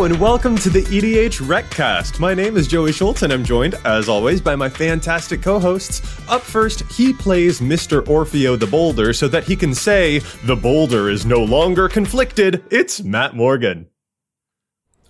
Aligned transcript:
Hello 0.00 0.10
and 0.10 0.18
welcome 0.18 0.56
to 0.56 0.70
the 0.70 0.80
EDH 0.84 1.46
Recast. 1.46 2.20
My 2.20 2.32
name 2.32 2.56
is 2.56 2.66
Joey 2.66 2.90
Schultz 2.90 3.20
and 3.20 3.30
I'm 3.30 3.44
joined, 3.44 3.74
as 3.84 4.08
always, 4.08 4.40
by 4.40 4.56
my 4.56 4.66
fantastic 4.66 5.42
co-hosts. 5.42 6.00
Up 6.26 6.40
first, 6.40 6.90
he 6.90 7.12
plays 7.12 7.60
Mr. 7.60 8.00
Orfeo 8.06 8.58
the 8.58 8.66
Boulder 8.66 9.12
so 9.12 9.28
that 9.28 9.44
he 9.44 9.54
can 9.54 9.74
say, 9.74 10.20
the 10.46 10.56
boulder 10.56 11.10
is 11.10 11.26
no 11.26 11.44
longer 11.44 11.86
conflicted. 11.86 12.64
It's 12.70 13.02
Matt 13.02 13.36
Morgan. 13.36 13.88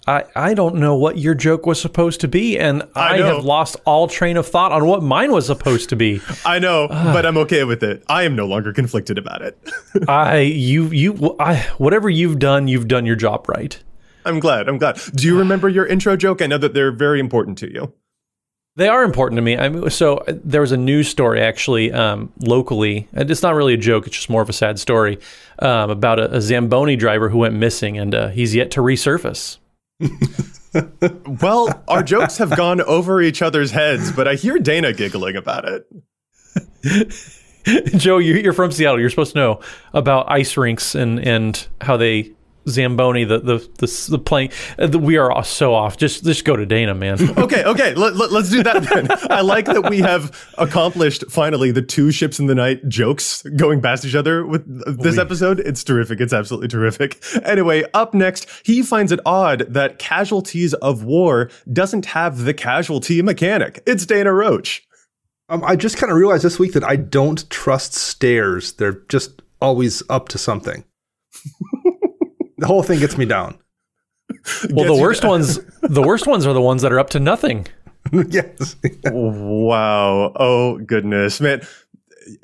I, 0.09 0.25
I 0.35 0.55
don't 0.55 0.75
know 0.75 0.97
what 0.97 1.19
your 1.19 1.37
joke 1.37 1.67
was 1.67 1.81
supposed 1.81 2.21
to 2.23 2.27
be, 2.27 2.59
and 2.59 2.83
I 2.97 3.15
I, 3.15 3.17
have 3.19 3.45
lost 3.45 3.77
all 3.85 4.09
train 4.09 4.37
of 4.37 4.49
thought 4.49 4.73
on 4.73 4.87
what 4.87 5.05
mine 5.05 5.31
was 5.31 5.47
supposed 5.47 5.91
to 5.91 5.97
be. 5.97 6.21
I 6.45 6.59
know, 6.59 6.89
but 6.91 7.25
I'm 7.25 7.37
okay 7.37 7.63
with 7.63 7.85
it. 7.85 8.03
I 8.09 8.25
am 8.25 8.35
no 8.35 8.47
longer 8.47 8.73
conflicted 8.73 9.19
about 9.19 9.43
it. 9.43 9.57
I 10.09 10.39
you 10.41 10.87
you 10.87 11.37
I 11.39 11.59
whatever 11.79 12.11
you've 12.11 12.41
done, 12.41 12.67
you've 12.67 12.89
done 12.89 13.07
your 13.07 13.15
job 13.15 13.49
right. 13.49 13.81
I'm 14.25 14.41
glad. 14.41 14.69
I'm 14.69 14.79
glad. 14.79 15.01
Do 15.15 15.27
you 15.27 15.39
remember 15.39 15.69
your 15.69 15.87
intro 15.87 16.17
joke? 16.17 16.43
I 16.43 16.47
know 16.47 16.59
that 16.59 16.75
they're 16.75 16.93
very 16.93 17.21
important 17.21 17.59
to 17.59 17.73
you. 17.73 17.93
They 18.77 18.89
are 18.89 19.03
important 19.03 19.37
to 19.39 19.43
me. 19.43 19.57
I 19.59 19.69
mean, 19.69 19.91
so 19.91 20.19
uh, 20.19 20.35
there 20.45 20.61
was 20.61 20.71
a 20.73 20.77
news 20.77 21.09
story 21.09 21.41
actually 21.41 21.93
um, 21.93 22.33
locally, 22.39 23.09
and 23.13 23.31
it's 23.31 23.43
not 23.43 23.55
really 23.55 23.75
a 23.75 23.77
joke; 23.79 24.07
it's 24.07 24.17
just 24.17 24.31
more 24.31 24.43
of 24.43 24.49
a 24.49 24.53
sad 24.53 24.79
story 24.79 25.19
um, 25.59 25.91
about 25.91 26.19
a, 26.21 26.37
a 26.37 26.41
Zamboni 26.41 26.95
driver 26.97 27.29
who 27.29 27.39
went 27.39 27.55
missing, 27.55 27.99
and 27.99 28.15
uh, 28.15 28.29
he's 28.29 28.55
yet 28.55 28.71
to 28.73 28.81
resurface. 28.81 29.59
Well, 31.43 31.83
our 31.89 32.05
jokes 32.05 32.39
have 32.39 32.57
gone 32.57 32.81
over 32.83 33.21
each 33.21 33.43
other's 33.43 33.73
heads, 33.73 34.13
but 34.13 34.29
I 34.29 34.37
hear 34.37 34.57
Dana 34.57 34.93
giggling 34.93 35.35
about 35.35 35.65
it. 35.67 35.85
Joe, 37.97 38.19
you- 38.19 38.35
you're 38.37 38.53
from 38.53 38.71
Seattle. 38.71 39.01
You're 39.01 39.11
supposed 39.11 39.33
to 39.33 39.39
know 39.39 39.61
about 39.93 40.31
ice 40.31 40.57
rinks 40.57 40.95
and 40.95 41.19
and 41.27 41.67
how 41.81 41.97
they 41.97 42.31
Zamboni 42.71 43.25
the 43.25 43.39
the 43.41 43.59
the, 43.79 44.07
the 44.11 44.19
plane. 44.19 44.51
uh, 44.79 44.87
the- 44.87 44.99
We 44.99 45.17
are 45.19 45.45
so 45.45 45.75
off. 45.75 45.97
Just 45.97 46.25
just 46.25 46.45
go 46.45 46.57
to 46.57 46.65
Dana, 46.67 46.95
man. 46.95 47.19
Okay, 47.41 47.65
okay, 47.65 47.95
let, 47.95 48.17
let, 48.17 48.33
us 48.33 48.51
do 48.51 48.63
that 48.63 48.83
then. 48.85 49.09
I 49.31 49.41
like 49.41 49.65
that 49.67 49.89
we 49.91 49.99
have 49.99 50.37
accomplished 50.59 51.25
finally 51.31 51.71
the 51.73 51.83
two 51.83 52.13
ships 52.13 52.39
in 52.39 52.47
the 52.47 52.55
night 52.55 52.87
jokes 52.89 53.43
going 53.57 53.81
past 53.83 54.05
each 54.05 54.15
other 54.15 54.47
with 54.47 54.63
this 55.03 55.19
episode. 55.19 55.59
It's 55.61 55.83
terrific. 55.83 56.21
It's 56.21 56.33
absolutely 56.33 56.69
terrific. 56.69 57.23
Anyway, 57.45 57.85
up 57.95 58.15
next, 58.15 58.47
he 58.65 58.83
finds 58.83 59.11
it 59.11 59.21
odd 59.27 59.61
that 59.69 59.99
Casualties 59.99 60.75
of 60.75 61.03
War 61.05 61.51
doesn't 61.73 62.07
have 62.07 62.45
the 62.45 62.55
casualty 62.55 63.21
mechanic. 63.23 63.83
It's 63.87 64.07
Dana 64.07 64.33
Roach. 64.33 64.83
Um, 65.49 65.65
I 65.65 65.75
just 65.75 65.97
kind 65.97 66.13
of 66.13 66.17
realized 66.19 66.45
this 66.45 66.59
week 66.61 66.75
that 66.75 66.85
I 66.85 66.95
don't 66.97 67.49
trust 67.51 67.95
stairs. 67.95 68.75
They're 68.75 69.01
just 69.09 69.43
always 69.61 70.03
up 70.09 70.29
to 70.29 70.39
something. 70.39 70.85
the 72.61 72.67
whole 72.67 72.83
thing 72.83 73.01
gets 73.01 73.19
me 73.19 73.25
down. 73.25 73.59
Well, 74.71 74.87
the 74.87 74.95
you- 74.95 75.01
worst 75.01 75.25
ones, 75.25 75.59
the 75.83 76.03
worst 76.03 76.29
ones 76.29 76.47
are 76.47 76.53
the 76.53 76.61
ones 76.61 76.83
that 76.83 76.93
are 76.93 77.01
up 77.01 77.11
to 77.11 77.19
nothing. 77.21 77.67
yes. 78.29 78.77
Wow. 79.07 80.33
Oh 80.37 80.79
goodness, 80.79 81.41
man. 81.41 81.63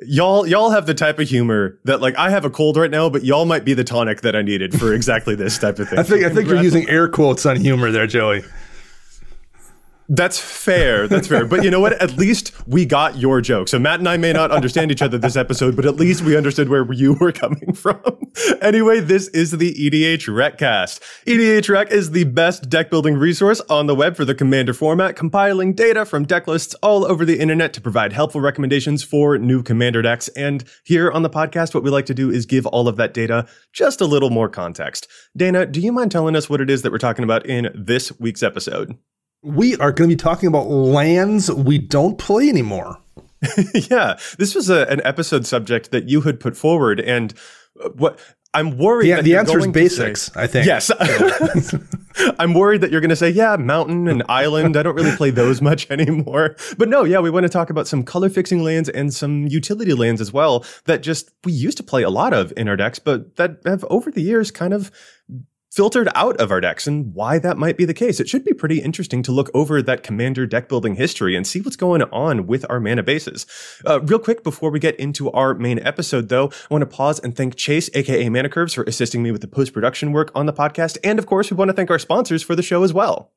Y'all, 0.05 0.47
y'all 0.49 0.71
have 0.71 0.87
the 0.87 0.95
type 0.95 1.21
of 1.21 1.29
humor 1.29 1.79
that, 1.85 2.01
like, 2.01 2.17
I 2.17 2.31
have 2.31 2.45
a 2.45 2.51
cold 2.51 2.77
right 2.77 2.91
now, 2.91 3.09
but 3.09 3.23
y'all 3.25 3.45
might 3.45 3.65
be 3.65 3.73
the 3.73 3.85
tonic 3.85 4.23
that 4.23 4.35
I 4.35 4.43
needed 4.43 4.77
for 4.77 4.93
exactly 4.93 5.37
this 5.37 5.59
type 5.59 5.79
of 5.79 5.89
thing. 5.89 5.99
I 6.01 6.03
think 6.03 6.25
I 6.25 6.29
think 6.31 6.49
you're 6.49 6.61
using 6.61 6.89
air 6.89 7.09
quotes 7.09 7.47
on 7.47 7.55
humor 7.57 7.93
there, 7.93 8.09
Joey. 8.09 8.43
That's 10.09 10.39
fair. 10.39 11.09
That's 11.09 11.27
fair. 11.27 11.47
But 11.47 11.65
you 11.65 11.71
know 11.71 11.81
what? 11.81 11.95
At 11.95 12.17
least 12.17 12.53
we 12.67 12.87
got 12.87 13.17
your 13.17 13.41
joke. 13.41 13.69
So 13.69 13.79
Matt 13.79 13.99
and 13.99 14.09
I 14.09 14.17
may 14.17 14.33
not 14.33 14.51
understand 14.53 14.93
each 14.93 15.03
other 15.03 15.19
this 15.19 15.37
episode, 15.37 15.75
but 15.75 15.85
at 15.85 15.97
least 15.97 16.23
we 16.23 16.37
understood 16.37 16.69
where 16.69 16.91
you 16.93 17.15
were 17.15 17.33
coming 17.33 17.73
from. 17.75 18.01
anyway, 18.61 19.01
this 19.01 19.29
is 19.29 19.53
the 19.53 19.75
EDH 19.75 20.33
Recast. 20.33 21.03
EDH 21.27 21.69
Rec 21.69 21.91
is 21.91 22.13
the 22.13 22.25
best 22.25 22.69
deck 22.71 22.89
building 22.89 23.17
resource 23.17 23.61
on 23.69 23.87
the 23.87 23.95
web 23.95 24.17
for 24.17 24.25
the 24.25 24.35
Commander 24.35 24.73
format, 24.73 25.17
compiling 25.17 25.73
data 25.73 26.05
from 26.05 26.25
deck 26.25 26.47
lists 26.47 26.75
all 26.83 27.05
over 27.05 27.25
the 27.25 27.41
internet 27.41 27.73
to 27.73 27.81
provide 27.81 28.13
helpful 28.13 28.41
recommendations 28.41 29.03
for 29.03 29.39
new 29.39 29.63
Commander 29.63 30.03
decks. 30.03 30.29
And 30.29 30.65
here 30.85 31.11
on 31.11 31.23
the 31.23 31.31
podcast, 31.31 31.75
what 31.75 31.83
we 31.83 31.91
like 31.91 32.07
to 32.07 32.15
do 32.15 32.31
is 32.31 32.47
give 32.47 32.67
all 32.67 32.87
of 32.87 32.97
that 32.97 33.13
data 33.13 33.47
just 33.73 34.01
a 34.01 34.07
little 34.07 34.31
more 34.31 34.49
context. 34.49 35.09
Dana, 35.37 35.67
do 35.67 35.81
you 35.81 35.91
mind 35.91 36.13
telling 36.13 36.37
us 36.37 36.49
what 36.49 36.61
it 36.61 36.71
is 36.71 36.83
that 36.83 36.93
we're 36.93 36.99
talking 36.99 37.25
about 37.25 37.45
in 37.47 37.73
this 37.75 38.13
week's 38.21 38.43
episode? 38.43 38.97
We 39.47 39.77
are 39.77 39.93
going 39.93 40.11
to 40.11 40.17
be 40.17 40.19
talking 40.19 40.49
about 40.49 40.67
lands 40.69 41.51
we 41.53 41.79
don't 41.79 42.19
play 42.19 42.49
anymore. 42.49 42.99
yeah, 43.75 44.19
this 44.39 44.57
was 44.57 44.71
a, 44.71 44.87
an 44.89 45.01
episode 45.05 45.47
subject 45.47 45.93
that 45.93 46.09
you 46.09 46.23
had 46.23 46.41
put 46.41 46.57
forward, 46.57 46.99
and 46.99 47.33
uh, 47.81 47.91
what 47.91 48.19
I'm 48.53 48.77
worried. 48.77 49.07
Yeah, 49.07 49.17
that 49.17 49.23
the 49.23 49.37
answer 49.37 49.59
is 49.59 49.69
basics, 49.69 50.33
say- 50.33 50.43
I 50.43 50.47
think. 50.49 50.67
Yes, 50.67 50.91
I'm 52.41 52.55
worried 52.55 52.81
that 52.81 52.91
you're 52.91 53.01
going 53.01 53.11
to 53.11 53.17
say, 53.17 53.31
"Yeah, 53.31 53.55
mountain 53.57 54.09
and 54.09 54.25
island. 54.29 54.77
I 54.77 54.83
don't 54.83 54.97
really 54.97 55.15
play 55.15 55.31
those 55.31 55.63
much 55.63 55.89
anymore." 55.93 56.57
But 56.77 56.89
no, 56.89 57.05
yeah, 57.05 57.21
we 57.21 57.31
want 57.31 57.45
to 57.45 57.51
talk 57.51 57.71
about 57.71 57.87
some 57.87 58.03
color 58.03 58.29
fixing 58.31 58.65
lands 58.65 58.89
and 58.89 59.15
some 59.15 59.47
utility 59.47 59.93
lands 59.93 60.21
as 60.21 60.33
well 60.33 60.65
that 60.87 61.03
just 61.03 61.31
we 61.45 61.53
used 61.53 61.77
to 61.77 61.85
play 61.85 62.03
a 62.03 62.11
lot 62.11 62.33
of 62.33 62.53
in 62.57 62.69
our 62.69 62.77
decks, 62.77 62.99
but 62.99 63.37
that 63.37 63.59
have 63.65 63.85
over 63.91 64.11
the 64.11 64.23
years 64.23 64.51
kind 64.51 64.75
of 64.75 64.91
filtered 65.77 66.09
out 66.15 66.41
of 66.41 66.51
our 66.51 66.59
decks 66.59 66.87
and 66.87 67.13
why 67.15 67.39
that 67.39 67.59
might 67.59 67.77
be 67.77 67.85
the 67.85 67.93
case. 67.93 68.19
It 68.19 68.31
should 68.31 68.45
be 68.45 68.55
pretty 68.55 68.81
interesting 68.81 69.23
to 69.25 69.31
look 69.31 69.51
over 69.53 69.83
that 69.83 70.03
commander 70.03 70.47
deck 70.47 70.71
building 70.71 70.95
history 70.95 71.37
and 71.37 71.47
see 71.47 71.61
what's 71.61 71.77
going 71.77 72.03
on 72.05 72.47
with 72.47 72.65
our 72.71 72.81
mana 72.81 73.03
bases. 73.03 73.45
Uh, 73.85 74.01
real 74.01 74.19
quick, 74.19 74.43
before 74.43 74.71
we 74.71 74.81
get 74.81 74.97
into 74.97 75.31
our 75.33 75.53
main 75.53 75.79
episode 75.81 76.31
though, 76.31 76.47
I 76.49 76.75
want 76.75 76.81
to 76.81 76.87
pause 76.87 77.19
and 77.19 77.37
thank 77.37 77.57
Chase, 77.57 77.91
aka 77.93 78.27
Mana 78.31 78.49
Curves, 78.49 78.73
for 78.73 78.85
assisting 78.85 79.23
me 79.23 79.31
with 79.31 79.43
the 79.43 79.49
post 79.49 79.75
production 79.75 80.13
work 80.13 80.33
on 80.35 80.47
the 80.47 80.53
podcast. 80.55 80.97
And 81.05 81.19
of 81.19 81.27
course, 81.27 81.51
we 81.51 81.59
want 81.59 81.69
to 81.69 81.75
thank 81.75 81.91
our 81.91 81.99
sponsors 81.99 82.43
for 82.43 82.57
the 82.57 82.63
show 82.63 82.83
as 82.83 82.95
well. 82.95 83.36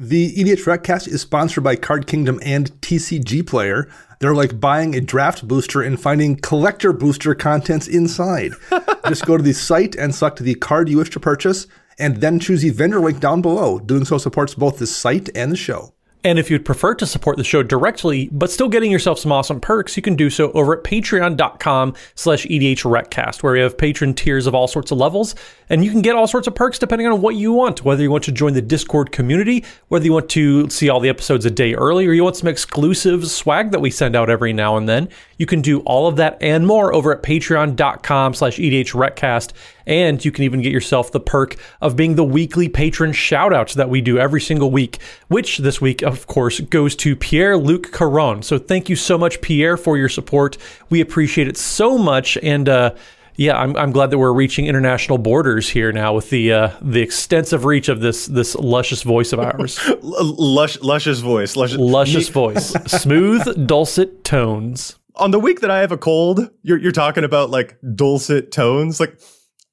The 0.00 0.32
EDH 0.36 0.64
Recast 0.64 1.08
is 1.08 1.22
sponsored 1.22 1.64
by 1.64 1.74
Card 1.74 2.06
Kingdom 2.06 2.38
and 2.44 2.70
TCG 2.82 3.44
Player. 3.44 3.88
They're 4.20 4.32
like 4.32 4.60
buying 4.60 4.94
a 4.94 5.00
draft 5.00 5.48
booster 5.48 5.82
and 5.82 6.00
finding 6.00 6.36
collector 6.36 6.92
booster 6.92 7.34
contents 7.34 7.88
inside. 7.88 8.52
Just 9.08 9.26
go 9.26 9.36
to 9.36 9.42
the 9.42 9.52
site 9.52 9.96
and 9.96 10.14
select 10.14 10.38
the 10.38 10.54
card 10.54 10.88
you 10.88 10.98
wish 10.98 11.10
to 11.10 11.18
purchase, 11.18 11.66
and 11.98 12.18
then 12.18 12.38
choose 12.38 12.62
the 12.62 12.70
vendor 12.70 13.00
link 13.00 13.18
down 13.18 13.42
below. 13.42 13.80
Doing 13.80 14.04
so 14.04 14.18
supports 14.18 14.54
both 14.54 14.78
the 14.78 14.86
site 14.86 15.30
and 15.34 15.50
the 15.50 15.56
show. 15.56 15.94
And 16.28 16.38
if 16.38 16.50
you'd 16.50 16.66
prefer 16.66 16.94
to 16.96 17.06
support 17.06 17.38
the 17.38 17.42
show 17.42 17.62
directly, 17.62 18.28
but 18.30 18.50
still 18.50 18.68
getting 18.68 18.92
yourself 18.92 19.18
some 19.18 19.32
awesome 19.32 19.62
perks, 19.62 19.96
you 19.96 20.02
can 20.02 20.14
do 20.14 20.28
so 20.28 20.52
over 20.52 20.76
at 20.76 20.84
patreon.com 20.84 21.94
slash 22.16 22.44
edhrecast, 22.44 23.42
where 23.42 23.54
we 23.54 23.60
have 23.60 23.78
patron 23.78 24.12
tiers 24.12 24.46
of 24.46 24.54
all 24.54 24.68
sorts 24.68 24.90
of 24.90 24.98
levels, 24.98 25.34
and 25.70 25.82
you 25.82 25.90
can 25.90 26.02
get 26.02 26.16
all 26.16 26.26
sorts 26.26 26.46
of 26.46 26.54
perks 26.54 26.78
depending 26.78 27.06
on 27.06 27.22
what 27.22 27.36
you 27.36 27.54
want, 27.54 27.82
whether 27.82 28.02
you 28.02 28.10
want 28.10 28.24
to 28.24 28.32
join 28.32 28.52
the 28.52 28.60
Discord 28.60 29.10
community, 29.10 29.64
whether 29.88 30.04
you 30.04 30.12
want 30.12 30.28
to 30.28 30.68
see 30.68 30.90
all 30.90 31.00
the 31.00 31.08
episodes 31.08 31.46
a 31.46 31.50
day 31.50 31.72
early, 31.72 32.06
or 32.06 32.12
you 32.12 32.22
want 32.22 32.36
some 32.36 32.48
exclusive 32.48 33.26
swag 33.30 33.70
that 33.70 33.80
we 33.80 33.90
send 33.90 34.14
out 34.14 34.28
every 34.28 34.52
now 34.52 34.76
and 34.76 34.86
then. 34.86 35.08
You 35.38 35.46
can 35.46 35.62
do 35.62 35.80
all 35.80 36.06
of 36.06 36.16
that 36.16 36.36
and 36.42 36.66
more 36.66 36.92
over 36.92 37.10
at 37.10 37.22
patreon.com 37.22 38.34
slash 38.34 38.58
edhrecast, 38.58 39.52
and 39.88 40.22
you 40.24 40.30
can 40.30 40.44
even 40.44 40.60
get 40.60 40.70
yourself 40.70 41.10
the 41.10 41.18
perk 41.18 41.56
of 41.80 41.96
being 41.96 42.14
the 42.14 42.22
weekly 42.22 42.68
patron 42.68 43.10
shoutouts 43.10 43.74
that 43.74 43.88
we 43.88 44.00
do 44.00 44.18
every 44.18 44.40
single 44.40 44.70
week, 44.70 44.98
which 45.28 45.58
this 45.58 45.80
week, 45.80 46.02
of 46.02 46.26
course, 46.26 46.60
goes 46.60 46.94
to 46.96 47.16
Pierre 47.16 47.56
Luc 47.56 47.90
Caron. 47.90 48.42
So 48.42 48.58
thank 48.58 48.88
you 48.88 48.94
so 48.94 49.18
much, 49.18 49.40
Pierre, 49.40 49.76
for 49.76 49.96
your 49.96 50.10
support. 50.10 50.58
We 50.90 51.00
appreciate 51.00 51.48
it 51.48 51.56
so 51.56 51.96
much. 51.96 52.36
And, 52.42 52.68
uh, 52.68 52.94
yeah, 53.36 53.56
I'm, 53.56 53.76
I'm 53.76 53.92
glad 53.92 54.10
that 54.10 54.18
we're 54.18 54.32
reaching 54.32 54.66
international 54.66 55.16
borders 55.16 55.68
here 55.68 55.92
now 55.92 56.12
with 56.12 56.28
the 56.28 56.52
uh, 56.52 56.70
the 56.82 57.00
extensive 57.00 57.64
reach 57.64 57.88
of 57.88 58.00
this 58.00 58.26
this 58.26 58.56
luscious 58.56 59.02
voice 59.04 59.32
of 59.32 59.38
ours. 59.38 59.78
Lush, 60.02 60.80
luscious 60.80 61.20
voice, 61.20 61.54
luscious, 61.54 61.78
luscious 61.78 62.28
voice, 62.30 62.70
smooth, 62.86 63.64
dulcet 63.64 64.24
tones. 64.24 64.98
On 65.14 65.30
the 65.30 65.38
week 65.38 65.60
that 65.60 65.70
I 65.70 65.78
have 65.78 65.92
a 65.92 65.96
cold, 65.96 66.50
you're 66.62 66.78
you're 66.78 66.90
talking 66.90 67.22
about 67.22 67.48
like 67.50 67.78
dulcet 67.94 68.50
tones, 68.50 68.98
like. 68.98 69.16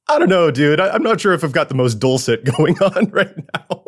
I 0.07 0.19
don't 0.19 0.29
know, 0.29 0.51
dude. 0.51 0.79
I, 0.79 0.89
I'm 0.89 1.03
not 1.03 1.19
sure 1.19 1.33
if 1.33 1.43
I've 1.43 1.51
got 1.51 1.69
the 1.69 1.75
most 1.75 1.95
dulcet 1.95 2.43
going 2.57 2.81
on 2.81 3.09
right 3.11 3.35
now. 3.53 3.83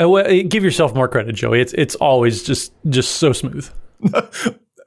Uh, 0.00 0.08
well, 0.08 0.26
uh, 0.26 0.42
give 0.48 0.64
yourself 0.64 0.94
more 0.94 1.08
credit, 1.08 1.34
Joey. 1.34 1.60
It's 1.60 1.72
it's 1.74 1.94
always 1.96 2.42
just 2.42 2.72
just 2.88 3.16
so 3.16 3.32
smooth. 3.32 3.68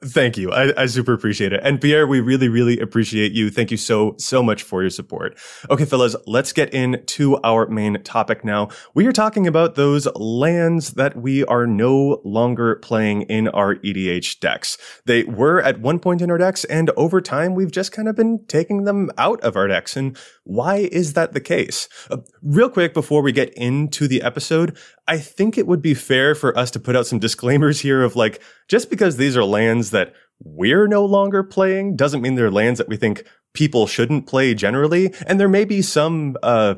Thank 0.04 0.36
you. 0.36 0.52
I, 0.52 0.82
I, 0.82 0.86
super 0.86 1.14
appreciate 1.14 1.54
it. 1.54 1.60
And 1.62 1.80
Pierre, 1.80 2.06
we 2.06 2.20
really, 2.20 2.48
really 2.48 2.78
appreciate 2.78 3.32
you. 3.32 3.48
Thank 3.48 3.70
you 3.70 3.78
so, 3.78 4.14
so 4.18 4.42
much 4.42 4.62
for 4.62 4.82
your 4.82 4.90
support. 4.90 5.38
Okay, 5.70 5.86
fellas, 5.86 6.14
let's 6.26 6.52
get 6.52 6.74
into 6.74 7.38
our 7.42 7.66
main 7.68 8.02
topic 8.02 8.44
now. 8.44 8.68
We 8.92 9.06
are 9.06 9.12
talking 9.12 9.46
about 9.46 9.76
those 9.76 10.06
lands 10.14 10.90
that 10.92 11.16
we 11.16 11.42
are 11.46 11.66
no 11.66 12.20
longer 12.22 12.76
playing 12.76 13.22
in 13.22 13.48
our 13.48 13.76
EDH 13.76 14.40
decks. 14.40 14.76
They 15.06 15.24
were 15.24 15.62
at 15.62 15.80
one 15.80 15.98
point 15.98 16.20
in 16.20 16.30
our 16.30 16.38
decks, 16.38 16.64
and 16.64 16.90
over 16.98 17.22
time, 17.22 17.54
we've 17.54 17.72
just 17.72 17.90
kind 17.90 18.06
of 18.06 18.14
been 18.14 18.44
taking 18.46 18.84
them 18.84 19.10
out 19.16 19.40
of 19.40 19.56
our 19.56 19.68
decks. 19.68 19.96
And 19.96 20.18
why 20.44 20.88
is 20.92 21.14
that 21.14 21.32
the 21.32 21.40
case? 21.40 21.88
Uh, 22.10 22.18
real 22.42 22.68
quick, 22.68 22.94
before 22.94 23.22
we 23.22 23.32
get 23.32 23.52
into 23.54 24.06
the 24.06 24.22
episode, 24.22 24.76
I 25.08 25.18
think 25.18 25.58
it 25.58 25.66
would 25.66 25.82
be 25.82 25.94
fair 25.94 26.34
for 26.34 26.56
us 26.56 26.70
to 26.72 26.80
put 26.80 26.94
out 26.94 27.06
some 27.06 27.18
disclaimers 27.20 27.80
here 27.80 28.02
of 28.02 28.14
like, 28.14 28.42
just 28.68 28.90
because 28.90 29.16
these 29.16 29.36
are 29.36 29.44
lands 29.44 29.90
that 29.90 30.14
we're 30.42 30.86
no 30.86 31.04
longer 31.04 31.42
playing 31.42 31.96
doesn't 31.96 32.20
mean 32.20 32.34
they're 32.34 32.50
lands 32.50 32.78
that 32.78 32.88
we 32.88 32.96
think 32.96 33.24
people 33.54 33.86
shouldn't 33.86 34.26
play 34.26 34.52
generally. 34.54 35.14
And 35.26 35.40
there 35.40 35.48
may 35.48 35.64
be 35.64 35.80
some, 35.80 36.36
uh, 36.42 36.74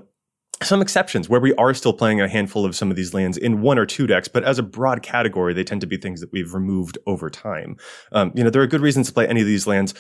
some 0.63 0.81
exceptions 0.81 1.29
where 1.29 1.41
we 1.41 1.55
are 1.55 1.75
still 1.75 1.93
playing 1.93 2.21
a 2.21 2.29
handful 2.29 2.65
of 2.65 2.75
some 2.75 2.91
of 2.91 2.97
these 2.97 3.13
lands 3.13 3.37
in 3.37 3.61
one 3.61 3.79
or 3.79 3.85
two 3.85 4.07
decks, 4.07 4.29
but 4.29 4.45
as 4.45 4.59
a 4.59 4.63
broad 4.63 5.03
category, 5.03 5.53
they 5.53 5.65
tend 5.65 5.83
to 5.83 5.87
be 5.87 5.99
things 5.99 6.21
that 6.21 6.33
we've 6.33 6.55
removed 6.55 6.97
over 7.07 7.29
time. 7.29 7.77
Um, 8.13 8.33
you 8.35 8.43
know, 8.43 8.49
there 8.49 8.63
are 8.63 8.67
good 8.67 8.81
reasons 8.81 9.09
to 9.09 9.13
play 9.13 9.29
any 9.29 9.43
of 9.43 9.47
these 9.47 9.67
lands 9.67 9.93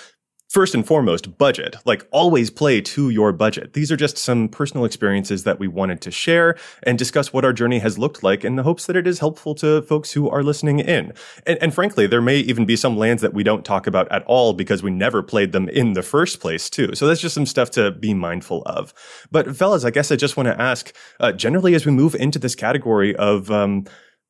first 0.48 0.74
and 0.74 0.86
foremost, 0.86 1.38
budget. 1.38 1.76
Like 1.84 2.06
always 2.10 2.50
play 2.50 2.80
to 2.80 3.10
your 3.10 3.32
budget. 3.32 3.72
These 3.72 3.90
are 3.90 3.96
just 3.96 4.16
some 4.16 4.48
personal 4.48 4.84
experiences 4.84 5.44
that 5.44 5.58
we 5.58 5.68
wanted 5.68 6.00
to 6.02 6.10
share 6.10 6.56
and 6.84 6.98
discuss 6.98 7.32
what 7.32 7.44
our 7.44 7.52
journey 7.52 7.80
has 7.80 7.98
looked 7.98 8.22
like 8.22 8.44
in 8.44 8.56
the 8.56 8.62
hopes 8.62 8.86
that 8.86 8.96
it 8.96 9.06
is 9.06 9.18
helpful 9.18 9.54
to 9.56 9.82
folks 9.82 10.12
who 10.12 10.28
are 10.28 10.42
listening 10.42 10.78
in. 10.78 11.12
And, 11.46 11.58
and 11.60 11.74
frankly, 11.74 12.06
there 12.06 12.22
may 12.22 12.38
even 12.38 12.64
be 12.64 12.76
some 12.76 12.96
lands 12.96 13.22
that 13.22 13.34
we 13.34 13.42
don't 13.42 13.64
talk 13.64 13.86
about 13.86 14.10
at 14.12 14.22
all 14.24 14.52
because 14.52 14.82
we 14.82 14.90
never 14.90 15.22
played 15.22 15.52
them 15.52 15.68
in 15.68 15.94
the 15.94 16.02
first 16.02 16.40
place 16.40 16.70
too. 16.70 16.94
So 16.94 17.06
that's 17.06 17.20
just 17.20 17.34
some 17.34 17.46
stuff 17.46 17.70
to 17.72 17.90
be 17.90 18.14
mindful 18.14 18.62
of. 18.66 18.94
But 19.30 19.56
fellas, 19.56 19.84
I 19.84 19.90
guess 19.90 20.12
I 20.12 20.16
just 20.16 20.36
want 20.36 20.48
to 20.48 20.60
ask, 20.60 20.94
uh, 21.20 21.32
generally 21.32 21.74
as 21.74 21.84
we 21.84 21.92
move 21.92 22.14
into 22.14 22.38
this 22.38 22.54
category 22.54 23.14
of, 23.16 23.50
um, 23.50 23.84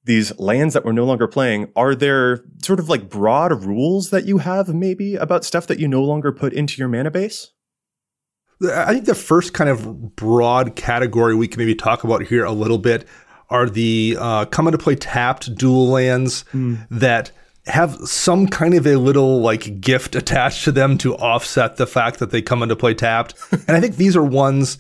these 0.07 0.37
lands 0.39 0.73
that 0.75 0.85
we're 0.85 0.93
no 0.93 1.05
longer 1.05 1.27
playing, 1.27 1.71
are 1.77 1.95
there 1.95 2.45
sort 2.63 2.79
of 2.79 2.89
like 2.89 3.11
broad 3.11 3.65
rules 3.65 4.11
that 4.11 4.25
you 4.25 4.39
have 4.39 4.69
maybe 4.69 5.17
about 5.17 5.45
stuff 5.45 5.67
that 5.67 5.79
you 5.79 5.87
no 5.87 6.03
longer 6.03 6.33
put 6.33 6.53
into 6.53 6.79
your 6.79 6.89
mana 6.89 7.11
base? 7.11 7.51
I 8.73 8.95
think 8.95 9.05
the 9.05 9.15
first 9.15 9.53
kind 9.53 9.69
of 9.69 10.17
broad 10.17 10.77
category 10.77 11.35
we 11.35 11.47
can 11.49 11.59
maybe 11.59 11.75
talk 11.75 12.05
about 12.05 12.23
here 12.23 12.45
a 12.45 12.53
little 12.53 12.79
bit 12.79 13.07
are 13.51 13.69
the 13.69 14.17
uh, 14.19 14.47
come 14.47 14.67
into 14.67 14.79
play 14.79 14.95
tapped 14.95 15.55
dual 15.55 15.89
lands 15.89 16.45
mm. 16.53 16.87
that 16.91 17.33
have 17.67 17.97
some 18.05 18.47
kind 18.47 18.75
of 18.75 18.87
a 18.87 18.97
little 18.97 19.41
like 19.41 19.81
gift 19.81 20.15
attached 20.15 20.65
to 20.65 20.73
them 20.73 20.97
to 20.99 21.15
offset 21.17 21.77
the 21.77 21.87
fact 21.87 22.21
that 22.21 22.31
they 22.31 22.41
come 22.41 22.63
into 22.63 22.77
play 22.77 22.95
tapped. 22.95 23.35
and 23.53 23.77
I 23.77 23.81
think 23.81 23.97
these 23.97 24.17
are 24.17 24.23
ones 24.23 24.79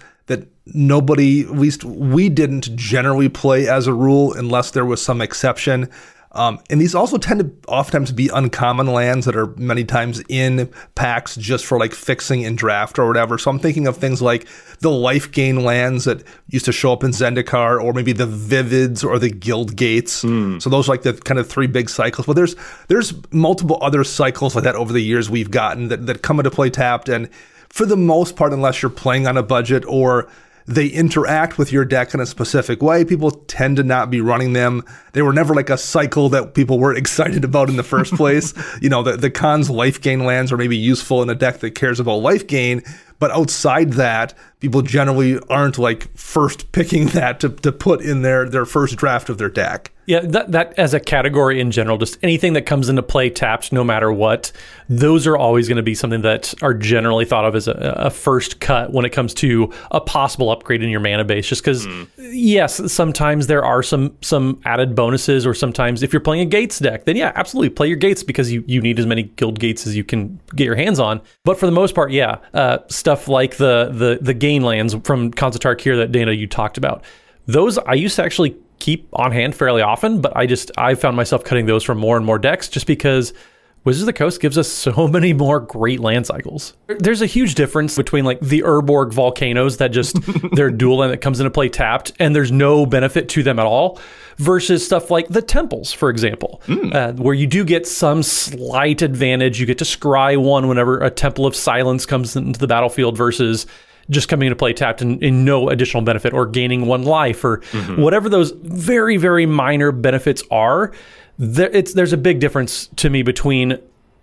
nobody, 0.66 1.42
at 1.42 1.52
least 1.52 1.84
we 1.84 2.28
didn't 2.28 2.74
generally 2.76 3.28
play 3.28 3.68
as 3.68 3.86
a 3.86 3.94
rule 3.94 4.32
unless 4.32 4.72
there 4.72 4.84
was 4.84 5.00
some 5.00 5.20
exception. 5.20 5.88
Um, 6.32 6.60
and 6.68 6.78
these 6.78 6.94
also 6.94 7.16
tend 7.16 7.40
to 7.40 7.50
oftentimes 7.66 8.12
be 8.12 8.28
uncommon 8.28 8.88
lands 8.88 9.24
that 9.24 9.34
are 9.36 9.46
many 9.56 9.84
times 9.84 10.22
in 10.28 10.70
packs 10.94 11.34
just 11.34 11.64
for 11.64 11.78
like 11.78 11.94
fixing 11.94 12.42
in 12.42 12.56
draft 12.56 12.98
or 12.98 13.06
whatever. 13.06 13.38
So 13.38 13.50
I'm 13.50 13.58
thinking 13.58 13.86
of 13.86 13.96
things 13.96 14.20
like 14.20 14.46
the 14.80 14.90
life 14.90 15.32
gain 15.32 15.64
lands 15.64 16.04
that 16.04 16.22
used 16.48 16.66
to 16.66 16.72
show 16.72 16.92
up 16.92 17.02
in 17.02 17.12
Zendikar, 17.12 17.82
or 17.82 17.94
maybe 17.94 18.12
the 18.12 18.26
Vivids 18.26 19.02
or 19.02 19.18
the 19.18 19.30
Guild 19.30 19.76
Gates. 19.76 20.24
Mm. 20.24 20.60
So 20.60 20.68
those 20.68 20.88
are 20.88 20.92
like 20.92 21.02
the 21.02 21.14
kind 21.14 21.40
of 21.40 21.48
three 21.48 21.68
big 21.68 21.88
cycles. 21.88 22.26
But 22.26 22.36
there's 22.36 22.54
there's 22.88 23.14
multiple 23.32 23.78
other 23.80 24.04
cycles 24.04 24.54
like 24.54 24.64
that 24.64 24.76
over 24.76 24.92
the 24.92 25.00
years 25.00 25.30
we've 25.30 25.50
gotten 25.50 25.88
that, 25.88 26.04
that 26.04 26.20
come 26.20 26.38
into 26.38 26.50
play 26.50 26.68
tapped. 26.68 27.08
And 27.08 27.30
for 27.70 27.86
the 27.86 27.96
most 27.96 28.36
part, 28.36 28.52
unless 28.52 28.82
you're 28.82 28.90
playing 28.90 29.26
on 29.26 29.38
a 29.38 29.42
budget 29.42 29.86
or 29.86 30.28
they 30.66 30.86
interact 30.88 31.58
with 31.58 31.72
your 31.72 31.84
deck 31.84 32.12
in 32.12 32.20
a 32.20 32.26
specific 32.26 32.82
way. 32.82 33.04
People 33.04 33.30
tend 33.30 33.76
to 33.76 33.84
not 33.84 34.10
be 34.10 34.20
running 34.20 34.52
them. 34.52 34.82
They 35.12 35.22
were 35.22 35.32
never 35.32 35.54
like 35.54 35.70
a 35.70 35.78
cycle 35.78 36.28
that 36.30 36.54
people 36.54 36.78
were 36.78 36.94
excited 36.96 37.44
about 37.44 37.68
in 37.68 37.76
the 37.76 37.82
first 37.82 38.14
place. 38.16 38.52
you 38.80 38.88
know, 38.88 39.02
the, 39.02 39.16
the 39.16 39.30
Khan's 39.30 39.70
life 39.70 40.00
gain 40.00 40.24
lands 40.24 40.52
are 40.52 40.56
maybe 40.56 40.76
useful 40.76 41.22
in 41.22 41.30
a 41.30 41.34
deck 41.34 41.60
that 41.60 41.72
cares 41.72 42.00
about 42.00 42.16
life 42.16 42.46
gain, 42.46 42.82
but 43.18 43.30
outside 43.30 43.94
that, 43.94 44.34
people 44.60 44.82
generally 44.82 45.38
aren't 45.48 45.78
like 45.78 46.14
first 46.16 46.72
picking 46.72 47.06
that 47.08 47.40
to, 47.40 47.50
to 47.50 47.72
put 47.72 48.00
in 48.00 48.22
their, 48.22 48.48
their 48.48 48.66
first 48.66 48.96
draft 48.96 49.28
of 49.28 49.38
their 49.38 49.50
deck. 49.50 49.92
Yeah, 50.06 50.20
that, 50.20 50.52
that 50.52 50.78
as 50.78 50.94
a 50.94 51.00
category 51.00 51.60
in 51.60 51.72
general, 51.72 51.98
just 51.98 52.16
anything 52.22 52.52
that 52.52 52.62
comes 52.62 52.88
into 52.88 53.02
play 53.02 53.28
tapped, 53.28 53.72
no 53.72 53.82
matter 53.82 54.12
what, 54.12 54.52
those 54.88 55.26
are 55.26 55.36
always 55.36 55.66
going 55.66 55.76
to 55.76 55.82
be 55.82 55.96
something 55.96 56.22
that 56.22 56.54
are 56.62 56.74
generally 56.74 57.24
thought 57.24 57.44
of 57.44 57.56
as 57.56 57.66
a, 57.66 57.72
a, 57.72 58.10
first 58.10 58.60
cut 58.60 58.92
when 58.92 59.04
it 59.04 59.10
comes 59.10 59.34
to 59.34 59.72
a 59.90 60.00
possible 60.00 60.50
upgrade 60.50 60.80
in 60.80 60.90
your 60.90 61.00
mana 61.00 61.24
base. 61.24 61.48
Just 61.48 61.62
because, 61.62 61.88
mm. 61.88 62.08
yes, 62.16 62.92
sometimes 62.92 63.48
there 63.48 63.64
are 63.64 63.82
some 63.82 64.16
some 64.20 64.60
added 64.64 64.94
bonuses, 64.94 65.44
or 65.44 65.54
sometimes 65.54 66.04
if 66.04 66.12
you're 66.12 66.20
playing 66.20 66.42
a 66.42 66.46
Gates 66.46 66.78
deck, 66.78 67.04
then 67.04 67.16
yeah, 67.16 67.32
absolutely 67.34 67.70
play 67.70 67.88
your 67.88 67.96
Gates 67.96 68.22
because 68.22 68.52
you, 68.52 68.62
you 68.68 68.80
need 68.80 69.00
as 69.00 69.06
many 69.06 69.24
Guild 69.24 69.58
Gates 69.58 69.88
as 69.88 69.96
you 69.96 70.04
can 70.04 70.38
get 70.54 70.64
your 70.64 70.76
hands 70.76 71.00
on. 71.00 71.20
But 71.44 71.58
for 71.58 71.66
the 71.66 71.72
most 71.72 71.96
part, 71.96 72.12
yeah, 72.12 72.38
uh, 72.54 72.78
stuff 72.88 73.26
like 73.26 73.56
the 73.56 73.90
the 73.92 74.18
the 74.20 74.34
gain 74.34 74.62
lands 74.62 74.94
from 75.02 75.26
of 75.26 75.32
Tarkir 75.32 75.96
that 75.96 76.12
Dana 76.12 76.30
you 76.30 76.46
talked 76.46 76.78
about, 76.78 77.02
those 77.46 77.76
I 77.78 77.94
used 77.94 78.14
to 78.16 78.22
actually 78.22 78.56
keep 78.86 79.08
on 79.14 79.32
hand 79.32 79.52
fairly 79.52 79.82
often, 79.82 80.20
but 80.20 80.36
I 80.36 80.46
just 80.46 80.70
I 80.78 80.94
found 80.94 81.16
myself 81.16 81.42
cutting 81.42 81.66
those 81.66 81.82
from 81.82 81.98
more 81.98 82.16
and 82.16 82.24
more 82.24 82.38
decks 82.38 82.68
just 82.68 82.86
because 82.86 83.34
Wizards 83.82 84.02
of 84.02 84.06
the 84.06 84.12
Coast 84.12 84.40
gives 84.40 84.56
us 84.56 84.68
so 84.86 85.08
many 85.08 85.32
more 85.32 85.58
great 85.58 85.98
land 85.98 86.24
cycles. 86.24 86.74
There's 86.86 87.20
a 87.20 87.26
huge 87.26 87.56
difference 87.56 87.96
between 87.96 88.24
like 88.24 88.38
the 88.38 88.62
Urborg 88.62 89.12
volcanoes 89.12 89.78
that 89.78 89.88
just 89.88 90.16
they're 90.52 90.70
dual 90.70 91.02
and 91.02 91.12
that 91.12 91.18
comes 91.18 91.40
into 91.40 91.50
play 91.50 91.68
tapped 91.68 92.12
and 92.20 92.34
there's 92.34 92.52
no 92.52 92.86
benefit 92.86 93.28
to 93.30 93.42
them 93.42 93.58
at 93.58 93.66
all 93.66 93.98
versus 94.36 94.86
stuff 94.86 95.10
like 95.10 95.26
the 95.26 95.42
temples, 95.42 95.92
for 95.92 96.08
example, 96.08 96.62
mm. 96.66 96.94
uh, 96.94 97.12
where 97.14 97.34
you 97.34 97.48
do 97.48 97.64
get 97.64 97.88
some 97.88 98.22
slight 98.22 99.02
advantage. 99.02 99.58
You 99.58 99.66
get 99.66 99.78
to 99.78 99.84
scry 99.84 100.40
one 100.40 100.68
whenever 100.68 100.98
a 100.98 101.10
Temple 101.10 101.44
of 101.44 101.56
Silence 101.56 102.06
comes 102.06 102.36
into 102.36 102.60
the 102.60 102.68
battlefield 102.68 103.16
versus 103.16 103.66
just 104.10 104.28
coming 104.28 104.46
into 104.46 104.56
play 104.56 104.72
tapped 104.72 105.02
and, 105.02 105.22
and 105.22 105.44
no 105.44 105.68
additional 105.68 106.02
benefit 106.02 106.32
or 106.32 106.46
gaining 106.46 106.86
one 106.86 107.02
life 107.02 107.44
or 107.44 107.58
mm-hmm. 107.58 108.00
whatever 108.00 108.28
those 108.28 108.52
very, 108.52 109.16
very 109.16 109.46
minor 109.46 109.92
benefits 109.92 110.42
are. 110.50 110.92
There, 111.38 111.68
there's 111.68 112.12
a 112.12 112.18
big 112.18 112.40
difference 112.40 112.88
to 112.96 113.10
me 113.10 113.22
between 113.22 113.78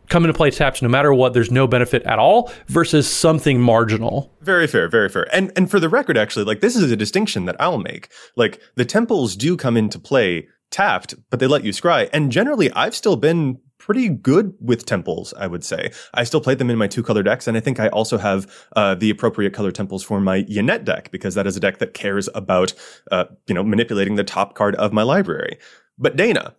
coming 0.09 0.27
to 0.27 0.33
play 0.33 0.52
tapped 0.52 0.81
no 0.81 0.90
matter 0.90 1.13
what 1.13 1.33
there's 1.33 1.52
no 1.52 1.68
benefit 1.68 2.04
at 2.04 2.19
all 2.19 2.52
versus 2.68 3.09
something 3.09 3.59
marginal 3.59 4.31
very 4.42 4.68
fair 4.68 4.87
very 4.90 5.09
fair 5.09 5.33
and 5.33 5.52
and 5.56 5.71
for 5.71 5.80
the 5.80 5.90
record 5.90 6.18
actually 6.18 6.44
like 6.44 6.59
this 6.59 6.75
is 6.75 6.92
a 6.92 6.95
distinction 6.95 7.45
that 7.45 7.56
i'll 7.59 7.78
make 7.78 8.11
like 8.35 8.61
the 8.75 8.85
temples 8.85 9.35
do 9.35 9.56
come 9.56 9.78
into 9.78 9.97
play 9.97 10.47
tapped 10.71 11.16
but 11.30 11.40
they 11.40 11.47
let 11.47 11.63
you 11.63 11.71
scry 11.71 12.09
and 12.11 12.31
generally 12.31 12.71
i've 12.73 12.94
still 12.94 13.16
been 13.16 13.57
pretty 13.85 14.07
good 14.07 14.54
with 14.61 14.85
temples, 14.85 15.33
I 15.37 15.45
would 15.47 15.63
say. 15.63 15.92
I 16.13 16.23
still 16.23 16.40
play 16.40 16.56
them 16.56 16.69
in 16.69 16.78
my 16.78 16.87
two 16.87 17.04
color 17.04 17.21
decks, 17.21 17.47
and 17.47 17.57
I 17.57 17.59
think 17.59 17.81
I 17.81 17.90
also 17.90 18.18
have 18.18 18.49
uh, 18.78 18.95
the 18.95 19.09
appropriate 19.09 19.54
color 19.54 19.71
temples 19.71 20.04
for 20.04 20.21
my 20.21 20.44
Yennett 20.44 20.85
deck 20.85 21.11
because 21.11 21.35
that 21.35 21.45
is 21.45 21.57
a 21.57 21.59
deck 21.59 21.80
that 21.80 21.94
cares 21.94 22.30
about, 22.33 22.73
uh, 23.11 23.25
you 23.47 23.54
know, 23.54 23.63
manipulating 23.63 24.16
the 24.16 24.23
top 24.23 24.56
card 24.56 24.75
of 24.75 24.94
my 24.94 25.04
library. 25.04 25.57
But 25.97 26.16
Dana, 26.16 26.56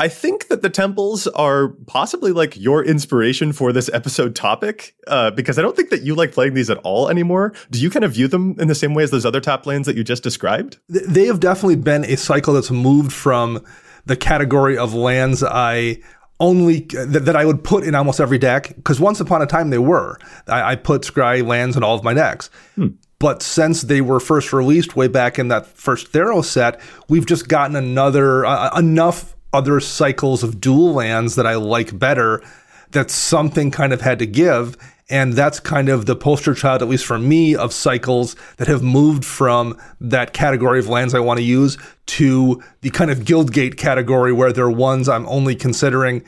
I 0.00 0.08
think 0.08 0.48
that 0.48 0.62
the 0.62 0.70
temples 0.70 1.26
are 1.26 1.68
possibly 1.86 2.32
like 2.32 2.56
your 2.56 2.82
inspiration 2.82 3.52
for 3.52 3.70
this 3.70 3.90
episode 3.92 4.34
topic, 4.34 4.96
uh, 5.08 5.30
because 5.32 5.58
I 5.58 5.62
don't 5.62 5.76
think 5.76 5.90
that 5.90 6.02
you 6.02 6.14
like 6.14 6.32
playing 6.32 6.54
these 6.54 6.70
at 6.70 6.78
all 6.78 7.10
anymore. 7.10 7.52
Do 7.70 7.78
you 7.78 7.90
kind 7.90 8.04
of 8.04 8.14
view 8.14 8.28
them 8.28 8.56
in 8.58 8.68
the 8.68 8.74
same 8.74 8.94
way 8.94 9.02
as 9.02 9.10
those 9.10 9.26
other 9.26 9.40
top 9.40 9.66
lands 9.66 9.84
that 9.86 9.94
you 9.94 10.02
just 10.02 10.22
described? 10.22 10.78
They 10.88 11.26
have 11.26 11.38
definitely 11.38 11.76
been 11.76 12.06
a 12.06 12.16
cycle 12.16 12.54
that's 12.54 12.70
moved 12.70 13.12
from 13.12 13.62
the 14.06 14.16
category 14.16 14.76
of 14.76 14.94
lands 14.94 15.44
I 15.44 15.98
only 16.42 16.80
that, 16.80 17.24
that 17.24 17.36
I 17.36 17.44
would 17.44 17.62
put 17.62 17.84
in 17.84 17.94
almost 17.94 18.20
every 18.20 18.36
deck 18.36 18.74
because 18.76 19.00
once 19.00 19.20
upon 19.20 19.40
a 19.40 19.46
time 19.46 19.70
they 19.70 19.78
were. 19.78 20.18
I, 20.48 20.72
I 20.72 20.76
put 20.76 21.02
Scry 21.02 21.46
lands 21.46 21.76
in 21.76 21.84
all 21.84 21.96
of 21.96 22.04
my 22.04 22.12
decks. 22.12 22.50
Hmm. 22.74 22.88
But 23.20 23.40
since 23.40 23.82
they 23.82 24.00
were 24.00 24.18
first 24.18 24.52
released 24.52 24.96
way 24.96 25.06
back 25.06 25.38
in 25.38 25.46
that 25.48 25.66
first 25.66 26.10
Theros 26.10 26.46
set, 26.46 26.80
we've 27.08 27.24
just 27.24 27.46
gotten 27.46 27.76
another 27.76 28.44
uh, 28.44 28.76
enough 28.76 29.36
other 29.52 29.78
cycles 29.78 30.42
of 30.42 30.60
dual 30.60 30.92
lands 30.92 31.36
that 31.36 31.46
I 31.46 31.54
like 31.54 31.96
better. 31.96 32.42
That 32.90 33.10
something 33.10 33.70
kind 33.70 33.92
of 33.94 34.02
had 34.02 34.18
to 34.18 34.26
give. 34.26 34.76
And 35.12 35.34
that's 35.34 35.60
kind 35.60 35.90
of 35.90 36.06
the 36.06 36.16
poster 36.16 36.54
child, 36.54 36.80
at 36.80 36.88
least 36.88 37.04
for 37.04 37.18
me, 37.18 37.54
of 37.54 37.74
cycles 37.74 38.34
that 38.56 38.66
have 38.66 38.82
moved 38.82 39.26
from 39.26 39.78
that 40.00 40.32
category 40.32 40.78
of 40.78 40.88
lands 40.88 41.14
I 41.14 41.20
want 41.20 41.36
to 41.36 41.44
use 41.44 41.76
to 42.06 42.62
the 42.80 42.88
kind 42.88 43.10
of 43.10 43.18
Guildgate 43.20 43.76
category 43.76 44.32
where 44.32 44.54
they're 44.54 44.70
ones 44.70 45.10
I'm 45.10 45.28
only 45.28 45.54
considering 45.54 46.24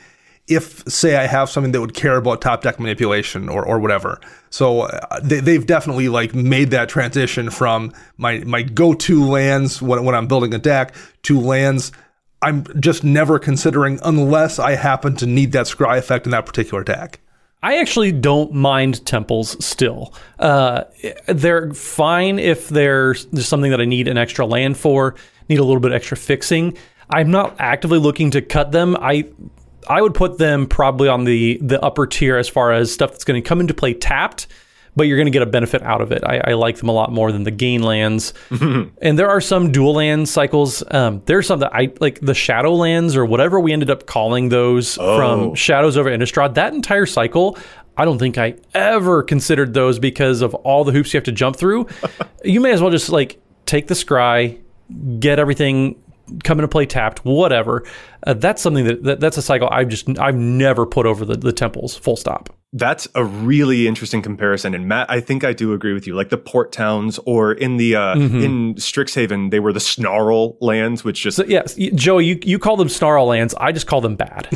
if 0.47 0.87
say 0.87 1.15
I 1.15 1.25
have 1.25 1.49
something 1.49 1.71
that 1.71 1.81
would 1.81 1.95
care 1.95 2.15
about 2.15 2.41
top 2.41 2.61
deck 2.61 2.79
manipulation 2.79 3.49
or, 3.49 3.65
or 3.65 3.79
whatever. 3.79 4.21
So 4.51 4.81
uh, 4.81 5.19
they, 5.19 5.39
they've 5.39 5.65
definitely 5.65 6.07
like 6.07 6.35
made 6.35 6.69
that 6.69 6.87
transition 6.87 7.49
from 7.49 7.91
my 8.17 8.39
my 8.41 8.61
go 8.61 8.93
to 8.93 9.25
lands 9.25 9.81
when, 9.81 10.05
when 10.05 10.13
I'm 10.13 10.27
building 10.27 10.53
a 10.53 10.59
deck 10.59 10.93
to 11.23 11.39
lands 11.39 11.91
I'm 12.43 12.65
just 12.79 13.03
never 13.03 13.39
considering 13.39 13.99
unless 14.03 14.59
I 14.59 14.75
happen 14.75 15.15
to 15.15 15.25
need 15.25 15.53
that 15.53 15.65
scry 15.65 15.97
effect 15.97 16.27
in 16.27 16.31
that 16.31 16.45
particular 16.45 16.83
deck. 16.83 17.19
I 17.65 17.77
actually 17.77 18.11
don't 18.11 18.53
mind 18.53 19.03
temples 19.07 19.57
still. 19.65 20.13
Uh, 20.37 20.83
they're 21.25 21.73
fine 21.73 22.37
if 22.37 22.69
there's, 22.69 23.25
there's 23.25 23.47
something 23.47 23.71
that 23.71 23.81
I 23.81 23.85
need 23.85 24.07
an 24.07 24.19
extra 24.19 24.45
land 24.45 24.77
for, 24.77 25.15
need 25.49 25.57
a 25.57 25.63
little 25.63 25.79
bit 25.79 25.91
extra 25.91 26.15
fixing. 26.15 26.77
I'm 27.09 27.31
not 27.31 27.55
actively 27.57 27.97
looking 27.97 28.29
to 28.31 28.41
cut 28.43 28.71
them. 28.71 28.95
I 29.01 29.29
I 29.87 29.99
would 29.99 30.13
put 30.13 30.37
them 30.37 30.67
probably 30.67 31.09
on 31.09 31.23
the 31.23 31.57
the 31.59 31.83
upper 31.83 32.05
tier 32.05 32.37
as 32.37 32.47
far 32.47 32.71
as 32.71 32.91
stuff 32.93 33.11
that's 33.11 33.23
going 33.23 33.41
to 33.41 33.47
come 33.47 33.59
into 33.59 33.73
play 33.73 33.95
tapped, 33.95 34.45
but 34.95 35.03
you're 35.07 35.17
going 35.17 35.25
to 35.27 35.31
get 35.31 35.41
a 35.41 35.45
benefit 35.47 35.81
out 35.83 36.01
of 36.01 36.11
it. 36.11 36.23
I, 36.23 36.41
I, 36.45 36.53
like 36.53 36.77
them 36.77 36.89
a 36.89 36.93
lot 36.93 37.11
more 37.11 37.31
than 37.31 37.43
the 37.43 37.51
gain 37.51 37.83
lands. 37.83 38.33
and 38.51 39.19
there 39.19 39.29
are 39.29 39.41
some 39.41 39.71
dual 39.71 39.95
land 39.95 40.29
cycles. 40.29 40.83
Um, 40.89 41.21
there's 41.25 41.47
some 41.47 41.59
that 41.59 41.73
I 41.73 41.91
like 41.99 42.19
the 42.21 42.33
shadow 42.33 42.73
lands 42.73 43.15
or 43.15 43.25
whatever 43.25 43.59
we 43.59 43.73
ended 43.73 43.89
up 43.89 44.05
calling 44.05 44.49
those 44.49 44.97
Oh. 44.97 45.17
from 45.17 45.55
Shadows 45.55 45.97
over 45.97 46.09
Innistrad. 46.09 46.53
That 46.55 46.73
entire 46.73 47.05
cycle. 47.05 47.57
I 47.97 48.05
don't 48.05 48.19
think 48.19 48.37
I 48.37 48.55
ever 48.73 49.23
considered 49.23 49.73
those 49.73 49.99
because 49.99 50.41
of 50.41 50.53
all 50.53 50.83
the 50.83 50.91
hoops 50.91 51.13
you 51.13 51.17
have 51.17 51.25
to 51.25 51.31
jump 51.31 51.55
through. 51.55 51.87
you 52.43 52.59
may 52.59 52.71
as 52.71 52.81
well 52.81 52.91
just 52.91 53.09
like 53.09 53.41
take 53.65 53.87
the 53.87 53.93
scry, 53.95 54.59
get 55.19 55.39
everything 55.39 56.01
come 56.43 56.59
into 56.59 56.67
play 56.67 56.85
tapped, 56.85 57.23
whatever. 57.25 57.83
Uh, 58.25 58.33
that's 58.33 58.61
something 58.61 58.85
that, 58.85 59.03
that 59.03 59.19
that's 59.19 59.37
a 59.37 59.41
cycle 59.41 59.69
I've 59.71 59.89
just 59.89 60.07
I've 60.19 60.35
never 60.35 60.85
put 60.85 61.05
over 61.05 61.25
the, 61.25 61.35
the 61.35 61.53
temples. 61.53 61.95
Full 61.95 62.15
stop. 62.15 62.49
That's 62.73 63.07
a 63.15 63.23
really 63.23 63.87
interesting 63.87 64.21
comparison. 64.21 64.73
And 64.73 64.85
Matt, 64.87 65.09
I 65.09 65.21
think 65.21 65.45
I 65.45 65.53
do 65.53 65.71
agree 65.71 65.93
with 65.93 66.05
you. 66.05 66.13
Like 66.13 66.27
the 66.29 66.37
port 66.37 66.73
towns 66.73 67.19
or 67.25 67.53
in 67.53 67.77
the 67.77 67.95
uh 67.95 68.15
in 68.15 68.75
Strixhaven, 68.75 69.51
they 69.51 69.59
were 69.59 69.71
the 69.71 69.79
snarl 69.79 70.57
lands, 70.59 71.03
which 71.03 71.21
just 71.21 71.37
So 71.37 71.45
yes, 71.45 71.75
Joey, 71.75 72.25
you 72.25 72.39
you 72.43 72.59
call 72.59 72.75
them 72.75 72.89
snarl 72.89 73.27
lands. 73.27 73.53
I 73.55 73.71
just 73.71 73.87
call 73.87 74.01
them 74.01 74.15
bad. 74.15 74.47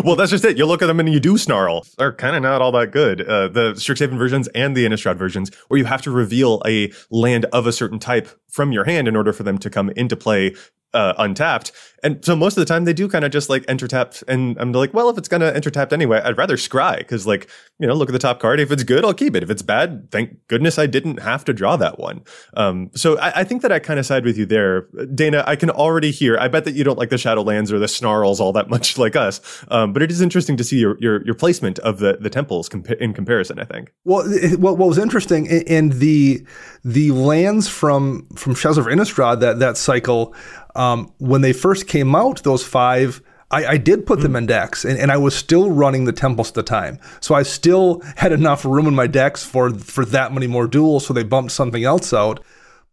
well, 0.04 0.16
that's 0.16 0.30
just 0.30 0.44
it. 0.44 0.56
You 0.56 0.66
look 0.66 0.82
at 0.82 0.86
them 0.86 0.98
and 0.98 1.12
you 1.12 1.20
do 1.20 1.36
snarl. 1.36 1.86
They're 1.98 2.12
kind 2.12 2.34
of 2.34 2.42
not 2.42 2.62
all 2.62 2.72
that 2.72 2.90
good. 2.90 3.20
Uh, 3.20 3.48
the 3.48 3.72
Strixhaven 3.74 4.18
versions 4.18 4.48
and 4.48 4.76
the 4.76 4.84
Innistrad 4.84 5.16
versions, 5.16 5.54
where 5.68 5.78
you 5.78 5.84
have 5.84 6.02
to 6.02 6.10
reveal 6.10 6.62
a 6.66 6.90
land 7.10 7.44
of 7.52 7.66
a 7.66 7.72
certain 7.72 7.98
type 7.98 8.28
from 8.48 8.72
your 8.72 8.84
hand 8.84 9.06
in 9.06 9.14
order 9.14 9.32
for 9.32 9.42
them 9.42 9.58
to 9.58 9.70
come 9.70 9.90
into 9.90 10.16
play 10.16 10.54
uh, 10.94 11.14
untapped. 11.18 11.72
And 12.02 12.22
so 12.22 12.36
most 12.36 12.56
of 12.58 12.60
the 12.60 12.66
time 12.66 12.84
they 12.84 12.92
do 12.92 13.08
kind 13.08 13.24
of 13.24 13.32
just 13.32 13.48
like 13.48 13.64
enter 13.66 13.88
tapped. 13.88 14.22
And 14.28 14.58
I'm 14.60 14.72
like, 14.72 14.92
well, 14.92 15.08
if 15.08 15.16
it's 15.16 15.26
going 15.28 15.40
to 15.40 15.54
enter 15.56 15.70
tapped 15.70 15.90
anyway, 15.92 16.20
I'd 16.22 16.36
rather 16.36 16.56
scry 16.56 16.98
because 16.98 17.26
like, 17.26 17.48
you 17.78 17.86
know, 17.86 17.94
look 17.94 18.10
at 18.10 18.12
the 18.12 18.18
top 18.18 18.40
card. 18.40 18.60
If 18.60 18.70
it's 18.70 18.82
good, 18.84 19.06
I'll 19.06 19.14
keep 19.14 19.34
it. 19.34 19.42
If 19.42 19.48
it's 19.48 19.62
bad, 19.62 20.10
thank 20.10 20.36
goodness 20.48 20.78
I 20.78 20.86
didn't 20.86 21.20
have 21.20 21.46
to 21.46 21.54
draw 21.54 21.76
that 21.78 21.98
one. 21.98 22.22
Um, 22.58 22.90
so 22.94 23.18
I, 23.18 23.40
I 23.40 23.44
think 23.44 23.62
that 23.62 23.72
I 23.72 23.78
kind 23.78 23.98
of 23.98 24.04
side 24.04 24.24
with 24.26 24.36
you 24.36 24.44
there. 24.44 24.82
Dana, 25.14 25.44
I 25.46 25.56
can 25.56 25.70
already 25.70 26.10
hear, 26.10 26.36
I 26.38 26.48
bet 26.48 26.66
that 26.66 26.74
you 26.74 26.84
don't 26.84 26.98
like 26.98 27.08
the 27.08 27.16
Shadowlands 27.16 27.72
or 27.72 27.78
the 27.78 27.88
Snarls 27.88 28.38
all 28.38 28.52
that 28.52 28.68
much 28.76 28.98
like 28.98 29.16
us. 29.16 29.40
Um, 29.68 29.94
but 29.94 30.02
it 30.02 30.10
is 30.10 30.20
interesting 30.20 30.58
to 30.58 30.64
see 30.64 30.78
your, 30.78 30.98
your, 31.00 31.24
your 31.24 31.34
placement 31.34 31.78
of 31.78 32.00
the, 32.00 32.18
the 32.20 32.28
temples 32.28 32.68
in 33.00 33.14
comparison, 33.14 33.58
I 33.58 33.64
think. 33.64 33.94
Well, 34.04 34.30
it- 34.30 34.60
what, 34.60 34.76
what 34.76 34.88
was 34.88 34.98
interesting 34.98 35.48
i- 35.50 35.64
in 35.66 35.88
the 35.98 36.46
the 36.84 37.10
lands 37.12 37.66
from 37.66 38.26
from 38.36 38.54
Shadows 38.54 38.76
of 38.76 38.84
Innistrad 38.86 39.40
that 39.40 39.58
that 39.58 39.76
cycle, 39.78 40.34
um, 40.74 41.12
when 41.18 41.40
they 41.40 41.52
first 41.52 41.86
came 41.86 42.14
out, 42.14 42.42
those 42.42 42.64
five. 42.64 43.22
I, 43.50 43.66
I 43.66 43.76
did 43.76 44.06
put 44.06 44.20
them 44.20 44.34
in 44.34 44.46
decks, 44.46 44.84
and, 44.84 44.98
and 44.98 45.12
I 45.12 45.16
was 45.16 45.34
still 45.36 45.70
running 45.70 46.06
the 46.06 46.12
temples 46.12 46.48
at 46.48 46.54
the 46.54 46.62
time, 46.62 46.98
so 47.20 47.34
I 47.34 47.42
still 47.44 48.00
had 48.16 48.32
enough 48.32 48.64
room 48.64 48.86
in 48.86 48.94
my 48.94 49.06
decks 49.06 49.44
for 49.44 49.70
for 49.70 50.04
that 50.06 50.32
many 50.32 50.46
more 50.46 50.66
duals. 50.66 51.02
So 51.02 51.14
they 51.14 51.22
bumped 51.22 51.52
something 51.52 51.84
else 51.84 52.12
out, 52.12 52.42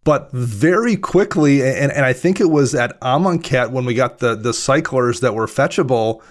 but 0.03 0.29
very 0.33 0.97
quickly, 0.97 1.61
and, 1.61 1.91
and 1.91 2.05
I 2.05 2.13
think 2.13 2.39
it 2.39 2.49
was 2.49 2.75
at 2.75 2.99
Amonkhet 3.01 3.71
when 3.71 3.85
we 3.85 3.93
got 3.93 4.19
the 4.19 4.35
the 4.35 4.53
cyclers 4.53 5.21
that 5.21 5.33
were 5.33 5.47
fetchable 5.47 6.21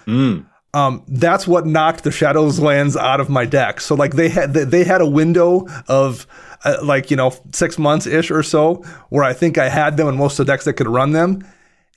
um, 0.73 1.03
that's 1.09 1.47
what 1.47 1.67
knocked 1.67 2.05
the 2.05 2.13
Shadows 2.13 2.61
lands 2.61 2.97
out 2.97 3.21
of 3.21 3.29
my 3.29 3.45
deck. 3.45 3.81
So 3.81 3.95
like 3.95 4.15
they 4.15 4.29
had 4.29 4.53
they 4.55 4.85
had 4.85 5.01
a 5.01 5.07
window 5.07 5.67
of 5.89 6.27
uh, 6.65 6.79
like 6.83 7.11
you 7.11 7.17
know 7.17 7.35
six 7.53 7.79
months 7.79 8.07
ish 8.07 8.31
or 8.31 8.43
so 8.43 8.77
where 9.09 9.25
I 9.25 9.33
think 9.33 9.59
I 9.59 9.69
had 9.69 9.97
them 9.97 10.09
in 10.09 10.17
most 10.17 10.39
of 10.39 10.47
the 10.47 10.53
decks 10.53 10.65
that 10.67 10.75
could 10.75 10.89
run 10.89 11.13
them. 11.13 11.45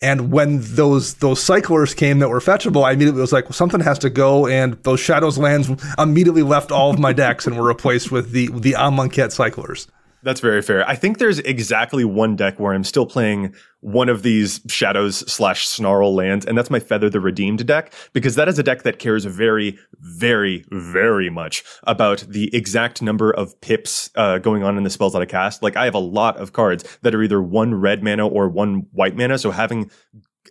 And 0.02 0.32
when 0.32 0.60
those 0.62 1.16
those 1.16 1.42
cyclers 1.42 1.94
came 1.94 2.20
that 2.20 2.30
were 2.30 2.40
fetchable, 2.40 2.84
I 2.84 2.92
immediately 2.92 3.22
was 3.22 3.32
like, 3.32 3.46
well, 3.46 3.54
something 3.54 3.80
has 3.80 4.00
to 4.00 4.10
go. 4.10 4.48
And 4.48 4.74
those 4.84 5.00
Shadows 5.00 5.38
lands 5.38 5.70
immediately 5.98 6.44
left 6.44 6.72
all 6.72 6.90
of 6.90 7.00
my 7.00 7.14
decks 7.24 7.46
and 7.46 7.58
were 7.58 7.68
replaced 7.68 8.12
with 8.12 8.32
the 8.32 8.48
the 8.48 8.74
Amonkhet 8.74 9.32
cyclers. 9.32 9.88
That's 10.24 10.40
very 10.40 10.62
fair. 10.62 10.88
I 10.88 10.96
think 10.96 11.18
there's 11.18 11.40
exactly 11.40 12.06
one 12.06 12.38
deck 12.38 12.58
where 12.58 12.74
I'm 12.74 12.86
still 12.86 13.06
playing 13.06 13.54
one 13.82 14.08
of 14.08 14.24
these 14.24 14.62
shadows 14.70 15.18
slash 15.32 15.68
snarl 15.68 16.16
lands, 16.16 16.46
and 16.46 16.58
that's 16.58 16.70
my 16.70 16.80
Feather 16.80 17.10
the 17.10 17.20
Redeemed 17.20 17.66
deck, 17.68 17.94
because 18.14 18.36
that 18.36 18.48
is 18.48 18.58
a 18.58 18.64
deck 18.64 18.84
that 18.84 19.00
cares 19.00 19.26
very, 19.26 19.78
very, 20.00 20.64
very 20.72 21.30
much 21.30 21.66
about 21.84 22.20
the 22.30 22.56
exact 22.56 23.02
number 23.02 23.32
of 23.32 23.60
pips 23.60 24.10
uh, 24.16 24.38
going 24.38 24.64
on 24.64 24.78
in 24.78 24.84
the 24.84 24.90
spells 24.90 25.12
that 25.12 25.22
I 25.22 25.26
cast. 25.26 25.62
Like 25.62 25.76
I 25.76 25.84
have 25.84 25.96
a 25.96 26.00
lot 26.00 26.38
of 26.38 26.54
cards 26.54 26.86
that 27.02 27.14
are 27.14 27.22
either 27.22 27.42
one 27.42 27.76
red 27.76 28.02
mana 28.02 28.26
or 28.26 28.48
one 28.48 28.88
white 28.94 29.18
mana, 29.18 29.38
so 29.38 29.52
having 29.52 29.92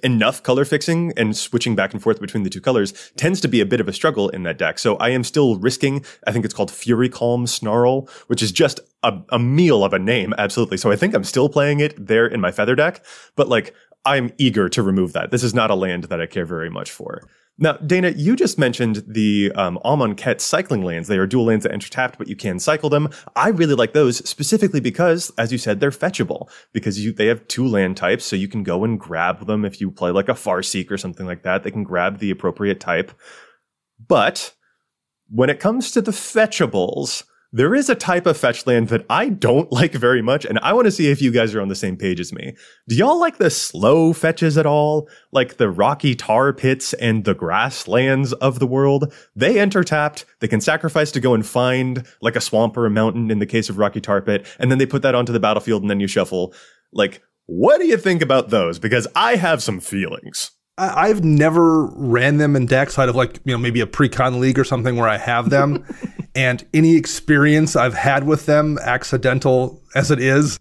enough 0.03 0.43
color 0.43 0.65
fixing 0.65 1.13
and 1.17 1.37
switching 1.37 1.75
back 1.75 1.93
and 1.93 2.03
forth 2.03 2.21
between 2.21 2.43
the 2.43 2.51
two 2.51 2.61
colors 2.61 2.93
tends 3.17 3.41
to 3.41 3.49
be 3.49 3.61
a 3.61 3.67
bit 3.67 3.81
of 3.81 3.89
a 3.89 3.93
struggle 3.93 4.29
in 4.31 4.43
that 4.43 4.59
deck. 4.59 4.79
So 4.79 4.97
I 4.97 5.11
am 5.11 5.25
still 5.25 5.57
risking, 5.57 6.05
I 6.27 6.33
think 6.33 6.45
it's 6.45 6.55
called 6.55 6.71
Furycalm 6.71 7.49
Snarl, 7.49 8.09
which 8.27 8.43
is 8.43 8.53
just 8.53 8.81
a, 9.03 9.19
a 9.31 9.39
meal 9.39 9.85
of 9.85 9.93
a 9.93 9.99
name. 9.99 10.35
Absolutely. 10.39 10.77
So 10.77 10.91
I 10.91 10.97
think 10.97 11.15
I'm 11.15 11.25
still 11.25 11.49
playing 11.49 11.81
it 11.81 11.95
there 12.07 12.27
in 12.27 12.41
my 12.41 12.51
feather 12.51 12.75
deck, 12.75 13.05
but 13.37 13.49
like 13.49 13.75
I'm 14.05 14.33
eager 14.39 14.69
to 14.69 14.83
remove 14.83 15.13
that. 15.13 15.31
This 15.31 15.45
is 15.45 15.55
not 15.55 15.71
a 15.71 15.75
land 15.75 16.05
that 16.05 16.21
I 16.21 16.27
care 16.27 16.47
very 16.47 16.71
much 16.71 16.91
for. 16.91 17.23
Now, 17.63 17.75
Dana, 17.75 18.11
you 18.11 18.35
just 18.35 18.59
mentioned 18.59 19.05
the 19.07 19.53
um, 19.55 19.79
Amonkhet 19.85 20.41
cycling 20.41 20.83
lands. 20.83 21.07
They 21.07 21.17
are 21.17 21.29
dual 21.29 21.45
lands 21.45 21.63
that 21.63 21.71
enter 21.71 21.89
tapped, 21.89 22.19
but 22.19 22.27
you 22.27 22.35
can 22.35 22.59
cycle 22.59 22.91
them. 22.91 23.09
I 23.37 23.51
really 23.51 23.77
like 23.77 23.93
those 23.93 24.29
specifically 24.29 24.81
because, 24.81 25.31
as 25.39 25.53
you 25.53 25.59
said, 25.59 25.79
they're 25.79 25.93
fetchable 25.93 26.51
because 26.73 26.99
you, 26.99 27.13
they 27.13 27.29
have 27.29 27.47
two 27.47 27.65
land 27.69 27.97
types, 27.97 28.25
so 28.25 28.35
you 28.35 28.49
can 28.49 28.65
go 28.65 28.83
and 28.83 28.99
grab 28.99 29.47
them 29.47 29.65
if 29.65 29.81
you 29.81 29.93
play 29.93 30.11
like 30.11 30.29
a 30.29 30.33
Farseek 30.33 30.91
or 30.91 30.99
something 30.99 31.25
like 31.25 31.45
that. 31.45 31.63
They 31.63 31.71
can 31.71 31.85
grab 31.85 32.19
the 32.19 32.33
appropriate 32.33 32.81
type. 32.81 33.13
But 34.09 34.55
when 35.31 35.49
it 35.49 35.61
comes 35.61 35.93
to 35.93 36.03
the 36.03 36.11
fetchables, 36.11 37.23
there 37.53 37.75
is 37.75 37.91
a 37.91 37.95
type 37.95 38.25
of 38.27 38.37
fetch 38.37 38.67
land 38.67 38.89
that 38.89 39.05
I 39.11 39.29
don't 39.29 39.71
like 39.73 39.93
very 39.93 40.23
much, 40.23 40.45
and 40.45 40.59
I 40.61 40.73
want 40.73 40.87
to 40.87 40.91
see 40.91 41.11
if 41.11 41.21
you 41.21 41.31
guys 41.31 41.55
are 41.55 41.61
on 41.61 41.69
the 41.69 41.75
same 41.75 41.97
page 41.97 42.19
as 42.19 42.33
me. 42.33 42.55
Do 42.89 42.95
y'all 42.97 43.21
like 43.21 43.39
the 43.39 43.51
slow 43.51 44.13
fetches 44.13 44.57
at 44.57 44.67
all? 44.67 45.09
Like 45.31 45.59
the 45.59 45.71
rocky 45.71 46.15
tar 46.15 46.53
pits 46.53 46.95
and 46.95 47.25
the 47.25 47.35
grasslands 47.35 48.33
of 48.35 48.59
the 48.59 48.67
world? 48.67 49.13
They 49.37 49.59
enter 49.59 49.85
tapped, 49.85 50.25
they 50.41 50.49
can 50.49 50.61
sacrifice 50.61 51.13
to 51.13 51.21
go 51.21 51.35
and 51.35 51.47
find 51.47 52.07
like 52.21 52.37
a 52.37 52.41
swamp 52.41 52.77
or 52.77 52.87
a 52.87 52.91
mountain 52.91 53.31
in 53.31 53.39
the 53.39 53.47
case 53.47 53.69
of 53.69 53.79
rocky 53.79 54.01
tar 54.01 54.23
pit, 54.23 54.47
and 54.59 54.71
then 54.71 54.79
they 54.79 54.87
put 54.87 55.03
that 55.03 55.15
onto 55.15 55.33
the 55.33 55.41
battlefield 55.41 55.83
and 55.83 55.91
then 55.91 56.01
you 56.01 56.09
shuffle. 56.09 56.55
Like, 56.93 57.23
what 57.47 57.79
do 57.81 57.87
you 57.87 57.97
think 57.97 58.23
about 58.23 58.51
those? 58.51 58.79
Because 58.79 59.07
I 59.15 59.37
have 59.37 59.63
some 59.63 59.81
feelings. 59.81 60.53
I- 60.83 61.09
I've 61.09 61.23
never 61.23 61.87
ran 61.87 62.39
them 62.39 62.57
in 62.57 62.67
decks 62.67 62.99
out 62.99 63.09
of 63.09 63.15
like, 63.15 63.39
you 63.45 63.53
know, 63.53 63.59
maybe 63.59 63.81
a 63.81 63.87
pre-con 63.87 64.41
league 64.41 64.59
or 64.59 64.65
something 64.65 64.97
where 64.97 65.09
I 65.09 65.17
have 65.17 65.51
them. 65.51 65.85
and 66.35 66.65
any 66.75 66.97
experience 66.97 67.77
I've 67.77 67.95
had 67.95 68.25
with 68.27 68.47
them, 68.47 68.79
accidental 68.83 69.81
as 69.95 70.11
it 70.11 70.19
is, 70.21 70.59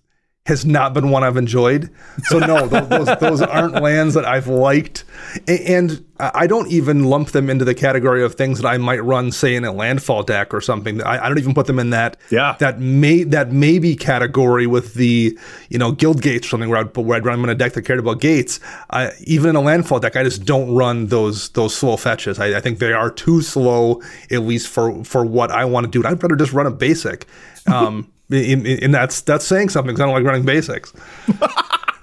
has 0.47 0.65
not 0.65 0.91
been 0.95 1.11
one 1.11 1.23
I've 1.23 1.37
enjoyed. 1.37 1.91
So 2.23 2.39
no, 2.39 2.65
those, 2.67 2.89
those, 2.89 3.17
those 3.19 3.41
aren't 3.43 3.75
lands 3.79 4.15
that 4.15 4.25
I've 4.25 4.47
liked. 4.47 5.03
And 5.47 6.03
I 6.19 6.47
don't 6.47 6.67
even 6.71 7.03
lump 7.03 7.29
them 7.29 7.47
into 7.47 7.63
the 7.63 7.75
category 7.75 8.23
of 8.23 8.33
things 8.33 8.59
that 8.59 8.67
I 8.67 8.77
might 8.79 9.03
run, 9.03 9.31
say, 9.31 9.55
in 9.55 9.63
a 9.65 9.71
landfall 9.71 10.23
deck 10.23 10.51
or 10.51 10.59
something. 10.59 10.99
I, 11.03 11.25
I 11.25 11.27
don't 11.29 11.37
even 11.37 11.53
put 11.53 11.67
them 11.67 11.77
in 11.77 11.91
that 11.91 12.17
Yeah. 12.31 12.55
that 12.59 12.79
may 12.79 13.23
that 13.25 13.51
maybe 13.51 13.95
category 13.95 14.65
with 14.65 14.95
the 14.95 15.37
you 15.69 15.77
know 15.77 15.91
guild 15.91 16.23
gates 16.23 16.47
or 16.47 16.49
something 16.49 16.69
where 16.69 16.79
I'd, 16.79 16.97
where 16.97 17.17
I'd 17.17 17.25
run 17.25 17.39
them 17.39 17.49
in 17.49 17.55
a 17.55 17.57
deck 17.57 17.73
that 17.73 17.83
cared 17.83 17.99
about 17.99 18.19
gates. 18.19 18.59
I, 18.89 19.11
even 19.21 19.51
in 19.51 19.55
a 19.55 19.61
landfall 19.61 19.99
deck, 19.99 20.15
I 20.15 20.23
just 20.23 20.43
don't 20.43 20.73
run 20.73 21.05
those 21.07 21.49
those 21.49 21.75
slow 21.75 21.97
fetches. 21.97 22.39
I, 22.39 22.57
I 22.57 22.61
think 22.61 22.79
they 22.79 22.93
are 22.93 23.11
too 23.11 23.43
slow, 23.43 24.01
at 24.31 24.41
least 24.41 24.69
for 24.69 25.03
for 25.03 25.23
what 25.23 25.51
I 25.51 25.65
want 25.65 25.85
to 25.85 25.91
do. 26.01 26.05
I'd 26.07 26.21
rather 26.21 26.35
just 26.35 26.51
run 26.53 26.65
a 26.65 26.71
basic. 26.71 27.27
Um, 27.71 28.11
and 28.31 28.93
that's 28.93 29.21
that's 29.21 29.45
saying 29.45 29.69
something. 29.69 29.93
'cause 29.95 30.01
I 30.01 30.05
don't 30.05 30.13
like 30.15 30.23
running 30.25 30.45
basics. 30.45 30.93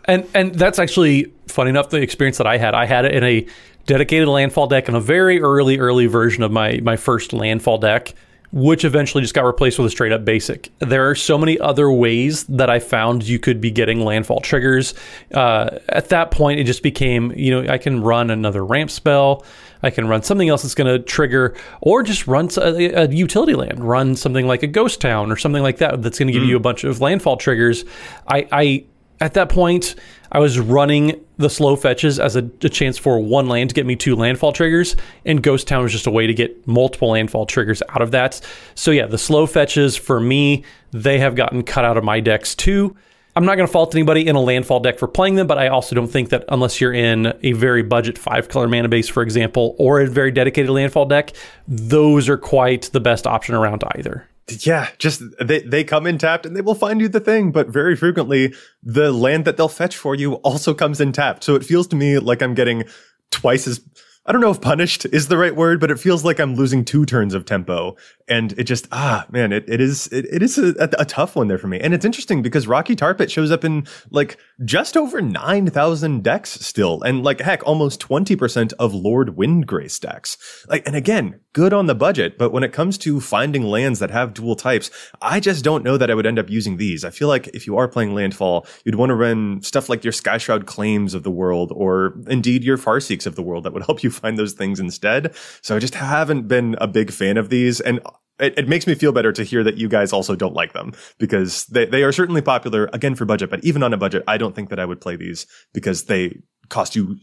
And 0.05 0.27
and 0.33 0.55
that's 0.55 0.79
actually 0.79 1.31
funny 1.49 1.69
enough 1.69 1.91
the 1.91 1.99
experience 1.99 2.39
that 2.39 2.47
I 2.47 2.57
had. 2.57 2.73
I 2.75 2.87
had 2.87 3.05
it 3.05 3.13
in 3.15 3.23
a 3.23 3.47
dedicated 3.85 4.27
landfall 4.27 4.67
deck 4.67 4.89
in 4.89 4.95
a 4.95 5.01
very 5.01 5.39
early 5.39 5.79
early 5.79 6.07
version 6.07 6.43
of 6.43 6.51
my 6.51 6.81
my 6.83 6.97
first 6.97 7.35
landfall 7.35 7.77
deck. 7.77 8.15
Which 8.53 8.85
eventually 8.85 9.23
just 9.23 9.35
got 9.35 9.45
replaced 9.45 9.79
with 9.79 9.87
a 9.87 9.91
straight 9.91 10.13
up 10.13 10.25
basic. 10.25 10.71
There 10.79 11.09
are 11.09 11.15
so 11.15 11.37
many 11.37 11.59
other 11.59 11.91
ways 11.91 12.45
that 12.45 12.71
I 12.71 12.79
found 12.79 13.27
you 13.27 13.39
could 13.39 13.61
be 13.61 13.71
getting 13.71 14.01
landfall 14.01 14.41
triggers. 14.41 14.95
Uh, 15.33 15.79
at 15.89 16.09
that 16.09 16.31
point, 16.31 16.61
it 16.61 16.65
just 16.65 16.83
became, 16.83 17.33
you 17.33 17.51
know, 17.51 17.71
I 17.71 17.79
can 17.79 18.03
run 18.03 18.31
another 18.31 18.65
ramp 18.65 18.91
spell. 18.91 19.45
I 19.83 19.91
can 19.91 20.09
run 20.09 20.23
something 20.23 20.49
else 20.49 20.63
that's 20.63 20.75
going 20.75 20.89
to 20.93 20.99
trigger, 20.99 21.55
or 21.81 22.03
just 22.03 22.27
run 22.27 22.49
a, 22.57 23.03
a, 23.05 23.09
utility 23.09 23.55
land, 23.55 23.85
run 23.85 24.17
something 24.17 24.47
like 24.47 24.65
a 24.65 24.67
ghost 24.67 25.01
town 25.01 25.31
or 25.31 25.37
something 25.37 25.63
like 25.63 25.79
that 25.79 26.03
that's 26.03 26.19
going 26.19 26.27
to 26.27 26.33
give 26.33 26.43
mm. 26.43 26.49
you 26.49 26.57
a 26.57 26.61
bunch 26.61 26.83
of 26.83 27.01
landfall 27.01 27.37
triggers. 27.37 27.85
I, 28.27 28.49
I 28.51 28.85
at 29.21 29.35
that 29.35 29.49
point, 29.49 29.95
I 30.31 30.39
was 30.41 30.59
running 30.59 31.25
the 31.37 31.49
slow 31.49 31.77
fetches 31.77 32.21
as 32.21 32.37
a, 32.37 32.51
a, 32.63 32.69
chance 32.69 32.99
for 32.99 33.19
one 33.19 33.49
land 33.49 33.71
to 33.71 33.75
get 33.75 33.87
me 33.87 33.97
two 33.97 34.17
landfall 34.17 34.53
triggers, 34.53 34.97
and 35.25 35.43
Ghost 35.43 35.69
Town 35.69 35.83
was 35.83 35.93
just 35.93 36.07
a 36.07 36.11
way 36.11 36.27
to 36.27 36.35
get 36.35 36.67
multiple 36.67 37.11
landfall 37.11 37.47
triggers 37.47 37.83
out 37.89 38.03
of 38.03 38.11
that. 38.11 38.41
So 38.75 38.91
yeah, 38.91 39.07
the 39.07 39.19
slow 39.19 39.47
fetches 39.47 39.97
for 39.97 40.21
me, 40.21 40.65
they 40.91 41.19
have 41.19 41.35
gotten 41.35 41.63
cut 41.63 41.85
out 41.85 41.97
of 41.97 42.05
my 42.05 42.21
decks 42.21 42.55
too. 42.55 42.97
I'm 43.37 43.45
not 43.45 43.55
going 43.55 43.69
to 43.69 43.73
fault 43.73 43.95
anybody 43.95 44.27
in 44.27 44.35
a 44.35 44.41
landfall 44.41 44.81
deck 44.81 44.99
for 44.99 45.07
playing 45.07 45.37
them, 45.37 45.47
but 45.47 45.59
I 45.59 45.69
also 45.69 45.95
don't 45.95 46.09
think 46.09 46.31
that 46.31 46.45
unless 46.49 46.81
you're 46.81 46.93
in 46.93 47.33
a 47.43 47.53
very 47.53 47.83
budget 47.83 48.19
five 48.19 48.49
color 48.49 48.67
mana 48.67 48.89
base, 48.89 49.09
for 49.09 49.23
example, 49.23 49.77
or 49.79 50.01
a 50.01 50.09
very 50.09 50.33
dedicated 50.33 50.71
landfall 50.71 51.07
deck, 51.07 51.35
those 51.69 52.29
are 52.29 52.37
quite 52.37 52.91
the 52.93 53.01
best 53.01 53.27
option 53.29 53.55
around 53.55 53.85
either 53.95 54.28
yeah, 54.49 54.89
just 54.99 55.23
they, 55.41 55.61
they 55.61 55.85
come 55.85 56.07
in 56.07 56.19
tapped 56.19 56.47
and 56.47 56.57
they 56.57 56.61
will 56.61 56.75
find 56.75 57.01
you 57.01 57.09
the 57.09 57.21
thing, 57.21 57.53
but 57.53 57.69
very 57.69 57.95
frequently 57.97 58.55
the 58.83 59.13
land 59.13 59.45
that 59.45 59.57
they'll 59.57 59.69
fetch 59.69 59.97
for 59.97 60.15
you 60.15 60.35
also 60.37 60.75
comes 60.75 61.01
in 61.01 61.13
tapped. 61.13 61.45
So 61.45 61.55
it 61.55 61.65
feels 61.65 61.87
to 61.89 61.97
me 61.97 62.19
like 62.19 62.43
I'm 62.43 62.55
getting 62.55 62.85
twice 63.31 63.67
as 63.67 63.81
I 64.29 64.33
don't 64.33 64.43
know 64.43 64.51
if 64.51 64.61
punished 64.61 65.07
is 65.07 65.29
the 65.29 65.39
right 65.39 65.57
word, 65.57 65.81
but 65.81 65.91
it 65.91 65.99
feels 65.99 66.23
like 66.23 66.39
I'm 66.39 66.55
losing 66.55 66.85
two 66.85 67.07
turns 67.07 67.33
of 67.33 67.47
tempo. 67.47 67.97
And 68.29 68.53
it 68.59 68.65
just, 68.65 68.87
ah, 68.93 69.25
man, 69.31 69.53
it, 69.53 69.65
it 69.67 69.81
is, 69.81 70.07
it, 70.09 70.27
it 70.27 70.43
is 70.43 70.59
a, 70.59 70.75
a, 70.99 71.07
tough 71.07 71.35
one 71.35 71.49
there 71.49 71.57
for 71.57 71.67
me. 71.67 71.81
And 71.81 71.95
it's 71.95 72.05
interesting 72.05 72.43
because 72.43 72.67
Rocky 72.67 72.95
Tar 72.95 73.15
Pit 73.15 73.31
shows 73.31 73.51
up 73.51 73.65
in 73.65 73.87
like 74.11 74.37
just 74.67 74.99
over 74.99 75.23
9,000 75.23 76.23
decks 76.23 76.51
still. 76.51 77.01
And 77.01 77.25
like, 77.25 77.41
heck, 77.41 77.67
almost 77.67 78.07
20% 78.07 78.75
of 78.75 78.93
Lord 78.93 79.29
Windgrace 79.29 79.99
decks. 79.99 80.37
Like, 80.69 80.87
and 80.87 80.95
again, 80.95 81.41
good 81.55 81.73
on 81.73 81.87
the 81.87 81.95
budget. 81.95 82.37
But 82.37 82.53
when 82.53 82.65
it 82.65 82.75
comes 82.75 82.99
to 82.99 83.23
finding 83.23 83.63
lands 83.63 83.99
that 84.01 84.11
have 84.11 84.35
dual 84.35 84.57
types, 84.57 84.91
I 85.23 85.41
just 85.41 85.65
don't 85.65 85.83
know 85.83 85.97
that 85.97 86.11
I 86.11 86.15
would 86.15 86.27
end 86.27 86.39
up 86.39 86.51
using 86.51 86.77
these. 86.77 87.03
I 87.03 87.09
feel 87.09 87.29
like 87.29 87.49
if 87.49 87.67
you 87.67 87.79
are 87.79 87.89
playing 87.89 88.15
Landfall, 88.15 88.67
you'd 88.85 88.97
want 88.97 89.09
to 89.09 89.15
run 89.15 89.63
stuff 89.63 89.89
like 89.89 90.05
your 90.05 90.13
Skyshroud 90.13 90.67
Claims 90.67 91.15
of 91.15 91.23
the 91.23 91.31
world 91.31 91.73
or 91.75 92.15
indeed 92.27 92.63
your 92.63 92.77
Farseeks 92.77 93.27
of 93.27 93.37
the 93.37 93.43
world 93.43 93.65
that 93.65 93.73
would 93.73 93.87
help 93.87 94.03
you 94.03 94.11
find 94.19 94.39
those 94.39 94.53
things 94.53 94.81
instead. 94.81 95.35
So 95.63 95.77
I 95.77 95.79
just 95.79 95.95
haven't 95.95 96.49
been 96.49 96.77
a 96.81 96.87
big 96.87 97.11
fan 97.11 97.37
of 97.37 97.49
these. 97.49 97.81
And 97.81 98.01
it, 98.39 98.59
it, 98.59 98.69
makes 98.69 98.87
me 98.87 98.95
feel 98.95 99.13
better 99.13 99.33
to 99.33 99.43
hear 99.43 99.65
that 99.65 99.79
you 99.79 99.89
guys 99.89 100.13
also 100.13 100.37
don't 100.37 100.55
like 100.55 100.73
them 100.73 100.93
because 101.19 101.67
they, 101.67 101.87
they 101.87 102.03
are 102.03 102.13
certainly 102.13 102.41
popular 102.41 102.89
again 102.93 103.15
for 103.15 103.25
budget, 103.25 103.51
but 103.51 103.65
even 103.65 103.83
on 103.83 103.93
a 103.93 103.97
budget, 103.97 104.23
I 104.29 104.39
don't 104.39 104.55
think 104.55 104.71
that 104.71 104.79
I 104.79 104.85
would 104.85 105.01
play 105.01 105.17
these 105.17 105.47
because 105.73 106.05
they 106.05 106.41
cost 106.69 106.97
you 106.97 107.17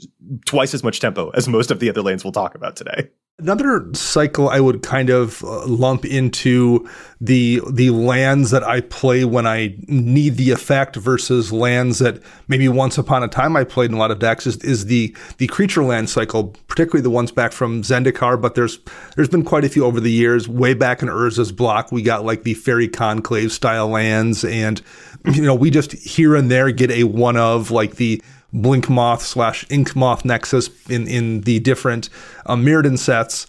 twice 0.46 0.74
as 0.74 0.84
much 0.84 1.00
tempo 1.00 1.30
as 1.32 1.48
most 1.48 1.72
of 1.72 1.80
the 1.80 1.90
other 1.90 2.02
lanes 2.02 2.24
we'll 2.24 2.32
talk 2.32 2.56
about 2.56 2.75
today. 2.75 3.10
Another 3.38 3.86
cycle 3.94 4.48
I 4.48 4.62
would 4.62 4.82
kind 4.82 5.10
of 5.10 5.44
uh, 5.44 5.66
lump 5.66 6.06
into 6.06 6.88
the 7.20 7.62
the 7.70 7.90
lands 7.90 8.50
that 8.52 8.64
I 8.64 8.80
play 8.80 9.25
when 9.25 9.46
I 9.46 9.75
need 9.90 10.38
the 10.38 10.52
effect 10.52 10.96
versus 10.96 11.52
lands 11.52 12.00
that 12.00 12.22
maybe 12.48 12.70
once 12.70 12.98
upon 12.98 13.24
a 13.24 13.28
time 13.28 13.58
I 13.58 13.66
played 13.66 13.90
in 13.90 13.98
a 13.98 14.00
lot 14.00 14.10
of 14.10 14.20
decks 14.20 14.48
is, 14.48 14.56
is 14.64 14.86
the 14.86 15.14
the 15.38 15.48
creature 15.48 15.84
land 15.84 16.10
cycle, 16.10 16.56
particularly 16.70 17.02
the 17.02 17.10
ones 17.10 17.30
back 17.30 17.52
from 17.52 17.82
Zendikar. 17.82 18.42
But 18.42 18.56
there's 18.56 18.80
there's 19.18 19.28
been 19.28 19.44
quite 19.44 19.66
a 19.66 19.70
few 19.70 19.84
over 19.84 20.00
the 20.00 20.12
years. 20.12 20.48
Way 20.48 20.74
back 20.74 21.02
in 21.02 21.10
Urza's 21.10 21.52
block, 21.52 21.92
we 21.92 22.02
got 22.02 22.24
like 22.24 22.44
the 22.44 22.54
Faerie 22.54 22.88
Conclave 22.88 23.52
style 23.52 23.90
lands, 23.90 24.46
and 24.46 24.82
you 25.34 25.42
know 25.42 25.56
we 25.56 25.70
just 25.70 25.92
here 25.92 26.38
and 26.38 26.50
there 26.50 26.72
get 26.72 26.90
a 26.90 27.04
one 27.04 27.36
of 27.36 27.70
like 27.70 27.96
the 27.96 28.22
Blinkmoth 28.55 29.21
slash 29.21 29.65
Inkmoth 29.67 30.25
Nexus 30.25 30.69
in, 30.89 31.07
in 31.07 31.41
the 31.41 31.59
different 31.59 32.09
uh, 32.45 32.55
Mirrodin 32.55 32.97
sets. 32.97 33.47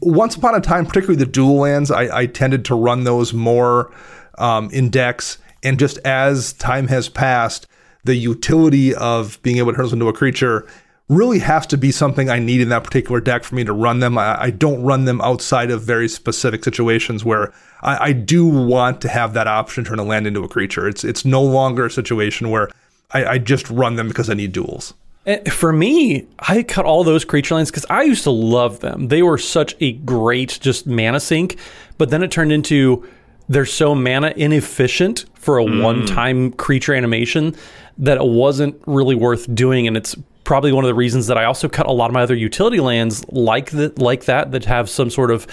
Once 0.00 0.36
upon 0.36 0.54
a 0.54 0.60
time, 0.60 0.86
particularly 0.86 1.18
the 1.18 1.30
dual 1.30 1.56
lands, 1.56 1.90
I, 1.90 2.20
I 2.20 2.26
tended 2.26 2.64
to 2.66 2.74
run 2.74 3.04
those 3.04 3.32
more 3.32 3.92
um, 4.38 4.70
in 4.70 4.90
decks. 4.90 5.38
And 5.62 5.78
just 5.78 5.98
as 5.98 6.52
time 6.52 6.88
has 6.88 7.08
passed, 7.08 7.66
the 8.04 8.14
utility 8.14 8.94
of 8.94 9.40
being 9.42 9.58
able 9.58 9.72
to 9.72 9.76
turn 9.76 9.84
those 9.84 9.92
into 9.92 10.08
a 10.08 10.12
creature 10.12 10.66
really 11.08 11.38
has 11.38 11.66
to 11.66 11.78
be 11.78 11.90
something 11.90 12.28
I 12.28 12.38
need 12.38 12.60
in 12.60 12.68
that 12.68 12.84
particular 12.84 13.20
deck 13.20 13.42
for 13.42 13.54
me 13.54 13.64
to 13.64 13.72
run 13.72 14.00
them. 14.00 14.18
I, 14.18 14.42
I 14.42 14.50
don't 14.50 14.82
run 14.82 15.04
them 15.04 15.20
outside 15.20 15.70
of 15.70 15.82
very 15.82 16.08
specific 16.08 16.62
situations 16.64 17.24
where 17.24 17.52
I, 17.82 18.08
I, 18.08 18.12
do 18.12 18.46
want 18.46 19.00
to 19.02 19.08
have 19.08 19.32
that 19.32 19.46
option 19.46 19.84
to 19.84 19.90
turn 19.90 19.98
a 19.98 20.04
land 20.04 20.26
into 20.26 20.44
a 20.44 20.48
creature. 20.48 20.86
It's 20.86 21.04
it's 21.04 21.24
no 21.24 21.42
longer 21.42 21.86
a 21.86 21.90
situation 21.90 22.50
where 22.50 22.68
I, 23.10 23.24
I 23.24 23.38
just 23.38 23.68
run 23.70 23.96
them 23.96 24.08
because 24.08 24.28
I 24.28 24.34
need 24.34 24.52
duals. 24.52 24.94
Eh, 25.26 25.50
for 25.50 25.72
me, 25.72 26.26
I 26.38 26.62
cut 26.62 26.84
all 26.84 27.04
those 27.04 27.24
creature 27.24 27.54
lines 27.54 27.70
because 27.70 27.86
I 27.90 28.02
used 28.02 28.24
to 28.24 28.30
love 28.30 28.80
them. 28.80 29.08
They 29.08 29.22
were 29.22 29.38
such 29.38 29.74
a 29.80 29.92
great 29.92 30.58
just 30.60 30.86
mana 30.86 31.20
sink, 31.20 31.58
but 31.96 32.10
then 32.10 32.22
it 32.22 32.30
turned 32.30 32.52
into 32.52 33.06
they're 33.48 33.66
so 33.66 33.94
mana 33.94 34.32
inefficient 34.36 35.24
for 35.34 35.58
a 35.58 35.64
mm. 35.64 35.82
one-time 35.82 36.52
creature 36.52 36.94
animation 36.94 37.54
that 37.96 38.18
it 38.18 38.26
wasn't 38.26 38.80
really 38.86 39.14
worth 39.14 39.52
doing, 39.54 39.86
and 39.86 39.96
it's 39.96 40.14
probably 40.44 40.72
one 40.72 40.84
of 40.84 40.88
the 40.88 40.94
reasons 40.94 41.26
that 41.26 41.36
I 41.36 41.44
also 41.44 41.68
cut 41.68 41.86
a 41.86 41.92
lot 41.92 42.10
of 42.10 42.14
my 42.14 42.22
other 42.22 42.34
utility 42.34 42.80
lands 42.80 43.24
like 43.28 43.70
that, 43.72 43.98
like 43.98 44.24
that, 44.26 44.52
that 44.52 44.64
have 44.66 44.88
some 44.88 45.10
sort 45.10 45.30
of 45.30 45.46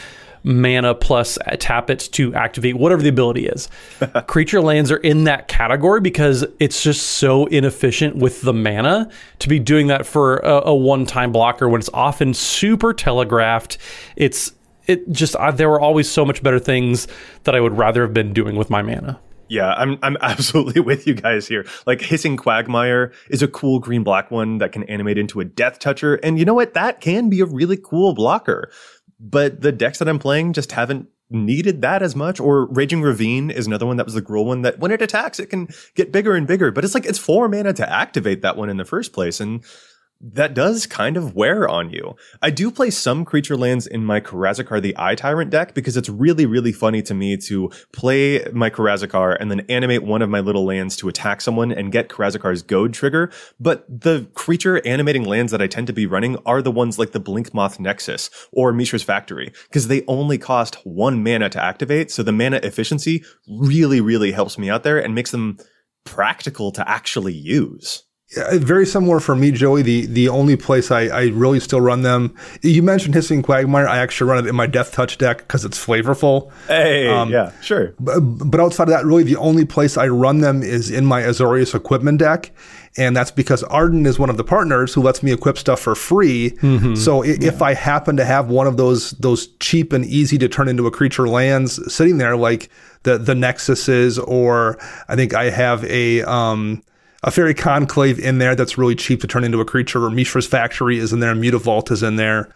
mana 0.46 0.94
plus 0.94 1.38
tap 1.60 1.90
it 1.90 2.08
to 2.12 2.34
activate 2.36 2.78
whatever 2.78 3.02
the 3.02 3.10
ability 3.10 3.48
is. 3.48 3.68
Creature 4.28 4.62
lands 4.62 4.92
are 4.92 4.98
in 4.98 5.26
that 5.26 5.48
category 5.48 6.00
because 6.00 6.46
it's 6.60 6.84
just 6.84 7.02
so 7.04 7.48
inefficient 7.48 8.16
with 8.16 8.42
the 8.44 8.54
mana 8.54 9.10
to 9.40 9.50
be 9.50 9.60
doing 9.60 9.88
that 9.88 10.06
for 10.06 10.38
a, 10.38 10.68
a 10.68 10.76
one 10.76 11.06
time 11.06 11.32
blocker 11.32 11.68
when 11.68 11.80
it's 11.80 11.90
often 11.94 12.34
super 12.34 12.94
telegraphed. 12.94 13.80
It's 14.16 14.54
it 14.88 15.12
just 15.12 15.36
I, 15.36 15.50
there 15.50 15.70
were 15.70 15.82
always 15.82 16.10
so 16.10 16.24
much 16.24 16.44
better 16.44 16.60
things 16.60 17.08
that 17.44 17.56
I 17.56 17.60
would 17.60 17.76
rather 17.76 18.04
have 18.04 18.14
been 18.14 18.32
doing 18.32 18.56
with 18.56 18.70
my 18.70 18.84
mana. 18.84 19.20
Yeah, 19.48 19.74
I'm 19.74 19.98
I'm 20.04 20.18
absolutely 20.22 20.82
with 20.82 21.08
you 21.08 21.16
guys 21.16 21.48
here. 21.48 21.66
Like 21.88 22.02
hissing 22.02 22.38
quagmire 22.38 23.12
is 23.30 23.42
a 23.42 23.48
cool 23.48 23.80
green 23.80 24.04
black 24.04 24.30
one 24.30 24.60
that 24.60 24.72
can 24.72 24.84
animate 24.84 25.18
into 25.18 25.40
a 25.40 25.46
death 25.46 25.80
toucher, 25.80 26.16
and 26.16 26.38
you 26.38 26.46
know 26.46 26.54
what? 26.54 26.74
That 26.76 27.02
can 27.02 27.30
be 27.30 27.42
a 27.42 27.46
really 27.46 27.78
cool 27.78 28.14
blocker 28.14 28.72
but 29.26 29.62
the 29.62 29.72
decks 29.72 30.00
that 30.00 30.08
I'm 30.08 30.20
playing 30.20 30.54
just 30.54 30.72
haven't 30.72 31.08
needed 31.30 31.82
that 31.82 32.04
as 32.04 32.16
much. 32.16 32.40
Or 32.40 32.68
Raging 32.68 33.02
Ravine 33.02 33.50
is 33.50 33.66
another 33.66 33.86
one 33.86 33.98
that 33.98 34.06
was 34.06 34.14
the 34.14 34.22
Gruul 34.22 34.46
one 34.46 34.62
that 34.62 34.80
when 34.80 34.92
it 34.92 35.02
attacks, 35.02 35.40
it 35.40 35.48
can 35.48 35.68
get 35.96 36.12
bigger 36.12 36.36
and 36.36 36.46
bigger. 36.46 36.72
But 36.72 36.86
it's 36.86 36.94
like 36.94 37.06
it's 37.06 37.18
four 37.18 37.50
mana 37.50 37.74
to 37.74 37.92
activate 37.92 38.44
that 38.44 38.58
one 38.58 38.70
in 38.70 38.78
the 38.78 38.86
first 38.86 39.14
place. 39.14 39.40
And 39.40 39.64
that 40.34 40.56
does 40.56 40.88
kind 40.88 41.18
of 41.18 41.36
wear 41.36 41.70
on 41.70 41.92
you. 41.92 42.16
I 42.42 42.50
do 42.50 42.72
play 42.72 42.90
some 42.90 43.26
creature 43.26 43.56
lands 43.56 43.86
in 43.86 44.04
my 44.04 44.20
Karazikar 44.20 44.82
the 44.82 44.96
Eye 44.98 45.14
Tyrant 45.14 45.52
deck 45.52 45.76
because 45.76 45.96
it's 45.96 46.10
really, 46.10 46.48
really 46.48 46.72
funny 46.72 47.04
to 47.04 47.14
me 47.14 47.38
to 47.38 47.70
play 47.94 48.44
my 48.52 48.72
Karazikar 48.72 49.38
and 49.40 49.52
then 49.52 49.60
animate 49.70 50.02
one 50.02 50.24
of 50.24 50.30
my 50.30 50.40
little 50.40 50.66
lands 50.66 50.96
to 50.98 51.10
attack 51.10 51.42
someone 51.42 51.72
and 51.72 51.92
get 51.92 52.10
Karazikar's 52.10 52.64
Goad 52.64 52.94
trigger. 52.94 53.32
But 53.60 53.86
the 53.88 54.28
creature 54.34 54.82
animating 54.86 55.26
lands 55.26 55.52
that 55.52 55.62
I 55.62 55.68
tend 55.68 55.88
to 55.88 55.94
be 55.94 56.08
running 56.08 56.38
are 56.46 56.62
the 56.62 56.72
ones 56.72 56.98
like 56.98 57.12
the 57.12 57.22
Blinkmoth 57.22 57.80
Nexus 57.80 58.32
or 58.52 58.74
Mishra's 58.74 59.04
Factory 59.04 59.54
because 59.70 59.88
they 59.88 60.04
only 60.08 60.40
cost 60.40 60.78
one 60.86 61.24
mana 61.24 61.50
to 61.50 61.64
activate. 61.64 62.10
So 62.10 62.24
the 62.24 62.32
mana 62.32 62.58
efficiency 62.64 63.24
really, 63.48 64.02
really 64.02 64.32
helps 64.32 64.58
me 64.58 64.72
out 64.72 64.84
there 64.84 64.98
and 64.98 65.14
makes 65.14 65.30
them 65.30 65.60
practical 66.04 66.72
to 66.72 66.90
actually 66.90 67.34
use 67.34 68.04
very 68.54 68.86
similar 68.86 69.20
for 69.20 69.36
me, 69.36 69.52
Joey. 69.52 69.82
The 69.82 70.06
the 70.06 70.30
only 70.30 70.56
place 70.56 70.92
I, 70.92 71.02
I 71.08 71.24
really 71.28 71.60
still 71.60 71.82
run 71.82 72.02
them. 72.02 72.36
You 72.62 72.84
mentioned 72.84 73.16
hissing 73.16 73.42
quagmire. 73.42 73.88
I 73.88 73.98
actually 73.98 74.30
run 74.30 74.46
it 74.46 74.50
in 74.50 74.56
my 74.56 74.68
death 74.68 74.92
touch 74.92 75.18
deck 75.18 75.40
because 75.40 75.66
it's 75.66 75.84
flavorful. 75.84 76.52
Hey, 76.68 77.08
um, 77.08 77.30
yeah, 77.30 77.52
sure. 77.62 77.96
But, 78.00 78.20
but 78.20 78.60
outside 78.60 78.84
of 78.84 78.90
that, 78.90 79.06
really, 79.06 79.24
the 79.24 79.38
only 79.38 79.66
place 79.66 79.98
I 79.98 80.08
run 80.08 80.40
them 80.40 80.64
is 80.64 80.92
in 80.92 81.06
my 81.06 81.22
Azorius 81.22 81.74
equipment 81.74 82.20
deck, 82.20 82.52
and 82.98 83.16
that's 83.16 83.32
because 83.32 83.64
Ardenn 83.64 84.06
is 84.06 84.20
one 84.20 84.30
of 84.30 84.38
the 84.38 84.44
partners 84.44 84.94
who 84.94 85.02
lets 85.02 85.22
me 85.24 85.32
equip 85.32 85.58
stuff 85.58 85.80
for 85.80 85.96
free. 85.96 86.52
Mm-hmm. 86.52 86.96
So 86.96 87.24
yeah. 87.24 87.36
if 87.42 87.62
I 87.62 87.74
happen 87.74 88.18
to 88.18 88.26
have 88.26 88.50
one 88.50 88.68
of 88.68 88.78
those 88.78 89.12
those 89.12 89.48
cheap 89.60 89.94
and 89.94 90.06
easy 90.06 90.38
to 90.40 90.48
turn 90.48 90.68
into 90.68 90.88
a 90.88 90.92
creature 90.92 91.28
lands 91.28 91.94
sitting 91.94 92.18
there, 92.18 92.36
like 92.36 92.70
the 93.04 93.18
the 93.18 93.34
Nexuses, 93.34 94.22
or 94.26 94.78
I 95.08 95.16
think 95.16 95.34
I 95.34 95.50
have 95.50 95.84
a 95.86 96.22
um 96.24 96.84
a 97.26 97.32
faerie 97.32 97.56
Conclave 97.56 98.20
in 98.20 98.38
there 98.38 98.56
that's 98.56 98.78
really 98.78 98.96
cheap 98.96 99.20
to 99.20 99.28
turn 99.28 99.44
into 99.44 99.60
a 99.60 99.66
creature, 99.66 100.06
or 100.06 100.12
Mishra's 100.12 100.46
Factory 100.46 101.00
is 101.00 101.12
in 101.12 101.20
there, 101.20 101.34
Mutavault 101.34 101.92
is 101.92 102.04
in 102.04 102.16
there. 102.18 102.54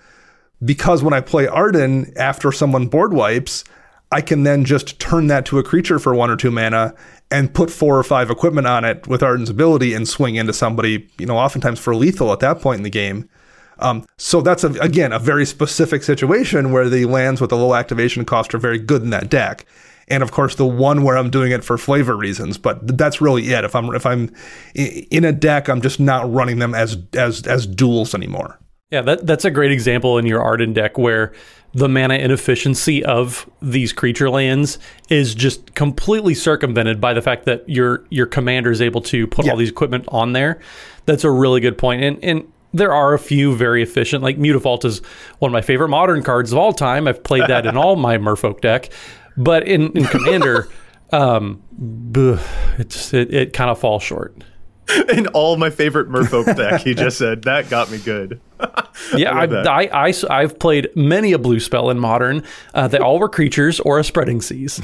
Because 0.63 1.01
when 1.01 1.13
I 1.13 1.21
play 1.21 1.47
Ardenn, 1.47 2.15
after 2.15 2.51
someone 2.51 2.87
board 2.87 3.11
wipes, 3.11 3.63
I 4.11 4.21
can 4.21 4.43
then 4.43 4.65
just 4.65 4.99
turn 4.99 5.25
that 5.27 5.45
to 5.47 5.57
a 5.57 5.63
creature 5.63 5.97
for 5.97 6.13
one 6.13 6.29
or 6.29 6.35
two 6.35 6.51
mana 6.51 6.93
and 7.31 7.53
put 7.53 7.71
four 7.71 7.97
or 7.97 8.03
five 8.03 8.29
equipment 8.29 8.67
on 8.67 8.85
it 8.85 9.07
with 9.07 9.21
Ardenn's 9.21 9.49
ability 9.49 9.93
and 9.95 10.07
swing 10.07 10.35
into 10.35 10.53
somebody, 10.53 11.07
you 11.17 11.25
know, 11.25 11.37
oftentimes 11.37 11.79
for 11.79 11.95
lethal 11.95 12.31
at 12.31 12.39
that 12.39 12.61
point 12.61 12.77
in 12.77 12.83
the 12.83 12.89
game. 12.89 13.27
Um, 13.79 14.05
so 14.17 14.41
that's 14.41 14.63
a, 14.63 14.71
again 14.73 15.13
a 15.13 15.19
very 15.19 15.45
specific 15.45 16.03
situation 16.03 16.71
where 16.71 16.89
the 16.89 17.05
lands 17.05 17.41
with 17.41 17.49
the 17.49 17.57
low 17.57 17.73
activation 17.73 18.25
cost 18.25 18.53
are 18.53 18.59
very 18.59 18.77
good 18.77 19.01
in 19.01 19.09
that 19.11 19.29
deck. 19.29 19.65
And 20.09 20.23
of 20.23 20.31
course, 20.31 20.55
the 20.55 20.65
one 20.65 21.03
where 21.03 21.17
I'm 21.17 21.29
doing 21.29 21.51
it 21.51 21.63
for 21.63 21.77
flavor 21.77 22.15
reasons, 22.15 22.57
but 22.57 22.97
that's 22.97 23.21
really 23.21 23.51
it. 23.51 23.63
If 23.63 23.75
I'm 23.75 23.93
if 23.93 24.05
I'm 24.05 24.33
in 24.73 25.23
a 25.23 25.31
deck, 25.31 25.69
I'm 25.69 25.81
just 25.81 25.99
not 25.99 26.31
running 26.31 26.59
them 26.59 26.73
as 26.73 26.97
as 27.13 27.45
as 27.45 27.67
duals 27.67 28.13
anymore. 28.15 28.59
Yeah, 28.91 29.01
that 29.03 29.27
that's 29.27 29.45
a 29.45 29.51
great 29.51 29.71
example 29.71 30.17
in 30.17 30.25
your 30.25 30.41
Ardenn 30.41 30.73
deck 30.73 30.97
where 30.97 31.31
the 31.73 31.87
mana 31.87 32.15
inefficiency 32.15 33.05
of 33.05 33.47
these 33.61 33.93
creature 33.93 34.29
lands 34.29 34.79
is 35.09 35.35
just 35.35 35.75
completely 35.75 36.33
circumvented 36.33 36.99
by 36.99 37.13
the 37.13 37.21
fact 37.21 37.45
that 37.45 37.67
your 37.69 38.03
your 38.09 38.25
commander 38.25 38.71
is 38.71 38.81
able 38.81 39.01
to 39.01 39.27
put 39.27 39.47
all 39.47 39.57
these 39.57 39.69
equipment 39.69 40.05
on 40.07 40.33
there. 40.33 40.59
That's 41.05 41.23
a 41.23 41.29
really 41.29 41.61
good 41.61 41.77
point. 41.77 42.03
And 42.03 42.23
and 42.23 42.51
there 42.73 42.93
are 42.93 43.13
a 43.13 43.19
few 43.19 43.55
very 43.55 43.81
efficient, 43.81 44.23
like 44.23 44.37
Mutavault 44.37 44.85
is 44.85 44.99
one 45.39 45.49
of 45.49 45.53
my 45.53 45.61
favorite 45.61 45.89
modern 45.89 46.23
cards 46.23 46.51
of 46.51 46.57
all 46.57 46.73
time. 46.73 47.07
I've 47.07 47.23
played 47.23 47.47
that 47.47 47.65
in 47.65 47.77
all 47.77 47.95
my 47.95 48.17
Merfolk 48.17 48.61
deck. 48.61 48.89
But 49.39 49.67
in, 49.67 49.91
in 49.93 50.05
Commander, 50.05 50.67
um, 51.11 51.63
it, 53.13 53.33
it 53.33 53.53
kind 53.53 53.71
of 53.71 53.79
falls 53.79 54.03
short. 54.03 54.43
In 55.09 55.27
all 55.27 55.57
my 55.57 55.69
favorite 55.69 56.09
Merfolk 56.09 56.55
deck, 56.55 56.81
he 56.81 56.93
just 56.93 57.17
said 57.17 57.43
that 57.43 57.69
got 57.69 57.91
me 57.91 57.99
good. 57.99 58.39
Yeah, 59.15 59.31
I, 59.35 59.45
love 59.45 59.65
that. 59.65 59.67
I, 59.67 60.13
I, 60.29 60.41
have 60.41 60.59
played 60.59 60.89
many 60.95 61.31
a 61.31 61.37
blue 61.37 61.59
spell 61.59 61.89
in 61.89 61.99
modern. 61.99 62.43
Uh, 62.73 62.87
they 62.87 62.97
all 62.97 63.19
were 63.19 63.29
creatures 63.29 63.79
or 63.79 63.99
a 63.99 64.03
spreading 64.03 64.41
seas. 64.41 64.81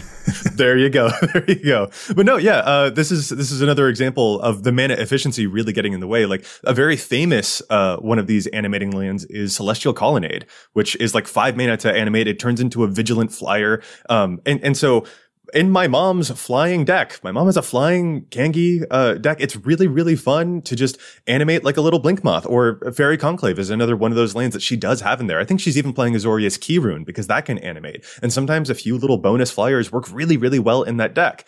there 0.56 0.78
you 0.78 0.90
go. 0.90 1.10
There 1.34 1.50
you 1.50 1.64
go. 1.64 1.90
But 2.16 2.26
no, 2.26 2.38
yeah, 2.38 2.58
uh, 2.60 2.90
this 2.90 3.12
is 3.12 3.30
this 3.30 3.52
is 3.52 3.62
another 3.62 3.90
example 3.90 4.40
of 4.42 4.64
the 4.64 4.72
mana 4.72 4.94
efficiency 4.96 5.48
really 5.48 5.74
getting 5.74 5.94
in 5.94 6.00
the 6.00 6.08
way. 6.08 6.26
Like 6.26 6.46
a 6.64 6.74
very 6.74 6.98
famous 6.98 7.62
uh, 7.70 7.98
one 7.98 8.20
of 8.20 8.28
these 8.28 8.48
animating 8.48 8.92
lands 8.92 9.26
is 9.26 9.56
Celestial 9.56 9.94
Colonnade, 9.94 10.46
which 10.74 10.96
is 10.98 11.14
like 11.14 11.28
five 11.28 11.58
mana 11.58 11.78
to 11.78 11.92
animate. 11.92 12.28
It 12.28 12.40
turns 12.40 12.62
into 12.62 12.84
a 12.84 12.88
vigilant 12.88 13.32
flyer, 13.32 13.82
um, 14.10 14.42
and 14.46 14.64
and 14.64 14.78
so. 14.78 15.06
In 15.54 15.70
my 15.70 15.88
mom's 15.88 16.30
flying 16.32 16.86
deck, 16.86 17.20
my 17.24 17.32
mom 17.32 17.46
has 17.48 17.58
a 17.58 17.62
flying 17.62 18.26
Kangee 18.26 18.86
uh, 18.90 19.14
deck. 19.16 19.38
It's 19.40 19.56
really, 19.56 19.88
really 19.88 20.16
fun 20.16 20.62
to 20.64 20.76
just 20.76 20.98
animate 21.28 21.64
like 21.64 21.78
a 21.78 21.82
little 21.82 22.02
Blinkmoth 22.02 22.46
or 22.50 22.80
Faerie 22.92 23.18
Conclave 23.18 23.60
is 23.60 23.70
another 23.70 23.96
one 23.96 24.12
of 24.12 24.16
those 24.16 24.36
lands 24.36 24.54
that 24.54 24.62
she 24.62 24.76
does 24.76 25.02
have 25.02 25.20
in 25.20 25.28
there. 25.28 25.40
I 25.40 25.46
think 25.46 25.60
she's 25.60 25.78
even 25.78 25.94
playing 25.94 26.14
Azorius 26.14 26.58
Keyrune 26.58 27.06
because 27.06 27.28
that 27.28 27.46
can 27.46 27.58
animate. 27.60 28.04
And 28.22 28.34
sometimes 28.34 28.70
a 28.70 28.76
few 28.76 28.98
little 28.98 29.18
bonus 29.18 29.52
flyers 29.52 29.92
work 29.92 30.12
really, 30.12 30.38
really 30.38 30.60
well 30.60 30.84
in 30.84 30.98
that 30.98 31.14
deck 31.14 31.46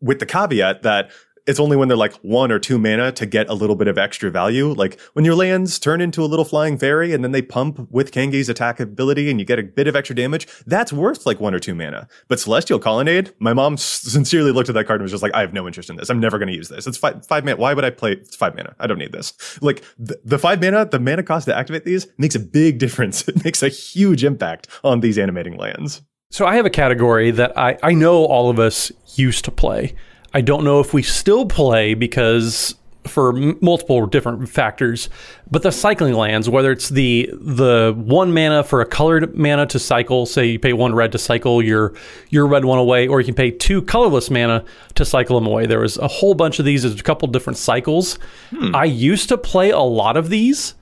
with 0.00 0.20
the 0.20 0.26
caveat 0.26 0.82
that 0.82 1.10
it's 1.46 1.60
only 1.60 1.76
when 1.76 1.88
they're 1.88 1.96
like 1.96 2.14
one 2.16 2.50
or 2.50 2.58
two 2.58 2.78
mana 2.78 3.12
to 3.12 3.26
get 3.26 3.48
a 3.48 3.54
little 3.54 3.76
bit 3.76 3.88
of 3.88 3.98
extra 3.98 4.30
value. 4.30 4.72
Like 4.72 4.98
when 5.12 5.24
your 5.24 5.34
lands 5.34 5.78
turn 5.78 6.00
into 6.00 6.22
a 6.22 6.26
little 6.26 6.44
flying 6.44 6.78
fairy 6.78 7.12
and 7.12 7.22
then 7.22 7.32
they 7.32 7.42
pump 7.42 7.90
with 7.90 8.12
Kangee's 8.12 8.48
attack 8.48 8.80
ability 8.80 9.30
and 9.30 9.38
you 9.38 9.44
get 9.44 9.58
a 9.58 9.62
bit 9.62 9.86
of 9.86 9.94
extra 9.94 10.16
damage, 10.16 10.46
that's 10.66 10.92
worth 10.92 11.26
like 11.26 11.40
one 11.40 11.54
or 11.54 11.58
two 11.58 11.74
mana. 11.74 12.08
But 12.28 12.40
Celestial 12.40 12.78
Colonnade, 12.78 13.32
my 13.38 13.52
mom 13.52 13.76
sincerely 13.78 14.52
looked 14.52 14.68
at 14.68 14.74
that 14.74 14.86
card 14.86 15.00
and 15.00 15.04
was 15.04 15.10
just 15.10 15.22
like, 15.22 15.34
I 15.34 15.40
have 15.40 15.52
no 15.52 15.66
interest 15.66 15.90
in 15.90 15.96
this. 15.96 16.08
I'm 16.08 16.20
never 16.20 16.38
going 16.38 16.48
to 16.48 16.54
use 16.54 16.68
this. 16.68 16.86
It's 16.86 16.96
five, 16.96 17.24
five 17.26 17.44
mana. 17.44 17.56
Why 17.56 17.74
would 17.74 17.84
I 17.84 17.90
play 17.90 18.12
it's 18.12 18.36
five 18.36 18.54
mana? 18.54 18.74
I 18.80 18.86
don't 18.86 18.98
need 18.98 19.12
this. 19.12 19.34
Like 19.62 19.84
the, 19.98 20.18
the 20.24 20.38
five 20.38 20.62
mana, 20.62 20.86
the 20.86 21.00
mana 21.00 21.22
cost 21.22 21.46
to 21.46 21.56
activate 21.56 21.84
these 21.84 22.06
makes 22.16 22.34
a 22.34 22.40
big 22.40 22.78
difference. 22.84 23.28
It 23.28 23.44
makes 23.44 23.62
a 23.62 23.68
huge 23.68 24.24
impact 24.24 24.68
on 24.82 25.00
these 25.00 25.18
animating 25.18 25.56
lands. 25.56 26.02
So 26.30 26.46
I 26.46 26.56
have 26.56 26.66
a 26.66 26.70
category 26.70 27.30
that 27.30 27.56
I, 27.56 27.78
I 27.82 27.92
know 27.92 28.24
all 28.24 28.50
of 28.50 28.58
us 28.58 28.90
used 29.14 29.44
to 29.44 29.50
play. 29.50 29.94
I 30.34 30.40
don't 30.40 30.64
know 30.64 30.80
if 30.80 30.92
we 30.92 31.02
still 31.02 31.46
play 31.46 31.94
because 31.94 32.74
for 33.06 33.36
m- 33.36 33.58
multiple 33.60 34.04
different 34.06 34.48
factors, 34.48 35.08
but 35.50 35.62
the 35.62 35.70
cycling 35.70 36.14
lands, 36.14 36.48
whether 36.48 36.72
it's 36.72 36.88
the 36.88 37.30
the 37.32 37.94
one 37.96 38.34
mana 38.34 38.64
for 38.64 38.80
a 38.80 38.86
colored 38.86 39.36
mana 39.36 39.66
to 39.66 39.78
cycle, 39.78 40.26
say 40.26 40.46
you 40.46 40.58
pay 40.58 40.72
one 40.72 40.94
red 40.94 41.12
to 41.12 41.18
cycle 41.18 41.62
your 41.62 41.94
your 42.30 42.46
red 42.46 42.64
one 42.64 42.78
away, 42.78 43.06
or 43.06 43.20
you 43.20 43.26
can 43.26 43.34
pay 43.34 43.50
two 43.50 43.80
colorless 43.82 44.30
mana 44.30 44.64
to 44.94 45.04
cycle 45.04 45.38
them 45.38 45.46
away. 45.46 45.66
There 45.66 45.80
was 45.80 45.96
a 45.98 46.08
whole 46.08 46.34
bunch 46.34 46.58
of 46.58 46.64
these. 46.64 46.82
There's 46.82 46.98
a 46.98 47.02
couple 47.02 47.28
different 47.28 47.58
cycles. 47.58 48.18
Hmm. 48.50 48.74
I 48.74 48.84
used 48.84 49.28
to 49.28 49.38
play 49.38 49.70
a 49.70 49.78
lot 49.80 50.16
of 50.16 50.30
these 50.30 50.74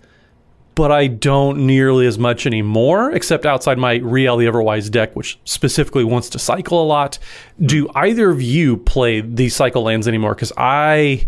but 0.75 0.91
I 0.91 1.07
don't 1.07 1.67
nearly 1.67 2.07
as 2.07 2.19
much 2.19 2.47
anymore, 2.47 3.11
except 3.13 3.47
outside 3.47 3.79
my 3.79 3.99
Rielle 3.99 4.39
the 4.39 4.47
Everwise 4.47 4.91
deck, 4.91 5.15
which 5.15 5.39
specifically 5.45 6.05
wants 6.05 6.29
to 6.31 6.39
cycle 6.39 6.83
a 6.83 6.87
lot. 6.87 7.19
Do 7.61 7.89
either 7.95 8.31
of 8.31 8.41
you 8.41 8.77
play 8.77 9.21
these 9.21 9.55
cycle 9.55 9.83
lands 9.83 10.09
anymore? 10.09 10.35
Because 10.35 10.53
I, 10.57 11.27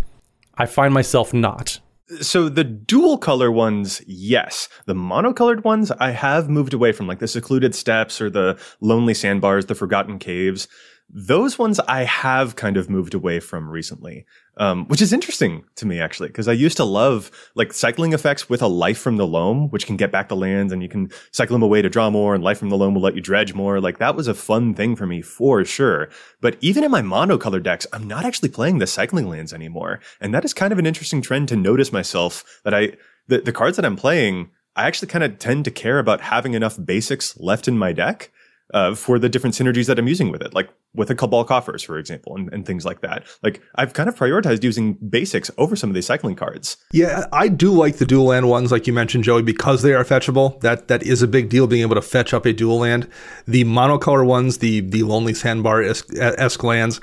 I 0.57 0.67
find 0.67 0.95
myself 0.95 1.35
not. 1.35 1.81
So 2.21 2.49
the 2.49 2.65
dual 2.65 3.17
color 3.17 3.51
ones, 3.51 4.03
yes. 4.07 4.69
The 4.87 4.95
monocolored 4.95 5.65
ones, 5.65 5.91
I 5.91 6.11
have 6.11 6.51
moved 6.51 6.75
away 6.75 6.93
from, 6.93 7.07
like 7.07 7.19
the 7.19 7.27
secluded 7.27 7.75
steps 7.75 8.21
or 8.21 8.29
the 8.29 8.61
lonely 8.81 9.15
sandbars, 9.15 9.67
the 9.67 9.75
forgotten 9.75 10.19
caves. 10.19 10.69
Those 11.11 11.59
ones 11.59 11.79
I 11.81 12.03
have 12.05 12.57
kind 12.57 12.77
of 12.77 12.91
moved 12.91 13.15
away 13.15 13.39
from 13.39 13.69
recently, 13.69 14.27
um, 14.57 14.87
which 14.89 15.03
is 15.03 15.13
interesting 15.13 15.65
to 15.77 15.87
me 15.87 16.01
actually, 16.01 16.29
because 16.29 16.49
I 16.49 16.53
used 16.53 16.77
to 16.79 16.85
love 16.85 17.31
like 17.55 17.73
cycling 17.73 18.13
effects 18.13 18.49
with 18.49 18.63
a 18.63 18.67
life 18.67 18.99
from 18.99 19.17
the 19.17 19.27
loam, 19.27 19.69
which 19.69 19.87
can 19.87 19.97
get 19.97 20.11
back 20.11 20.29
the 20.29 20.35
lands 20.35 20.73
and 20.73 20.83
you 20.83 20.89
can 20.89 21.11
cycle 21.31 21.55
them 21.55 21.63
away 21.63 21.83
to 21.83 21.89
draw 21.89 22.11
more, 22.11 22.35
and 22.35 22.43
life 22.43 22.59
from 22.59 22.71
the 22.71 22.77
loam 22.77 22.95
will 22.95 23.03
let 23.03 23.15
you 23.15 23.21
dredge 23.21 23.55
more. 23.55 23.81
Like 23.81 23.99
that 23.99 24.17
was 24.17 24.27
a 24.27 24.35
fun 24.35 24.75
thing 24.75 24.97
for 24.97 25.07
me 25.07 25.23
for 25.23 25.65
sure. 25.65 26.09
But 26.41 26.57
even 26.61 26.83
in 26.83 26.91
my 26.91 27.03
monocolor 27.03 27.63
decks, 27.63 27.87
I'm 27.93 28.09
not 28.09 28.25
actually 28.25 28.49
playing 28.49 28.79
the 28.79 28.87
cycling 28.87 29.29
lands 29.29 29.53
anymore, 29.53 30.01
and 30.21 30.35
that 30.35 30.45
is 30.45 30.55
kind 30.55 30.73
of 30.73 30.79
an 30.79 30.87
interesting 30.87 31.23
trend 31.23 31.49
to 31.49 31.57
notice 31.57 31.93
myself 31.93 32.61
that 32.65 32.75
I 32.75 32.97
the, 33.29 33.41
the 33.41 33.53
cards 33.53 33.77
that 33.77 33.85
I'm 33.85 33.97
playing. 33.97 34.51
I 34.77 34.89
actually 34.89 35.09
kind 35.09 35.23
of 35.23 35.39
tend 35.39 35.65
to 35.67 35.71
care 35.71 36.01
about 36.01 36.21
having 36.21 36.55
enough 36.55 36.77
basics 36.85 37.39
left 37.39 37.69
in 37.69 37.79
my 37.79 37.93
deck 37.93 38.33
uh, 38.75 38.95
for 38.95 39.21
the 39.21 39.29
different 39.29 39.55
synergies 39.55 39.87
that 39.87 39.99
I'm 39.99 40.09
using 40.09 40.33
with 40.33 40.43
it, 40.43 40.53
like 40.53 40.69
with 40.95 41.09
a 41.09 41.15
Cabal 41.15 41.45
Coffers, 41.45 41.83
for 41.83 41.97
example, 41.97 42.37
and, 42.37 42.53
and 42.53 42.67
things 42.67 42.85
like 42.85 43.01
that. 43.03 43.25
Like 43.43 43.63
I've 43.77 43.93
kind 43.93 44.09
of 44.09 44.17
prioritized 44.17 44.65
using 44.65 44.95
basics 44.95 45.51
over 45.57 45.77
some 45.77 45.91
of 45.91 45.95
these 45.95 46.07
cycling 46.07 46.35
cards. 46.35 46.77
Yeah, 46.93 47.25
I 47.33 47.49
do 47.49 47.71
like 47.71 47.97
the 47.97 48.05
dual 48.05 48.27
land 48.27 48.49
ones, 48.49 48.73
like 48.73 48.89
you 48.89 48.93
mentioned, 48.93 49.25
Joey, 49.25 49.43
because 49.43 49.83
they 49.83 49.95
are 49.95 50.05
fetchable. 50.05 50.61
That 50.61 50.89
that 50.89 51.05
is 51.05 51.23
a 51.23 51.29
big 51.29 51.49
deal, 51.49 51.69
being 51.69 51.83
able 51.83 51.95
to 51.95 52.03
fetch 52.03 52.35
up 52.35 52.45
a 52.47 52.53
dual 52.53 52.81
land. 52.81 53.09
The 53.47 53.65
monocolor 53.65 54.27
ones, 54.27 54.59
the 54.59 54.81
the 54.81 55.05
lonely 55.05 55.35
sandbar 55.35 55.81
esque 55.83 56.65
lands. 56.65 57.01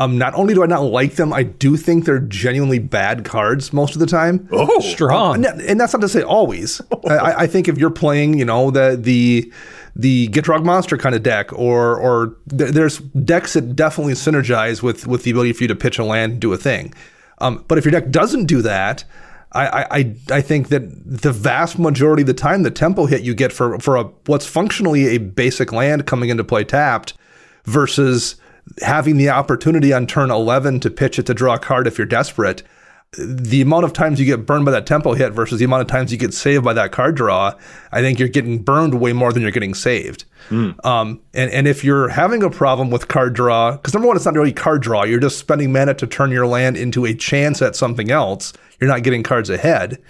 Um, 0.00 0.18
not 0.18 0.34
only 0.34 0.54
do 0.54 0.64
I 0.64 0.66
not 0.66 0.80
like 0.80 1.14
them, 1.14 1.32
I 1.32 1.44
do 1.44 1.76
think 1.76 2.06
they're 2.06 2.18
genuinely 2.18 2.80
bad 2.80 3.24
cards 3.24 3.72
most 3.72 3.94
of 3.94 4.00
the 4.00 4.06
time. 4.06 4.48
Oh, 4.50 4.80
Strong. 4.80 5.44
And, 5.44 5.60
and 5.60 5.80
that's 5.80 5.92
not 5.92 6.00
to 6.00 6.08
say 6.08 6.22
always. 6.22 6.80
I, 7.08 7.42
I 7.42 7.46
think 7.46 7.68
if 7.68 7.78
you're 7.78 7.90
playing, 7.90 8.38
you 8.38 8.44
know, 8.44 8.72
the 8.72 8.98
the 9.00 9.52
the 9.94 10.28
Gitrog 10.28 10.64
monster 10.64 10.96
kind 10.96 11.14
of 11.14 11.22
deck, 11.22 11.52
or 11.52 11.96
or 11.96 12.36
th- 12.48 12.72
there's 12.72 12.98
decks 12.98 13.52
that 13.54 13.76
definitely 13.76 14.14
synergize 14.14 14.82
with 14.82 15.06
with 15.06 15.24
the 15.24 15.30
ability 15.30 15.52
for 15.52 15.64
you 15.64 15.68
to 15.68 15.76
pitch 15.76 15.98
a 15.98 16.04
land 16.04 16.32
and 16.32 16.40
do 16.40 16.52
a 16.52 16.56
thing. 16.56 16.94
Um, 17.38 17.64
but 17.68 17.78
if 17.78 17.84
your 17.84 17.92
deck 17.92 18.10
doesn't 18.10 18.46
do 18.46 18.62
that, 18.62 19.04
I, 19.52 19.86
I 19.90 20.16
I 20.30 20.40
think 20.40 20.68
that 20.68 20.82
the 21.04 21.32
vast 21.32 21.78
majority 21.78 22.22
of 22.22 22.26
the 22.26 22.34
time, 22.34 22.62
the 22.62 22.70
tempo 22.70 23.06
hit 23.06 23.22
you 23.22 23.34
get 23.34 23.52
for 23.52 23.78
for 23.78 23.96
a 23.96 24.04
what's 24.26 24.46
functionally 24.46 25.08
a 25.08 25.18
basic 25.18 25.72
land 25.72 26.06
coming 26.06 26.30
into 26.30 26.44
play 26.44 26.64
tapped, 26.64 27.14
versus 27.64 28.36
having 28.80 29.16
the 29.16 29.28
opportunity 29.28 29.92
on 29.92 30.06
turn 30.06 30.30
11 30.30 30.80
to 30.80 30.90
pitch 30.90 31.18
it 31.18 31.26
to 31.26 31.34
draw 31.34 31.54
a 31.54 31.58
card 31.58 31.86
if 31.86 31.98
you're 31.98 32.06
desperate 32.06 32.62
the 33.18 33.60
amount 33.60 33.84
of 33.84 33.92
times 33.92 34.18
you 34.18 34.24
get 34.24 34.46
burned 34.46 34.64
by 34.64 34.70
that 34.70 34.86
tempo 34.86 35.12
hit 35.12 35.32
versus 35.32 35.58
the 35.58 35.66
amount 35.66 35.82
of 35.82 35.88
times 35.88 36.10
you 36.10 36.16
get 36.16 36.32
saved 36.32 36.64
by 36.64 36.72
that 36.72 36.92
card 36.92 37.14
draw, 37.14 37.52
I 37.90 38.00
think 38.00 38.18
you're 38.18 38.28
getting 38.28 38.58
burned 38.60 38.94
way 38.94 39.12
more 39.12 39.34
than 39.34 39.42
you're 39.42 39.50
getting 39.50 39.74
saved. 39.74 40.24
Um, 40.82 41.20
and, 41.34 41.50
and 41.50 41.68
if 41.68 41.84
you're 41.84 42.08
having 42.08 42.42
a 42.42 42.48
problem 42.48 42.90
with 42.90 43.08
card 43.08 43.34
draw, 43.34 43.72
because 43.72 43.92
number 43.92 44.08
one, 44.08 44.16
it's 44.16 44.24
not 44.24 44.34
really 44.34 44.52
card 44.52 44.80
draw, 44.80 45.04
you're 45.04 45.20
just 45.20 45.38
spending 45.38 45.72
mana 45.72 45.92
to 45.94 46.06
turn 46.06 46.30
your 46.30 46.46
land 46.46 46.78
into 46.78 47.04
a 47.04 47.12
chance 47.12 47.60
at 47.60 47.76
something 47.76 48.10
else. 48.10 48.54
You're 48.80 48.88
not 48.88 49.02
getting 49.02 49.22
cards 49.22 49.50
ahead. 49.50 50.02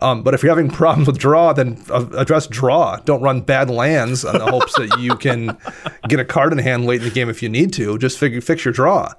Um, 0.00 0.22
but 0.22 0.32
if 0.32 0.42
you're 0.42 0.54
having 0.54 0.70
problems 0.74 1.06
with 1.06 1.18
draw, 1.18 1.52
then 1.52 1.84
address 1.90 2.46
draw. 2.46 2.96
Don't 2.96 3.20
run 3.20 3.42
bad 3.42 3.68
lands 3.68 4.24
in 4.24 4.32
the 4.32 4.46
hopes 4.46 4.74
that 4.76 4.98
you 4.98 5.16
can 5.16 5.58
get 6.08 6.18
a 6.18 6.24
card 6.24 6.52
in 6.52 6.58
hand 6.58 6.86
late 6.86 7.02
in 7.02 7.08
the 7.08 7.14
game 7.14 7.28
if 7.28 7.42
you 7.42 7.50
need 7.50 7.74
to. 7.74 7.98
Just 7.98 8.16
figure, 8.16 8.40
fix 8.40 8.64
your 8.64 8.72
draw. 8.72 9.12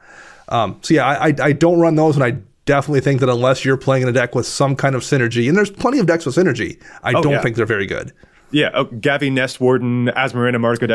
Um, 0.48 0.80
so 0.82 0.96
yeah, 0.96 1.06
I, 1.06 1.28
I, 1.28 1.34
I 1.44 1.52
don't 1.52 1.80
run 1.80 1.94
those, 1.94 2.16
and 2.16 2.24
I 2.24 2.40
definitely 2.70 3.02
think 3.02 3.20
that 3.20 3.30
unless 3.30 3.66
you're 3.66 3.78
playing 3.78 4.04
in 4.04 4.10
a 4.10 4.12
deck 4.14 4.36
with 4.36 4.46
some 4.46 4.76
kind 4.76 4.96
of 4.96 5.02
synergy, 5.02 5.48
and 5.50 5.58
there's 5.58 5.72
plenty 5.72 6.00
of 6.00 6.06
decks 6.06 6.26
with 6.26 6.36
synergy, 6.36 6.82
I 7.04 7.12
don't 7.14 7.32
yeah. 7.32 7.42
think 7.42 7.56
they're 7.56 7.66
very 7.66 7.86
good. 7.88 8.14
Yeah, 8.52 8.70
oh, 8.74 8.86
Gavi 8.86 9.32
Nest 9.32 9.60
Warden, 9.60 10.08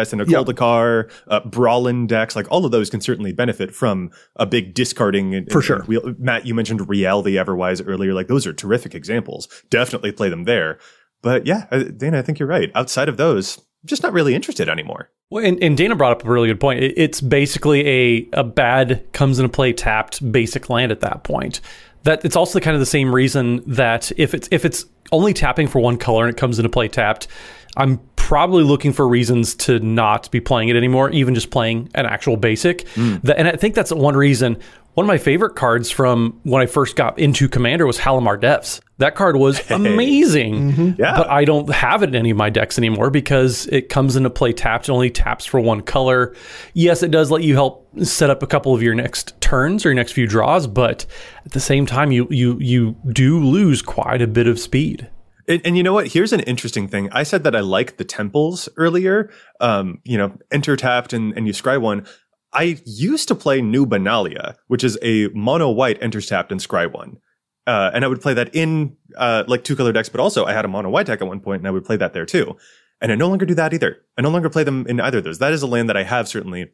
Asmoranomardicadaistinaculdacar, 0.02 1.10
uh, 1.28 1.40
Brallin 1.42 2.06
decks, 2.06 2.34
like 2.37 2.50
all 2.50 2.64
of 2.64 2.72
those 2.72 2.90
can 2.90 3.00
certainly 3.00 3.32
benefit 3.32 3.74
from 3.74 4.10
a 4.37 4.46
big 4.46 4.74
discarding. 4.74 5.34
and- 5.34 5.50
For 5.50 5.58
and- 5.58 5.64
sure. 5.64 5.76
and 5.78 5.88
wheel- 5.88 6.14
Matt, 6.18 6.46
you 6.46 6.54
mentioned 6.54 6.80
Rielle 6.80 7.22
the 7.24 7.37
Everwise 7.37 7.82
earlier. 7.87 8.12
Like 8.12 8.28
those 8.28 8.46
are 8.46 8.52
terrific 8.52 8.94
examples. 8.94 9.48
Definitely 9.70 10.12
play 10.12 10.28
them 10.28 10.44
there. 10.44 10.78
But 11.22 11.46
yeah, 11.46 11.66
uh, 11.70 11.84
Dana, 11.84 12.18
I 12.18 12.22
think 12.22 12.38
you're 12.38 12.48
right. 12.48 12.70
Outside 12.74 13.08
of 13.08 13.16
those, 13.16 13.60
just 13.84 14.02
not 14.02 14.12
really 14.12 14.34
interested 14.34 14.68
anymore. 14.68 15.10
Well, 15.30 15.44
and, 15.44 15.62
and 15.62 15.76
Dana 15.76 15.96
brought 15.96 16.12
up 16.12 16.24
a 16.24 16.30
really 16.30 16.48
good 16.48 16.60
point. 16.60 16.82
It, 16.82 16.94
it's 16.96 17.20
basically 17.20 17.86
a, 17.88 18.28
a 18.32 18.44
bad 18.44 19.04
comes 19.12 19.38
into 19.38 19.48
play 19.48 19.72
tapped 19.72 20.30
basic 20.32 20.70
land 20.70 20.92
at 20.92 21.00
that 21.00 21.24
point. 21.24 21.60
That 22.04 22.24
it's 22.24 22.36
also 22.36 22.60
kind 22.60 22.74
of 22.74 22.80
the 22.80 22.86
same 22.86 23.14
reason 23.14 23.62
that 23.66 24.12
if 24.16 24.34
it's 24.34 24.48
if 24.50 24.64
it's 24.64 24.84
only 25.10 25.32
tapping 25.32 25.68
for 25.68 25.80
one 25.80 25.96
color 25.96 26.24
and 26.26 26.34
it 26.34 26.38
comes 26.38 26.58
into 26.58 26.68
play 26.68 26.88
tapped, 26.88 27.28
I'm 27.76 27.98
probably 28.16 28.62
looking 28.62 28.92
for 28.92 29.08
reasons 29.08 29.54
to 29.54 29.78
not 29.80 30.30
be 30.30 30.40
playing 30.40 30.68
it 30.68 30.76
anymore, 30.76 31.10
even 31.10 31.34
just 31.34 31.50
playing 31.50 31.90
an 31.94 32.06
actual 32.06 32.36
basic. 32.36 32.86
Hmm. 32.88 33.16
That- 33.22 33.38
and 33.38 33.48
I 33.48 33.52
think 33.56 33.74
that's 33.74 33.92
one 33.92 34.16
reason. 34.16 34.58
One 34.94 35.04
of 35.04 35.09
my 35.09 35.18
favorite 35.18 35.57
cards 35.57 35.90
from 35.90 36.40
when 36.44 36.62
I 36.62 36.66
first 36.66 36.94
got 36.94 37.18
into 37.18 37.48
Commander 37.48 37.87
was 37.87 37.98
Halimar 37.98 38.40
Depths. 38.40 38.80
That 38.98 39.16
card 39.16 39.37
was 39.37 39.61
amazing. 39.70 40.94
Yeah. 40.98 41.16
But 41.16 41.28
I 41.28 41.44
don't 41.44 41.68
have 41.74 42.04
it 42.04 42.11
in 42.11 42.14
any 42.14 42.30
of 42.30 42.37
my 42.37 42.48
decks 42.48 42.78
anymore 42.78 43.11
because 43.11 43.66
it 43.66 43.88
comes 43.88 44.14
into 44.14 44.30
play 44.30 44.52
tapped. 44.52 44.88
It 44.88 44.92
only 44.92 45.11
taps 45.11 45.44
for 45.44 45.59
one 45.59 45.80
color. 45.80 46.35
Yes, 46.74 47.02
it 47.02 47.11
does 47.11 47.30
let 47.30 47.42
you 47.42 47.54
help 47.54 47.88
set 48.04 48.30
up 48.30 48.42
a 48.42 48.46
couple 48.46 48.72
of 48.72 48.83
your 48.83 48.94
next 48.94 49.40
turns 49.40 49.85
or 49.85 49.88
your 49.88 49.96
next 49.96 50.12
few 50.12 50.28
draws, 50.28 50.68
but 50.68 51.07
at 51.44 51.52
the 51.52 51.61
same 51.61 51.87
time, 51.87 52.12
you 52.12 52.28
you 52.30 52.57
you 52.61 52.96
do 53.12 53.40
lose 53.40 53.83
quite 53.83 54.22
a 54.22 54.28
bit 54.28 54.46
of 54.46 54.61
speed. 54.61 55.11
And, 55.46 55.61
and 55.64 55.76
you 55.76 55.83
know 55.83 55.92
what? 55.92 56.09
Here's 56.09 56.33
an 56.33 56.40
interesting 56.40 56.88
thing. 56.88 57.11
I 57.12 57.22
said 57.22 57.44
that 57.44 57.54
I 57.54 57.61
like 57.61 57.96
the 57.96 58.04
temples 58.04 58.68
earlier. 58.76 59.30
Um, 59.61 60.00
you 60.04 60.16
know, 60.16 60.37
enter 60.50 60.76
tapped 60.76 61.12
and, 61.12 61.37
and 61.37 61.46
you 61.46 61.52
scry 61.52 61.80
one. 61.80 62.07
I 62.54 62.80
used 62.84 63.28
to 63.28 63.34
play 63.34 63.60
New 63.60 63.84
Benalia, 63.84 64.54
which 64.68 64.84
is 64.84 64.98
a 65.02 65.28
mono 65.28 65.70
white 65.70 65.98
enter 66.00 66.20
tapped 66.20 66.52
and 66.52 66.60
scry 66.60 66.90
one. 66.90 67.18
Uh, 67.66 67.90
and 67.94 68.04
I 68.04 68.08
would 68.08 68.20
play 68.20 68.34
that 68.34 68.54
in 68.54 68.96
uh, 69.16 69.44
like 69.46 69.64
two 69.64 69.74
color 69.74 69.92
decks, 69.92 70.08
but 70.08 70.20
also 70.20 70.44
I 70.44 70.52
had 70.52 70.64
a 70.64 70.68
mono 70.68 70.90
white 70.90 71.06
deck 71.06 71.20
at 71.20 71.28
one 71.28 71.40
point 71.40 71.60
and 71.60 71.68
I 71.68 71.70
would 71.70 71.84
play 71.84 71.96
that 71.96 72.12
there 72.12 72.26
too. 72.26 72.56
And 73.00 73.10
I 73.10 73.16
no 73.16 73.28
longer 73.28 73.46
do 73.46 73.54
that 73.54 73.74
either. 73.74 73.98
I 74.16 74.22
no 74.22 74.30
longer 74.30 74.48
play 74.48 74.64
them 74.64 74.86
in 74.86 75.00
either 75.00 75.18
of 75.18 75.24
those. 75.24 75.38
That 75.38 75.52
is 75.52 75.62
a 75.62 75.66
land 75.66 75.88
that 75.88 75.96
I 75.96 76.04
have 76.04 76.28
certainly 76.28 76.70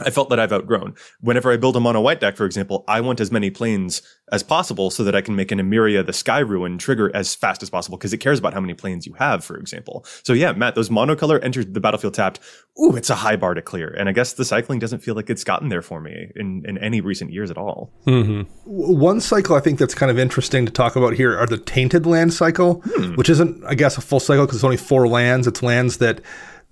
I 0.00 0.10
felt 0.10 0.28
that 0.30 0.40
I've 0.40 0.52
outgrown. 0.52 0.94
Whenever 1.20 1.52
I 1.52 1.56
build 1.56 1.76
a 1.76 1.80
mono 1.80 2.00
white 2.00 2.18
deck, 2.18 2.36
for 2.36 2.46
example, 2.46 2.84
I 2.88 3.00
want 3.00 3.20
as 3.20 3.30
many 3.30 3.48
plains 3.50 4.02
as 4.32 4.42
possible 4.42 4.90
so 4.90 5.04
that 5.04 5.14
I 5.14 5.20
can 5.20 5.36
make 5.36 5.52
an 5.52 5.60
Emeria 5.60 6.04
the 6.04 6.12
Sky 6.12 6.40
Ruin, 6.40 6.78
trigger 6.78 7.14
as 7.14 7.34
fast 7.34 7.62
as 7.62 7.70
possible 7.70 7.96
because 7.96 8.12
it 8.12 8.18
cares 8.18 8.40
about 8.40 8.54
how 8.54 8.60
many 8.60 8.74
plains 8.74 9.06
you 9.06 9.12
have, 9.14 9.44
for 9.44 9.56
example. 9.56 10.04
So 10.24 10.32
yeah, 10.32 10.50
Matt, 10.52 10.74
those 10.74 10.88
monocolor 10.88 11.38
enter 11.44 11.62
the 11.62 11.78
battlefield 11.78 12.14
tapped. 12.14 12.40
Ooh, 12.82 12.96
it's 12.96 13.08
a 13.08 13.14
high 13.14 13.36
bar 13.36 13.54
to 13.54 13.62
clear. 13.62 13.94
And 13.96 14.08
I 14.08 14.12
guess 14.12 14.32
the 14.32 14.44
cycling 14.44 14.80
doesn't 14.80 14.98
feel 14.98 15.14
like 15.14 15.30
it's 15.30 15.44
gotten 15.44 15.68
there 15.68 15.82
for 15.82 16.00
me 16.00 16.32
in, 16.34 16.64
in 16.66 16.76
any 16.78 17.00
recent 17.00 17.32
years 17.32 17.52
at 17.52 17.56
all. 17.56 17.92
Mm-hmm. 18.06 18.42
W- 18.68 18.98
One 18.98 19.20
cycle 19.20 19.54
I 19.54 19.60
think 19.60 19.78
that's 19.78 19.94
kind 19.94 20.10
of 20.10 20.18
interesting 20.18 20.66
to 20.66 20.72
talk 20.72 20.96
about 20.96 21.12
here 21.14 21.38
are 21.38 21.46
the 21.46 21.58
tainted 21.58 22.04
land 22.04 22.34
cycle, 22.34 22.82
hmm. 22.84 23.14
which 23.14 23.30
isn't, 23.30 23.62
I 23.64 23.74
guess, 23.74 23.96
a 23.96 24.00
full 24.00 24.18
cycle 24.18 24.44
because 24.44 24.56
it's 24.56 24.64
only 24.64 24.76
four 24.76 25.06
lands. 25.06 25.46
It's 25.46 25.62
lands 25.62 25.98
that 25.98 26.20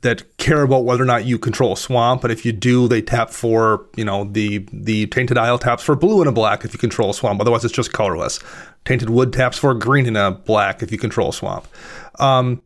that 0.02 0.36
care 0.36 0.62
about 0.62 0.84
whether 0.84 1.02
or 1.02 1.06
not 1.06 1.24
you 1.24 1.38
control 1.38 1.72
a 1.72 1.76
swamp, 1.76 2.22
and 2.24 2.32
if 2.32 2.44
you 2.44 2.52
do, 2.52 2.88
they 2.88 3.00
tap 3.02 3.30
for 3.30 3.86
you 3.96 4.04
know 4.04 4.24
the 4.24 4.66
the 4.72 5.06
tainted 5.06 5.38
isle 5.38 5.58
taps 5.58 5.82
for 5.82 5.96
blue 5.96 6.20
and 6.20 6.28
a 6.28 6.32
black 6.32 6.64
if 6.64 6.72
you 6.72 6.78
control 6.78 7.10
a 7.10 7.14
swamp. 7.14 7.40
Otherwise, 7.40 7.64
it's 7.64 7.74
just 7.74 7.92
colorless. 7.92 8.38
Tainted 8.84 9.10
wood 9.10 9.32
taps 9.32 9.58
for 9.58 9.72
green 9.74 10.06
and 10.06 10.16
a 10.16 10.32
black 10.32 10.82
if 10.82 10.92
you 10.92 10.98
control 10.98 11.30
a 11.30 11.32
swamp. 11.32 11.66
Um, 12.18 12.62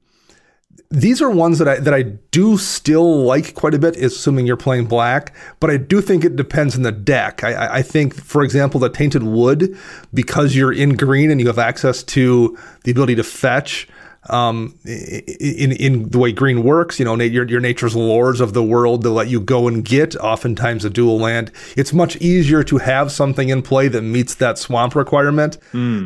these 0.90 1.20
are 1.20 1.28
ones 1.28 1.58
that 1.58 1.66
I 1.68 1.78
that 1.80 1.92
I 1.92 2.02
do 2.02 2.56
still 2.56 3.22
like 3.24 3.54
quite 3.54 3.74
a 3.74 3.78
bit, 3.78 3.96
assuming 3.96 4.46
you're 4.46 4.56
playing 4.56 4.86
black. 4.86 5.34
But 5.58 5.68
I 5.70 5.76
do 5.78 6.00
think 6.00 6.24
it 6.24 6.36
depends 6.36 6.76
on 6.76 6.82
the 6.82 6.92
deck. 6.92 7.42
I, 7.42 7.52
I- 7.52 7.74
I 7.78 7.82
think, 7.82 8.14
for 8.14 8.42
example, 8.44 8.78
the 8.80 8.88
tainted 8.88 9.24
wood, 9.24 9.76
because 10.14 10.54
you're 10.54 10.72
in 10.72 10.96
green 10.96 11.30
and 11.30 11.40
you 11.40 11.48
have 11.48 11.58
access 11.58 12.02
to 12.04 12.56
the 12.84 12.92
ability 12.92 13.16
to 13.16 13.24
fetch. 13.24 13.88
Um, 14.28 14.78
in 14.84 15.72
in 15.72 16.08
the 16.10 16.18
way 16.18 16.32
green 16.32 16.62
works, 16.62 16.98
you 16.98 17.04
know, 17.04 17.14
your 17.16 17.46
your 17.48 17.60
nature's 17.60 17.94
lores 17.94 18.40
of 18.40 18.52
the 18.54 18.62
world 18.62 19.02
to 19.02 19.10
let 19.10 19.28
you 19.28 19.40
go 19.40 19.68
and 19.68 19.84
get. 19.84 20.16
Oftentimes, 20.16 20.84
a 20.84 20.90
dual 20.90 21.18
land. 21.18 21.52
It's 21.76 21.92
much 21.92 22.16
easier 22.16 22.62
to 22.64 22.78
have 22.78 23.12
something 23.12 23.48
in 23.48 23.62
play 23.62 23.88
that 23.88 24.02
meets 24.02 24.34
that 24.36 24.58
swamp 24.58 24.94
requirement 24.94 25.58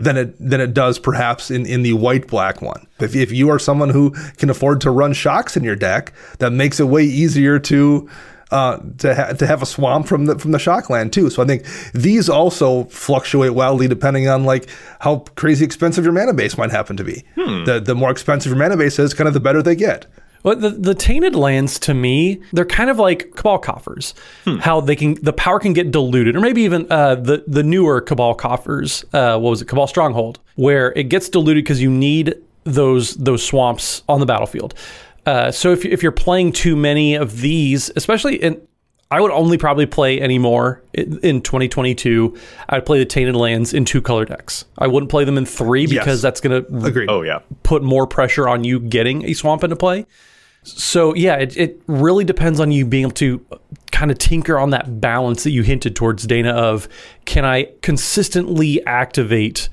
than 0.02 0.16
it 0.16 0.34
than 0.38 0.60
it 0.60 0.74
does 0.74 0.98
perhaps 0.98 1.50
in 1.50 1.66
in 1.66 1.82
the 1.82 1.94
white 1.94 2.26
black 2.26 2.60
one. 2.60 2.86
If 3.00 3.14
if 3.16 3.32
you 3.32 3.48
are 3.50 3.58
someone 3.58 3.90
who 3.90 4.10
can 4.36 4.50
afford 4.50 4.80
to 4.82 4.90
run 4.90 5.12
shocks 5.12 5.56
in 5.56 5.64
your 5.64 5.76
deck, 5.76 6.12
that 6.38 6.52
makes 6.52 6.80
it 6.80 6.84
way 6.84 7.04
easier 7.04 7.58
to. 7.60 8.08
Uh, 8.50 8.78
to 8.98 9.14
ha- 9.14 9.32
to 9.32 9.46
have 9.46 9.62
a 9.62 9.66
swamp 9.66 10.08
from 10.08 10.26
the 10.26 10.36
from 10.36 10.50
the 10.50 10.58
shock 10.58 10.90
land 10.90 11.12
too, 11.12 11.30
so 11.30 11.40
I 11.40 11.46
think 11.46 11.64
these 11.94 12.28
also 12.28 12.84
fluctuate 12.84 13.54
wildly 13.54 13.86
depending 13.86 14.26
on 14.26 14.42
like 14.44 14.68
how 14.98 15.18
crazy 15.36 15.64
expensive 15.64 16.02
your 16.02 16.12
mana 16.12 16.34
base 16.34 16.58
might 16.58 16.72
happen 16.72 16.96
to 16.96 17.04
be. 17.04 17.22
The 17.36 17.80
the 17.84 17.94
more 17.94 18.10
expensive 18.10 18.50
your 18.50 18.58
mana 18.58 18.76
base 18.76 18.98
is, 18.98 19.14
kind 19.14 19.28
of 19.28 19.34
the 19.34 19.40
better 19.40 19.62
they 19.62 19.76
get. 19.76 20.06
Well, 20.42 20.56
the, 20.56 20.70
the 20.70 20.94
tainted 20.94 21.34
lands 21.36 21.78
to 21.80 21.92
me, 21.94 22.40
they're 22.52 22.64
kind 22.64 22.88
of 22.90 22.98
like 22.98 23.36
cabal 23.36 23.58
coffers. 23.58 24.14
How 24.60 24.80
they 24.80 24.96
can 24.96 25.14
the 25.22 25.32
power 25.34 25.60
can 25.60 25.72
get 25.72 25.90
diluted, 25.92 26.34
or 26.34 26.40
maybe 26.40 26.62
even 26.62 26.90
uh, 26.90 27.14
the 27.16 27.44
the 27.46 27.62
newer 27.62 28.00
cabal 28.00 28.34
coffers. 28.34 29.04
Uh, 29.12 29.38
what 29.38 29.50
was 29.50 29.62
it, 29.62 29.68
cabal 29.68 29.86
stronghold, 29.86 30.40
where 30.56 30.92
it 30.96 31.04
gets 31.04 31.28
diluted 31.28 31.62
because 31.62 31.80
you 31.80 31.90
need 31.90 32.34
those 32.64 33.14
those 33.16 33.44
swamps 33.46 34.02
on 34.08 34.18
the 34.18 34.26
battlefield. 34.26 34.74
Uh, 35.26 35.50
so 35.50 35.72
if 35.72 35.84
you- 35.84 35.90
if 35.90 36.02
you're 36.02 36.12
playing 36.12 36.52
too 36.52 36.76
many 36.76 37.14
of 37.14 37.40
these, 37.40 37.90
especially 37.96 38.36
in 38.36 38.60
I 39.12 39.20
would 39.20 39.32
only 39.32 39.58
probably 39.58 39.86
play 39.86 40.20
anymore 40.20 40.84
in, 40.94 41.18
in 41.24 41.40
2022. 41.42 42.36
I'd 42.68 42.86
play 42.86 43.00
the 43.00 43.04
Tainted 43.04 43.34
Lands 43.34 43.74
in 43.74 43.84
two 43.84 44.00
color 44.00 44.24
decks. 44.24 44.66
I 44.78 44.86
wouldn't 44.86 45.10
play 45.10 45.24
them 45.24 45.36
in 45.36 45.44
three 45.46 45.86
because 45.88 46.06
Yes. 46.18 46.22
that's 46.22 46.40
going 46.40 46.64
to 46.64 46.86
Agreed. 46.86 47.10
Oh 47.10 47.22
yeah. 47.22 47.40
put 47.64 47.82
more 47.82 48.06
pressure 48.06 48.48
on 48.48 48.62
you 48.62 48.78
getting 48.78 49.24
a 49.24 49.32
swamp 49.32 49.64
into 49.64 49.74
play. 49.74 50.06
So 50.62 51.12
yeah, 51.16 51.38
it, 51.38 51.56
it 51.56 51.82
really 51.88 52.22
depends 52.24 52.60
on 52.60 52.70
you 52.70 52.86
being 52.86 53.02
able 53.06 53.10
to 53.14 53.44
kind 53.90 54.12
of 54.12 54.18
tinker 54.18 54.56
on 54.56 54.70
that 54.70 55.00
balance 55.00 55.42
that 55.42 55.50
you 55.50 55.62
hinted 55.64 55.96
towards 55.96 56.24
Dana 56.24 56.50
of 56.52 56.86
can 57.24 57.44
I 57.44 57.66
consistently 57.82 58.80
activate 58.86 59.68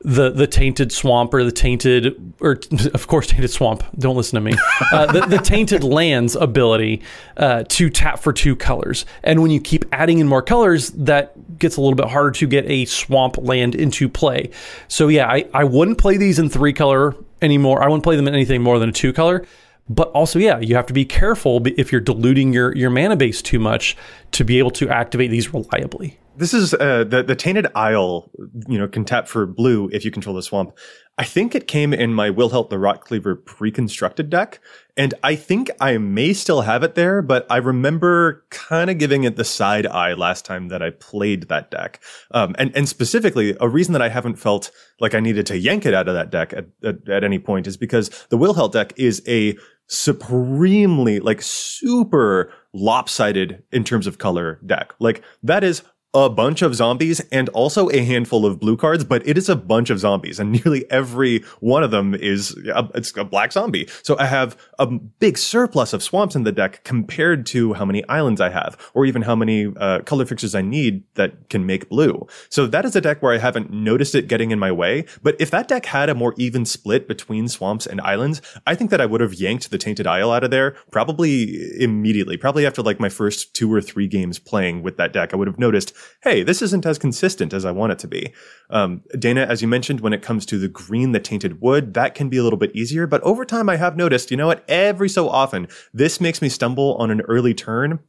the 0.00 0.30
the 0.30 0.46
tainted 0.46 0.92
swamp 0.92 1.34
or 1.34 1.42
the 1.42 1.52
tainted 1.52 2.34
or 2.40 2.60
of 2.94 3.06
course 3.08 3.26
tainted 3.26 3.50
swamp. 3.50 3.82
Don't 3.98 4.16
listen 4.16 4.36
to 4.36 4.40
me. 4.40 4.56
Uh, 4.92 5.10
the, 5.12 5.26
the 5.26 5.38
tainted 5.38 5.82
lands 5.98 6.36
ability 6.36 7.02
uh, 7.36 7.64
to 7.68 7.90
tap 7.90 8.20
for 8.20 8.32
two 8.32 8.54
colors. 8.54 9.04
And 9.24 9.42
when 9.42 9.50
you 9.50 9.60
keep 9.60 9.84
adding 9.92 10.18
in 10.18 10.28
more 10.28 10.42
colors 10.42 10.90
that 10.90 11.58
gets 11.58 11.76
a 11.76 11.80
little 11.80 11.96
bit 11.96 12.06
harder 12.06 12.30
to 12.30 12.46
get 12.46 12.64
a 12.66 12.84
swamp 12.84 13.38
land 13.38 13.74
into 13.74 14.08
play. 14.08 14.50
So 14.86 15.08
yeah 15.08 15.28
i, 15.28 15.46
I 15.52 15.64
wouldn't 15.64 15.98
play 15.98 16.16
these 16.16 16.38
in 16.38 16.48
three 16.48 16.72
color 16.72 17.16
anymore. 17.42 17.82
I 17.82 17.86
wouldn't 17.86 18.04
play 18.04 18.16
them 18.16 18.28
in 18.28 18.34
anything 18.34 18.62
more 18.62 18.78
than 18.78 18.90
a 18.90 18.92
two 18.92 19.12
color. 19.12 19.46
But 19.88 20.10
also 20.10 20.38
yeah 20.38 20.60
you 20.60 20.76
have 20.76 20.86
to 20.86 20.92
be 20.92 21.04
careful 21.04 21.60
if 21.66 21.90
you're 21.90 22.00
diluting 22.00 22.52
your 22.52 22.76
your 22.76 22.90
mana 22.90 23.16
base 23.16 23.42
too 23.42 23.58
much 23.58 23.96
to 24.32 24.44
be 24.44 24.60
able 24.60 24.70
to 24.72 24.88
activate 24.90 25.30
these 25.32 25.52
reliably 25.52 26.18
This 26.38 26.54
is 26.54 26.72
uh, 26.72 27.02
the 27.02 27.24
the 27.24 27.34
tainted 27.34 27.66
isle. 27.74 28.30
You 28.68 28.78
know, 28.78 28.86
can 28.86 29.04
tap 29.04 29.26
for 29.26 29.44
blue 29.44 29.90
if 29.92 30.04
you 30.04 30.12
control 30.12 30.36
the 30.36 30.42
swamp. 30.42 30.78
I 31.18 31.24
think 31.24 31.56
it 31.56 31.66
came 31.66 31.92
in 31.92 32.14
my 32.14 32.30
Wilhelt 32.30 32.70
the 32.70 32.76
Rotcleaver 32.76 33.44
pre-constructed 33.44 34.30
deck, 34.30 34.60
and 34.96 35.14
I 35.24 35.34
think 35.34 35.68
I 35.80 35.98
may 35.98 36.32
still 36.32 36.60
have 36.60 36.84
it 36.84 36.94
there. 36.94 37.22
But 37.22 37.44
I 37.50 37.56
remember 37.56 38.44
kind 38.50 38.88
of 38.88 38.98
giving 38.98 39.24
it 39.24 39.34
the 39.34 39.44
side 39.44 39.84
eye 39.84 40.14
last 40.14 40.44
time 40.44 40.68
that 40.68 40.80
I 40.80 40.90
played 40.90 41.48
that 41.48 41.72
deck. 41.72 42.00
Um, 42.30 42.54
and 42.56 42.70
and 42.76 42.88
specifically, 42.88 43.56
a 43.60 43.68
reason 43.68 43.92
that 43.94 44.02
I 44.02 44.08
haven't 44.08 44.36
felt 44.36 44.70
like 45.00 45.14
I 45.14 45.20
needed 45.20 45.44
to 45.46 45.58
yank 45.58 45.86
it 45.86 45.94
out 45.94 46.06
of 46.06 46.14
that 46.14 46.30
deck 46.30 46.52
at, 46.52 46.66
at, 46.84 47.08
at 47.08 47.24
any 47.24 47.40
point 47.40 47.66
is 47.66 47.76
because 47.76 48.10
the 48.28 48.38
Wilhelt 48.38 48.72
deck 48.72 48.92
is 48.96 49.22
a 49.26 49.56
supremely 49.88 51.18
like 51.18 51.42
super 51.42 52.52
lopsided 52.72 53.64
in 53.72 53.82
terms 53.82 54.06
of 54.06 54.18
color 54.18 54.60
deck. 54.64 54.92
Like 55.00 55.22
that 55.42 55.64
is 55.64 55.82
a 56.14 56.30
bunch 56.30 56.62
of 56.62 56.74
zombies 56.74 57.20
and 57.30 57.50
also 57.50 57.90
a 57.90 58.02
handful 58.02 58.46
of 58.46 58.58
blue 58.58 58.76
cards, 58.76 59.04
but 59.04 59.26
it 59.28 59.36
is 59.36 59.48
a 59.48 59.56
bunch 59.56 59.90
of 59.90 59.98
zombies, 59.98 60.40
and 60.40 60.52
nearly 60.64 60.90
every 60.90 61.40
one 61.60 61.82
of 61.82 61.90
them 61.90 62.14
is 62.14 62.56
a, 62.74 62.88
it's 62.94 63.14
a 63.16 63.24
black 63.24 63.52
zombie. 63.52 63.88
So 64.02 64.16
I 64.18 64.26
have 64.26 64.56
a 64.78 64.86
big 64.86 65.36
surplus 65.36 65.92
of 65.92 66.02
swamps 66.02 66.34
in 66.34 66.44
the 66.44 66.52
deck 66.52 66.82
compared 66.84 67.44
to 67.46 67.74
how 67.74 67.84
many 67.84 68.06
islands 68.08 68.40
I 68.40 68.48
have, 68.48 68.90
or 68.94 69.04
even 69.04 69.22
how 69.22 69.36
many 69.36 69.72
uh, 69.76 70.00
color 70.00 70.24
fixtures 70.24 70.54
I 70.54 70.62
need 70.62 71.02
that 71.14 71.50
can 71.50 71.66
make 71.66 71.88
blue. 71.88 72.26
So 72.48 72.66
that 72.66 72.84
is 72.84 72.96
a 72.96 73.00
deck 73.00 73.22
where 73.22 73.34
I 73.34 73.38
haven't 73.38 73.70
noticed 73.70 74.14
it 74.14 74.28
getting 74.28 74.50
in 74.50 74.58
my 74.58 74.72
way. 74.72 75.04
But 75.22 75.36
if 75.38 75.50
that 75.50 75.68
deck 75.68 75.86
had 75.86 76.08
a 76.08 76.14
more 76.14 76.34
even 76.38 76.64
split 76.64 77.06
between 77.06 77.48
swamps 77.48 77.86
and 77.86 78.00
islands, 78.00 78.40
I 78.66 78.74
think 78.74 78.90
that 78.90 79.00
I 79.00 79.06
would 79.06 79.20
have 79.20 79.34
yanked 79.34 79.70
the 79.70 79.78
Tainted 79.78 80.06
Isle 80.06 80.32
out 80.32 80.44
of 80.44 80.50
there 80.50 80.72
probably 80.90 81.82
immediately. 81.82 82.36
Probably 82.36 82.66
after 82.66 82.82
like 82.82 82.98
my 82.98 83.08
first 83.10 83.54
two 83.54 83.72
or 83.72 83.82
three 83.82 84.06
games 84.06 84.38
playing 84.38 84.82
with 84.82 84.96
that 84.96 85.12
deck, 85.12 85.34
I 85.34 85.36
would 85.36 85.48
have 85.48 85.58
noticed, 85.58 85.92
hey, 86.22 86.42
this 86.42 86.62
isn't 86.62 86.86
as 86.86 86.98
consistent 86.98 87.52
as 87.52 87.64
I 87.64 87.70
want 87.70 87.92
it 87.92 87.98
to 88.00 88.08
be. 88.08 88.32
Um, 88.70 89.02
Dana, 89.18 89.42
as 89.42 89.62
you 89.62 89.68
mentioned, 89.68 90.00
when 90.00 90.12
it 90.12 90.22
comes 90.22 90.46
to 90.46 90.58
the 90.58 90.68
green, 90.68 91.12
the 91.12 91.20
tainted 91.20 91.60
wood, 91.60 91.94
that 91.94 92.14
can 92.14 92.28
be 92.28 92.36
a 92.36 92.42
little 92.42 92.58
bit 92.58 92.74
easier. 92.74 93.06
But 93.06 93.22
over 93.22 93.44
time, 93.44 93.68
I 93.68 93.76
have 93.76 93.96
noticed, 93.96 94.30
you 94.30 94.36
know 94.36 94.46
what? 94.46 94.64
Every 94.68 95.08
so 95.08 95.28
often, 95.28 95.68
this 95.92 96.20
makes 96.20 96.42
me 96.42 96.48
stumble 96.48 96.94
on 96.96 97.10
an 97.10 97.20
early 97.22 97.54
turn. 97.54 98.00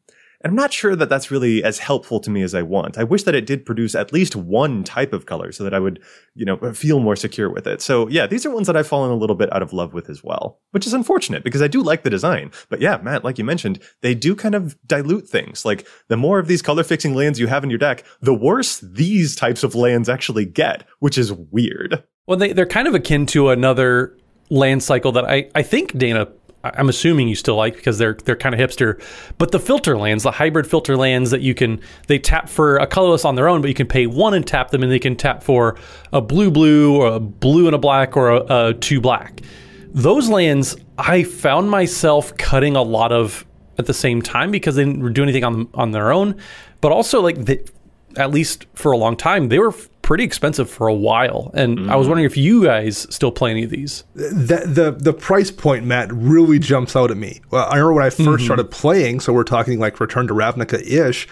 And 0.41 0.51
I'm 0.51 0.55
not 0.55 0.71
sure 0.71 0.95
that 0.95 1.09
that's 1.09 1.31
really 1.31 1.63
as 1.63 1.79
helpful 1.79 2.19
to 2.21 2.29
me 2.29 2.43
as 2.43 2.55
I 2.55 2.61
want. 2.61 2.97
I 2.97 3.03
wish 3.03 3.23
that 3.23 3.35
it 3.35 3.45
did 3.45 3.65
produce 3.65 3.93
at 3.93 4.13
least 4.13 4.35
one 4.37 4.85
type 4.85 5.11
of 5.11 5.25
color 5.25 5.51
so 5.51 5.65
that 5.65 5.73
I 5.73 5.79
would, 5.79 6.01
you 6.33 6.45
know, 6.45 6.57
feel 6.73 7.01
more 7.01 7.17
secure 7.17 7.49
with 7.49 7.67
it. 7.67 7.81
So 7.81 8.07
yeah, 8.07 8.25
these 8.25 8.45
are 8.45 8.49
ones 8.49 8.67
that 8.67 8.77
I've 8.77 8.87
fallen 8.87 9.11
a 9.11 9.15
little 9.15 9.35
bit 9.35 9.53
out 9.53 9.61
of 9.61 9.73
love 9.73 9.93
with 9.93 10.09
as 10.09 10.23
well, 10.23 10.59
which 10.71 10.87
is 10.87 10.93
unfortunate 10.93 11.43
because 11.43 11.61
I 11.61 11.67
do 11.67 11.81
like 11.81 12.03
the 12.03 12.09
design. 12.09 12.51
But 12.69 12.79
yeah, 12.79 12.97
Matt, 13.03 13.25
like 13.25 13.37
you 13.37 13.43
mentioned, 13.43 13.79
they 14.01 14.15
do 14.15 14.33
kind 14.33 14.55
of 14.55 14.77
dilute 14.87 15.27
things. 15.27 15.65
Like 15.65 15.85
the 16.07 16.17
more 16.17 16.39
of 16.39 16.47
these 16.47 16.61
color 16.61 16.83
fixing 16.83 17.13
lands 17.15 17.37
you 17.37 17.47
have 17.47 17.65
in 17.65 17.69
your 17.69 17.79
deck, 17.79 18.05
the 18.21 18.33
worse 18.33 18.79
these 18.79 19.35
types 19.35 19.63
of 19.63 19.75
lands 19.75 20.07
actually 20.07 20.45
get, 20.45 20.85
which 20.99 21.17
is 21.17 21.33
weird. 21.33 22.03
Well, 22.27 22.37
they, 22.37 22.53
they're 22.53 22.65
kind 22.65 22.87
of 22.87 22.95
akin 22.95 23.25
to 23.27 23.49
another 23.49 24.15
land 24.49 24.83
cycle 24.83 25.11
that 25.11 25.25
I, 25.25 25.49
I 25.53 25.63
think 25.63 25.97
Dana 25.97 26.27
I'm 26.63 26.89
assuming 26.89 27.29
you 27.29 27.35
still 27.35 27.55
like 27.55 27.75
because 27.75 27.97
they're 27.97 28.15
they're 28.25 28.35
kind 28.35 28.53
of 28.53 28.59
hipster. 28.59 29.01
But 29.37 29.51
the 29.51 29.59
filter 29.59 29.97
lands, 29.97 30.23
the 30.23 30.31
hybrid 30.31 30.67
filter 30.67 30.97
lands 30.97 31.31
that 31.31 31.41
you 31.41 31.55
can 31.55 31.79
they 32.07 32.19
tap 32.19 32.49
for 32.49 32.77
a 32.77 32.87
colorless 32.87 33.23
on 33.23 33.35
their 33.35 33.47
own, 33.47 33.61
but 33.61 33.69
you 33.69 33.73
can 33.73 33.87
pay 33.87 34.07
one 34.07 34.33
and 34.33 34.45
tap 34.45 34.71
them, 34.71 34.83
and 34.83 34.91
they 34.91 34.99
can 34.99 35.15
tap 35.15 35.41
for 35.41 35.77
a 36.11 36.21
blue 36.21 36.51
blue 36.51 36.97
or 36.97 37.15
a 37.15 37.19
blue 37.19 37.67
and 37.67 37.75
a 37.75 37.79
black 37.79 38.17
or 38.17 38.29
a, 38.29 38.69
a 38.69 38.73
two 38.73 38.99
black. 38.99 39.41
Those 39.91 40.29
lands, 40.29 40.75
I 40.97 41.23
found 41.23 41.69
myself 41.69 42.35
cutting 42.37 42.75
a 42.75 42.83
lot 42.83 43.11
of 43.11 43.45
at 43.77 43.85
the 43.85 43.93
same 43.93 44.21
time 44.21 44.51
because 44.51 44.75
they 44.75 44.83
didn't 44.83 45.13
do 45.13 45.23
anything 45.23 45.45
on 45.45 45.69
on 45.73 45.91
their 45.91 46.11
own, 46.11 46.35
but 46.81 46.91
also 46.91 47.21
like 47.21 47.45
the, 47.45 47.65
at 48.17 48.31
least 48.31 48.65
for 48.73 48.91
a 48.91 48.97
long 48.97 49.15
time 49.15 49.47
they 49.47 49.59
were 49.59 49.73
pretty 50.09 50.23
expensive 50.23 50.67
for 50.67 50.87
a 50.87 50.93
while. 50.93 51.51
And 51.53 51.77
mm-hmm. 51.77 51.91
I 51.91 51.95
was 51.95 52.07
wondering 52.07 52.25
if 52.25 52.35
you 52.35 52.63
guys 52.63 53.05
still 53.11 53.31
play 53.31 53.51
any 53.51 53.63
of 53.63 53.69
these. 53.69 54.05
The 54.15 54.63
the 54.65 54.95
the 54.97 55.13
price 55.13 55.51
point, 55.51 55.85
Matt, 55.85 56.11
really 56.11 56.57
jumps 56.57 56.95
out 56.95 57.11
at 57.11 57.17
me. 57.17 57.41
Well, 57.51 57.67
I 57.69 57.75
remember 57.75 57.93
when 57.93 58.05
I 58.05 58.09
1st 58.09 58.25
mm-hmm. 58.25 58.43
started 58.43 58.71
playing, 58.71 59.19
so 59.19 59.33
we're 59.33 59.43
talking 59.43 59.77
like 59.77 59.99
Return 59.99 60.25
to 60.25 60.33
Ravnica 60.33 60.81
ish 60.81 61.27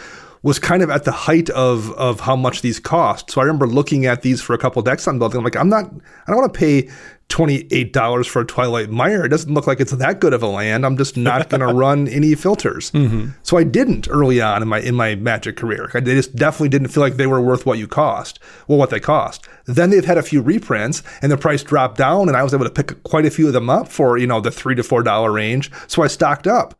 was 0.47 0.59
kind 0.59 0.81
of 0.81 0.89
at 0.89 1.03
the 1.03 1.11
height 1.11 1.49
of 1.49 1.91
of 1.95 2.21
how 2.21 2.33
much 2.33 2.61
these 2.61 2.79
cost. 2.79 3.31
So 3.31 3.41
I 3.41 3.43
remember 3.43 3.67
looking 3.67 4.05
at 4.05 4.21
these 4.21 4.41
for 4.41 4.53
a 4.53 4.57
couple 4.57 4.81
decks 4.81 5.05
on 5.05 5.19
building. 5.19 5.39
I'm 5.39 5.43
like, 5.43 5.57
I'm 5.57 5.67
not, 5.67 5.85
I 5.85 6.31
don't 6.31 6.37
want 6.37 6.53
to 6.53 6.57
pay 6.57 6.89
$28 7.27 8.25
for 8.25 8.43
a 8.43 8.45
Twilight 8.45 8.89
Mire. 8.89 9.25
It 9.25 9.27
doesn't 9.27 9.53
look 9.53 9.67
like 9.67 9.81
it's 9.81 9.91
that 9.91 10.21
good 10.21 10.31
of 10.33 10.41
a 10.41 10.47
land. 10.47 10.85
I'm 10.85 10.95
just 10.95 11.17
not 11.17 11.49
going 11.49 11.59
to 11.59 11.73
run 11.73 12.07
any 12.07 12.33
filters. 12.33 12.91
Mm-hmm. 12.91 13.31
So 13.43 13.57
I 13.57 13.65
didn't 13.65 14.07
early 14.07 14.39
on 14.39 14.61
in 14.61 14.69
my 14.69 14.79
in 14.79 14.95
my 14.95 15.15
Magic 15.15 15.57
career. 15.57 15.91
I 15.93 15.99
just 15.99 16.33
definitely 16.37 16.69
didn't 16.69 16.87
feel 16.87 17.03
like 17.03 17.17
they 17.17 17.27
were 17.27 17.41
worth 17.41 17.65
what 17.65 17.77
you 17.77 17.85
cost. 17.85 18.39
Well, 18.69 18.77
what 18.77 18.89
they 18.89 19.01
cost. 19.01 19.45
Then 19.65 19.89
they've 19.89 20.05
had 20.05 20.17
a 20.17 20.23
few 20.23 20.41
reprints 20.41 21.03
and 21.21 21.29
the 21.29 21.37
price 21.37 21.61
dropped 21.61 21.97
down 21.97 22.29
and 22.29 22.37
I 22.37 22.43
was 22.43 22.53
able 22.53 22.63
to 22.63 22.71
pick 22.71 23.03
quite 23.03 23.25
a 23.25 23.31
few 23.31 23.47
of 23.47 23.53
them 23.53 23.69
up 23.69 23.89
for, 23.89 24.17
you 24.17 24.27
know, 24.27 24.39
the 24.39 24.51
3 24.51 24.75
to 24.75 24.81
$4 24.81 25.33
range. 25.33 25.71
So 25.87 26.03
I 26.03 26.07
stocked 26.07 26.47
up. 26.47 26.73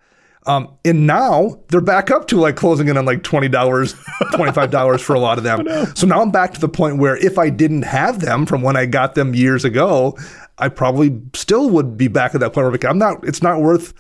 Um, 0.48 0.74
and 0.86 1.06
now 1.06 1.60
they're 1.68 1.82
back 1.82 2.10
up 2.10 2.28
to 2.30 2.40
like 2.40 2.56
closing 2.56 2.88
in 2.88 2.98
on 2.98 3.06
like 3.06 3.22
$20, 3.22 3.52
$25 3.52 5.00
for 5.02 5.14
a 5.14 5.20
lot 5.20 5.38
of 5.38 5.44
them. 5.44 5.58
Oh, 5.60 5.64
no. 5.64 5.86
So 5.96 6.08
now 6.08 6.22
I'm 6.22 6.32
back 6.32 6.54
to 6.54 6.60
the 6.60 6.70
point 6.70 6.98
where 6.98 7.18
if 7.18 7.38
I 7.38 7.50
didn't 7.50 7.82
have 7.82 8.20
them 8.20 8.46
from 8.46 8.62
when 8.62 8.78
I 8.78 8.86
got 8.86 9.16
them 9.16 9.34
years 9.34 9.66
ago, 9.66 10.18
I 10.60 10.70
probably 10.70 11.20
still 11.34 11.70
would 11.72 11.98
be 11.98 12.08
back 12.08 12.34
at 12.36 12.42
that 12.42 12.54
point 12.54 12.72
where 12.72 12.90
I'm 12.90 12.98
not, 12.98 13.28
it's 13.28 13.42
not 13.42 13.62
worth, 13.62 13.94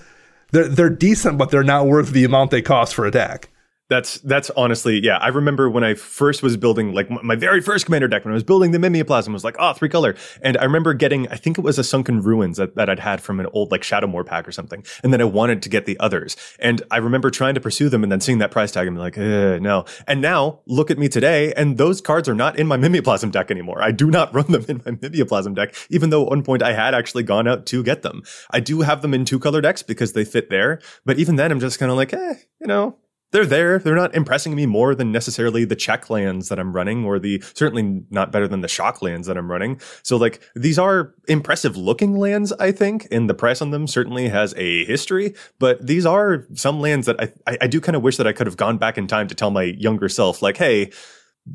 they're, 0.52 0.68
they're 0.68 0.90
decent, 0.90 1.38
but 1.38 1.50
they're 1.50 1.64
not 1.64 1.88
worth 1.88 2.12
the 2.12 2.24
amount 2.24 2.52
they 2.52 2.62
cost 2.62 2.94
for 2.96 3.06
a 3.06 3.12
deck. 3.12 3.50
That's 3.90 4.20
that's 4.20 4.50
honestly, 4.52 5.00
yeah. 5.02 5.18
I 5.18 5.30
remember 5.30 5.70
when 5.70 5.84
I 5.84 5.94
first 5.94 6.44
was 6.44 6.58
building 6.58 6.94
like 6.94 7.10
my 7.10 7.36
very 7.36 7.62
first 7.62 7.86
commander 7.86 8.08
deck 8.10 8.26
when 8.26 8.34
I 8.34 8.36
was 8.36 8.44
building 8.44 8.72
the 8.72 8.80
Mimeoplasm 8.80 9.32
was 9.32 9.46
like, 9.46 9.56
oh, 9.60 9.74
three 9.74 9.88
color. 9.88 10.16
And 10.42 10.58
I 10.58 10.64
remember 10.64 10.94
getting, 10.94 11.28
I 11.30 11.36
think 11.36 11.58
it 11.58 11.62
was 11.62 11.80
a 11.80 11.84
Sunken 11.84 12.22
Ruins 12.22 12.58
that, 12.58 12.76
that 12.76 12.90
I'd 12.90 13.00
had 13.00 13.22
from 13.22 13.40
an 13.40 13.48
old 13.54 13.72
like 13.72 13.82
Shadowmoor 13.82 14.26
pack 14.26 14.46
or 14.46 14.52
something. 14.52 14.84
And 15.04 15.14
then 15.14 15.22
I 15.22 15.26
wanted 15.26 15.62
to 15.62 15.70
get 15.70 15.86
the 15.86 15.98
others. 16.00 16.36
And 16.60 16.82
I 16.92 16.98
remember 16.98 17.30
trying 17.30 17.56
to 17.56 17.62
pursue 17.62 17.88
them 17.88 18.04
and 18.04 18.12
then 18.12 18.20
seeing 18.20 18.40
that 18.40 18.52
price 18.52 18.72
tag 18.72 18.88
and 18.88 18.96
be 18.98 19.02
like, 19.02 19.18
no. 19.18 19.86
And 20.06 20.22
now 20.22 20.60
look 20.66 20.92
at 20.92 20.98
me 20.98 21.08
today, 21.08 21.54
and 21.54 21.78
those 21.78 22.02
cards 22.02 22.28
are 22.28 22.36
not 22.36 22.60
in 22.60 22.68
my 22.68 22.78
Mimeoplasm 22.78 23.32
deck 23.32 23.52
anymore. 23.52 23.82
I 23.82 23.92
do 23.92 24.12
not 24.12 24.34
run 24.34 24.52
them 24.52 24.66
in 24.68 24.82
my 24.86 24.92
Mimeoplasm 24.92 25.56
deck, 25.56 25.74
even 25.90 26.10
though 26.10 26.24
at 26.24 26.30
one 26.30 26.44
point 26.44 26.62
I 26.62 26.74
had 26.74 26.94
actually 26.94 27.24
gone 27.24 27.48
out 27.48 27.66
to 27.68 27.84
get 27.84 28.02
them. 28.02 28.24
I 28.52 28.60
do 28.60 28.82
have 28.82 29.02
them 29.02 29.14
in 29.14 29.24
two 29.24 29.40
color 29.40 29.62
decks 29.62 29.82
because 29.82 30.12
they 30.12 30.26
fit 30.26 30.50
there. 30.50 30.80
But 31.06 31.20
even 31.20 31.38
then, 31.38 31.52
I'm 31.52 31.60
just 31.62 31.80
kind 31.80 31.92
of 31.92 31.98
like, 31.98 32.14
eh, 32.14 32.36
you 32.60 32.68
know, 32.68 32.98
they're 33.32 33.46
there. 33.46 33.80
They're 33.80 33.96
not 33.96 34.16
impressing 34.16 34.56
me 34.56 34.66
more 34.66 34.96
than 34.96 35.12
necessarily 35.12 35.66
the 35.66 35.76
check 35.76 36.10
lands 36.10 36.50
that 36.50 36.60
I'm 36.60 36.74
running, 36.74 37.04
or 37.06 37.20
the 37.20 37.44
certainly 37.54 38.04
not 38.10 38.32
better 38.32 38.48
than 38.48 38.62
the 38.62 38.68
shock 38.68 39.02
lands 39.02 39.28
that 39.28 39.38
I'm 39.38 39.52
running. 39.52 39.80
So, 40.04 40.18
like, 40.18 40.42
these 40.56 40.80
are 40.80 41.14
impressive 41.28 41.76
looking 41.76 42.18
lands, 42.18 42.54
I 42.54 42.72
think, 42.72 43.08
and 43.12 43.30
the 43.30 43.34
price 43.34 43.62
on 43.62 43.72
them 43.72 43.88
certainly 43.88 44.30
has 44.30 44.54
a 44.56 44.86
history. 44.86 45.34
But 45.60 45.86
these 45.86 46.06
are 46.06 46.46
some 46.54 46.80
lands 46.80 47.06
that 47.08 47.22
I, 47.22 47.34
I, 47.46 47.58
I 47.62 47.68
do 47.68 47.82
kind 47.82 47.96
of 47.96 48.02
wish 48.02 48.18
that 48.18 48.28
I 48.28 48.34
could 48.34 48.48
have 48.48 48.58
gone 48.58 48.78
back 48.78 48.98
in 48.98 49.08
time 49.08 49.28
to 49.28 49.36
tell 49.36 49.52
my 49.52 49.64
younger 49.64 50.08
self, 50.10 50.42
like, 50.42 50.58
hey, 50.58 50.92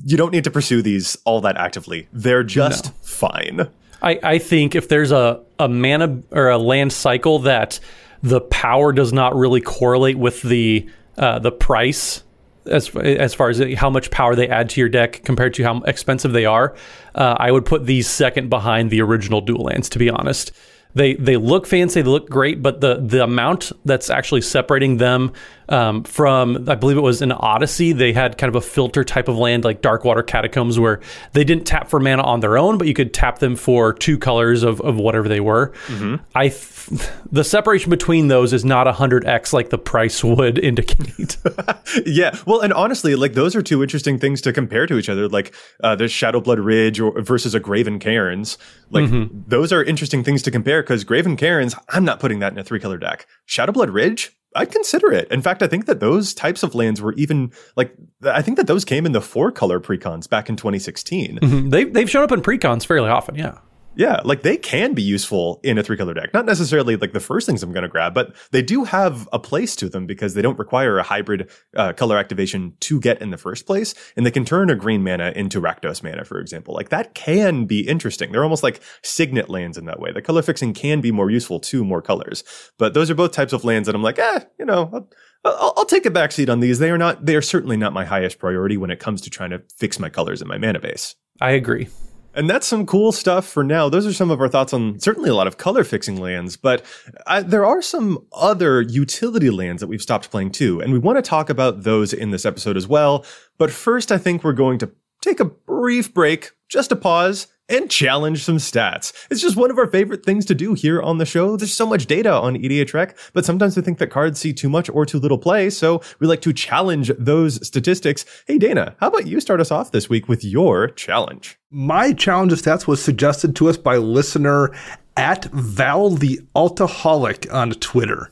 you 0.05 0.17
don't 0.17 0.33
need 0.33 0.45
to 0.45 0.51
pursue 0.51 0.83
these 0.83 1.17
all 1.25 1.41
that 1.43 1.57
actively. 1.57 2.09
They're 2.13 2.45
just 2.45 2.87
no. 2.87 2.93
fine. 3.03 3.69
I, 4.03 4.19
I 4.23 4.39
think 4.39 4.75
if 4.75 4.89
there's 4.89 5.13
a, 5.13 5.41
a 5.59 5.69
mana 5.69 6.23
or 6.31 6.49
a 6.49 6.59
land 6.59 6.93
cycle 6.93 7.39
that 7.41 7.79
the 8.23 8.41
power 8.41 8.93
does 8.93 9.13
not 9.13 9.35
really 9.35 9.61
correlate 9.61 10.19
with 10.19 10.43
the 10.43 10.89
uh, 11.18 11.38
the 11.38 11.53
price 11.53 12.22
as 12.66 12.94
as 12.96 13.35
far 13.35 13.51
as 13.51 13.61
how 13.77 13.90
much 13.90 14.11
power 14.11 14.35
they 14.35 14.48
add 14.48 14.70
to 14.70 14.81
your 14.81 14.88
deck 14.88 15.22
compared 15.25 15.55
to 15.55 15.62
how 15.64 15.81
expensive 15.81 16.33
they 16.33 16.44
are, 16.44 16.75
uh, 17.14 17.37
I 17.38 17.51
would 17.51 17.64
put 17.64 17.87
these 17.87 18.09
second 18.09 18.51
behind 18.51 18.90
the 18.90 19.01
original 19.01 19.40
dual 19.40 19.64
lands. 19.64 19.88
To 19.90 19.98
be 19.98 20.09
honest, 20.09 20.53
they 20.94 21.14
they 21.14 21.37
look 21.37 21.66
fancy, 21.66 22.03
they 22.03 22.09
look 22.09 22.29
great, 22.29 22.62
but 22.62 22.81
the 22.81 23.01
the 23.01 23.25
amount 23.25 23.72
that's 23.85 24.11
actually 24.11 24.42
separating 24.42 24.98
them 24.98 25.33
um, 25.73 26.05
from 26.05 26.69
I 26.69 26.75
believe 26.75 26.99
it 26.99 27.03
was 27.03 27.23
an 27.23 27.33
Odyssey. 27.33 27.93
They 27.93 28.13
had 28.13 28.37
kind 28.37 28.49
of 28.49 28.55
a 28.55 28.61
filter 28.61 29.03
type 29.05 29.27
of 29.27 29.39
land 29.39 29.65
like 29.65 29.81
Darkwater 29.81 30.25
Catacombs 30.25 30.79
where 30.79 31.01
they 31.33 31.45
didn't 31.45 31.65
tap 31.65 31.89
for 31.89 31.99
mana 31.99 32.23
on 32.23 32.41
their 32.41 32.59
own, 32.59 32.77
but 32.77 32.87
you 32.87 32.95
could 32.95 33.15
tap 33.15 33.39
them 33.39 33.57
for 33.57 33.95
two 33.95 34.19
colors 34.19 34.63
of, 34.63 34.83
of 34.83 34.97
whatever 34.97 35.29
they 35.29 35.41
were. 35.41 35.73
Mm-hmm. 35.87 36.17
I 36.35 36.49
th- 36.49 37.11
the 37.33 37.43
separation 37.43 37.89
between 37.89 38.29
those 38.29 38.53
is 38.53 38.65
not 38.65 38.87
hundred 38.93 39.27
x 39.27 39.55
like 39.55 39.71
the 39.71 39.79
price 39.79 40.23
would 40.25 40.59
indicate. 40.59 41.39
yeah, 42.07 42.37
well, 42.47 42.61
and 42.61 42.73
honestly, 42.75 43.15
like 43.15 43.33
those 43.33 43.57
are 43.57 43.63
two 43.63 43.83
interesting 43.83 44.19
things 44.19 44.43
to 44.43 44.53
compare 44.53 44.87
to 44.87 44.99
each 44.99 45.09
other. 45.09 45.27
Like 45.27 45.55
uh, 45.83 45.97
there's 45.97 46.13
Shadowblood 46.13 46.63
Ridge 46.63 47.01
or, 47.01 47.19
versus 47.23 47.55
a 47.55 47.61
Graven 47.61 47.99
Cairns. 47.99 48.59
Like 48.91 49.07
mm-hmm. 49.07 49.41
those 49.47 49.73
are 49.73 49.83
interesting 49.83 50.23
things 50.23 50.43
to 50.43 50.51
compare 50.51 50.83
because 50.83 51.03
Graven 51.05 51.39
Cairns, 51.39 51.75
I'm 51.89 52.05
not 52.05 52.21
putting 52.21 52.41
that 52.41 52.53
in 52.53 52.59
a 52.59 52.65
three 52.65 52.79
color 52.79 52.99
deck. 52.99 53.27
Shadowblood 53.49 53.91
Ridge, 53.91 54.37
I'd 54.55 54.71
consider 54.71 55.12
it. 55.12 55.31
In 55.31 55.43
fact, 55.43 55.62
I 55.62 55.67
think 55.67 55.87
that 55.87 56.01
those 56.01 56.35
types 56.35 56.62
of 56.62 56.75
lands 56.75 57.01
were 57.01 57.12
even 57.15 57.53
like 57.77 57.95
I 58.25 58.43
think 58.43 58.57
that 58.57 58.67
those 58.67 58.85
came 58.85 59.07
in 59.07 59.12
the 59.12 59.21
four 59.21 59.51
color 59.53 59.81
precons 59.81 60.29
back 60.29 60.49
in 60.49 60.57
2016. 60.57 61.38
Mm-hmm. 61.38 61.71
They 61.71 61.85
they've 61.85 62.11
shown 62.11 62.25
up 62.25 62.33
in 62.33 62.43
precons 62.43 62.87
fairly 62.87 63.09
often, 63.09 63.35
yeah. 63.35 63.59
Yeah, 63.94 64.20
like 64.24 64.42
they 64.42 64.57
can 64.57 64.94
be 64.94 65.02
useful 65.02 65.61
in 65.62 65.76
a 65.76 65.83
three 65.83 65.98
color 65.98 66.14
deck. 66.14 66.33
Not 66.33 66.46
necessarily 66.46 66.96
like 66.96 67.12
the 67.12 67.20
first 67.20 67.46
things 67.46 67.62
I'm 67.62 67.72
going 67.72 67.83
to 67.83 67.88
grab, 67.88 68.14
but 68.14 68.35
they 68.50 68.62
do 68.62 68.85
have 68.85 69.28
a 69.33 69.38
place 69.38 69.76
to 69.76 69.88
them 69.88 70.07
because 70.07 70.33
they 70.33 70.40
don't 70.40 70.59
require 70.59 70.98
a 70.98 71.02
hybrid 71.02 71.50
uh, 71.76 71.92
color 71.92 72.16
activation 72.16 72.74
to 72.81 72.98
get 73.00 73.20
in 73.20 73.31
the 73.31 73.37
first 73.37 73.66
place. 73.66 73.94
And 74.16 74.24
they 74.24 74.31
can 74.31 74.46
turn 74.46 74.70
a 74.70 74.74
green 74.74 75.02
mana 75.05 75.33
into 75.37 75.61
Rakdos 75.61 76.02
mana, 76.02 76.24
for 76.24 76.40
example. 76.40 76.74
Like 76.74 76.88
that 76.88 77.14
can 77.14 77.66
be 77.66 77.87
interesting. 77.87 78.33
They're 78.33 78.44
almost 78.44 78.62
like 78.62 78.81
signet 79.02 79.50
lands 79.50 79.76
in 79.76 79.85
that 79.85 80.00
way. 80.00 80.11
The 80.11 80.22
color 80.22 80.42
fixing 80.42 80.72
can 80.72 81.02
be 81.02 81.12
more 81.12 81.31
useful 81.31 81.61
to 81.61 81.85
more 81.85 82.00
colors. 82.00 82.44
But 82.78 82.94
those 82.94 83.11
are 83.11 83.14
both 83.14 83.33
types 83.33 83.52
of 83.52 83.62
lands 83.62 83.87
that 83.87 83.94
I'm 83.94 84.02
like, 84.02 84.18
eh, 84.18 84.40
you 84.59 84.64
know, 84.64 84.88
I'll, 84.92 85.09
I'll, 85.44 85.74
I'll 85.76 85.85
take 85.85 86.07
a 86.07 86.11
backseat 86.11 86.48
on 86.48 86.61
these. 86.61 86.78
They 86.78 86.90
are 86.90 86.98
not, 86.98 87.26
they 87.26 87.37
are 87.37 87.42
certainly 87.42 87.76
not 87.76 87.92
my 87.92 88.07
highest 88.07 88.38
priority 88.38 88.78
when 88.78 88.90
it 88.90 89.00
comes 89.00 89.20
to 89.22 89.31
trying 89.31 89.50
to 89.50 89.62
fix 89.76 89.98
my 89.98 90.09
colors 90.09 90.40
in 90.40 90.48
my 90.48 90.57
mana 90.57 90.81
base. 90.81 91.14
I 91.40 91.50
agree. 91.50 91.88
And 92.35 92.49
that's 92.49 92.66
some 92.66 92.87
cool 92.87 93.12
stuff 93.12 93.47
for 93.47 93.62
now. 93.62 93.88
Those 93.88 94.07
are 94.07 94.12
some 94.12 94.31
of 94.31 94.40
our 94.40 94.49
thoughts 94.49 94.73
on 94.73 94.99
certainly 94.99 95.29
a 95.29 95.35
lot 95.35 95.47
of 95.47 95.59
color 95.59 95.85
fixing 95.85 96.21
lands, 96.21 96.57
but 96.57 96.83
uh, 97.27 97.42
there 97.42 97.64
are 97.66 97.83
some 97.83 98.27
other 98.33 98.81
utility 98.81 99.51
lands 99.51 99.81
that 99.81 99.88
we've 99.88 100.03
stopped 100.03 100.31
playing 100.31 100.53
too. 100.53 100.81
And 100.81 100.92
we 100.92 100.99
want 100.99 101.16
to 101.16 101.23
talk 101.23 101.51
about 101.51 101.83
those 101.83 102.12
in 102.12 102.31
this 102.31 102.47
episode 102.47 102.77
as 102.77 102.87
well. 102.87 103.25
But 103.59 103.71
first, 103.71 104.11
I 104.11 104.18
think 104.18 104.42
we're 104.42 104.53
going 104.53 104.79
to 104.79 104.90
take 105.21 105.40
a 105.40 105.45
brief 105.45 106.14
break, 106.14 106.53
just 106.68 106.90
a 106.90 106.97
pause, 106.97 107.49
and 107.68 107.90
challenge 107.90 108.44
some 108.44 108.59
stats. 108.59 109.12
It's 109.31 109.40
just 109.40 109.57
one 109.57 109.70
of 109.70 109.79
our 109.79 109.87
favorite 109.87 110.25
things 110.25 110.44
to 110.46 110.55
do 110.55 110.75
here 110.75 111.01
on 111.01 111.18
the 111.18 111.27
show. 111.27 111.57
There's 111.57 111.72
so 111.72 111.87
much 111.87 112.07
data 112.07 112.33
on 112.33 112.57
EDHREC, 112.57 113.16
but 113.33 113.44
sometimes 113.44 113.77
we 113.77 113.83
think 113.83 113.98
that 113.98 114.09
cards 114.09 114.40
see 114.40 114.53
too 114.53 114.68
much 114.68 114.88
or 114.90 115.07
too 115.07 115.18
little 115.18 115.38
play, 115.38 115.70
so 115.70 116.03
we 116.18 116.27
like 116.27 116.42
to 116.42 116.53
challenge 116.53 117.11
those 117.18 117.64
statistics. 117.66 118.25
Hey, 118.46 118.59
Dana, 118.59 118.96
how 119.01 119.09
about 119.09 119.27
you 119.27 119.40
start 119.40 119.61
us 119.61 119.70
off 119.70 119.92
this 119.92 120.09
week 120.09 120.29
with 120.29 120.44
your 120.44 120.88
challenge? 120.88 121.59
My 121.70 122.12
challenge 122.12 122.53
of 122.53 122.61
stats 122.61 122.87
was 122.87 123.03
suggested 123.03 123.57
to 123.57 123.68
us 123.68 123.77
by 123.77 123.96
listener 123.96 124.75
at 125.16 125.44
Val 125.46 126.11
the 126.11 126.40
Altaholic 126.55 127.53
on 127.53 127.70
Twitter. 127.72 128.31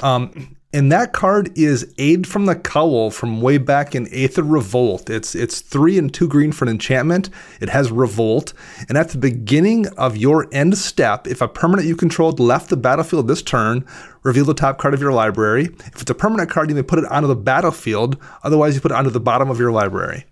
Um, 0.00 0.56
And 0.74 0.90
that 0.90 1.12
card 1.12 1.56
is 1.56 1.94
Aid 1.98 2.26
from 2.26 2.46
the 2.46 2.56
Cowl 2.56 3.12
from 3.12 3.40
way 3.40 3.58
back 3.58 3.94
in 3.94 4.08
Aether 4.12 4.42
Revolt. 4.42 5.08
It's 5.08 5.36
it's 5.36 5.60
three 5.60 5.96
and 5.98 6.12
two 6.12 6.26
green 6.26 6.50
for 6.50 6.64
an 6.64 6.70
enchantment. 6.72 7.30
It 7.60 7.68
has 7.68 7.92
Revolt. 7.92 8.52
And 8.88 8.98
at 8.98 9.10
the 9.10 9.18
beginning 9.18 9.86
of 9.96 10.16
your 10.16 10.48
end 10.50 10.76
step, 10.76 11.28
if 11.28 11.40
a 11.40 11.46
permanent 11.46 11.86
you 11.86 11.94
controlled 11.94 12.40
left 12.40 12.70
the 12.70 12.76
battlefield 12.76 13.28
this 13.28 13.40
turn, 13.40 13.86
reveal 14.24 14.44
the 14.44 14.52
top 14.52 14.78
card 14.78 14.94
of 14.94 15.00
your 15.00 15.12
library. 15.12 15.66
If 15.66 16.02
it's 16.02 16.10
a 16.10 16.14
permanent 16.14 16.50
card, 16.50 16.70
you 16.70 16.74
may 16.74 16.82
put 16.82 16.98
it 16.98 17.04
onto 17.04 17.28
the 17.28 17.36
battlefield. 17.36 18.16
Otherwise, 18.42 18.74
you 18.74 18.80
put 18.80 18.90
it 18.90 18.96
onto 18.96 19.10
the 19.10 19.20
bottom 19.20 19.50
of 19.50 19.60
your 19.60 19.70
library. 19.70 20.24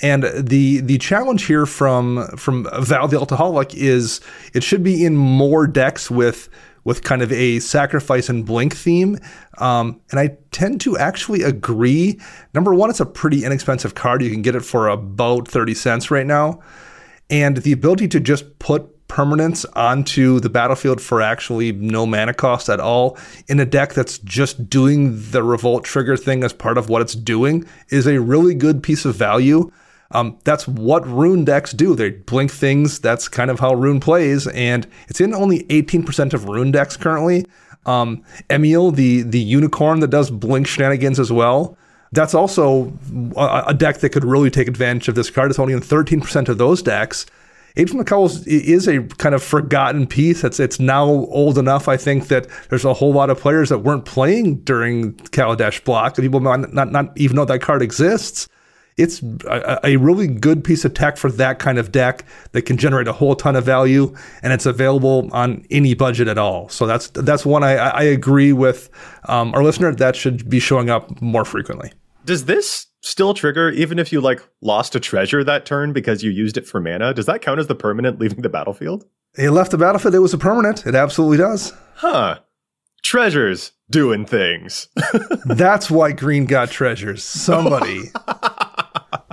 And 0.00 0.24
the 0.34 0.80
the 0.80 0.96
challenge 0.96 1.44
here 1.44 1.66
from 1.66 2.26
from 2.38 2.66
Val 2.80 3.06
the 3.06 3.18
Altaholic 3.18 3.74
is 3.74 4.22
it 4.54 4.62
should 4.62 4.82
be 4.82 5.04
in 5.04 5.14
more 5.14 5.66
decks 5.66 6.10
with 6.10 6.48
with 6.84 7.02
kind 7.02 7.22
of 7.22 7.32
a 7.32 7.58
sacrifice 7.60 8.28
and 8.28 8.44
blink 8.44 8.76
theme. 8.76 9.18
Um, 9.58 10.00
and 10.10 10.20
I 10.20 10.36
tend 10.52 10.80
to 10.82 10.96
actually 10.96 11.42
agree. 11.42 12.20
Number 12.52 12.74
one, 12.74 12.90
it's 12.90 13.00
a 13.00 13.06
pretty 13.06 13.44
inexpensive 13.44 13.94
card. 13.94 14.22
You 14.22 14.30
can 14.30 14.42
get 14.42 14.54
it 14.54 14.64
for 14.64 14.88
about 14.88 15.48
30 15.48 15.74
cents 15.74 16.10
right 16.10 16.26
now. 16.26 16.60
And 17.30 17.58
the 17.58 17.72
ability 17.72 18.08
to 18.08 18.20
just 18.20 18.58
put 18.58 18.90
permanence 19.08 19.64
onto 19.76 20.40
the 20.40 20.48
battlefield 20.48 21.00
for 21.00 21.22
actually 21.22 21.72
no 21.72 22.06
mana 22.06 22.34
cost 22.34 22.68
at 22.68 22.80
all 22.80 23.16
in 23.48 23.60
a 23.60 23.64
deck 23.64 23.92
that's 23.92 24.18
just 24.18 24.68
doing 24.68 25.14
the 25.30 25.42
revolt 25.42 25.84
trigger 25.84 26.16
thing 26.16 26.42
as 26.42 26.52
part 26.52 26.78
of 26.78 26.88
what 26.88 27.02
it's 27.02 27.14
doing 27.14 27.64
is 27.90 28.06
a 28.06 28.20
really 28.20 28.54
good 28.54 28.82
piece 28.82 29.04
of 29.04 29.14
value. 29.14 29.70
Um, 30.14 30.38
that's 30.44 30.66
what 30.68 31.06
Roon 31.06 31.44
decks 31.44 31.72
do. 31.72 31.94
They 31.96 32.10
blink 32.10 32.52
things. 32.52 33.00
That's 33.00 33.28
kind 33.28 33.50
of 33.50 33.58
how 33.58 33.74
Roon 33.74 33.98
plays, 33.98 34.46
and 34.46 34.86
it's 35.08 35.20
in 35.20 35.34
only 35.34 35.64
18% 35.64 36.32
of 36.32 36.48
Roon 36.48 36.70
decks 36.70 36.96
currently. 36.96 37.44
Um, 37.84 38.22
Emiel, 38.48 38.94
the 38.94 39.22
the 39.22 39.40
unicorn 39.40 40.00
that 40.00 40.08
does 40.08 40.30
blink 40.30 40.66
shenanigans 40.66 41.18
as 41.18 41.32
well. 41.32 41.76
That's 42.12 42.32
also 42.32 42.92
a, 43.36 43.64
a 43.68 43.74
deck 43.74 43.98
that 43.98 44.10
could 44.10 44.24
really 44.24 44.50
take 44.50 44.68
advantage 44.68 45.08
of 45.08 45.16
this 45.16 45.30
card. 45.30 45.50
It's 45.50 45.58
only 45.58 45.74
in 45.74 45.80
13% 45.80 46.48
of 46.48 46.58
those 46.58 46.80
decks. 46.80 47.26
Aid 47.76 47.88
from 47.90 47.98
the 47.98 48.04
Cowls 48.04 48.46
is 48.46 48.86
a 48.86 49.02
kind 49.02 49.34
of 49.34 49.42
forgotten 49.42 50.06
piece. 50.06 50.44
It's 50.44 50.60
it's 50.60 50.78
now 50.78 51.06
old 51.06 51.58
enough, 51.58 51.88
I 51.88 51.96
think, 51.96 52.28
that 52.28 52.46
there's 52.70 52.84
a 52.84 52.94
whole 52.94 53.12
lot 53.12 53.30
of 53.30 53.40
players 53.40 53.68
that 53.70 53.80
weren't 53.80 54.04
playing 54.04 54.60
during 54.60 55.14
Kaladesh 55.14 55.82
block. 55.82 56.14
People 56.14 56.38
might 56.38 56.72
not, 56.72 56.92
not 56.92 57.18
even 57.18 57.34
know 57.34 57.44
that 57.44 57.62
card 57.62 57.82
exists 57.82 58.48
it's 58.96 59.22
a, 59.46 59.80
a, 59.82 59.96
really 59.96 60.28
good 60.28 60.62
piece 60.62 60.84
of 60.84 60.94
tech 60.94 61.16
for 61.16 61.30
that 61.32 61.58
kind 61.58 61.78
of 61.78 61.90
deck 61.90 62.24
that 62.52 62.62
can 62.62 62.76
generate 62.76 63.08
a 63.08 63.12
whole 63.12 63.34
ton 63.34 63.56
of 63.56 63.64
value, 63.64 64.14
and 64.42 64.52
it's 64.52 64.66
available 64.66 65.28
on 65.32 65.64
any 65.70 65.94
budget 65.94 66.28
at 66.28 66.38
all. 66.38 66.68
So 66.68 66.86
that's 66.86 67.08
that's 67.08 67.44
one 67.44 67.64
I, 67.64 67.74
I 67.74 68.02
agree 68.02 68.52
with 68.52 68.90
um, 69.24 69.52
our 69.54 69.62
listener 69.62 69.94
that 69.94 70.14
should 70.16 70.48
be 70.48 70.60
showing 70.60 70.90
up 70.90 71.20
more 71.20 71.44
frequently. 71.44 71.92
Does 72.24 72.44
this 72.44 72.86
still 73.02 73.34
trigger 73.34 73.70
even 73.70 73.98
if 73.98 74.12
you 74.12 74.20
like 74.20 74.40
lost 74.62 74.94
a 74.94 75.00
treasure 75.00 75.44
that 75.44 75.66
turn 75.66 75.92
because 75.92 76.22
you 76.22 76.30
used 76.30 76.56
it 76.56 76.66
for 76.66 76.80
mana? 76.80 77.12
Does 77.12 77.26
that 77.26 77.42
count 77.42 77.60
as 77.60 77.66
the 77.66 77.74
permanent 77.74 78.18
leaving 78.18 78.42
the 78.42 78.48
battlefield? 78.48 79.04
It 79.36 79.50
left 79.50 79.72
the 79.72 79.78
battlefield. 79.78 80.14
It 80.14 80.20
was 80.20 80.32
a 80.32 80.38
permanent. 80.38 80.86
It 80.86 80.94
absolutely 80.94 81.38
does. 81.38 81.72
Huh. 81.96 82.40
Treasures 83.02 83.72
doing 83.90 84.24
things. 84.24 84.88
That's 85.44 85.90
why 85.90 86.12
Green 86.12 86.46
got 86.46 86.70
treasures. 86.70 87.22
Somebody 87.22 88.10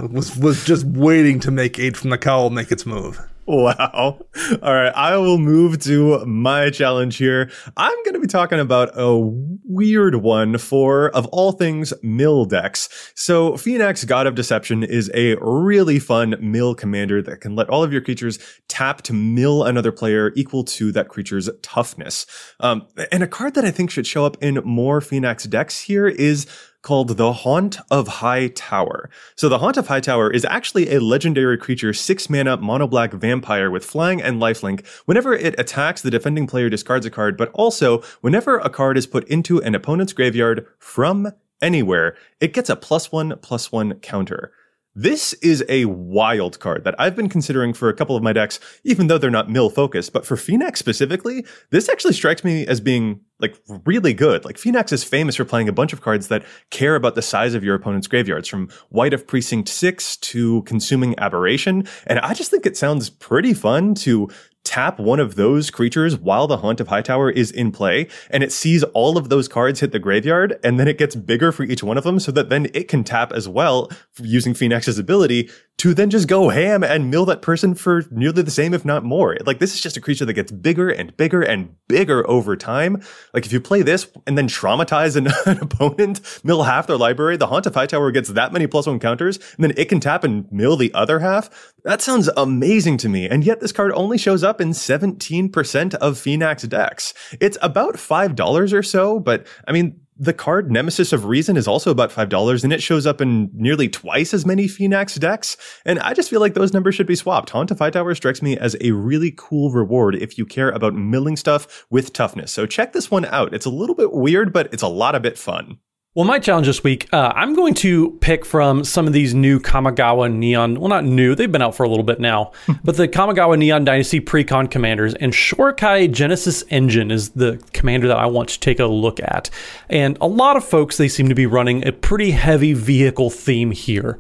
was 0.09 0.35
was 0.37 0.65
just 0.65 0.85
waiting 0.85 1.39
to 1.41 1.51
make 1.51 1.79
Aid 1.79 1.97
from 1.97 2.09
the 2.09 2.17
Cowl 2.17 2.49
make 2.49 2.71
its 2.71 2.85
move. 2.85 3.19
Wow. 3.47 4.19
All 4.61 4.73
right. 4.73 4.93
I 4.95 5.17
will 5.17 5.37
move 5.37 5.79
to 5.79 6.23
my 6.25 6.69
challenge 6.69 7.17
here. 7.17 7.49
I'm 7.75 8.03
going 8.03 8.13
to 8.13 8.19
be 8.19 8.27
talking 8.27 8.59
about 8.59 8.91
a 8.93 9.17
weird 9.17 10.15
one 10.15 10.57
for, 10.57 11.09
of 11.09 11.25
all 11.27 11.51
things, 11.51 11.91
mill 12.03 12.45
decks. 12.45 13.11
So 13.15 13.53
Phenax, 13.53 14.05
God 14.07 14.27
of 14.27 14.35
Deception, 14.35 14.83
is 14.83 15.11
a 15.13 15.35
really 15.41 15.97
fun 15.99 16.35
mill 16.39 16.75
commander 16.75 17.21
that 17.23 17.41
can 17.41 17.55
let 17.55 17.67
all 17.67 17.83
of 17.83 17.91
your 17.91 18.01
creatures 18.01 18.39
tap 18.67 19.01
to 19.03 19.13
mill 19.13 19.63
another 19.63 19.91
player 19.91 20.31
equal 20.35 20.63
to 20.65 20.91
that 20.91 21.09
creature's 21.09 21.49
toughness. 21.61 22.25
Um, 22.59 22.87
and 23.11 23.23
a 23.23 23.27
card 23.27 23.55
that 23.55 23.65
I 23.65 23.71
think 23.71 23.89
should 23.89 24.07
show 24.07 24.23
up 24.23 24.37
in 24.41 24.61
more 24.63 25.01
Phenax 25.01 25.49
decks 25.49 25.81
here 25.81 26.07
is 26.07 26.47
called 26.81 27.17
the 27.17 27.33
Haunt 27.33 27.77
of 27.89 28.07
Hightower. 28.07 29.09
So 29.35 29.49
the 29.49 29.59
Haunt 29.59 29.77
of 29.77 29.87
Hightower 29.87 30.31
is 30.31 30.45
actually 30.45 30.93
a 30.93 30.99
legendary 30.99 31.57
creature, 31.57 31.93
six 31.93 32.29
mana 32.29 32.57
mono 32.57 32.87
black 32.87 33.13
vampire 33.13 33.69
with 33.69 33.85
flying 33.85 34.21
and 34.21 34.41
lifelink. 34.41 34.85
Whenever 35.05 35.33
it 35.33 35.59
attacks, 35.59 36.01
the 36.01 36.11
defending 36.11 36.47
player 36.47 36.69
discards 36.69 37.05
a 37.05 37.11
card, 37.11 37.37
but 37.37 37.51
also 37.53 38.01
whenever 38.21 38.57
a 38.57 38.69
card 38.69 38.97
is 38.97 39.07
put 39.07 39.27
into 39.27 39.61
an 39.61 39.75
opponent's 39.75 40.13
graveyard 40.13 40.65
from 40.79 41.31
anywhere, 41.61 42.15
it 42.39 42.53
gets 42.53 42.69
a 42.69 42.75
plus 42.75 43.11
one 43.11 43.37
plus 43.41 43.71
one 43.71 43.93
counter. 43.99 44.51
This 44.93 45.31
is 45.35 45.63
a 45.69 45.85
wild 45.85 46.59
card 46.59 46.83
that 46.83 46.95
I've 46.99 47.15
been 47.15 47.29
considering 47.29 47.73
for 47.73 47.87
a 47.87 47.93
couple 47.93 48.17
of 48.17 48.23
my 48.23 48.33
decks, 48.33 48.59
even 48.83 49.07
though 49.07 49.17
they're 49.17 49.29
not 49.29 49.49
mill 49.49 49.69
focused. 49.69 50.11
But 50.11 50.25
for 50.25 50.35
Phenax 50.35 50.77
specifically, 50.77 51.45
this 51.69 51.87
actually 51.87 52.13
strikes 52.13 52.43
me 52.43 52.67
as 52.67 52.81
being 52.81 53.21
like 53.39 53.57
really 53.85 54.13
good. 54.13 54.43
Like 54.43 54.57
Phenax 54.57 54.91
is 54.91 55.03
famous 55.03 55.37
for 55.37 55.45
playing 55.45 55.69
a 55.69 55.73
bunch 55.73 55.93
of 55.93 56.01
cards 56.01 56.27
that 56.27 56.43
care 56.71 56.95
about 56.95 57.15
the 57.15 57.21
size 57.21 57.53
of 57.53 57.63
your 57.63 57.75
opponent's 57.75 58.07
graveyards, 58.07 58.49
from 58.49 58.69
Wight 58.89 59.13
of 59.13 59.25
Precinct 59.25 59.69
6 59.69 60.17
to 60.17 60.61
Consuming 60.63 61.17
Aberration. 61.17 61.87
And 62.05 62.19
I 62.19 62.33
just 62.33 62.51
think 62.51 62.65
it 62.65 62.75
sounds 62.75 63.09
pretty 63.09 63.53
fun 63.53 63.95
to 63.95 64.29
tap 64.63 64.99
one 64.99 65.19
of 65.19 65.35
those 65.35 65.69
creatures 65.69 66.17
while 66.17 66.47
the 66.47 66.57
Haunt 66.57 66.79
of 66.79 66.87
Hightower 66.87 67.29
is 67.29 67.51
in 67.51 67.71
play, 67.71 68.07
and 68.29 68.43
it 68.43 68.51
sees 68.51 68.83
all 68.83 69.17
of 69.17 69.29
those 69.29 69.47
cards 69.47 69.79
hit 69.79 69.91
the 69.91 69.99
graveyard, 69.99 70.59
and 70.63 70.79
then 70.79 70.87
it 70.87 70.97
gets 70.97 71.15
bigger 71.15 71.51
for 71.51 71.63
each 71.63 71.83
one 71.83 71.97
of 71.97 72.03
them 72.03 72.19
so 72.19 72.31
that 72.31 72.49
then 72.49 72.67
it 72.73 72.87
can 72.87 73.03
tap 73.03 73.31
as 73.31 73.47
well 73.47 73.89
using 74.19 74.53
Phenax's 74.53 74.99
ability 74.99 75.49
to 75.81 75.95
then 75.95 76.11
just 76.11 76.27
go 76.27 76.49
ham 76.49 76.83
and 76.83 77.09
mill 77.09 77.25
that 77.25 77.41
person 77.41 77.73
for 77.73 78.05
nearly 78.11 78.43
the 78.43 78.51
same, 78.51 78.71
if 78.71 78.85
not 78.85 79.03
more. 79.03 79.35
Like 79.47 79.57
this 79.57 79.73
is 79.73 79.81
just 79.81 79.97
a 79.97 80.01
creature 80.01 80.25
that 80.25 80.33
gets 80.33 80.51
bigger 80.51 80.89
and 80.89 81.17
bigger 81.17 81.41
and 81.41 81.75
bigger 81.87 82.29
over 82.29 82.55
time. 82.55 83.01
Like 83.33 83.47
if 83.47 83.51
you 83.51 83.59
play 83.59 83.81
this 83.81 84.07
and 84.27 84.37
then 84.37 84.47
traumatize 84.47 85.15
an, 85.15 85.27
an 85.47 85.57
opponent, 85.59 86.21
mill 86.43 86.61
half 86.63 86.85
their 86.85 86.97
library, 86.97 87.35
the 87.35 87.47
Haunt 87.47 87.65
of 87.65 87.73
Hightower 87.73 88.11
gets 88.11 88.29
that 88.29 88.53
many 88.53 88.67
plus 88.67 88.85
one 88.85 88.99
counters, 88.99 89.37
and 89.55 89.63
then 89.63 89.73
it 89.75 89.89
can 89.89 89.99
tap 89.99 90.23
and 90.23 90.51
mill 90.51 90.77
the 90.77 90.93
other 90.93 91.17
half. 91.17 91.70
That 91.83 92.01
sounds 92.01 92.29
amazing 92.37 92.97
to 92.97 93.09
me. 93.09 93.27
And 93.27 93.43
yet 93.43 93.59
this 93.59 93.71
card 93.71 93.91
only 93.93 94.17
shows 94.17 94.43
up 94.43 94.61
in 94.61 94.69
17% 94.69 95.93
of 95.95 96.13
Phenax 96.15 96.69
decks. 96.69 97.13
It's 97.39 97.57
about 97.61 97.95
$5 97.95 98.73
or 98.73 98.83
so, 98.83 99.19
but 99.19 99.47
I 99.67 99.71
mean, 99.71 99.99
the 100.15 100.33
card 100.33 100.69
Nemesis 100.69 101.11
of 101.13 101.25
Reason 101.25 101.57
is 101.57 101.67
also 101.67 101.89
about 101.89 102.11
$5 102.11 102.63
and 102.63 102.71
it 102.71 102.83
shows 102.83 103.07
up 103.07 103.21
in 103.21 103.49
nearly 103.55 103.89
twice 103.89 104.35
as 104.35 104.45
many 104.45 104.67
Phenax 104.67 105.19
decks. 105.19 105.57
And 105.83 105.97
I 105.99 106.13
just 106.13 106.29
feel 106.29 106.39
like 106.39 106.53
those 106.53 106.73
numbers 106.73 106.93
should 106.93 107.07
be 107.07 107.15
swapped. 107.15 107.49
Haunt 107.49 107.71
of 107.71 107.79
Hightower 107.79 108.13
strikes 108.13 108.43
me 108.43 108.55
as 108.55 108.75
a 108.81 108.91
really 108.91 109.33
cool 109.35 109.71
reward 109.71 110.13
if 110.13 110.37
you 110.37 110.45
care 110.45 110.69
about 110.69 110.93
milling 110.93 111.35
stuff 111.35 111.87
with 111.89 112.13
toughness. 112.13 112.51
So 112.51 112.67
check 112.67 112.93
this 112.93 113.09
one 113.09 113.25
out. 113.25 113.55
It's 113.55 113.65
a 113.65 113.71
little 113.71 113.95
bit 113.95 114.13
weird, 114.13 114.53
but 114.53 114.71
it's 114.71 114.83
a 114.83 114.87
lot 114.87 115.15
of 115.15 115.23
bit 115.23 115.39
fun. 115.39 115.79
Well, 116.13 116.25
my 116.25 116.39
challenge 116.39 116.67
this 116.67 116.83
week, 116.83 117.07
uh, 117.13 117.31
I'm 117.33 117.55
going 117.55 117.73
to 117.75 118.17
pick 118.19 118.45
from 118.45 118.83
some 118.83 119.07
of 119.07 119.13
these 119.13 119.33
new 119.33 119.61
Kamigawa 119.61 120.29
Neon. 120.29 120.77
Well, 120.77 120.89
not 120.89 121.05
new; 121.05 121.35
they've 121.35 121.49
been 121.49 121.61
out 121.61 121.73
for 121.73 121.83
a 121.83 121.89
little 121.89 122.03
bit 122.03 122.19
now. 122.19 122.51
but 122.83 122.97
the 122.97 123.07
Kamigawa 123.07 123.57
Neon 123.57 123.85
Dynasty 123.85 124.19
Precon 124.19 124.69
commanders 124.69 125.13
and 125.13 125.31
Shorikai 125.31 126.11
Genesis 126.11 126.65
Engine 126.69 127.11
is 127.11 127.29
the 127.29 127.63
commander 127.71 128.09
that 128.09 128.17
I 128.17 128.25
want 128.25 128.49
to 128.49 128.59
take 128.59 128.81
a 128.81 128.87
look 128.87 129.21
at. 129.21 129.49
And 129.89 130.17
a 130.19 130.27
lot 130.27 130.57
of 130.57 130.65
folks 130.65 130.97
they 130.97 131.07
seem 131.07 131.29
to 131.29 131.35
be 131.35 131.45
running 131.45 131.87
a 131.87 131.93
pretty 131.93 132.31
heavy 132.31 132.73
vehicle 132.73 133.29
theme 133.29 133.71
here. 133.71 134.19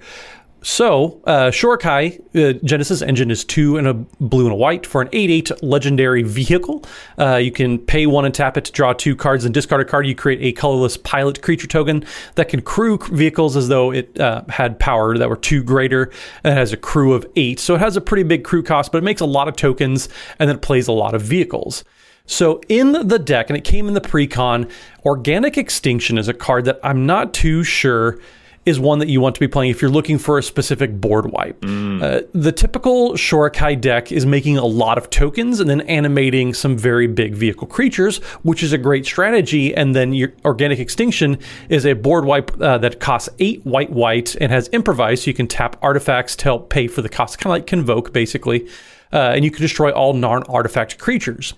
So, 0.63 1.19
uh, 1.25 1.49
Shorikai 1.49 2.19
uh, 2.35 2.59
Genesis 2.63 3.01
engine 3.01 3.31
is 3.31 3.43
two 3.43 3.77
and 3.77 3.87
a 3.87 3.95
blue 3.95 4.45
and 4.45 4.53
a 4.53 4.55
white 4.55 4.85
for 4.85 5.01
an 5.01 5.09
8 5.11 5.29
8 5.51 5.63
legendary 5.63 6.21
vehicle. 6.21 6.85
Uh, 7.17 7.37
you 7.37 7.51
can 7.51 7.79
pay 7.79 8.05
one 8.05 8.25
and 8.25 8.33
tap 8.33 8.57
it 8.57 8.65
to 8.65 8.71
draw 8.71 8.93
two 8.93 9.15
cards 9.15 9.43
and 9.43 9.55
discard 9.55 9.81
a 9.81 9.85
card. 9.85 10.05
You 10.05 10.13
create 10.13 10.39
a 10.41 10.51
colorless 10.51 10.97
pilot 10.97 11.41
creature 11.41 11.65
token 11.65 12.05
that 12.35 12.47
can 12.47 12.61
crew 12.61 12.99
vehicles 13.11 13.57
as 13.57 13.69
though 13.69 13.91
it 13.91 14.19
uh, 14.19 14.43
had 14.49 14.77
power 14.77 15.17
that 15.17 15.29
were 15.29 15.35
two 15.35 15.63
greater. 15.63 16.11
And 16.43 16.53
has 16.53 16.73
a 16.73 16.77
crew 16.77 17.13
of 17.13 17.25
eight. 17.35 17.59
So, 17.59 17.73
it 17.73 17.79
has 17.79 17.97
a 17.97 18.01
pretty 18.01 18.23
big 18.23 18.43
crew 18.43 18.61
cost, 18.61 18.91
but 18.91 18.99
it 18.99 19.03
makes 19.03 19.21
a 19.21 19.25
lot 19.25 19.47
of 19.47 19.55
tokens 19.55 20.09
and 20.37 20.47
then 20.47 20.57
it 20.57 20.61
plays 20.61 20.87
a 20.87 20.91
lot 20.91 21.15
of 21.15 21.23
vehicles. 21.23 21.83
So, 22.27 22.61
in 22.69 22.91
the 22.91 23.17
deck, 23.17 23.49
and 23.49 23.57
it 23.57 23.63
came 23.63 23.87
in 23.87 23.95
the 23.95 24.01
precon, 24.01 24.69
Organic 25.05 25.57
Extinction 25.57 26.19
is 26.19 26.27
a 26.27 26.35
card 26.35 26.65
that 26.65 26.79
I'm 26.83 27.07
not 27.07 27.33
too 27.33 27.63
sure 27.63 28.19
is 28.65 28.79
one 28.79 28.99
that 28.99 29.09
you 29.09 29.19
want 29.19 29.35
to 29.35 29.39
be 29.39 29.47
playing 29.47 29.71
if 29.71 29.81
you're 29.81 29.91
looking 29.91 30.17
for 30.17 30.37
a 30.37 30.43
specific 30.43 31.01
board 31.01 31.31
wipe. 31.31 31.59
Mm. 31.61 32.01
Uh, 32.01 32.27
the 32.33 32.51
typical 32.51 33.13
Shorikai 33.13 33.79
deck 33.81 34.11
is 34.11 34.25
making 34.25 34.57
a 34.57 34.65
lot 34.65 34.97
of 34.97 35.09
tokens 35.09 35.59
and 35.59 35.69
then 35.69 35.81
animating 35.81 36.53
some 36.53 36.77
very 36.77 37.07
big 37.07 37.33
vehicle 37.33 37.67
creatures, 37.67 38.17
which 38.43 38.61
is 38.61 38.71
a 38.71 38.77
great 38.77 39.05
strategy. 39.05 39.75
And 39.75 39.95
then 39.95 40.13
your 40.13 40.33
Organic 40.45 40.79
Extinction 40.79 41.39
is 41.69 41.85
a 41.85 41.93
board 41.93 42.25
wipe 42.25 42.59
uh, 42.61 42.77
that 42.79 42.99
costs 42.99 43.29
eight 43.39 43.65
white 43.65 43.91
white 43.91 44.35
and 44.35 44.51
has 44.51 44.67
improvise, 44.69 45.23
so 45.23 45.29
you 45.29 45.33
can 45.33 45.47
tap 45.47 45.77
artifacts 45.81 46.35
to 46.37 46.43
help 46.43 46.69
pay 46.69 46.87
for 46.87 47.01
the 47.01 47.09
cost, 47.09 47.39
kind 47.39 47.51
of 47.51 47.59
like 47.59 47.67
Convoke, 47.67 48.13
basically. 48.13 48.67
Uh, 49.13 49.33
and 49.35 49.43
you 49.43 49.51
can 49.51 49.61
destroy 49.61 49.91
all 49.91 50.13
non 50.13 50.43
artifact 50.43 50.97
creatures. 50.97 51.53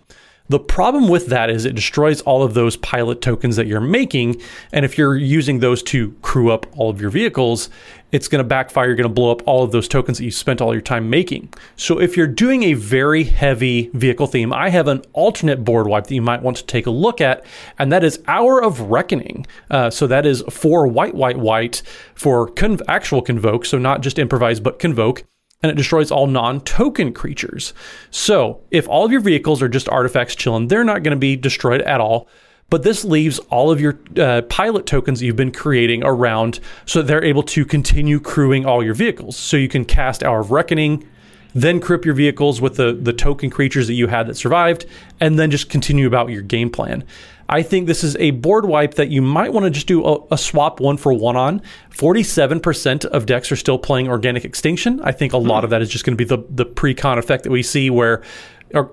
The 0.50 0.60
problem 0.60 1.08
with 1.08 1.28
that 1.28 1.50
is 1.50 1.64
it 1.64 1.74
destroys 1.74 2.20
all 2.22 2.44
of 2.44 2.54
those 2.54 2.76
pilot 2.78 3.22
tokens 3.22 3.56
that 3.56 3.66
you're 3.66 3.80
making. 3.80 4.42
And 4.74 4.84
if 4.84 4.98
you're 4.98 5.16
using 5.16 5.60
those 5.60 5.82
to 5.84 6.12
crew 6.22 6.52
up 6.52 6.66
all 6.78 6.90
of 6.90 7.00
your 7.00 7.10
vehicles, 7.10 7.70
it's 8.12 8.28
going 8.28 8.44
to 8.44 8.48
backfire. 8.48 8.88
You're 8.88 8.96
going 8.96 9.10
to 9.10 9.14
blow 9.14 9.32
up 9.32 9.42
all 9.48 9.64
of 9.64 9.72
those 9.72 9.88
tokens 9.88 10.18
that 10.18 10.26
you 10.26 10.32
spent 10.32 10.62
all 10.62 10.74
your 10.74 10.82
time 10.82 11.10
making. 11.10 11.52
So 11.78 12.00
if 12.00 12.18
you're 12.18 12.28
doing 12.28 12.64
a 12.64 12.74
very 12.74 13.24
heavy 13.24 13.90
vehicle 13.94 14.28
theme, 14.28 14.52
I 14.52 14.70
have 14.70 14.88
an 14.88 15.02
alternate 15.14 15.64
board 15.64 15.88
wipe 15.88 16.08
that 16.08 16.14
you 16.14 16.22
might 16.22 16.42
want 16.42 16.58
to 16.58 16.66
take 16.66 16.86
a 16.86 16.92
look 16.92 17.22
at, 17.22 17.44
and 17.80 17.92
that 17.92 18.04
is 18.04 18.22
Hour 18.28 18.62
of 18.62 18.82
Reckoning. 18.82 19.48
Uh, 19.72 19.90
so 19.90 20.08
that 20.08 20.26
is 20.26 20.44
for 20.50 20.88
white, 20.88 21.16
white, 21.16 21.38
white 21.38 21.82
for 22.14 22.52
actual 22.88 23.22
convoke. 23.22 23.66
So 23.66 23.78
not 23.78 24.02
just 24.02 24.20
improvise, 24.20 24.60
but 24.60 24.78
convoke 24.78 25.24
and 25.64 25.72
it 25.72 25.76
destroys 25.76 26.12
all 26.12 26.28
non 26.28 26.62
token 26.62 27.14
creatures. 27.14 27.74
So, 28.12 28.62
if 28.70 28.88
all 28.88 29.06
of 29.06 29.12
your 29.12 29.22
vehicles 29.22 29.62
are 29.62 29.70
just 29.70 29.90
artifacts 29.90 30.36
chilling, 30.36 30.68
they're 30.68 30.84
not 30.84 31.02
going 31.02 31.16
to 31.16 31.20
be 31.20 31.36
destroyed 31.36 31.82
at 31.82 32.02
all. 32.02 32.28
But 32.70 32.84
this 32.84 33.06
leaves 33.06 33.40
all 33.50 33.72
of 33.72 33.80
your 33.80 34.00
uh, 34.18 34.42
pilot 34.44 34.86
tokens 34.86 35.22
you've 35.22 35.36
been 35.36 35.52
creating 35.52 36.04
around 36.04 36.60
so 36.86 37.02
they're 37.02 37.24
able 37.24 37.44
to 37.44 37.66
continue 37.66 38.20
crewing 38.20 38.66
all 38.66 38.84
your 38.84 38.96
vehicles. 38.96 39.38
So 39.38 39.58
you 39.58 39.68
can 39.68 39.86
cast 39.86 40.24
Hour 40.24 40.40
of 40.40 40.52
Reckoning, 40.52 41.08
then 41.54 41.84
up 41.84 42.04
your 42.04 42.16
vehicles 42.16 42.62
with 42.62 42.78
the, 42.78 42.94
the 42.94 43.14
token 43.14 43.50
creatures 43.50 43.88
that 43.88 43.94
you 43.94 44.08
had 44.08 44.28
that 44.28 44.36
survived, 44.36 44.88
and 45.20 45.38
then 45.38 45.52
just 45.52 45.70
continue 45.70 46.08
about 46.08 46.30
your 46.30 46.42
game 46.42 46.72
plan. 46.72 47.04
I 47.50 47.62
think 47.62 47.88
this 47.88 48.04
is 48.04 48.16
a 48.18 48.32
board 48.32 48.66
wipe 48.66 48.96
that 48.96 49.10
you 49.10 49.22
might 49.22 49.54
want 49.54 49.66
to 49.66 49.70
just 49.70 49.88
do 49.88 50.04
a, 50.06 50.18
a 50.32 50.38
swap 50.38 50.80
one 50.80 50.98
for 50.98 51.14
one 51.14 51.36
on. 51.36 51.62
47% 51.92 53.06
of 53.06 53.26
decks 53.26 53.52
are 53.52 53.56
still 53.56 53.78
playing 53.78 54.08
Organic 54.08 54.46
Extinction. 54.46 55.02
I 55.02 55.12
think 55.12 55.34
a 55.34 55.38
lot 55.38 55.60
hmm. 55.62 55.66
of 55.66 55.70
that 55.72 55.82
is 55.82 55.90
just 55.90 56.06
going 56.06 56.18
to 56.18 56.24
be 56.24 56.28
the, 56.28 56.44
the 56.50 56.66
pre-con 56.66 57.18
effect 57.18 57.44
that 57.44 57.52
we 57.52 57.64
see 57.64 57.90
where 57.90 58.24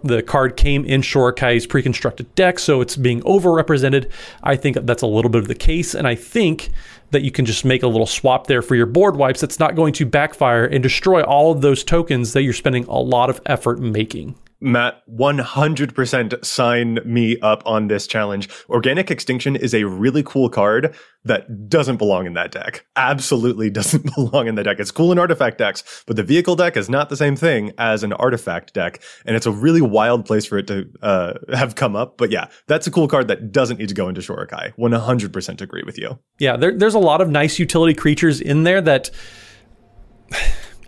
the 0.05 0.23
card 0.23 0.57
came 0.57 0.85
in 0.85 1.01
Shorikai's 1.01 1.67
pre-constructed 1.67 2.35
deck, 2.35 2.59
so 2.59 2.83
it's 2.83 2.97
being 2.97 3.23
overrepresented. 3.23 4.11
I 4.43 4.57
think 4.57 4.77
that's 4.83 5.03
a 5.03 5.07
little 5.07 5.31
bit 5.31 5.41
of 5.41 5.49
the 5.49 5.55
case, 5.55 5.95
and 5.95 6.07
I 6.07 6.15
think 6.15 6.71
that 7.13 7.23
you 7.23 7.31
can 7.31 7.47
just 7.47 7.65
make 7.65 7.83
a 7.83 7.89
little 7.89 8.07
swap 8.07 8.47
there 8.47 8.63
for 8.63 8.75
your 8.75 8.87
board 8.87 9.17
wipes 9.17 9.41
that's 9.41 9.59
not 9.59 9.75
going 9.75 9.95
to 9.95 10.07
backfire 10.07 10.65
and 10.65 10.83
destroy 10.83 11.23
all 11.23 11.51
of 11.51 11.63
those 11.63 11.83
tokens 11.83 12.35
that 12.35 12.43
you're 12.43 12.53
spending 12.53 12.85
a 12.85 12.99
lot 12.99 13.31
of 13.31 13.41
effort 13.47 13.81
making. 13.81 14.35
Matt, 14.61 15.03
100% 15.09 16.45
sign 16.45 16.99
me 17.05 17.39
up 17.41 17.63
on 17.65 17.89
this 17.89 18.07
challenge. 18.07 18.49
Organic 18.69 19.11
Extinction 19.11 19.57
is 19.57 19.75
a 19.75 19.85
really 19.85 20.23
cool 20.23 20.51
card 20.51 20.95
that 21.25 21.69
doesn't 21.69 21.97
belong 21.97 22.27
in 22.27 22.35
that 22.35 22.51
deck. 22.51 22.87
Absolutely 22.97 23.71
doesn't 23.81 24.15
belong 24.15 24.49
in 24.49 24.55
the 24.55 24.63
deck. 24.63 24.79
It's 24.79 24.91
cool 24.91 25.13
in 25.13 25.19
artifact 25.19 25.59
decks, 25.59 26.05
but 26.07 26.17
the 26.17 26.23
vehicle 26.23 26.57
deck 26.57 26.77
is 26.77 26.91
not 26.91 27.09
the 27.09 27.17
same 27.17 27.37
thing 27.37 27.73
as 27.79 28.03
an 28.03 28.13
artifact 28.15 28.75
deck. 28.75 29.03
And 29.25 29.35
it's 29.35 29.47
a 29.47 29.53
really 29.53 29.81
wild 29.81 30.27
place 30.27 30.45
for 30.45 30.59
it 30.59 30.67
to 30.67 30.89
uh, 31.03 31.35
have 31.55 31.75
come 31.75 31.97
up. 31.97 32.19
But 32.19 32.31
yeah, 32.31 32.49
that's 32.67 32.87
a 32.87 32.91
cool 32.91 33.09
card 33.09 33.29
that 33.29 33.53
doesn't 33.53 33.79
need 33.79 33.89
to 33.89 33.95
go 33.95 34.09
into 34.09 34.21
Shorikai. 34.21 34.75
100% 34.77 35.61
agree 35.61 35.83
with 35.85 35.99
you. 35.99 36.19
Yeah, 36.39 36.57
there, 36.57 36.77
there's 36.77 36.95
a 36.95 36.99
lot 36.99 37.21
of 37.21 37.31
nice 37.31 37.59
utility 37.59 37.95
creatures 37.95 38.41
in 38.41 38.65
there 38.65 38.81
that 38.83 39.11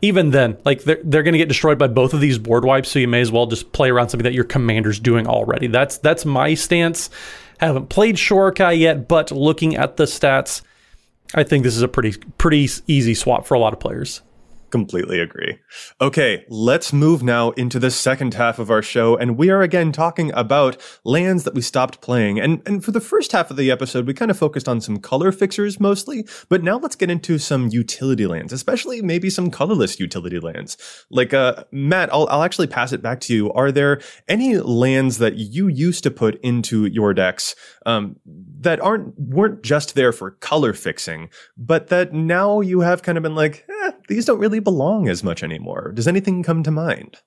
even 0.02 0.30
then, 0.30 0.58
like 0.64 0.82
they're 0.82 1.00
they're 1.02 1.22
going 1.22 1.32
to 1.32 1.38
get 1.38 1.48
destroyed 1.48 1.78
by 1.78 1.86
both 1.86 2.12
of 2.12 2.20
these 2.20 2.36
board 2.36 2.64
wipes. 2.64 2.90
So 2.90 2.98
you 2.98 3.08
may 3.08 3.20
as 3.20 3.32
well 3.32 3.46
just 3.46 3.72
play 3.72 3.88
around 3.88 4.08
something 4.08 4.24
that 4.24 4.34
your 4.34 4.44
commander's 4.44 4.98
doing 4.98 5.26
already. 5.26 5.68
That's 5.68 5.96
that's 5.98 6.24
my 6.24 6.54
stance. 6.54 7.08
Haven't 7.58 7.88
played 7.88 8.16
Shorikai 8.16 8.78
yet, 8.78 9.06
but 9.06 9.30
looking 9.30 9.76
at 9.76 9.96
the 9.96 10.04
stats, 10.04 10.62
I 11.34 11.44
think 11.44 11.62
this 11.62 11.76
is 11.76 11.82
a 11.82 11.88
pretty 11.88 12.18
pretty 12.36 12.68
easy 12.88 13.14
swap 13.14 13.46
for 13.46 13.54
a 13.54 13.60
lot 13.60 13.72
of 13.72 13.80
players. 13.80 14.22
Completely 14.72 15.20
agree. 15.20 15.58
Okay, 16.00 16.46
let's 16.48 16.94
move 16.94 17.22
now 17.22 17.50
into 17.50 17.78
the 17.78 17.90
second 17.90 18.32
half 18.32 18.58
of 18.58 18.70
our 18.70 18.80
show, 18.80 19.14
and 19.18 19.36
we 19.36 19.50
are 19.50 19.60
again 19.60 19.92
talking 19.92 20.32
about 20.32 20.80
lands 21.04 21.44
that 21.44 21.52
we 21.52 21.60
stopped 21.60 22.00
playing. 22.00 22.40
And 22.40 22.62
and 22.64 22.82
for 22.82 22.90
the 22.90 22.98
first 22.98 23.32
half 23.32 23.50
of 23.50 23.58
the 23.58 23.70
episode, 23.70 24.06
we 24.06 24.14
kind 24.14 24.30
of 24.30 24.38
focused 24.38 24.70
on 24.70 24.80
some 24.80 24.96
color 24.96 25.30
fixers 25.30 25.78
mostly, 25.78 26.26
but 26.48 26.62
now 26.62 26.78
let's 26.78 26.96
get 26.96 27.10
into 27.10 27.36
some 27.36 27.68
utility 27.68 28.26
lands, 28.26 28.50
especially 28.50 29.02
maybe 29.02 29.28
some 29.28 29.50
colorless 29.50 30.00
utility 30.00 30.40
lands. 30.40 30.78
Like 31.10 31.34
uh 31.34 31.64
Matt, 31.70 32.10
I'll 32.10 32.26
I'll 32.30 32.42
actually 32.42 32.68
pass 32.68 32.94
it 32.94 33.02
back 33.02 33.20
to 33.20 33.34
you. 33.34 33.52
Are 33.52 33.70
there 33.72 34.00
any 34.26 34.56
lands 34.56 35.18
that 35.18 35.36
you 35.36 35.68
used 35.68 36.02
to 36.04 36.10
put 36.10 36.40
into 36.42 36.86
your 36.86 37.12
decks 37.12 37.54
um, 37.84 38.16
that 38.62 38.80
aren't 38.80 39.18
weren't 39.18 39.62
just 39.62 39.94
there 39.94 40.12
for 40.12 40.32
color 40.32 40.72
fixing, 40.72 41.28
but 41.56 41.88
that 41.88 42.12
now 42.12 42.60
you 42.60 42.80
have 42.80 43.02
kind 43.02 43.18
of 43.18 43.22
been 43.22 43.34
like, 43.34 43.66
eh, 43.68 43.92
these 44.08 44.24
don't 44.24 44.38
really 44.38 44.60
belong 44.60 45.08
as 45.08 45.22
much 45.22 45.42
anymore. 45.42 45.92
Does 45.92 46.08
anything 46.08 46.42
come 46.42 46.62
to 46.62 46.70
mind? 46.70 47.18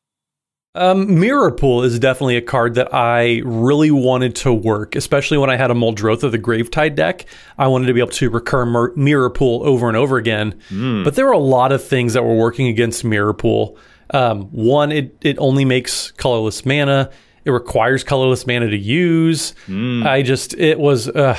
Um, 0.75 1.19
Mirror 1.21 1.51
Pool 1.51 1.83
is 1.83 1.97
definitely 1.99 2.35
a 2.35 2.41
card 2.41 2.75
that 2.75 2.93
I 2.93 3.41
really 3.45 3.91
wanted 3.91 4.35
to 4.37 4.51
work, 4.51 4.95
especially 4.97 5.37
when 5.37 5.49
I 5.49 5.55
had 5.55 5.71
a 5.71 5.73
Muldrotha 5.73 6.29
the 6.29 6.37
Gravetide 6.37 6.95
deck. 6.95 7.25
I 7.57 7.67
wanted 7.67 7.87
to 7.87 7.93
be 7.93 8.01
able 8.01 8.11
to 8.11 8.29
recur 8.29 8.65
Mir- 8.65 8.93
Mirror 8.95 9.29
Pool 9.29 9.61
over 9.63 9.87
and 9.87 9.95
over 9.95 10.17
again. 10.17 10.59
Mm. 10.69 11.05
But 11.05 11.15
there 11.15 11.25
were 11.25 11.31
a 11.31 11.37
lot 11.37 11.71
of 11.71 11.81
things 11.81 12.11
that 12.13 12.23
were 12.23 12.35
working 12.35 12.67
against 12.67 13.05
Mirror 13.05 13.35
Pool. 13.35 13.77
Um, 14.09 14.43
one, 14.51 14.91
it, 14.91 15.15
it 15.21 15.37
only 15.39 15.63
makes 15.63 16.11
colorless 16.11 16.65
mana. 16.65 17.09
It 17.45 17.51
requires 17.51 18.03
colorless 18.03 18.47
mana 18.47 18.69
to 18.69 18.77
use. 18.77 19.53
Mm. 19.67 20.05
I 20.05 20.23
just, 20.23 20.53
it 20.55 20.79
was, 20.79 21.07
uh, 21.07 21.37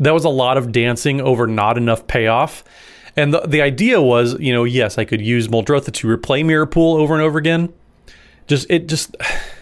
that 0.00 0.12
was 0.12 0.24
a 0.24 0.28
lot 0.28 0.56
of 0.56 0.72
dancing 0.72 1.20
over 1.20 1.46
not 1.46 1.78
enough 1.78 2.06
payoff. 2.06 2.64
And 3.16 3.32
the, 3.32 3.40
the 3.40 3.62
idea 3.62 4.02
was, 4.02 4.38
you 4.38 4.52
know, 4.52 4.64
yes, 4.64 4.98
I 4.98 5.04
could 5.04 5.22
use 5.22 5.48
Muldrotha 5.48 5.92
to 5.92 6.16
replay 6.16 6.44
Mirror 6.44 6.66
Pool 6.66 6.96
over 6.96 7.14
and 7.14 7.22
over 7.22 7.38
again. 7.38 7.72
Just, 8.46 8.66
it 8.70 8.88
just, 8.88 9.16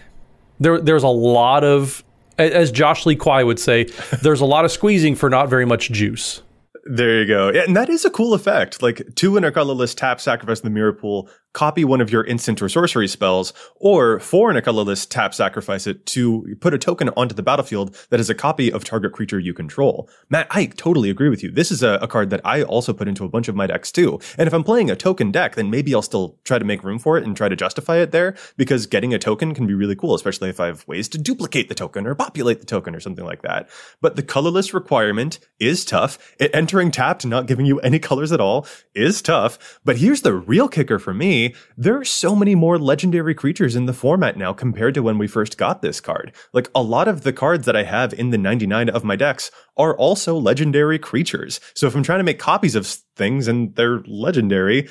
there, 0.59 0.81
there's 0.81 1.03
a 1.03 1.07
lot 1.07 1.63
of, 1.63 2.03
as 2.37 2.71
Josh 2.71 3.05
Lee 3.05 3.15
Kwai 3.15 3.43
would 3.43 3.59
say, 3.59 3.83
there's 4.21 4.41
a 4.41 4.45
lot 4.45 4.65
of 4.65 4.71
squeezing 4.71 5.15
for 5.15 5.29
not 5.29 5.49
very 5.49 5.65
much 5.65 5.91
juice. 5.91 6.41
There 6.85 7.21
you 7.21 7.27
go. 7.27 7.51
Yeah, 7.51 7.63
and 7.63 7.75
that 7.75 7.89
is 7.89 8.05
a 8.05 8.11
cool 8.11 8.33
effect. 8.33 8.83
Like 8.83 9.01
two 9.15 9.37
in 9.37 9.43
a 9.43 9.51
colorless 9.51 9.95
tap, 9.95 10.21
sacrifice 10.21 10.59
the 10.59 10.69
mirror 10.69 10.93
pool, 10.93 11.29
copy 11.55 11.85
one 11.85 12.01
of 12.01 12.11
your 12.11 12.25
instant 12.25 12.61
or 12.61 12.67
sorcery 12.67 13.07
spells, 13.07 13.53
or 13.77 14.19
for 14.19 14.51
a 14.51 14.61
colorless 14.61 15.05
tap 15.05 15.33
sacrifice 15.33 15.87
it 15.87 16.05
to 16.05 16.55
put 16.59 16.73
a 16.73 16.77
token 16.77 17.09
onto 17.17 17.33
the 17.33 17.41
battlefield 17.41 17.95
that 18.09 18.19
is 18.19 18.29
a 18.29 18.35
copy 18.35 18.71
of 18.71 18.83
target 18.83 19.13
creature 19.13 19.39
you 19.39 19.53
control. 19.53 20.09
Matt, 20.29 20.47
I 20.51 20.65
totally 20.65 21.09
agree 21.09 21.29
with 21.29 21.41
you. 21.41 21.49
This 21.49 21.71
is 21.71 21.81
a, 21.81 21.97
a, 22.01 22.07
card 22.07 22.29
that 22.29 22.41
I 22.43 22.61
also 22.61 22.93
put 22.93 23.07
into 23.07 23.23
a 23.23 23.29
bunch 23.29 23.47
of 23.47 23.55
my 23.55 23.67
decks 23.67 23.91
too. 23.91 24.19
And 24.37 24.47
if 24.47 24.53
I'm 24.53 24.63
playing 24.63 24.91
a 24.91 24.95
token 24.95 25.31
deck, 25.31 25.55
then 25.55 25.69
maybe 25.69 25.95
I'll 25.95 26.01
still 26.01 26.37
try 26.43 26.59
to 26.59 26.65
make 26.65 26.83
room 26.83 26.99
for 26.99 27.17
it 27.17 27.23
and 27.23 27.35
try 27.35 27.47
to 27.47 27.55
justify 27.55 27.97
it 27.97 28.11
there 28.11 28.35
because 28.57 28.85
getting 28.85 29.13
a 29.13 29.19
token 29.19 29.55
can 29.55 29.65
be 29.65 29.73
really 29.73 29.95
cool, 29.95 30.13
especially 30.13 30.49
if 30.49 30.59
I 30.59 30.67
have 30.67 30.85
ways 30.87 31.07
to 31.09 31.17
duplicate 31.17 31.69
the 31.69 31.75
token 31.75 32.05
or 32.05 32.15
populate 32.15 32.59
the 32.59 32.65
token 32.65 32.93
or 32.93 32.99
something 32.99 33.25
like 33.25 33.41
that. 33.43 33.69
But 34.01 34.17
the 34.17 34.23
colorless 34.23 34.73
requirement 34.73 35.39
is 35.59 35.85
tough. 35.85 36.35
It 36.37 36.53
entering 36.53 36.91
tapped, 36.91 37.25
not 37.25 37.47
giving 37.47 37.65
you 37.65 37.79
any 37.79 37.99
colors 38.09 38.33
at 38.33 38.41
all 38.41 38.67
is 38.93 39.21
tough. 39.21 39.79
But 39.85 39.97
here's 39.97 40.21
the 40.21 40.33
real 40.33 40.67
kicker 40.67 40.99
for 40.99 41.13
me 41.13 41.44
there 41.77 41.99
are 41.99 42.05
so 42.05 42.35
many 42.35 42.55
more 42.55 42.79
legendary 42.79 43.35
creatures 43.35 43.75
in 43.75 43.85
the 43.85 43.93
format 43.93 44.37
now 44.37 44.53
compared 44.53 44.93
to 44.95 45.03
when 45.03 45.17
we 45.17 45.27
first 45.27 45.57
got 45.57 45.81
this 45.81 45.99
card. 45.99 46.31
Like 46.53 46.69
a 46.73 46.81
lot 46.81 47.07
of 47.07 47.21
the 47.21 47.33
cards 47.33 47.65
that 47.65 47.75
I 47.75 47.83
have 47.83 48.13
in 48.13 48.29
the 48.29 48.37
99 48.37 48.89
of 48.89 49.03
my 49.03 49.15
decks 49.15 49.51
are 49.77 49.95
also 49.97 50.37
legendary 50.37 50.97
creatures. 50.97 51.59
So 51.73 51.87
if 51.87 51.95
I'm 51.95 52.03
trying 52.03 52.19
to 52.19 52.23
make 52.23 52.39
copies 52.39 52.75
of 52.75 52.87
things 52.87 53.47
and 53.47 53.75
they're 53.75 53.99
legendary, 54.07 54.87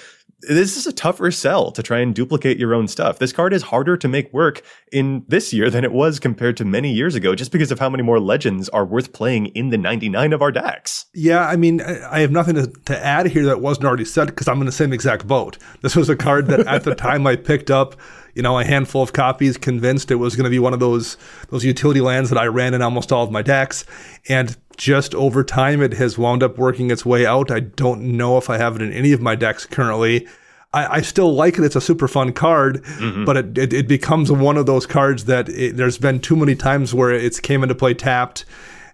this 0.48 0.76
is 0.76 0.86
a 0.86 0.92
tougher 0.92 1.30
sell 1.30 1.70
to 1.72 1.82
try 1.82 1.98
and 2.00 2.14
duplicate 2.14 2.58
your 2.58 2.74
own 2.74 2.88
stuff. 2.88 3.18
This 3.18 3.32
card 3.32 3.52
is 3.52 3.62
harder 3.62 3.96
to 3.96 4.08
make 4.08 4.32
work 4.32 4.62
in 4.92 5.24
this 5.28 5.52
year 5.52 5.70
than 5.70 5.84
it 5.84 5.92
was 5.92 6.18
compared 6.18 6.56
to 6.58 6.64
many 6.64 6.92
years 6.92 7.14
ago, 7.14 7.34
just 7.34 7.52
because 7.52 7.70
of 7.70 7.78
how 7.78 7.88
many 7.88 8.02
more 8.02 8.20
legends 8.20 8.68
are 8.70 8.84
worth 8.84 9.12
playing 9.12 9.46
in 9.46 9.70
the 9.70 9.78
99 9.78 10.32
of 10.32 10.42
our 10.42 10.52
decks. 10.52 11.06
Yeah, 11.14 11.46
I 11.46 11.56
mean, 11.56 11.80
I 11.80 12.20
have 12.20 12.30
nothing 12.30 12.54
to, 12.56 12.66
to 12.66 13.04
add 13.04 13.26
here 13.26 13.44
that 13.46 13.60
wasn't 13.60 13.86
already 13.86 14.04
said 14.04 14.26
because 14.26 14.48
I'm 14.48 14.60
in 14.60 14.66
the 14.66 14.72
same 14.72 14.92
exact 14.92 15.26
boat. 15.26 15.58
This 15.82 15.96
was 15.96 16.08
a 16.08 16.16
card 16.16 16.46
that 16.48 16.60
at 16.66 16.84
the 16.84 16.94
time 16.94 17.26
I 17.26 17.36
picked 17.36 17.70
up 17.70 17.96
you 18.34 18.42
know, 18.42 18.58
a 18.58 18.64
handful 18.64 19.02
of 19.02 19.12
copies, 19.12 19.56
convinced 19.56 20.10
it 20.10 20.16
was 20.16 20.34
going 20.34 20.44
to 20.44 20.50
be 20.50 20.58
one 20.58 20.72
of 20.72 20.80
those 20.80 21.16
those 21.50 21.64
utility 21.64 22.00
lands 22.00 22.30
that 22.30 22.38
I 22.38 22.46
ran 22.46 22.74
in 22.74 22.82
almost 22.82 23.12
all 23.12 23.22
of 23.22 23.30
my 23.30 23.42
decks, 23.42 23.84
and 24.28 24.56
just 24.76 25.14
over 25.14 25.44
time 25.44 25.82
it 25.82 25.94
has 25.94 26.18
wound 26.18 26.42
up 26.42 26.58
working 26.58 26.90
its 26.90 27.04
way 27.04 27.26
out. 27.26 27.50
I 27.50 27.60
don't 27.60 28.16
know 28.16 28.38
if 28.38 28.50
I 28.50 28.58
have 28.58 28.76
it 28.76 28.82
in 28.82 28.92
any 28.92 29.12
of 29.12 29.20
my 29.20 29.34
decks 29.34 29.66
currently. 29.66 30.26
I, 30.72 30.96
I 30.96 31.00
still 31.02 31.32
like 31.32 31.56
it. 31.56 31.64
It's 31.64 31.76
a 31.76 31.80
super 31.80 32.08
fun 32.08 32.32
card, 32.32 32.82
mm-hmm. 32.82 33.24
but 33.24 33.36
it, 33.36 33.58
it, 33.58 33.72
it, 33.72 33.88
becomes 33.88 34.30
one 34.30 34.56
of 34.56 34.66
those 34.66 34.86
cards 34.86 35.26
that 35.26 35.48
it, 35.48 35.76
there's 35.76 35.98
been 35.98 36.20
too 36.20 36.36
many 36.36 36.54
times 36.54 36.92
where 36.92 37.12
it's 37.12 37.40
came 37.40 37.62
into 37.62 37.74
play 37.74 37.94
tapped 37.94 38.44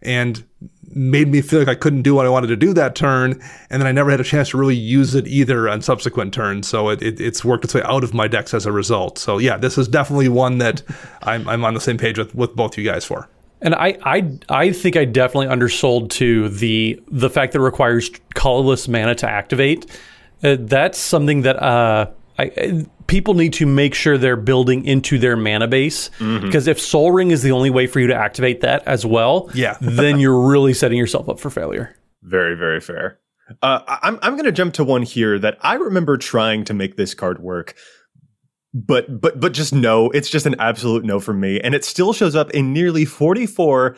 and 0.03 0.45
made 0.93 1.29
me 1.29 1.41
feel 1.41 1.61
like 1.61 1.69
I 1.69 1.75
couldn't 1.75 2.03
do 2.03 2.15
what 2.15 2.27
I 2.27 2.29
wanted 2.29 2.49
to 2.49 2.57
do 2.57 2.73
that 2.75 2.95
turn, 2.95 3.41
and 3.71 3.81
then 3.81 3.87
I 3.87 3.93
never 3.93 4.11
had 4.11 4.21
a 4.21 4.25
chance 4.25 4.51
to 4.51 4.59
really 4.59 4.77
use 4.77 5.15
it 5.15 5.27
either 5.27 5.69
on 5.69 5.83
subsequent 5.83 6.35
turns. 6.35 6.69
So 6.69 6.89
it, 6.89 7.03
it, 7.03 7.21
it's 7.21 7.45
worked 7.45 7.65
its 7.65 7.75
way 7.75 7.83
out 7.85 8.05
of 8.05 8.13
my 8.13 8.29
decks 8.29 8.53
as 8.55 8.67
a 8.67 8.73
result. 8.73 9.19
So 9.19 9.39
yeah, 9.39 9.57
this 9.57 9.79
is 9.79 9.89
definitely 9.89 10.29
one 10.29 10.59
that 10.59 10.83
I'm, 11.23 11.49
I'm 11.49 11.65
on 11.65 11.75
the 11.75 11.81
same 11.81 11.97
page 11.97 12.19
with, 12.19 12.35
with 12.35 12.57
both 12.57 12.77
you 12.77 12.85
guys 12.85 13.05
for. 13.05 13.29
And 13.63 13.75
I, 13.75 13.99
I, 14.03 14.39
I 14.49 14.73
think 14.73 14.97
I 14.97 15.05
definitely 15.05 15.49
undersold 15.49 16.11
to 16.13 16.49
the 16.49 17.01
the 17.09 17.29
fact 17.31 17.53
that 17.53 17.59
it 17.59 17.63
requires 17.63 18.11
colorless 18.35 18.89
mana 18.89 19.15
to 19.17 19.29
activate. 19.29 19.87
Uh, 20.43 20.57
that's 20.59 20.99
something 20.99 21.43
that 21.43 21.63
uh, 21.63 22.07
I, 22.39 22.87
people 23.07 23.35
need 23.35 23.53
to 23.55 23.67
make 23.67 23.95
sure 23.95 24.17
they're 24.17 24.37
building 24.37 24.87
into 24.87 25.19
their 25.19 25.37
mana 25.37 25.69
base 25.69 26.11
because 26.19 26.67
if 26.67 26.81
Sol 26.81 27.13
Ring 27.13 27.31
is 27.33 27.43
the 27.43 27.53
only 27.53 27.69
way 27.69 27.87
for 27.87 28.01
you 28.01 28.07
to 28.07 28.15
activate 28.15 28.63
that 28.63 28.83
as 28.87 29.05
well, 29.05 29.51
Yeah. 29.53 29.77
then 29.81 30.19
you're 30.21 30.41
really 30.49 30.73
setting 30.73 30.97
yourself 30.97 31.29
up 31.29 31.39
for 31.39 31.51
failure. 31.51 31.95
Very, 32.23 32.55
very 32.57 32.81
fair. 32.81 33.19
Uh, 33.63 33.81
I'm 34.03 34.19
I'm 34.23 34.35
going 34.35 34.45
to 34.45 34.53
jump 34.53 34.75
to 34.75 34.85
one 34.85 35.03
here 35.03 35.39
that 35.39 35.59
I 35.61 35.75
remember 35.75 36.17
trying 36.17 36.65
to 36.65 36.73
make 36.75 36.97
this 36.97 37.13
card 37.15 37.41
work, 37.41 37.75
but 38.73 39.21
but 39.21 39.41
but 39.41 39.53
just 39.53 39.75
no, 39.75 40.11
it's 40.11 40.31
just 40.31 40.47
an 40.47 40.57
absolute 40.59 41.05
no 41.05 41.21
from 41.21 41.41
me, 41.41 41.61
and 41.61 41.75
it 41.75 41.85
still 41.85 42.13
shows 42.13 42.37
up 42.37 42.51
in 42.51 42.73
nearly 42.73 43.05
forty 43.05 43.47
four 43.47 43.97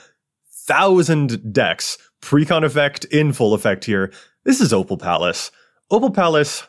thousand 0.66 1.52
decks. 1.52 1.98
Precon 2.20 2.64
effect 2.64 3.04
in 3.06 3.32
full 3.32 3.52
effect 3.52 3.84
here. 3.84 4.12
This 4.44 4.60
is 4.60 4.72
Opal 4.72 4.96
Palace. 4.96 5.50
Opal 5.90 6.10
Palace. 6.10 6.62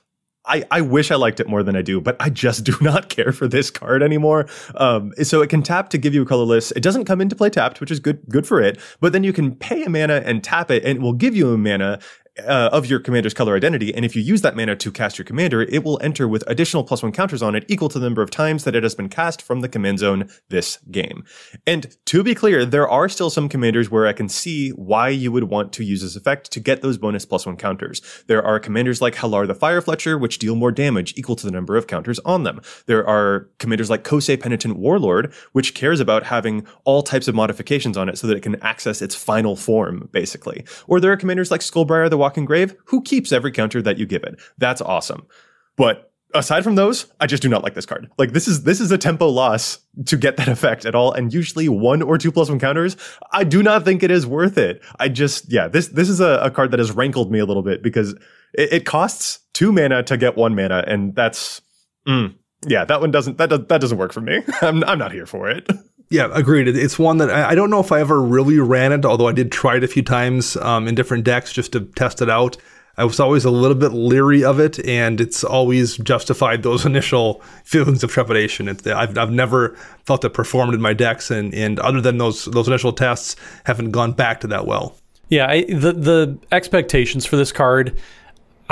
I, 0.45 0.65
I 0.71 0.81
wish 0.81 1.09
I 1.09 1.15
liked 1.15 1.39
it 1.39 1.47
more 1.47 1.63
than 1.63 1.77
I 1.77 1.81
do, 1.81 2.01
but 2.01 2.17
I 2.19 2.29
just 2.29 2.63
do 2.65 2.75
not 2.81 3.07
care 3.07 3.31
for 3.31 3.47
this 3.47 3.71
card 3.71 4.03
anymore. 4.03 4.47
Um, 4.75 5.13
so 5.23 5.41
it 5.41 5.49
can 5.49 5.63
tap 5.63 5.89
to 5.91 5.97
give 5.97 6.13
you 6.13 6.23
a 6.23 6.25
colorless. 6.25 6.71
It 6.71 6.83
doesn't 6.83 7.05
come 7.05 7.21
into 7.21 7.35
play 7.35 7.49
tapped, 7.49 7.79
which 7.79 7.91
is 7.91 7.99
good 7.99 8.19
good 8.27 8.45
for 8.45 8.61
it. 8.61 8.79
But 8.99 9.13
then 9.13 9.23
you 9.23 9.31
can 9.31 9.55
pay 9.55 9.83
a 9.83 9.89
mana 9.89 10.21
and 10.25 10.43
tap 10.43 10.69
it, 10.69 10.83
and 10.83 10.97
it 10.97 11.01
will 11.01 11.13
give 11.13 11.35
you 11.35 11.53
a 11.53 11.57
mana 11.57 11.99
uh, 12.39 12.69
of 12.71 12.85
your 12.85 12.99
commander's 12.99 13.33
color 13.33 13.55
identity. 13.55 13.93
And 13.93 14.03
if 14.03 14.15
you 14.15 14.21
use 14.21 14.41
that 14.41 14.55
mana 14.55 14.75
to 14.75 14.91
cast 14.91 15.17
your 15.17 15.25
commander, 15.25 15.61
it 15.61 15.83
will 15.83 15.99
enter 16.01 16.27
with 16.27 16.43
additional 16.47 16.83
plus 16.83 17.03
one 17.03 17.11
counters 17.11 17.41
on 17.41 17.55
it 17.55 17.65
equal 17.67 17.89
to 17.89 17.99
the 17.99 18.05
number 18.05 18.21
of 18.21 18.31
times 18.31 18.63
that 18.63 18.75
it 18.75 18.83
has 18.83 18.95
been 18.95 19.09
cast 19.09 19.41
from 19.41 19.61
the 19.61 19.69
command 19.69 19.99
zone 19.99 20.29
this 20.49 20.77
game. 20.89 21.23
And 21.67 21.95
to 22.05 22.23
be 22.23 22.33
clear, 22.33 22.65
there 22.65 22.87
are 22.87 23.07
still 23.07 23.29
some 23.29 23.49
commanders 23.49 23.91
where 23.91 24.07
I 24.07 24.13
can 24.13 24.29
see 24.29 24.69
why 24.71 25.09
you 25.09 25.31
would 25.31 25.45
want 25.45 25.73
to 25.73 25.83
use 25.83 26.01
this 26.01 26.15
effect 26.15 26.51
to 26.51 26.59
get 26.59 26.81
those 26.81 26.97
bonus 26.97 27.25
plus 27.25 27.45
one 27.45 27.57
counters. 27.57 28.01
There 28.27 28.43
are 28.43 28.59
commanders 28.59 29.01
like 29.01 29.15
Hallar 29.15 29.45
the 29.47 29.55
Firefletcher, 29.55 30.19
which 30.19 30.39
deal 30.39 30.55
more 30.55 30.71
damage 30.71 31.13
equal 31.15 31.35
to 31.35 31.45
the 31.45 31.51
number 31.51 31.75
of 31.77 31.87
counters 31.87 32.19
on 32.19 32.43
them. 32.43 32.61
There 32.87 33.07
are 33.07 33.49
commanders 33.59 33.89
like 33.89 34.03
Kosei 34.03 34.39
Penitent 34.39 34.77
Warlord, 34.77 35.33
which 35.51 35.75
cares 35.75 35.99
about 35.99 36.23
having 36.23 36.65
all 36.83 37.03
types 37.03 37.27
of 37.27 37.35
modifications 37.35 37.97
on 37.97 38.09
it 38.09 38.17
so 38.17 38.27
that 38.27 38.37
it 38.37 38.43
can 38.43 38.61
access 38.61 39.01
its 39.01 39.15
final 39.15 39.55
form, 39.55 40.09
basically. 40.11 40.65
Or 40.87 40.99
there 40.99 41.11
are 41.11 41.17
commanders 41.17 41.51
like 41.51 41.61
Skullbriar 41.61 42.09
the 42.09 42.22
Walking 42.23 42.45
Grave, 42.45 42.73
who 42.85 43.01
keeps 43.01 43.33
every 43.33 43.51
counter 43.51 43.81
that 43.81 43.97
you 43.97 44.05
give 44.05 44.23
it. 44.23 44.39
That's 44.57 44.79
awesome. 44.81 45.27
But 45.75 46.13
aside 46.33 46.63
from 46.63 46.75
those, 46.75 47.11
I 47.19 47.27
just 47.27 47.43
do 47.43 47.49
not 47.49 47.63
like 47.63 47.73
this 47.73 47.85
card. 47.85 48.09
Like 48.17 48.31
this 48.31 48.47
is 48.47 48.63
this 48.63 48.79
is 48.79 48.91
a 48.91 48.97
tempo 48.97 49.27
loss 49.27 49.79
to 50.05 50.15
get 50.15 50.37
that 50.37 50.47
effect 50.55 50.85
at 50.85 50.95
all, 50.95 51.11
and 51.11 51.33
usually 51.33 51.67
one 51.67 52.01
or 52.01 52.17
two 52.17 52.31
plus 52.31 52.47
one 52.47 52.59
counters. 52.59 52.95
I 53.33 53.43
do 53.43 53.61
not 53.61 53.83
think 53.83 54.03
it 54.03 54.11
is 54.11 54.25
worth 54.25 54.57
it. 54.57 54.81
I 55.01 55.09
just 55.09 55.51
yeah, 55.51 55.67
this 55.67 55.89
this 55.89 56.07
is 56.07 56.21
a, 56.21 56.39
a 56.43 56.49
card 56.49 56.71
that 56.71 56.79
has 56.79 56.91
rankled 56.91 57.29
me 57.29 57.39
a 57.39 57.45
little 57.45 57.63
bit 57.63 57.83
because 57.83 58.13
it, 58.53 58.71
it 58.71 58.85
costs 58.85 59.39
two 59.53 59.73
mana 59.73 60.01
to 60.03 60.15
get 60.15 60.37
one 60.37 60.55
mana, 60.55 60.85
and 60.87 61.13
that's 61.13 61.61
mm, 62.07 62.33
yeah, 62.67 62.85
that 62.85 63.01
one 63.01 63.11
doesn't 63.11 63.37
that 63.37 63.49
does, 63.49 63.59
that 63.67 63.81
doesn't 63.81 63.97
work 63.97 64.13
for 64.13 64.21
me. 64.21 64.41
I'm 64.61 64.83
I'm 64.83 64.99
not 64.99 65.11
here 65.11 65.25
for 65.25 65.49
it. 65.49 65.69
Yeah, 66.09 66.29
agreed. 66.31 66.67
It's 66.67 66.99
one 66.99 67.17
that 67.17 67.29
I 67.29 67.51
I 67.51 67.55
don't 67.55 67.69
know 67.69 67.79
if 67.79 67.91
I 67.91 67.99
ever 67.99 68.21
really 68.21 68.59
ran 68.59 68.91
it, 68.91 69.05
although 69.05 69.27
I 69.27 69.31
did 69.33 69.51
try 69.51 69.77
it 69.77 69.83
a 69.83 69.87
few 69.87 70.03
times 70.03 70.55
um, 70.57 70.87
in 70.87 70.95
different 70.95 71.23
decks 71.23 71.51
just 71.51 71.73
to 71.73 71.81
test 71.81 72.21
it 72.21 72.29
out. 72.29 72.57
I 72.95 73.05
was 73.05 73.19
always 73.19 73.43
a 73.43 73.49
little 73.49 73.75
bit 73.75 73.91
leery 73.91 74.43
of 74.43 74.59
it, 74.59 74.83
and 74.85 75.19
it's 75.19 75.43
always 75.43 75.97
justified 75.97 76.61
those 76.61 76.85
initial 76.91 77.41
feelings 77.63 78.03
of 78.03 78.11
trepidation. 78.11 78.67
It's, 78.67 78.85
I've, 78.85 79.17
I've 79.17 79.31
never 79.31 79.75
felt 80.05 80.23
it 80.23 80.29
performed 80.29 80.75
in 80.75 80.81
my 80.81 80.93
decks, 80.93 81.31
and, 81.31 81.53
and 81.55 81.79
other 81.79 82.01
than 82.01 82.17
those 82.17 82.45
those 82.45 82.67
initial 82.67 82.93
tests, 82.93 83.35
haven't 83.65 83.91
gone 83.91 84.11
back 84.11 84.41
to 84.41 84.47
that 84.47 84.67
well. 84.67 84.95
Yeah, 85.29 85.47
I, 85.49 85.63
the 85.63 85.93
the 85.93 86.37
expectations 86.51 87.25
for 87.25 87.35
this 87.35 87.51
card, 87.51 87.97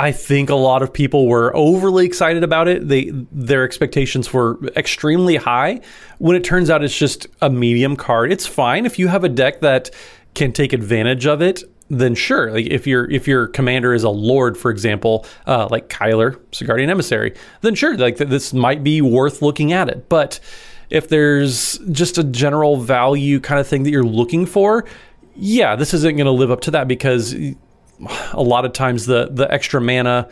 I 0.02 0.10
think 0.10 0.50
a 0.50 0.56
lot 0.56 0.82
of 0.82 0.92
people 0.92 1.28
were 1.28 1.54
overly 1.54 2.04
excited 2.04 2.42
about 2.42 2.66
it. 2.66 2.88
They 2.88 3.12
their 3.30 3.62
expectations 3.62 4.32
were 4.32 4.58
extremely 4.74 5.36
high. 5.36 5.80
When 6.18 6.34
it 6.34 6.42
turns 6.42 6.70
out 6.70 6.82
it's 6.82 6.98
just 6.98 7.28
a 7.40 7.48
medium 7.48 7.94
card, 7.94 8.32
it's 8.32 8.44
fine 8.44 8.84
if 8.84 8.98
you 8.98 9.06
have 9.06 9.22
a 9.22 9.28
deck 9.28 9.60
that 9.60 9.92
can 10.34 10.50
take 10.50 10.72
advantage 10.72 11.24
of 11.24 11.40
it. 11.40 11.62
Then 11.88 12.16
sure, 12.16 12.50
like 12.50 12.66
if 12.66 12.84
your 12.84 13.08
if 13.12 13.28
your 13.28 13.46
commander 13.46 13.94
is 13.94 14.02
a 14.02 14.10
lord, 14.10 14.58
for 14.58 14.72
example, 14.72 15.24
uh, 15.46 15.68
like 15.70 15.88
Kyler, 15.88 16.34
Sigardian 16.50 16.88
Emissary, 16.88 17.32
then 17.60 17.76
sure, 17.76 17.96
like 17.96 18.16
th- 18.16 18.28
this 18.28 18.52
might 18.52 18.82
be 18.82 19.00
worth 19.00 19.40
looking 19.40 19.72
at 19.72 19.88
it. 19.88 20.08
But 20.08 20.40
if 20.90 21.10
there's 21.10 21.78
just 21.92 22.18
a 22.18 22.24
general 22.24 22.76
value 22.76 23.38
kind 23.38 23.60
of 23.60 23.68
thing 23.68 23.84
that 23.84 23.90
you're 23.90 24.02
looking 24.02 24.46
for, 24.46 24.84
yeah, 25.36 25.76
this 25.76 25.94
isn't 25.94 26.16
going 26.16 26.26
to 26.26 26.32
live 26.32 26.50
up 26.50 26.62
to 26.62 26.72
that 26.72 26.88
because 26.88 27.36
a 28.32 28.42
lot 28.42 28.64
of 28.64 28.72
times 28.72 29.06
the 29.06 29.28
the 29.30 29.50
extra 29.52 29.80
mana 29.80 30.28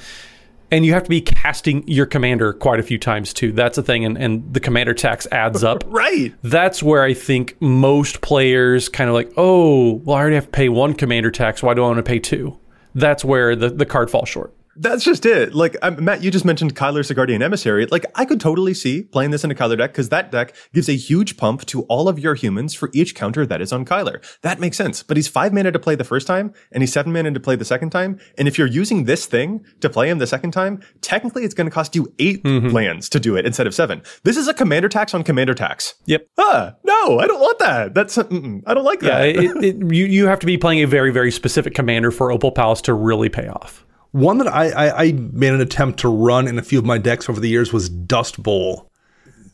and 0.71 0.87
you 0.87 0.93
have 0.93 1.03
to 1.03 1.11
be 1.11 1.21
casting 1.21 1.87
your 1.89 2.07
commander 2.07 2.53
quite 2.53 2.81
a 2.81 2.83
few 2.83 2.99
times 2.99 3.35
too. 3.35 3.53
That's 3.53 3.77
a 3.77 3.83
thing, 3.83 4.05
and, 4.05 4.17
and 4.17 4.53
the 4.55 4.61
commander 4.61 4.95
tax 4.95 5.27
adds 5.33 5.65
up. 5.65 5.83
right. 5.89 6.33
That's 6.43 6.83
where 6.83 7.03
I 7.03 7.15
think 7.15 7.61
most 7.61 8.21
players 8.21 8.89
kind 8.89 9.09
of 9.09 9.15
like, 9.15 9.33
oh, 9.37 9.95
well, 10.05 10.17
I 10.17 10.21
already 10.21 10.37
have 10.37 10.47
to 10.47 10.51
pay 10.51 10.69
one 10.69 10.95
commander 10.95 11.31
tax. 11.31 11.63
Why 11.63 11.75
do 11.75 11.83
I 11.83 11.89
want 11.89 11.99
to 11.99 12.03
pay 12.03 12.19
two? 12.19 12.59
That's 12.95 13.25
where 13.25 13.57
the, 13.57 13.71
the 13.71 13.87
card 13.87 14.11
falls 14.11 14.29
short. 14.29 14.55
That's 14.83 15.05
just 15.05 15.27
it. 15.27 15.55
Like 15.55 15.77
um, 15.83 16.03
Matt, 16.03 16.23
you 16.23 16.31
just 16.31 16.47
mentioned 16.47 16.75
Kyler 16.75 17.05
Sigardian 17.05 17.43
Emissary. 17.43 17.85
Like 17.87 18.07
I 18.15 18.25
could 18.25 18.41
totally 18.41 18.73
see 18.73 19.03
playing 19.03 19.31
this 19.31 19.45
in 19.45 19.51
a 19.51 19.55
Kyler 19.55 19.77
deck 19.77 19.93
because 19.93 20.09
that 20.09 20.31
deck 20.33 20.55
gives 20.73 20.89
a 20.89 20.95
huge 20.97 21.37
pump 21.37 21.67
to 21.67 21.83
all 21.83 22.09
of 22.09 22.19
your 22.19 22.35
humans 22.35 22.75
for 22.75 22.89
each 22.95 23.15
counter 23.15 23.45
that 23.45 23.61
is 23.61 23.73
on 23.75 23.85
Kyler. 23.85 24.25
That 24.41 24.59
makes 24.59 24.79
sense. 24.79 25.03
But 25.03 25.19
he's 25.19 25.29
five 25.29 25.53
mana 25.53 25.71
to 25.71 25.79
play 25.79 25.97
the 25.97 26.05
first 26.05 26.27
time, 26.27 26.55
and 26.73 26.83
he's 26.83 26.93
seven 26.95 27.13
mana 27.13 27.31
to 27.33 27.41
play 27.41 27.57
the 27.57 27.65
second 27.65 27.91
time. 27.91 28.19
And 28.39 28.49
if 28.49 28.57
you're 28.57 28.67
using 28.67 29.05
this 29.05 29.27
thing 29.27 29.63
to 29.81 29.91
play 29.91 30.09
him 30.09 30.17
the 30.19 30.27
second 30.27 30.53
time, 30.53 30.81
technically 31.03 31.45
it's 31.45 31.53
going 31.55 31.67
to 31.69 31.71
cost 31.75 31.95
you 31.95 32.11
8 32.19 32.45
lands 32.47 33.11
to 33.11 33.21
do 33.21 33.37
it 33.37 33.45
instead 33.45 33.67
of 33.67 33.75
seven. 33.75 34.03
This 34.25 34.39
is 34.39 34.49
a 34.49 34.55
commander 34.55 34.89
tax 34.89 35.13
on 35.13 35.25
commander 35.25 35.53
tax. 35.55 35.95
Yep. 36.07 36.27
Ah, 36.39 36.75
no, 36.85 37.19
I 37.19 37.27
don't 37.27 37.41
want 37.41 37.59
that. 37.59 37.93
That's 37.95 38.17
mm-mm, 38.17 38.63
I 38.67 38.73
don't 38.73 38.85
like 38.85 39.03
Yeah, 39.03 39.19
that. 39.19 39.29
it, 39.37 39.65
it, 39.65 39.95
you, 39.95 40.07
you 40.07 40.27
have 40.27 40.39
to 40.41 40.47
be 40.47 40.57
playing 40.57 40.83
a 40.83 40.87
very, 40.87 41.11
very 41.13 41.31
specific 41.31 41.75
commander 41.75 42.11
for 42.11 42.33
Opal 42.33 42.51
Palace 42.51 42.81
to 42.83 42.95
really 42.95 43.29
pay 43.29 43.47
off. 43.49 43.85
One 44.13 44.39
that 44.39 44.49
I, 44.49 44.71
I, 44.71 45.03
I 45.05 45.13
made 45.13 45.53
an 45.53 45.61
attempt 45.61 46.01
to 46.01 46.09
run 46.09 46.49
in 46.49 46.59
a 46.59 46.63
few 46.63 46.79
of 46.79 46.85
my 46.85 46.99
decks 46.99 47.29
over 47.29 47.41
the 47.41 47.49
years 47.49 47.73
was 47.73 47.89
Dust 47.89 48.43
Bowl. 48.43 48.91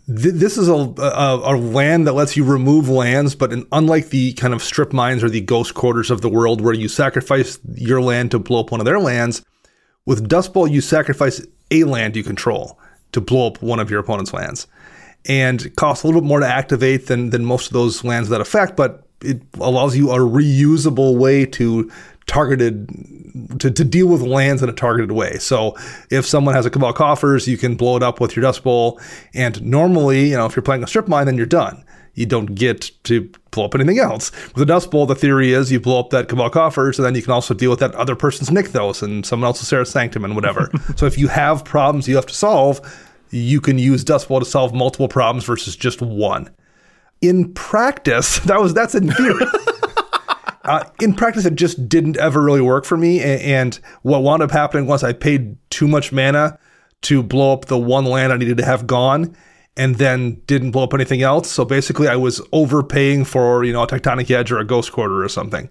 Th- 0.07 0.35
this 0.35 0.57
is 0.57 0.69
a, 0.69 0.73
a, 0.73 1.55
a 1.55 1.55
land 1.57 2.07
that 2.07 2.15
lets 2.15 2.37
you 2.37 2.45
remove 2.45 2.89
lands, 2.89 3.35
but 3.35 3.53
in, 3.53 3.67
unlike 3.73 4.09
the 4.09 4.33
kind 4.35 4.55
of 4.55 4.63
strip 4.63 4.93
mines 4.93 5.23
or 5.23 5.29
the 5.29 5.41
ghost 5.41 5.75
quarters 5.75 6.11
of 6.11 6.23
the 6.23 6.29
world 6.29 6.61
where 6.61 6.73
you 6.73 6.89
sacrifice 6.89 7.59
your 7.75 8.01
land 8.01 8.31
to 8.31 8.39
blow 8.39 8.61
up 8.61 8.71
one 8.71 8.81
of 8.81 8.87
their 8.87 9.01
lands, 9.01 9.45
with 10.07 10.29
Dust 10.29 10.55
Bowl 10.55 10.67
you 10.67 10.81
sacrifice 10.81 11.45
a 11.71 11.85
land 11.85 12.17
you 12.17 12.23
control 12.23 12.79
to 13.13 13.21
blow 13.21 13.49
up 13.49 13.61
one 13.61 13.81
of 13.81 13.91
your 13.91 14.01
opponent's 14.01 14.33
lands. 14.33 14.67
And 15.29 15.61
it 15.63 15.77
costs 15.77 16.05
a 16.05 16.07
little 16.07 16.21
bit 16.21 16.29
more 16.29 16.41
to 16.41 16.47
activate 16.47 17.09
than, 17.09 17.31
than 17.31 17.45
most 17.45 17.67
of 17.67 17.73
those 17.73 18.05
lands 18.05 18.29
that 18.29 18.41
affect, 18.41 18.77
but 18.77 19.07
it 19.23 19.43
allows 19.55 19.97
you 19.97 20.13
a 20.13 20.19
reusable 20.19 21.19
way 21.19 21.47
to 21.47 21.91
targeted 22.27 22.89
to, 23.61 23.71
to 23.71 23.85
deal 23.85 24.09
with 24.09 24.23
lands 24.23 24.63
in 24.63 24.69
a 24.69 24.73
targeted 24.73 25.13
way. 25.13 25.39
So 25.39 25.77
if 26.11 26.27
someone 26.27 26.55
has 26.55 26.67
a 26.67 26.71
Cabal 26.71 26.93
Coffers, 26.93 27.47
you 27.47 27.57
can 27.57 27.77
blow 27.77 27.97
it 27.97 28.03
up 28.03 28.21
with 28.21 28.35
your 28.35 28.43
Dust 28.43 28.63
Bowl. 28.63 29.01
And 29.35 29.63
normally, 29.63 30.31
you 30.31 30.37
know, 30.37 30.47
if 30.47 30.57
you're 30.57 30.63
playing 30.63 30.83
a 30.83 30.87
strip 30.87 31.09
mine, 31.09 31.27
then 31.27 31.37
you're 31.37 31.47
done. 31.47 31.85
You 32.15 32.25
don't 32.25 32.55
get 32.55 32.91
to 33.05 33.31
blow 33.51 33.67
up 33.67 33.75
anything 33.75 33.99
else. 33.99 34.33
With 34.55 34.63
a 34.63 34.67
Dust 34.67 34.91
Bowl, 34.91 35.05
the 35.05 35.15
theory 35.15 35.53
is 35.53 35.71
you 35.71 35.79
blow 35.79 36.01
up 36.01 36.11
that 36.11 36.29
Cabal 36.29 36.49
Coffers, 36.49 36.99
and 36.99 37.05
then 37.05 37.15
you 37.15 37.23
can 37.23 37.33
also 37.33 37.53
deal 37.53 37.71
with 37.71 37.81
that 37.81 37.95
other 37.95 38.17
person's 38.17 38.49
Nykthos 38.49 39.03
and 39.03 39.25
someone 39.25 39.47
else's 39.47 39.69
Serra's 39.69 39.91
Sanctum 39.91 40.25
and 40.25 40.35
whatever. 40.35 40.71
so 40.97 41.05
if 41.05 41.19
you 41.19 41.29
have 41.29 41.65
problems 41.65 42.09
you 42.09 42.17
have 42.17 42.27
to 42.27 42.35
solve, 42.35 42.81
you 43.31 43.61
can 43.61 43.79
use 43.79 44.03
Dust 44.03 44.29
Bowl 44.29 44.41
to 44.41 44.47
solve 44.47 44.73
multiple 44.73 45.09
problems 45.09 45.45
versus 45.45 45.77
just 45.77 46.01
one. 46.01 46.49
In 47.21 47.53
practice, 47.53 48.39
that 48.47 48.61
was 48.61 48.73
that's 48.73 48.95
in 48.95 49.11
theory. 49.11 49.45
Uh, 50.67 50.83
in 51.01 51.15
practice, 51.15 51.45
it 51.45 51.55
just 51.55 51.89
didn't 51.89 52.17
ever 52.17 52.43
really 52.43 52.61
work 52.61 52.85
for 52.85 52.97
me. 52.97 53.23
And 53.23 53.79
what 54.03 54.23
wound 54.23 54.43
up 54.43 54.51
happening 54.51 54.87
was 54.87 55.05
I 55.05 55.13
paid 55.13 55.57
too 55.71 55.87
much 55.87 56.13
mana 56.13 56.59
to 57.03 57.23
blow 57.23 57.53
up 57.53 57.67
the 57.67 57.79
one 57.79 58.05
land 58.05 58.33
I 58.33 58.37
needed 58.37 58.57
to 58.59 58.65
have 58.65 58.87
gone, 58.87 59.37
and 59.77 59.97
then 59.97 60.43
didn't 60.47 60.73
blow 60.73 60.85
up 60.85 60.95
anything 60.95 61.23
else. 61.23 61.51
So 61.51 61.65
basically, 61.65 62.09
I 62.09 62.17
was 62.17 62.41
overpaying 62.53 63.25
for 63.27 63.63
you 63.63 63.73
know 63.73 63.83
a 63.83 63.87
Tectonic 63.87 64.31
Edge 64.31 64.51
or 64.51 64.59
a 64.59 64.65
Ghost 64.65 64.93
Quarter 64.93 65.23
or 65.23 65.29
something. 65.29 65.71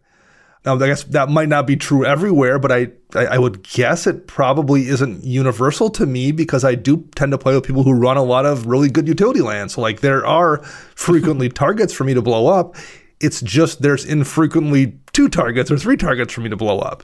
Now, 0.66 0.76
I 0.76 0.88
guess 0.88 1.04
that 1.04 1.30
might 1.30 1.50
not 1.50 1.68
be 1.68 1.76
true 1.76 2.06
everywhere, 2.06 2.58
but 2.58 2.72
I, 2.72 2.88
I 3.16 3.26
I 3.26 3.38
would 3.38 3.64
guess 3.64 4.08
it 4.08 4.28
probably 4.28 4.88
isn't 4.88 5.26
universal 5.26 5.90
to 5.92 6.06
me 6.06 6.32
because 6.32 6.64
I 6.64 6.76
do 6.76 7.06
tend 7.16 7.34
to 7.34 7.38
play 7.38 7.54
with 7.54 7.66
people 7.66 7.84
who 7.84 7.92
run 7.92 8.16
a 8.16 8.24
lot 8.24 8.46
of 8.46 8.66
really 8.66 8.90
good 8.90 9.08
utility 9.10 9.42
lands. 9.42 9.74
So 9.74 9.82
like 9.82 10.00
there 10.00 10.26
are 10.26 10.64
frequently 10.96 11.50
targets 11.50 11.94
for 11.94 12.06
me 12.06 12.14
to 12.14 12.22
blow 12.22 12.48
up. 12.48 12.78
It's 13.20 13.42
just 13.42 13.82
there's 13.82 14.06
infrequently 14.06 15.00
two 15.14 15.30
targets 15.30 15.72
or 15.72 15.78
three 15.78 15.98
targets 15.98 16.34
for 16.34 16.42
me 16.42 16.50
to 16.50 16.58
blow 16.58 16.80
up. 16.80 17.04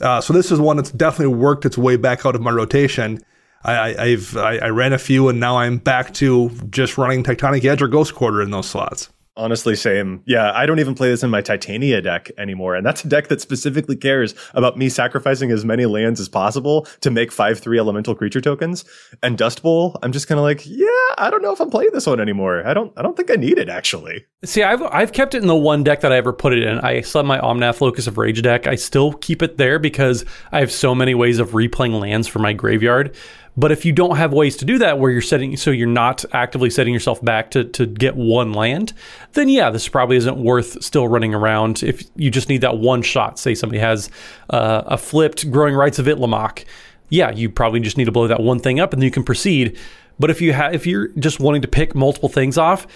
Uh, 0.00 0.20
so 0.20 0.32
this 0.32 0.50
is 0.50 0.60
one 0.60 0.76
that's 0.76 0.90
definitely 0.90 1.34
worked 1.34 1.64
its 1.64 1.78
way 1.78 1.96
back 1.96 2.26
out 2.26 2.34
of 2.34 2.42
my 2.42 2.50
rotation. 2.50 3.22
I, 3.64 3.96
I've 3.96 4.36
I, 4.36 4.58
I 4.58 4.68
ran 4.68 4.92
a 4.92 4.98
few 4.98 5.28
and 5.28 5.40
now 5.40 5.58
I'm 5.58 5.78
back 5.78 6.14
to 6.14 6.50
just 6.70 6.98
running 6.98 7.24
Tectonic 7.24 7.64
Edge 7.64 7.82
or 7.82 7.88
Ghost 7.88 8.14
Quarter 8.14 8.42
in 8.42 8.50
those 8.50 8.68
slots. 8.68 9.08
Honestly, 9.38 9.76
same. 9.76 10.22
Yeah, 10.24 10.50
I 10.54 10.64
don't 10.64 10.78
even 10.78 10.94
play 10.94 11.10
this 11.10 11.22
in 11.22 11.28
my 11.28 11.42
Titania 11.42 12.00
deck 12.00 12.30
anymore. 12.38 12.74
And 12.74 12.86
that's 12.86 13.04
a 13.04 13.08
deck 13.08 13.28
that 13.28 13.42
specifically 13.42 13.94
cares 13.94 14.34
about 14.54 14.78
me 14.78 14.88
sacrificing 14.88 15.50
as 15.50 15.62
many 15.62 15.84
lands 15.84 16.20
as 16.20 16.28
possible 16.28 16.86
to 17.02 17.10
make 17.10 17.30
5 17.30 17.58
3 17.58 17.78
elemental 17.78 18.14
creature 18.14 18.40
tokens. 18.40 18.86
And 19.22 19.36
Dust 19.36 19.62
Bowl, 19.62 19.98
I'm 20.02 20.12
just 20.12 20.26
kind 20.26 20.38
of 20.38 20.42
like, 20.42 20.62
yeah, 20.64 20.86
I 21.18 21.28
don't 21.30 21.42
know 21.42 21.52
if 21.52 21.60
I'm 21.60 21.68
playing 21.68 21.90
this 21.92 22.06
one 22.06 22.18
anymore. 22.18 22.66
I 22.66 22.72
don't 22.72 22.92
I 22.96 23.02
don't 23.02 23.14
think 23.14 23.30
I 23.30 23.34
need 23.34 23.58
it 23.58 23.68
actually. 23.68 24.24
See, 24.44 24.62
I've 24.62 24.82
I've 24.82 25.12
kept 25.12 25.34
it 25.34 25.42
in 25.42 25.48
the 25.48 25.56
one 25.56 25.84
deck 25.84 26.00
that 26.00 26.12
I 26.12 26.16
ever 26.16 26.32
put 26.32 26.54
it 26.54 26.62
in. 26.62 26.78
I 26.80 27.02
still 27.02 27.18
have 27.18 27.26
my 27.26 27.38
Omnath 27.38 27.82
Locus 27.82 28.06
of 28.06 28.16
Rage 28.16 28.40
deck. 28.40 28.66
I 28.66 28.74
still 28.74 29.12
keep 29.12 29.42
it 29.42 29.58
there 29.58 29.78
because 29.78 30.24
I 30.50 30.60
have 30.60 30.72
so 30.72 30.94
many 30.94 31.14
ways 31.14 31.38
of 31.38 31.50
replaying 31.50 32.00
lands 32.00 32.26
for 32.26 32.38
my 32.38 32.54
graveyard. 32.54 33.14
But 33.56 33.72
if 33.72 33.84
you 33.84 33.92
don't 33.92 34.16
have 34.16 34.32
ways 34.32 34.56
to 34.58 34.64
do 34.64 34.78
that 34.78 34.98
where 34.98 35.10
you're 35.10 35.22
setting 35.22 35.56
so 35.56 35.70
you're 35.70 35.86
not 35.86 36.24
actively 36.32 36.68
setting 36.68 36.92
yourself 36.92 37.24
back 37.24 37.50
to, 37.52 37.64
to 37.64 37.86
get 37.86 38.14
one 38.14 38.52
land, 38.52 38.92
then 39.32 39.48
yeah, 39.48 39.70
this 39.70 39.88
probably 39.88 40.16
isn't 40.16 40.36
worth 40.36 40.82
still 40.84 41.08
running 41.08 41.34
around 41.34 41.82
if 41.82 42.04
you 42.16 42.30
just 42.30 42.48
need 42.48 42.60
that 42.60 42.78
one 42.78 43.02
shot. 43.02 43.38
Say 43.38 43.54
somebody 43.54 43.80
has 43.80 44.10
uh, 44.50 44.82
a 44.86 44.98
flipped 44.98 45.50
Growing 45.50 45.74
Rites 45.74 45.98
of 45.98 46.06
Itlimoc. 46.06 46.64
Yeah, 47.08 47.30
you 47.30 47.48
probably 47.48 47.80
just 47.80 47.96
need 47.96 48.04
to 48.04 48.12
blow 48.12 48.26
that 48.26 48.40
one 48.40 48.58
thing 48.58 48.78
up 48.78 48.92
and 48.92 49.00
then 49.00 49.06
you 49.06 49.12
can 49.12 49.24
proceed. 49.24 49.78
But 50.18 50.30
if 50.30 50.40
you 50.40 50.52
have 50.52 50.74
if 50.74 50.86
you're 50.86 51.08
just 51.08 51.40
wanting 51.40 51.62
to 51.62 51.68
pick 51.68 51.94
multiple 51.94 52.28
things 52.28 52.58
off, 52.58 52.86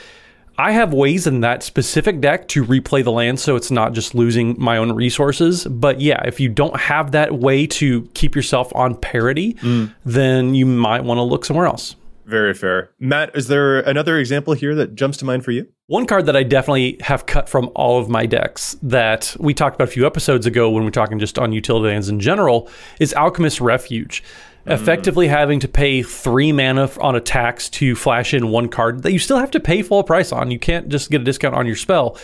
I 0.60 0.72
have 0.72 0.92
ways 0.92 1.26
in 1.26 1.40
that 1.40 1.62
specific 1.62 2.20
deck 2.20 2.46
to 2.48 2.62
replay 2.62 3.02
the 3.02 3.10
land 3.10 3.40
so 3.40 3.56
it's 3.56 3.70
not 3.70 3.94
just 3.94 4.14
losing 4.14 4.56
my 4.58 4.76
own 4.76 4.92
resources. 4.92 5.64
But 5.64 6.02
yeah, 6.02 6.22
if 6.26 6.38
you 6.38 6.50
don't 6.50 6.78
have 6.78 7.12
that 7.12 7.32
way 7.38 7.66
to 7.68 8.02
keep 8.12 8.36
yourself 8.36 8.70
on 8.76 8.94
parity, 8.94 9.54
mm. 9.54 9.94
then 10.04 10.54
you 10.54 10.66
might 10.66 11.02
want 11.02 11.16
to 11.16 11.22
look 11.22 11.46
somewhere 11.46 11.64
else. 11.64 11.96
Very 12.30 12.54
fair. 12.54 12.92
Matt, 13.00 13.34
is 13.34 13.48
there 13.48 13.80
another 13.80 14.16
example 14.16 14.54
here 14.54 14.72
that 14.76 14.94
jumps 14.94 15.16
to 15.16 15.24
mind 15.24 15.44
for 15.44 15.50
you? 15.50 15.66
One 15.88 16.06
card 16.06 16.26
that 16.26 16.36
I 16.36 16.44
definitely 16.44 16.96
have 17.00 17.26
cut 17.26 17.48
from 17.48 17.72
all 17.74 17.98
of 17.98 18.08
my 18.08 18.24
decks 18.24 18.76
that 18.82 19.34
we 19.40 19.52
talked 19.52 19.74
about 19.74 19.88
a 19.88 19.90
few 19.90 20.06
episodes 20.06 20.46
ago 20.46 20.70
when 20.70 20.84
we 20.84 20.88
are 20.88 20.92
talking 20.92 21.18
just 21.18 21.40
on 21.40 21.50
utility 21.50 21.88
lands 21.88 22.08
in 22.08 22.20
general 22.20 22.70
is 23.00 23.12
Alchemist 23.14 23.60
Refuge 23.60 24.22
mm. 24.64 24.72
effectively 24.72 25.26
having 25.26 25.58
to 25.58 25.66
pay 25.66 26.04
three 26.04 26.52
mana 26.52 26.88
on 27.00 27.16
attacks 27.16 27.68
to 27.70 27.96
flash 27.96 28.32
in 28.32 28.50
one 28.50 28.68
card 28.68 29.02
that 29.02 29.12
you 29.12 29.18
still 29.18 29.38
have 29.38 29.50
to 29.50 29.58
pay 29.58 29.82
full 29.82 30.04
price 30.04 30.30
on. 30.30 30.52
You 30.52 30.60
can't 30.60 30.88
just 30.88 31.10
get 31.10 31.22
a 31.22 31.24
discount 31.24 31.56
on 31.56 31.66
your 31.66 31.74
spell. 31.74 32.16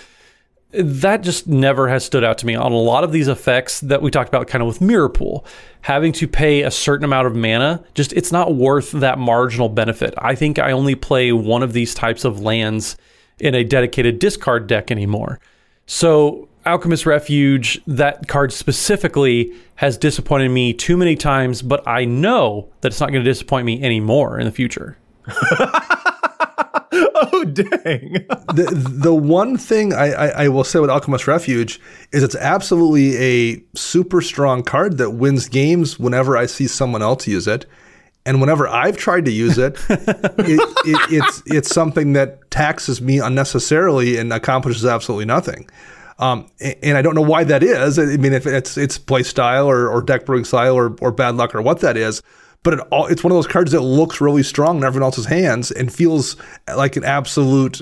That 0.73 1.23
just 1.23 1.47
never 1.47 1.89
has 1.89 2.05
stood 2.05 2.25
out 2.25 2.39
to 2.39 2.47
me 2.47 2.55
on 2.55 2.73
a 2.73 2.77
lot 2.77 3.05
of 3.05 3.13
these 3.13 3.29
effects 3.29 3.81
that 3.81 4.03
we 4.03 4.11
talked 4.11 4.29
about 4.29 4.49
kind 4.49 4.63
of 4.63 4.69
with 4.69 4.81
Mirror 4.81 5.11
Pool. 5.11 5.47
Having 5.83 6.13
to 6.15 6.29
pay 6.29 6.63
a 6.63 6.71
certain 6.71 7.05
amount 7.05 7.27
of 7.29 7.37
mana, 7.37 7.85
just 7.95 8.13
it's 8.13 8.33
not 8.33 8.55
worth 8.55 8.91
that 8.93 9.19
marginal 9.19 9.69
benefit. 9.69 10.13
I 10.19 10.35
think 10.35 10.59
I 10.59 10.73
only 10.73 10.95
play 10.95 11.33
one 11.33 11.63
of 11.63 11.73
these 11.73 11.95
types 11.95 12.25
of 12.25 12.41
lands 12.41 12.97
in 13.39 13.55
a 13.55 13.63
dedicated 13.65 14.19
discard 14.19 14.67
deck 14.67 14.91
anymore. 14.91 15.39
So 15.87 16.49
Alchemist 16.67 17.07
Refuge, 17.07 17.81
that 17.87 18.27
card 18.27 18.53
specifically 18.53 19.53
has 19.77 19.97
disappointed 19.97 20.49
me 20.49 20.73
too 20.73 20.97
many 20.97 21.15
times, 21.15 21.63
but 21.63 21.87
I 21.87 22.05
know 22.05 22.69
that 22.81 22.89
it's 22.89 23.01
not 23.01 23.13
going 23.13 23.25
to 23.25 23.31
disappoint 23.31 23.67
me 23.67 23.81
anymore 23.83 24.41
in 24.41 24.47
the 24.47 24.53
future. 24.53 24.99
oh 27.15 27.45
dang! 27.45 28.13
the 28.55 28.71
the 28.89 29.15
one 29.15 29.57
thing 29.59 29.93
I, 29.93 30.13
I, 30.13 30.27
I, 30.45 30.49
will 30.49 30.65
say 30.65 30.79
with 30.79 30.89
Alchemist 30.89 31.27
Refuge 31.27 31.81
is 32.13 32.23
it's 32.23 32.37
absolutely 32.37 33.17
a 33.17 33.63
super 33.75 34.21
strong 34.21 34.63
card 34.63 34.99
that 34.99 35.11
wins 35.11 35.49
games 35.49 35.99
whenever 35.99 36.37
I 36.37 36.47
see 36.47 36.67
someone 36.67 37.03
else 37.03 37.27
use 37.27 37.47
it, 37.47 37.67
and 38.25 38.41
whenever 38.41 38.67
I've 38.67 38.97
tried 38.97 39.27
to 39.27 39.31
use 39.31 39.59
it, 39.59 39.77
it, 39.89 40.61
it 40.87 41.13
it's 41.13 41.43
it's 41.47 41.69
something 41.69 42.15
that 42.15 42.51
taxes 42.51 43.03
me 43.03 43.19
unnecessarily 43.19 44.17
and 44.17 44.33
accomplishes 44.33 44.87
absolutely 44.87 45.27
nothing. 45.27 45.69
Um, 46.19 46.47
and 46.83 46.97
I 46.97 47.03
don't 47.03 47.15
know 47.15 47.21
why 47.21 47.45
that 47.45 47.63
is. 47.63 47.99
I 47.99 48.17
mean, 48.17 48.33
if 48.33 48.47
it's 48.47 48.79
it's 48.79 48.97
play 48.97 49.23
style 49.23 49.69
or, 49.69 49.89
or 49.89 50.01
deck 50.01 50.25
brewing 50.25 50.45
style 50.45 50.75
or, 50.75 50.97
or 51.01 51.13
bad 51.13 51.35
luck 51.35 51.55
or 51.55 51.61
what 51.61 51.81
that 51.81 51.97
is, 51.97 52.23
but 52.67 52.75
it 52.75 52.81
all, 52.91 53.07
it's 53.07 53.23
one 53.23 53.31
of 53.31 53.37
those 53.37 53.47
cards 53.47 53.71
that 53.71 53.81
looks 53.81 54.21
really 54.21 54.43
strong 54.43 54.79
in 54.79 54.85
everyone 54.85 55.05
else's 55.05 55.27
hands 55.27 55.71
and 55.71 55.95
feels 55.95 56.35
like 56.77 56.97
an 56.97 57.05
absolute 57.05 57.81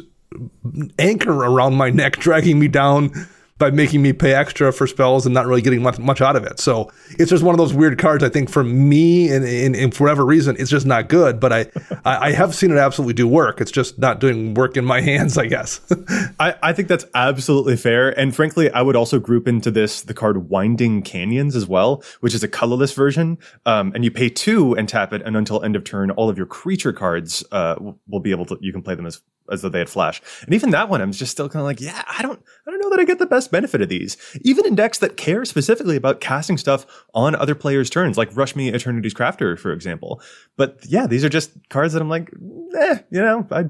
anchor 0.98 1.32
around 1.32 1.74
my 1.74 1.88
neck, 1.88 2.16
dragging 2.18 2.58
me 2.58 2.68
down 2.68 3.10
by 3.56 3.70
making 3.70 4.02
me 4.02 4.12
pay 4.12 4.34
extra 4.34 4.72
for 4.72 4.84
spells 4.86 5.26
and 5.26 5.32
not 5.32 5.46
really 5.46 5.62
getting 5.62 5.80
much, 5.80 5.96
much 6.00 6.20
out 6.20 6.34
of 6.34 6.42
it. 6.44 6.58
So 6.58 6.90
it's 7.18 7.30
just 7.30 7.44
one 7.44 7.54
of 7.54 7.58
those 7.58 7.72
weird 7.72 7.98
cards. 7.98 8.24
I 8.24 8.28
think 8.28 8.50
for 8.50 8.64
me, 8.64 9.30
and, 9.30 9.44
and, 9.44 9.76
and 9.76 9.94
for 9.94 10.04
whatever 10.04 10.26
reason, 10.26 10.56
it's 10.58 10.70
just 10.70 10.86
not 10.86 11.08
good. 11.08 11.38
But 11.38 11.52
I, 11.52 11.66
I 12.04 12.32
have 12.32 12.52
seen 12.52 12.72
it 12.72 12.78
absolutely 12.78 13.14
do 13.14 13.28
work. 13.28 13.60
It's 13.60 13.70
just 13.70 13.96
not 13.96 14.18
doing 14.18 14.54
work 14.54 14.76
in 14.76 14.84
my 14.84 15.00
hands, 15.00 15.38
I 15.38 15.46
guess. 15.46 15.80
I, 16.40 16.56
I 16.64 16.72
think 16.72 16.88
that's 16.88 17.04
absolutely 17.14 17.76
fair. 17.76 18.18
And 18.18 18.34
frankly, 18.34 18.72
I 18.72 18.82
would 18.82 18.96
also 18.96 19.20
group 19.20 19.46
into 19.46 19.70
this 19.70 20.02
the 20.02 20.14
card 20.14 20.50
Winding 20.50 21.02
Canyons 21.02 21.54
as 21.54 21.68
well, 21.68 22.02
which 22.20 22.34
is 22.34 22.42
a 22.42 22.48
colorless 22.48 22.92
version. 22.92 23.38
Um, 23.66 23.92
and 23.94 24.04
you 24.04 24.10
pay 24.10 24.30
two 24.30 24.74
and 24.74 24.88
tap 24.88 25.12
it, 25.12 25.22
and 25.22 25.36
until 25.36 25.62
end 25.62 25.76
of 25.76 25.84
turn, 25.84 26.10
all 26.10 26.28
of 26.28 26.36
your 26.36 26.46
creature 26.46 26.92
cards 26.92 27.44
uh, 27.52 27.76
will 28.08 28.20
be 28.20 28.32
able 28.32 28.46
to. 28.46 28.58
You 28.60 28.72
can 28.72 28.82
play 28.82 28.96
them 28.96 29.06
as 29.06 29.20
as 29.50 29.62
though 29.62 29.68
they 29.68 29.78
had 29.78 29.90
flash. 29.90 30.22
And 30.42 30.54
even 30.54 30.70
that 30.70 30.88
one, 30.88 31.00
I'm 31.00 31.12
just 31.12 31.32
still 31.32 31.48
kind 31.48 31.60
of 31.60 31.66
like, 31.66 31.80
yeah, 31.80 32.02
I 32.06 32.22
don't, 32.22 32.42
I 32.66 32.70
don't 32.70 32.80
know 32.80 32.90
that 32.90 33.00
I 33.00 33.04
get 33.04 33.18
the 33.18 33.26
best 33.26 33.50
benefit 33.50 33.82
of 33.82 33.88
these. 33.88 34.16
Even 34.42 34.66
in 34.66 34.74
decks 34.74 34.98
that 34.98 35.16
care 35.16 35.44
specifically 35.44 35.96
about 35.96 36.20
casting 36.20 36.56
stuff 36.56 36.86
on 37.14 37.34
other 37.34 37.54
players' 37.54 37.90
turns, 37.90 38.16
like 38.16 38.30
Rashmi 38.32 38.72
Eternities 38.72 39.14
Crafter, 39.14 39.58
for 39.58 39.72
example. 39.72 40.22
But 40.56 40.80
yeah, 40.86 41.06
these 41.06 41.24
are 41.24 41.28
just 41.28 41.52
cards 41.68 41.92
that 41.92 42.02
I'm 42.02 42.08
like, 42.08 42.30
eh, 42.76 42.98
you 43.10 43.20
know, 43.20 43.46
I, 43.50 43.64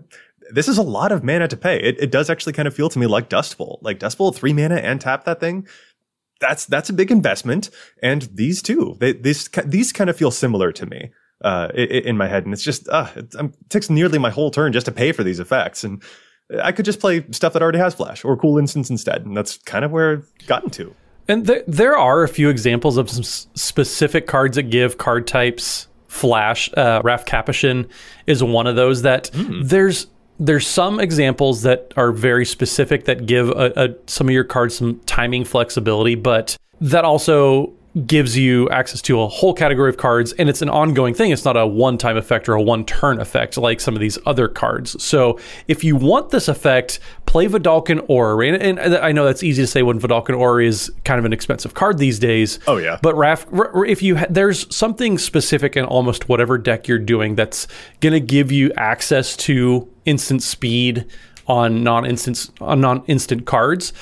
this 0.51 0.69
is 0.69 0.79
a 0.79 0.83
lot 0.83 1.13
of 1.13 1.25
mana 1.25 1.49
to 1.49 1.57
pay. 1.57 1.81
It, 1.81 2.01
it 2.01 2.11
does 2.11 2.31
actually 2.31 2.53
kind 2.53 2.69
of 2.69 2.75
feel 2.75 2.89
to 2.89 2.99
me 2.99 3.07
like 3.07 3.29
Dust 3.29 3.57
Bowl, 3.59 3.79
like 3.83 3.99
Dust 3.99 4.19
Bowl, 4.19 4.33
three 4.33 4.53
mana 4.53 4.77
and 4.77 5.01
tap 5.01 5.25
that 5.25 5.41
thing. 5.41 5.67
That's, 6.41 6.67
that's 6.67 6.91
a 6.91 6.93
big 6.93 7.11
investment. 7.11 7.71
And 8.03 8.23
these 8.33 8.61
two, 8.61 8.97
they, 9.01 9.13
these, 9.13 9.49
these 9.65 9.93
kind 9.93 10.11
of 10.11 10.17
feel 10.17 10.31
similar 10.31 10.73
to 10.73 10.87
me 10.87 11.11
uh, 11.43 11.69
in 11.75 12.17
my 12.17 12.27
head, 12.27 12.45
and 12.45 12.53
it's 12.53 12.63
just 12.63 12.89
uh, 12.89 13.09
it, 13.17 13.35
takes 13.69 13.91
nearly 13.91 14.19
my 14.19 14.31
whole 14.31 14.51
turn 14.51 14.73
just 14.73 14.87
to 14.87 14.93
pay 14.93 15.13
for 15.13 15.23
these 15.23 15.41
effects, 15.41 15.85
and 15.85 16.03
I 16.63 16.73
could 16.73 16.85
just 16.85 17.01
play 17.01 17.25
stuff 17.31 17.53
that 17.55 17.63
already 17.63 17.79
has 17.79 17.95
flash 17.95 18.25
or 18.25 18.37
cool 18.37 18.59
instance 18.59 18.91
instead, 18.91 19.25
and 19.25 19.37
that's 19.37 19.59
kind 19.59 19.85
of 19.85 19.91
where 19.91 20.13
I've 20.13 20.47
gotten 20.47 20.71
to. 20.71 20.95
And 21.27 21.47
th- 21.47 21.65
there 21.67 21.97
are 21.97 22.23
a 22.23 22.29
few 22.29 22.51
examples 22.51 22.97
of 22.97 23.09
some 23.09 23.23
s- 23.23 23.47
specific 23.55 24.27
cards 24.27 24.57
that 24.57 24.65
give 24.65 24.99
card 24.99 25.27
types 25.27 25.89
flash. 26.09 26.71
Uh, 26.77 27.01
Raff 27.03 27.25
Capashen 27.25 27.89
is 28.27 28.43
one 28.43 28.67
of 28.67 28.77
those 28.77 29.03
that 29.03 29.31
mm. 29.33 29.67
there's 29.67 30.07
there's 30.39 30.67
some 30.67 30.99
examples 30.99 31.63
that 31.63 31.93
are 31.97 32.11
very 32.11 32.45
specific 32.45 33.05
that 33.05 33.25
give 33.25 33.51
a, 33.51 33.73
a, 33.77 33.89
some 34.07 34.27
of 34.27 34.35
your 34.35 34.45
cards 34.45 34.77
some 34.77 35.01
timing 35.07 35.45
flexibility, 35.45 36.17
but 36.17 36.57
that 36.81 37.05
also 37.05 37.73
gives 38.07 38.37
you 38.37 38.69
access 38.71 39.01
to 39.01 39.21
a 39.21 39.29
whole 39.29 39.55
category 39.55 39.89
of 39.89 39.97
cards 39.97 40.33
and 40.33 40.49
it's 40.49 40.63
an 40.63 40.69
ongoing 40.69 41.15
thing. 41.15 41.31
It's 41.31 41.45
not 41.45 41.57
a 41.57 41.67
one 41.67 41.97
time 41.97 42.17
effect 42.17 42.49
or 42.49 42.55
a 42.55 42.63
one 42.63 42.85
turn 42.85 43.21
effect 43.21 43.57
like 43.57 43.81
some 43.81 43.95
of 43.95 44.01
these 44.01 44.19
other 44.27 44.49
cards. 44.49 45.01
So 45.03 45.39
if 45.69 45.85
you 45.85 45.95
want 45.95 46.31
this 46.31 46.49
effect, 46.49 46.99
play 47.27 47.47
Vedalken 47.47 48.05
Orrery. 48.09 48.49
And, 48.49 48.79
and 48.79 48.97
I 48.97 49.13
know 49.13 49.25
that's 49.25 49.43
easy 49.43 49.63
to 49.63 49.67
say 49.67 49.83
when 49.83 50.01
Vedalken 50.01 50.37
Orrery 50.37 50.67
is 50.67 50.91
kind 51.05 51.19
of 51.19 51.25
an 51.25 51.33
expensive 51.33 51.75
card 51.75 51.99
these 51.99 52.19
days. 52.19 52.59
Oh, 52.67 52.79
yeah. 52.79 52.99
But 53.01 53.15
Raff, 53.17 53.47
if 53.87 54.03
you 54.03 54.17
ha- 54.17 54.27
there's 54.29 54.75
something 54.75 55.17
specific 55.17 55.77
in 55.77 55.85
almost 55.85 56.29
whatever 56.29 56.59
deck 56.59 56.89
you're 56.89 56.99
doing 56.99 57.37
that's 57.37 57.69
going 58.01 58.13
to 58.13 58.21
give 58.21 58.51
you 58.51 58.73
access 58.73 59.37
to 59.37 59.89
instant 60.05 60.43
speed 60.43 61.07
on 61.47 61.83
non-instant 61.83 62.51
on 62.61 62.81
non-instant 62.81 63.45
cards 63.45 63.93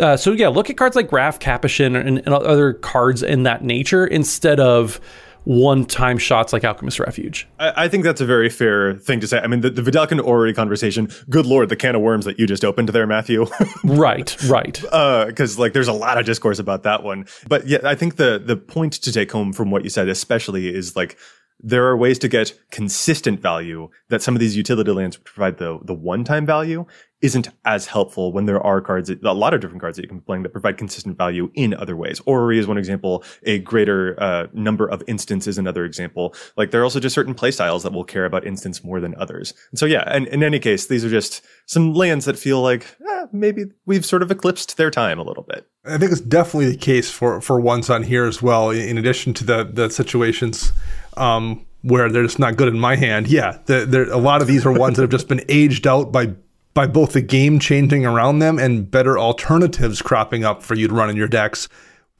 uh, 0.00 0.16
so 0.16 0.32
yeah, 0.32 0.48
look 0.48 0.70
at 0.70 0.76
cards 0.76 0.96
like 0.96 1.12
Raff 1.12 1.38
Capashen 1.38 1.96
and, 1.96 2.18
and, 2.18 2.28
other 2.28 2.72
cards 2.74 3.22
in 3.22 3.42
that 3.44 3.62
nature 3.62 4.06
instead 4.06 4.58
of 4.58 5.00
one-time 5.44 6.18
shots 6.18 6.52
like 6.52 6.64
Alchemist 6.64 6.98
Refuge. 6.98 7.48
I, 7.58 7.84
I, 7.84 7.88
think 7.88 8.04
that's 8.04 8.20
a 8.20 8.26
very 8.26 8.48
fair 8.48 8.94
thing 8.94 9.20
to 9.20 9.26
say. 9.26 9.38
I 9.38 9.46
mean, 9.46 9.60
the, 9.60 9.70
the 9.70 9.82
Vedalken 9.82 10.22
Orrery 10.22 10.52
conversation. 10.52 11.08
Good 11.28 11.46
lord, 11.46 11.68
the 11.68 11.76
can 11.76 11.94
of 11.94 12.02
worms 12.02 12.24
that 12.26 12.38
you 12.38 12.46
just 12.46 12.64
opened 12.64 12.90
there, 12.90 13.06
Matthew. 13.06 13.46
right, 13.84 14.36
right. 14.44 14.74
Because 14.80 15.58
uh, 15.58 15.60
like, 15.60 15.72
there's 15.72 15.88
a 15.88 15.92
lot 15.92 16.18
of 16.18 16.26
discourse 16.26 16.58
about 16.58 16.82
that 16.82 17.02
one. 17.02 17.26
But 17.48 17.66
yeah, 17.66 17.78
I 17.84 17.94
think 17.94 18.16
the 18.16 18.38
the 18.44 18.56
point 18.56 18.94
to 18.94 19.12
take 19.12 19.32
home 19.32 19.52
from 19.52 19.70
what 19.70 19.84
you 19.84 19.90
said, 19.90 20.08
especially, 20.08 20.74
is 20.74 20.94
like 20.94 21.16
there 21.62 21.86
are 21.86 21.96
ways 21.96 22.18
to 22.20 22.28
get 22.28 22.58
consistent 22.70 23.40
value 23.40 23.88
that 24.08 24.22
some 24.22 24.34
of 24.34 24.40
these 24.40 24.56
utility 24.56 24.90
lands 24.90 25.16
provide 25.16 25.58
the 25.58 25.78
the 25.82 25.94
one 25.94 26.24
time 26.24 26.46
value 26.46 26.86
isn't 27.22 27.48
as 27.64 27.86
helpful 27.86 28.32
when 28.32 28.46
there 28.46 28.60
are 28.62 28.80
cards, 28.80 29.10
a 29.10 29.34
lot 29.34 29.52
of 29.52 29.60
different 29.60 29.80
cards 29.80 29.96
that 29.96 30.02
you 30.02 30.08
can 30.08 30.18
be 30.18 30.24
playing 30.24 30.42
that 30.42 30.50
provide 30.50 30.78
consistent 30.78 31.18
value 31.18 31.50
in 31.54 31.74
other 31.74 31.96
ways. 31.96 32.20
Orrery 32.20 32.58
is 32.58 32.66
one 32.66 32.78
example. 32.78 33.24
A 33.44 33.58
greater 33.58 34.20
uh, 34.20 34.46
number 34.52 34.86
of 34.86 35.02
instances 35.06 35.58
another 35.58 35.84
example. 35.84 36.34
Like 36.56 36.70
there 36.70 36.80
are 36.80 36.84
also 36.84 37.00
just 37.00 37.14
certain 37.14 37.34
playstyles 37.34 37.82
that 37.82 37.92
will 37.92 38.04
care 38.04 38.24
about 38.24 38.46
instance 38.46 38.82
more 38.82 39.00
than 39.00 39.14
others. 39.16 39.52
And 39.70 39.78
so 39.78 39.86
yeah, 39.86 40.04
and 40.06 40.26
in 40.28 40.42
any 40.42 40.58
case, 40.58 40.86
these 40.86 41.04
are 41.04 41.10
just 41.10 41.44
some 41.66 41.92
lands 41.92 42.24
that 42.24 42.38
feel 42.38 42.62
like 42.62 42.86
eh, 43.06 43.26
maybe 43.32 43.64
we've 43.84 44.06
sort 44.06 44.22
of 44.22 44.30
eclipsed 44.30 44.76
their 44.76 44.90
time 44.90 45.18
a 45.18 45.22
little 45.22 45.44
bit. 45.44 45.66
I 45.84 45.98
think 45.98 46.12
it's 46.12 46.20
definitely 46.20 46.70
the 46.70 46.76
case 46.76 47.10
for 47.10 47.40
for 47.40 47.60
ones 47.60 47.90
on 47.90 48.02
here 48.02 48.24
as 48.24 48.40
well. 48.40 48.70
In 48.70 48.96
addition 48.96 49.34
to 49.34 49.44
the 49.44 49.64
the 49.64 49.90
situations. 49.90 50.72
Um, 51.16 51.66
where 51.82 52.10
they're 52.10 52.24
just 52.24 52.38
not 52.38 52.56
good 52.56 52.68
in 52.68 52.78
my 52.78 52.96
hand. 52.96 53.26
Yeah, 53.26 53.58
a 53.68 54.18
lot 54.18 54.42
of 54.42 54.48
these 54.48 54.66
are 54.66 54.72
ones 54.72 54.96
that 54.96 55.02
have 55.02 55.10
just 55.10 55.28
been 55.28 55.42
aged 55.48 55.86
out 55.86 56.12
by 56.12 56.34
by 56.74 56.86
both 56.86 57.12
the 57.12 57.20
game 57.20 57.58
changing 57.58 58.06
around 58.06 58.38
them 58.38 58.58
and 58.58 58.90
better 58.90 59.18
alternatives 59.18 60.00
cropping 60.02 60.44
up 60.44 60.62
for 60.62 60.74
you 60.74 60.86
to 60.88 60.94
run 60.94 61.10
in 61.10 61.16
your 61.16 61.28
decks. 61.28 61.68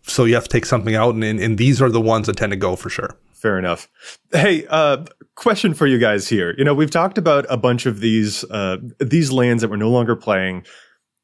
So 0.03 0.25
you 0.25 0.35
have 0.35 0.45
to 0.45 0.51
take 0.51 0.67
something 0.67 0.95
out, 0.95 1.15
and, 1.15 1.23
and 1.23 1.59
these 1.59 1.81
are 1.81 1.91
the 1.91 2.01
ones 2.01 2.27
that 2.27 2.37
tend 2.37 2.51
to 2.53 2.57
go 2.57 2.75
for 2.75 2.89
sure. 2.89 3.17
Fair 3.33 3.59
enough. 3.59 3.89
Hey, 4.33 4.67
uh, 4.69 5.05
question 5.35 5.73
for 5.73 5.87
you 5.87 5.99
guys 5.99 6.29
here. 6.29 6.55
You 6.59 6.65
know, 6.65 6.75
we've 6.75 6.91
talked 6.91 7.17
about 7.17 7.47
a 7.49 7.57
bunch 7.57 7.87
of 7.87 8.01
these 8.01 8.45
uh, 8.45 8.79
these 8.99 9.31
lands 9.31 9.63
that 9.63 9.71
we're 9.71 9.77
no 9.77 9.91
longer 9.91 10.17
playing. 10.17 10.65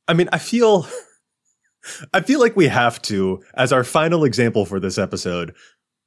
I 0.09 0.15
mean, 0.15 0.29
I 0.33 0.39
feel 0.39 0.87
I 2.15 2.21
feel 2.21 2.41
like 2.41 2.57
we 2.57 2.69
have 2.69 3.01
to, 3.03 3.43
as 3.55 3.73
our 3.73 3.85
final 3.85 4.25
example 4.25 4.65
for 4.67 4.81
this 4.81 4.99
episode, 4.99 5.55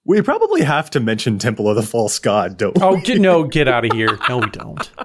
we 0.05 0.21
probably 0.21 0.63
have 0.63 0.89
to 0.91 0.99
mention 0.99 1.37
Temple 1.39 1.69
of 1.69 1.75
the 1.75 1.83
False 1.83 2.19
God, 2.19 2.57
don't 2.57 2.77
oh, 2.81 2.93
we? 2.93 2.97
Oh, 2.97 3.01
get, 3.01 3.21
no, 3.21 3.43
get 3.43 3.67
out 3.67 3.85
of 3.85 3.91
here. 3.93 4.17
No, 4.27 4.39
we 4.39 4.49
don't. 4.49 4.91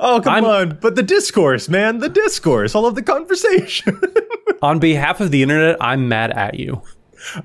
Oh, 0.00 0.22
come 0.24 0.32
I'm- 0.32 0.44
on. 0.46 0.78
But 0.80 0.96
the 0.96 1.02
discourse, 1.02 1.68
man, 1.68 1.98
the 1.98 2.08
discourse, 2.08 2.74
all 2.74 2.86
of 2.86 2.94
the 2.94 3.02
conversation. 3.02 4.00
On 4.62 4.78
behalf 4.78 5.20
of 5.20 5.30
the 5.30 5.42
internet, 5.42 5.76
I'm 5.82 6.08
mad 6.08 6.30
at 6.30 6.58
you. 6.58 6.80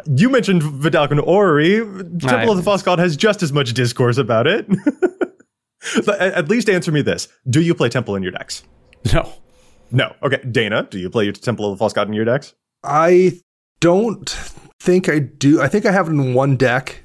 you 0.06 0.30
mentioned 0.30 0.62
Vedalken 0.62 1.20
Orrery. 1.26 1.80
Temple 2.20 2.30
I- 2.30 2.52
of 2.52 2.56
the 2.56 2.64
False 2.64 2.84
God 2.84 3.00
has 3.00 3.18
just 3.18 3.44
as 3.44 3.52
much 3.52 3.74
discourse 3.74 4.18
about 4.18 4.48
it. 4.48 4.66
But 6.06 6.20
at 6.20 6.34
at 6.34 6.50
least 6.50 6.68
answer 6.70 6.92
me 6.92 7.02
this. 7.02 7.28
Do 7.48 7.62
you 7.62 7.76
play 7.76 7.90
Temple 7.90 8.16
in 8.16 8.24
your 8.24 8.32
decks? 8.32 8.64
No. 9.14 9.32
No. 9.92 10.16
Okay. 10.24 10.42
Dana, 10.50 10.88
do 10.90 10.98
you 10.98 11.10
play 11.12 11.26
your 11.26 11.34
Temple 11.34 11.66
of 11.66 11.74
the 11.74 11.78
False 11.78 11.94
God 11.94 12.08
in 12.08 12.14
your 12.14 12.26
decks? 12.26 12.56
I 12.84 13.40
don't 13.82 14.36
think 14.86 15.10
I 15.10 15.20
do. 15.20 15.62
I 15.62 15.68
think 15.68 15.86
I 15.86 15.92
have 15.92 16.08
it 16.08 16.12
in 16.12 16.34
one 16.34 16.56
deck 16.56 17.02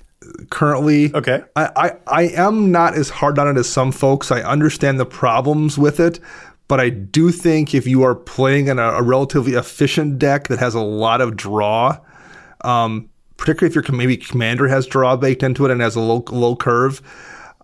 currently. 0.51 1.15
Okay. 1.15 1.43
I, 1.57 1.71
I, 1.77 1.93
I 2.07 2.23
am 2.29 2.71
not 2.71 2.95
as 2.95 3.09
hard 3.09 3.39
on 3.39 3.49
it 3.49 3.59
as 3.59 3.69
some 3.69 3.91
folks. 3.91 4.31
I 4.31 4.43
understand 4.43 5.01
the 5.01 5.07
problems 5.07 5.79
with 5.79 5.99
it, 5.99 6.21
but 6.69 6.79
I 6.79 6.91
do 6.91 7.31
think 7.31 7.75
if 7.75 7.87
you 7.87 8.03
are 8.03 8.15
playing 8.15 8.69
in 8.69 8.79
a, 8.79 8.91
a 8.91 9.03
relatively 9.03 9.55
efficient 9.55 10.19
deck 10.19 10.49
that 10.49 10.59
has 10.59 10.75
a 10.75 10.81
lot 10.81 11.21
of 11.21 11.37
draw, 11.37 11.99
um, 12.63 13.09
particularly 13.39 13.71
if 13.71 13.75
your 13.75 13.97
maybe 13.97 14.17
commander 14.17 14.69
has 14.69 14.87
draw 14.87 15.17
baked 15.17 15.43
into 15.43 15.65
it 15.65 15.71
and 15.71 15.81
has 15.81 15.97
a 15.97 16.01
low 16.01 16.23
low 16.31 16.55
curve, 16.55 17.01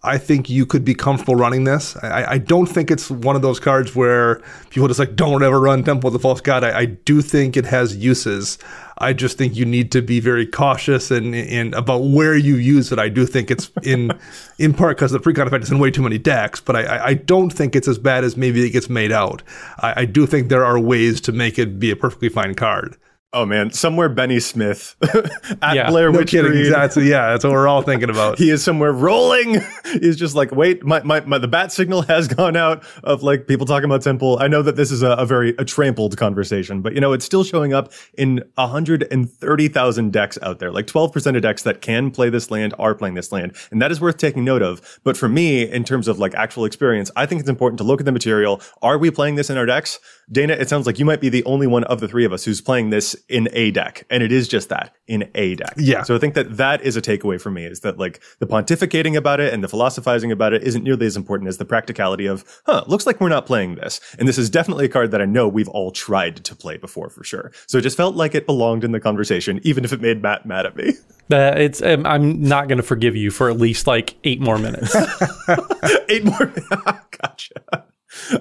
I 0.03 0.19
think 0.19 0.49
you 0.49 0.67
could 0.67 0.85
be 0.85 0.95
comfortable 0.95 1.37
running 1.37 1.65
this. 1.65 1.97
I, 1.97 2.33
I 2.33 2.39
don't 2.39 2.67
think 2.67 2.91
it's 2.91 3.11
one 3.11 3.37
of 3.37 3.43
those 3.43 3.59
cards 3.61 3.95
where 3.95 4.41
people 4.71 4.89
just 4.89 5.01
like 5.01 5.17
don't 5.17 5.43
ever 5.43 5.61
run 5.61 5.83
Temple 5.83 6.09
of 6.09 6.13
the 6.13 6.19
False 6.19 6.41
God. 6.41 6.65
I, 6.65 6.79
I 6.79 6.85
do 6.87 7.21
think 7.21 7.57
it 7.57 7.67
has 7.67 7.97
uses. 7.97 8.59
I 8.99 9.13
just 9.13 9.37
think 9.37 9.57
you 9.57 9.67
need 9.67 9.93
to 9.93 10.01
be 10.03 10.21
very 10.21 10.47
cautious 10.47 11.11
and, 11.11 11.35
and 11.35 11.75
about 11.75 11.99
where 12.05 12.35
you 12.35 12.57
use 12.57 12.93
it. 12.93 12.99
I 12.99 13.09
do 13.11 13.27
think 13.27 13.51
it's 13.51 13.71
in 13.83 14.19
in 14.59 14.73
part 14.73 14.97
because 14.97 15.13
the 15.13 15.21
precon 15.21 15.47
effect 15.47 15.65
is 15.65 15.71
in 15.71 15.79
way 15.79 15.91
too 15.91 16.03
many 16.03 16.19
decks, 16.19 16.61
but 16.61 16.77
I, 16.77 16.83
I- 16.85 17.07
I 17.07 17.15
don't 17.15 17.51
think 17.51 17.77
it's 17.77 17.89
as 17.89 17.99
bad 17.99 18.25
as 18.25 18.37
maybe 18.37 18.65
it 18.67 18.71
gets 18.71 18.89
made 18.89 19.13
out. 19.13 19.43
I, 19.79 20.03
I 20.03 20.05
do 20.07 20.27
think 20.27 20.49
there 20.49 20.65
are 20.65 20.79
ways 20.79 21.21
to 21.23 21.33
make 21.33 21.59
it 21.59 21.79
be 21.79 21.91
a 21.91 21.97
perfectly 21.97 22.29
fine 22.31 22.55
card. 22.55 22.97
Oh 23.37 23.45
man, 23.45 23.71
somewhere 23.71 24.09
Benny 24.09 24.41
Smith 24.41 24.97
at 25.61 25.77
Yeah. 25.77 25.91
Blair 25.91 26.11
No 26.11 26.21
Witch 26.21 26.31
kidding. 26.31 26.53
Green. 26.53 26.71
That's 26.71 26.97
yeah. 26.97 27.33
That's 27.33 27.45
what 27.45 27.53
we're 27.53 27.69
all 27.69 27.83
thinking 27.83 28.09
about. 28.09 28.39
He 28.47 28.49
is 28.49 28.65
somewhere 28.65 28.93
rolling. 28.93 29.61
He's 30.01 30.17
just 30.17 30.35
like, 30.35 30.53
wait, 30.53 30.85
my, 30.85 31.03
my, 31.03 31.21
my, 31.21 31.37
the 31.37 31.49
bat 31.49 31.71
signal 31.71 32.01
has 32.03 32.29
gone 32.29 32.57
out 32.57 32.83
of 33.05 33.23
like 33.23 33.47
people 33.47 33.67
talking 33.67 33.85
about 33.85 34.01
Temple. 34.01 34.39
I 34.41 34.49
know 34.49 34.63
that 34.63 34.77
this 34.77 34.91
is 34.91 35.03
a, 35.03 35.11
a 35.11 35.27
very 35.27 35.55
a 35.59 35.67
trampled 35.67 36.17
conversation, 36.17 36.81
but 36.81 36.95
you 36.95 37.01
know, 37.01 37.13
it's 37.13 37.27
still 37.27 37.45
showing 37.45 37.75
up 37.75 37.93
in 38.17 38.43
130,000 38.55 40.13
decks 40.13 40.39
out 40.43 40.59
there. 40.59 40.73
Like 40.73 40.87
12% 40.87 41.37
of 41.37 41.43
decks 41.43 41.63
that 41.65 41.83
can 41.83 42.11
play 42.11 42.31
this 42.31 42.51
land 42.51 42.73
are 42.79 42.95
playing 42.95 43.17
this 43.17 43.33
land. 43.33 43.55
And 43.71 43.83
that 43.83 43.91
is 43.91 44.01
worth 44.01 44.17
taking 44.17 44.45
note 44.45 44.63
of. 44.63 44.99
But 45.05 45.17
for 45.17 45.29
me, 45.29 45.63
in 45.71 45.85
terms 45.85 46.09
of 46.09 46.19
like 46.19 46.35
actual 46.35 46.65
experience, 46.65 47.11
I 47.17 47.27
think 47.27 47.41
it's 47.41 47.51
important 47.51 47.79
to 47.79 47.85
look 47.85 48.01
at 48.01 48.07
the 48.07 48.13
material. 48.13 48.63
Are 48.81 48.97
we 48.97 49.11
playing 49.11 49.35
this 49.35 49.51
in 49.51 49.59
our 49.59 49.67
decks? 49.67 49.99
Dana, 50.31 50.55
it 50.55 50.69
sounds 50.69 50.87
like 50.87 50.99
you 50.99 51.05
might 51.05 51.21
be 51.21 51.29
the 51.29 51.45
only 51.45 51.67
one 51.67 51.85
of 51.85 52.01
the 52.01 52.09
three 52.09 52.25
of 52.25 52.33
us 52.33 52.45
who's 52.45 52.61
playing 52.61 52.91
this 52.91 53.15
in 53.29 53.49
a 53.53 53.71
deck. 53.71 54.07
And 54.11 54.23
it 54.23 54.33
is 54.33 54.49
just 54.49 54.69
that 54.69 54.95
in 55.07 55.29
a 55.35 55.55
deck. 55.57 55.75
Yeah. 55.77 56.03
So 56.03 56.15
I 56.15 56.19
think 56.19 56.35
that 56.35 56.57
that 56.57 56.83
is 56.83 56.97
a 56.97 57.03
takeaway 57.03 57.41
for 57.41 57.51
me 57.51 57.65
is 57.65 57.81
that 57.81 57.99
like 57.99 58.21
the 58.39 58.47
pontificating 58.47 59.17
about 59.17 59.41
it 59.41 59.53
and 59.53 59.63
the 59.63 59.69
philosophizing 59.69 60.31
about 60.31 60.53
it 60.53 60.63
isn't 60.63 60.85
nearly 60.85 61.07
as 61.07 61.17
important 61.17 61.49
as 61.49 61.59
the 61.59 61.65
practicality 61.65 62.27
of, 62.27 62.45
huh, 62.67 62.85
looks 62.87 63.07
like 63.07 63.21
we're 63.21 63.29
not 63.29 63.47
playing 63.47 63.77
this. 63.77 64.01
And 64.19 64.29
this 64.29 64.39
is 64.39 64.49
definitely 64.51 64.87
a 64.87 64.89
card 64.89 65.11
that 65.11 65.21
I 65.21 65.25
know 65.25 65.49
we've 65.49 65.69
all 65.69 65.91
tried 65.91 66.45
to 66.45 66.55
play 66.55 66.77
before 66.77 67.11
for 67.11 67.25
sure. 67.25 67.53
So 67.67 67.79
it 67.79 67.83
just 67.83 67.97
felt 67.97 68.15
like 68.15 68.35
it 68.35 68.47
belonged 68.47 68.85
in 68.85 68.93
the 68.93 69.01
conversation, 69.01 69.61
even 69.65 69.85
if 69.85 69.93
it 69.93 70.01
made 70.01 70.23
Matt 70.23 70.47
mad 70.47 70.67
at 70.67 70.77
me. 70.77 70.95
Uh, 71.33 71.55
it's 71.57 71.83
um, 71.83 72.07
I'm 72.07 72.41
not 72.41 72.69
going 72.69 72.77
to 72.77 72.85
forgive 72.85 73.17
you 73.17 73.33
for 73.33 73.51
at 73.51 73.59
least 73.59 73.89
like 73.89 74.15
eight 74.23 74.41
more 74.41 74.59
minutes. 74.59 74.95
Eight 76.09 76.25
more. 76.25 76.53
gotcha. 77.21 77.85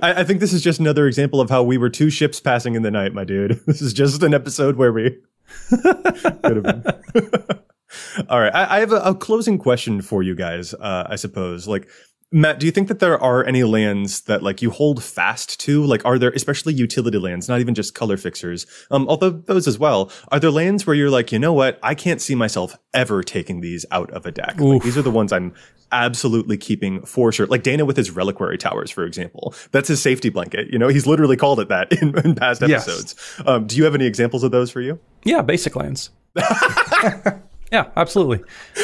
I, 0.02 0.22
I 0.22 0.24
think 0.24 0.40
this 0.40 0.54
is 0.54 0.62
just 0.62 0.80
another 0.80 1.08
example 1.08 1.42
of 1.42 1.50
how 1.50 1.64
we 1.64 1.78
were 1.78 1.90
two 1.90 2.10
ships 2.10 2.40
passing 2.40 2.76
in 2.76 2.82
the 2.82 2.92
night, 2.92 3.14
my 3.14 3.24
dude. 3.24 3.60
This 3.66 3.82
is 3.82 3.94
just 3.94 4.24
an 4.24 4.34
episode 4.34 4.76
where 4.76 4.94
we 4.94 5.18
could 5.70 6.56
have 6.58 6.64
been. 6.64 6.84
All 8.30 8.40
right. 8.40 8.54
I, 8.54 8.78
I 8.78 8.80
have 8.80 8.92
a, 8.92 8.98
a 8.98 9.16
closing 9.16 9.58
question 9.58 10.02
for 10.02 10.24
you 10.24 10.36
guys, 10.36 10.74
uh, 10.74 11.08
I 11.10 11.16
suppose. 11.16 11.68
Like, 11.68 11.88
Matt, 12.36 12.60
do 12.60 12.66
you 12.66 12.72
think 12.74 12.90
that 12.90 13.00
there 13.00 13.18
are 13.18 13.46
any 13.46 13.64
lands 13.64 14.22
that 14.24 14.44
like 14.44 14.62
you 14.62 14.70
hold 14.70 15.02
fast 15.02 15.58
to? 15.62 15.86
Like, 15.86 16.04
are 16.04 16.20
there 16.20 16.32
especially 16.32 16.74
utility 16.74 17.18
lands, 17.18 17.48
not 17.48 17.62
even 17.62 17.74
just 17.74 17.96
color 17.96 18.18
fixers, 18.18 18.66
um, 18.92 19.08
although 19.08 19.30
those 19.30 19.70
as 19.70 19.80
well? 19.80 20.12
Are 20.34 20.40
there 20.42 20.52
lands 20.52 20.86
where 20.86 20.96
you're 20.98 21.10
like, 21.10 21.32
you 21.32 21.40
know 21.40 21.54
what, 21.54 21.80
I 21.82 21.96
can't 21.96 22.20
see 22.20 22.36
myself 22.36 22.76
ever 22.94 23.24
taking 23.24 23.62
these 23.62 23.86
out 23.90 24.12
of 24.12 24.26
a 24.26 24.32
deck. 24.34 24.60
Like, 24.60 24.84
these 24.84 24.98
are 24.98 25.02
the 25.02 25.12
ones 25.12 25.32
I'm 25.32 25.54
absolutely 25.94 26.58
keeping 26.58 27.06
for 27.06 27.32
sure. 27.32 27.48
Like 27.48 27.64
Dana 27.64 27.86
with 27.86 27.96
his 27.96 28.12
reliquary 28.12 28.58
towers, 28.58 28.92
for 28.92 29.06
example, 29.06 29.54
that's 29.72 29.88
his 29.88 30.02
safety 30.02 30.28
blanket. 30.28 30.68
You 30.74 30.78
know, 30.78 30.90
he's 30.90 31.08
literally 31.08 31.38
called 31.38 31.62
it 31.62 31.70
that 31.70 31.94
in, 32.02 32.18
in 32.20 32.36
past 32.36 32.62
Yes. 32.62 32.86
episodes. 32.86 33.16
Um, 33.46 33.66
do 33.66 33.78
you 33.78 33.86
have 33.86 33.96
any 33.96 34.06
examples 34.08 34.44
of 34.44 34.52
those 34.52 34.70
for 34.70 34.82
you? 34.82 35.00
yeah, 35.24 35.42
basic 35.42 35.78
lands. 35.78 36.10
yeah, 37.72 37.86
absolutely. 37.96 38.42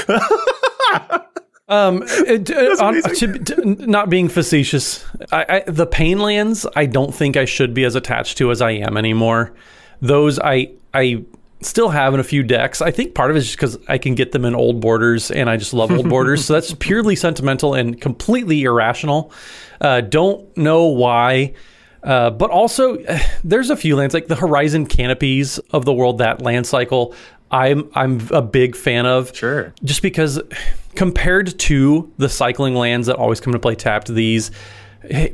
Um, 1.72 2.04
uh, 2.28 2.84
on- 2.84 3.02
to, 3.02 3.40
to- 3.40 3.66
not 3.88 4.10
being 4.10 4.28
facetious, 4.28 5.06
I, 5.32 5.46
I, 5.66 5.72
the 5.72 5.86
pain 5.88 6.20
lands 6.20 6.68
I 6.76 6.86
don't 6.86 7.14
think 7.16 7.38
I 7.38 7.46
should 7.46 7.74
be 7.74 7.86
as 7.86 7.96
attached 7.96 8.38
to 8.40 8.52
as 8.52 8.62
I 8.62 8.72
am 8.72 8.98
anymore. 8.98 9.54
Those 10.02 10.38
I 10.40 10.72
I 10.94 11.24
still 11.62 11.90
have 11.90 12.14
in 12.14 12.20
a 12.20 12.24
few 12.24 12.44
decks. 12.44 12.82
I 12.82 12.92
think 12.92 13.14
part 13.16 13.30
of 13.30 13.38
it 13.38 13.40
is 13.40 13.46
just 13.46 13.58
because 13.58 13.78
I 13.88 13.98
can 14.00 14.16
get 14.16 14.32
them 14.32 14.46
in 14.46 14.56
old 14.56 14.82
borders, 14.82 15.32
and 15.32 15.50
I 15.50 15.58
just 15.58 15.74
love 15.74 15.92
old 15.92 16.10
borders. 16.16 16.44
So 16.44 16.54
that's 16.54 16.74
purely 16.74 17.16
sentimental 17.16 17.74
and 17.74 18.00
completely 18.02 18.64
irrational. 18.64 19.32
Uh, 19.80 20.02
don't 20.02 20.56
know 20.58 20.86
why. 20.88 21.54
Uh, 22.04 22.32
but 22.32 22.50
also, 22.50 22.98
there's 23.44 23.70
a 23.70 23.78
few 23.78 23.96
lands 23.96 24.14
like 24.14 24.28
the 24.28 24.36
Horizon 24.36 24.88
Canopies 24.88 25.60
of 25.72 25.86
the 25.86 25.94
world. 25.94 26.18
That 26.18 26.42
land 26.42 26.66
cycle, 26.68 27.14
I'm 27.52 27.90
I'm 27.94 28.28
a 28.32 28.42
big 28.42 28.76
fan 28.76 29.06
of. 29.06 29.36
Sure. 29.36 29.74
Just 29.84 30.02
because 30.02 30.42
compared 30.96 31.58
to 31.60 32.12
the 32.18 32.30
cycling 32.30 32.76
lands 32.76 33.08
that 33.08 33.18
always 33.18 33.40
come 33.40 33.54
to 33.54 33.60
play 33.60 33.76
tapped, 33.76 34.08
these 34.08 34.52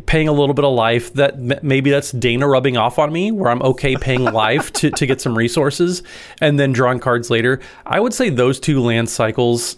paying 0.05 0.30
a 0.30 0.32
little 0.32 0.53
bit 0.53 0.63
of 0.63 0.74
life 0.74 1.13
that 1.13 1.38
maybe 1.61 1.91
that's 1.91 2.11
Dana 2.11 2.47
rubbing 2.47 2.78
off 2.78 2.97
on 2.97 3.11
me 3.11 3.32
where 3.32 3.51
I'm 3.51 3.61
okay 3.61 3.97
paying 3.97 4.24
life 4.34 4.72
to, 4.74 4.89
to 4.91 5.05
get 5.05 5.20
some 5.20 5.38
resources 5.38 6.03
and 6.39 6.57
then 6.57 6.72
drawing 6.72 6.99
cards 6.99 7.30
later. 7.30 7.59
I 7.86 7.99
would 7.99 8.13
say 8.13 8.30
those 8.30 8.61
two 8.61 8.80
land 8.80 9.09
cycles 9.09 9.76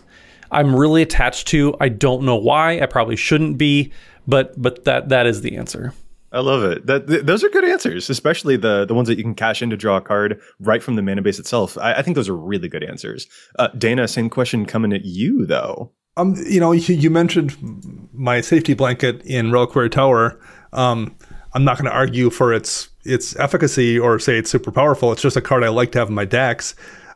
I'm 0.51 0.75
really 0.75 1.01
attached 1.01 1.47
to. 1.49 1.75
I 1.79 1.89
don't 1.89 2.23
know 2.23 2.35
why. 2.35 2.79
I 2.79 2.85
probably 2.85 3.15
shouldn't 3.15 3.57
be, 3.57 3.91
but 4.27 4.59
but 4.61 4.85
that 4.85 5.09
that 5.09 5.27
is 5.27 5.41
the 5.41 5.57
answer. 5.57 5.93
I 6.31 6.41
love 6.41 6.63
it. 6.63 6.85
That 6.85 7.07
th- 7.07 7.23
those 7.23 7.43
are 7.43 7.49
good 7.49 7.65
answers, 7.65 8.09
especially 8.09 8.55
the 8.55 8.85
the 8.85 8.93
ones 8.93 9.07
that 9.07 9.17
you 9.17 9.23
can 9.23 9.35
cash 9.35 9.61
in 9.61 9.69
to 9.71 9.77
draw 9.77 9.97
a 9.97 10.01
card 10.01 10.39
right 10.59 10.83
from 10.83 10.95
the 10.95 11.01
mana 11.01 11.21
base 11.21 11.39
itself. 11.39 11.77
I, 11.77 11.95
I 11.95 12.01
think 12.01 12.15
those 12.15 12.29
are 12.29 12.37
really 12.37 12.67
good 12.67 12.83
answers. 12.83 13.27
Uh, 13.57 13.69
Dana, 13.69 14.07
same 14.07 14.29
question 14.29 14.65
coming 14.65 14.93
at 14.93 15.05
you 15.05 15.45
though. 15.45 15.91
Um, 16.17 16.35
you 16.47 16.59
know, 16.59 16.71
you, 16.71 16.95
you 16.95 17.09
mentioned 17.09 17.55
my 18.13 18.41
safety 18.41 18.73
blanket 18.73 19.21
in 19.25 19.51
Reliquary 19.51 19.89
Tower. 19.89 20.39
Um, 20.73 21.15
I'm 21.53 21.63
not 21.63 21.77
going 21.77 21.89
to 21.89 21.95
argue 21.95 22.29
for 22.29 22.53
its 22.53 22.89
its 23.05 23.35
efficacy 23.37 23.97
or 23.97 24.19
say 24.19 24.37
it's 24.37 24.51
super 24.51 24.71
powerful. 24.71 25.11
It's 25.11 25.21
just 25.21 25.37
a 25.37 25.41
card 25.41 25.63
I 25.63 25.69
like 25.69 25.91
to 25.93 25.99
have 25.99 26.09
in 26.09 26.15
my 26.15 26.25
decks. 26.25 26.75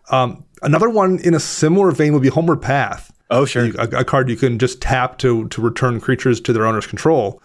Um, 0.10 0.44
another 0.62 0.90
one 0.90 1.20
in 1.20 1.34
a 1.34 1.40
similar 1.40 1.92
vein 1.92 2.14
would 2.14 2.24
be 2.24 2.30
Homeward 2.30 2.62
Path. 2.62 3.12
Oh, 3.30 3.46
sure. 3.46 3.70
A, 3.78 4.00
a 4.00 4.06
card 4.06 4.30
you 4.30 4.36
can 4.36 4.58
just 4.58 4.82
tap 4.82 5.18
to 5.20 5.48
to 5.50 5.62
return 5.62 6.00
creatures 6.00 6.42
to 6.42 6.54
their 6.54 6.66
owner's 6.66 6.88
control. 6.88 7.42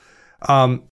Um, 0.49 0.88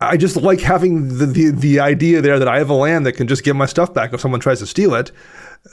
I 0.00 0.16
just 0.16 0.36
like 0.36 0.60
having 0.60 1.18
the, 1.18 1.26
the 1.26 1.50
the 1.50 1.80
idea 1.80 2.20
there 2.20 2.38
that 2.38 2.48
I 2.48 2.58
have 2.58 2.70
a 2.70 2.74
land 2.74 3.04
that 3.06 3.12
can 3.12 3.26
just 3.26 3.42
get 3.42 3.56
my 3.56 3.66
stuff 3.66 3.92
back 3.92 4.12
if 4.12 4.20
someone 4.20 4.40
tries 4.40 4.60
to 4.60 4.66
steal 4.66 4.94
it. 4.94 5.10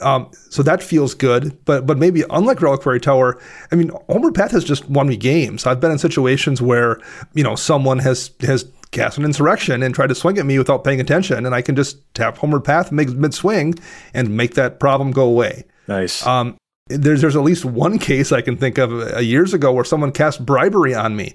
Um, 0.00 0.30
so 0.50 0.64
that 0.64 0.82
feels 0.82 1.14
good, 1.14 1.64
but 1.64 1.86
but 1.86 1.96
maybe 1.96 2.24
unlike 2.30 2.60
Reliquary 2.60 3.00
Tower, 3.00 3.40
I 3.70 3.76
mean, 3.76 3.90
Homeward 4.08 4.34
Path 4.34 4.50
has 4.50 4.64
just 4.64 4.88
won 4.90 5.08
me 5.08 5.16
games. 5.16 5.64
I've 5.64 5.80
been 5.80 5.92
in 5.92 5.98
situations 5.98 6.60
where 6.60 7.00
you 7.34 7.44
know 7.44 7.54
someone 7.54 8.00
has 8.00 8.32
has 8.40 8.70
cast 8.90 9.16
an 9.16 9.24
insurrection 9.24 9.82
and 9.82 9.94
tried 9.94 10.08
to 10.08 10.14
swing 10.14 10.38
at 10.38 10.46
me 10.46 10.58
without 10.58 10.82
paying 10.82 11.00
attention, 11.00 11.46
and 11.46 11.54
I 11.54 11.62
can 11.62 11.76
just 11.76 11.98
tap 12.14 12.38
Homeward 12.38 12.64
Path 12.64 12.90
mid 12.90 13.16
mid 13.16 13.32
swing 13.32 13.74
and 14.12 14.36
make 14.36 14.54
that 14.54 14.80
problem 14.80 15.12
go 15.12 15.24
away. 15.24 15.64
Nice. 15.86 16.26
Um, 16.26 16.56
there's 16.88 17.20
there's 17.20 17.36
at 17.36 17.42
least 17.42 17.64
one 17.64 17.98
case 17.98 18.32
I 18.32 18.42
can 18.42 18.56
think 18.56 18.78
of 18.78 18.92
uh, 18.92 19.18
years 19.18 19.54
ago 19.54 19.72
where 19.72 19.84
someone 19.84 20.12
cast 20.12 20.44
bribery 20.44 20.94
on 20.94 21.16
me, 21.16 21.34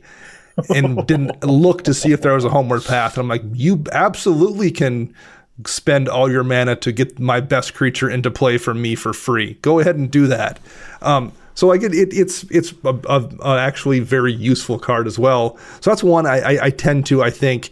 and 0.69 1.05
didn't 1.07 1.43
look 1.43 1.83
to 1.83 1.93
see 1.93 2.11
if 2.11 2.21
there 2.21 2.33
was 2.33 2.45
a 2.45 2.49
homeward 2.49 2.83
path. 2.83 3.17
And 3.17 3.23
I'm 3.23 3.27
like, 3.27 3.43
you 3.53 3.83
absolutely 3.91 4.71
can 4.71 5.13
spend 5.65 6.09
all 6.09 6.31
your 6.31 6.43
mana 6.43 6.75
to 6.75 6.91
get 6.91 7.19
my 7.19 7.39
best 7.39 7.73
creature 7.73 8.09
into 8.09 8.31
play 8.31 8.57
for 8.57 8.73
me 8.73 8.95
for 8.95 9.13
free. 9.13 9.55
Go 9.61 9.79
ahead 9.79 9.95
and 9.95 10.09
do 10.09 10.27
that. 10.27 10.59
Um, 11.01 11.31
so 11.53 11.71
I 11.71 11.77
get 11.77 11.93
it, 11.93 12.13
it's 12.13 12.43
it's 12.45 12.73
a, 12.83 12.97
a, 13.07 13.29
a 13.41 13.59
actually 13.59 13.99
very 13.99 14.33
useful 14.33 14.79
card 14.79 15.05
as 15.05 15.19
well. 15.19 15.57
So 15.81 15.91
that's 15.91 16.03
one 16.03 16.25
I, 16.25 16.39
I, 16.39 16.65
I 16.65 16.69
tend 16.69 17.05
to 17.07 17.21
I 17.21 17.29
think 17.29 17.71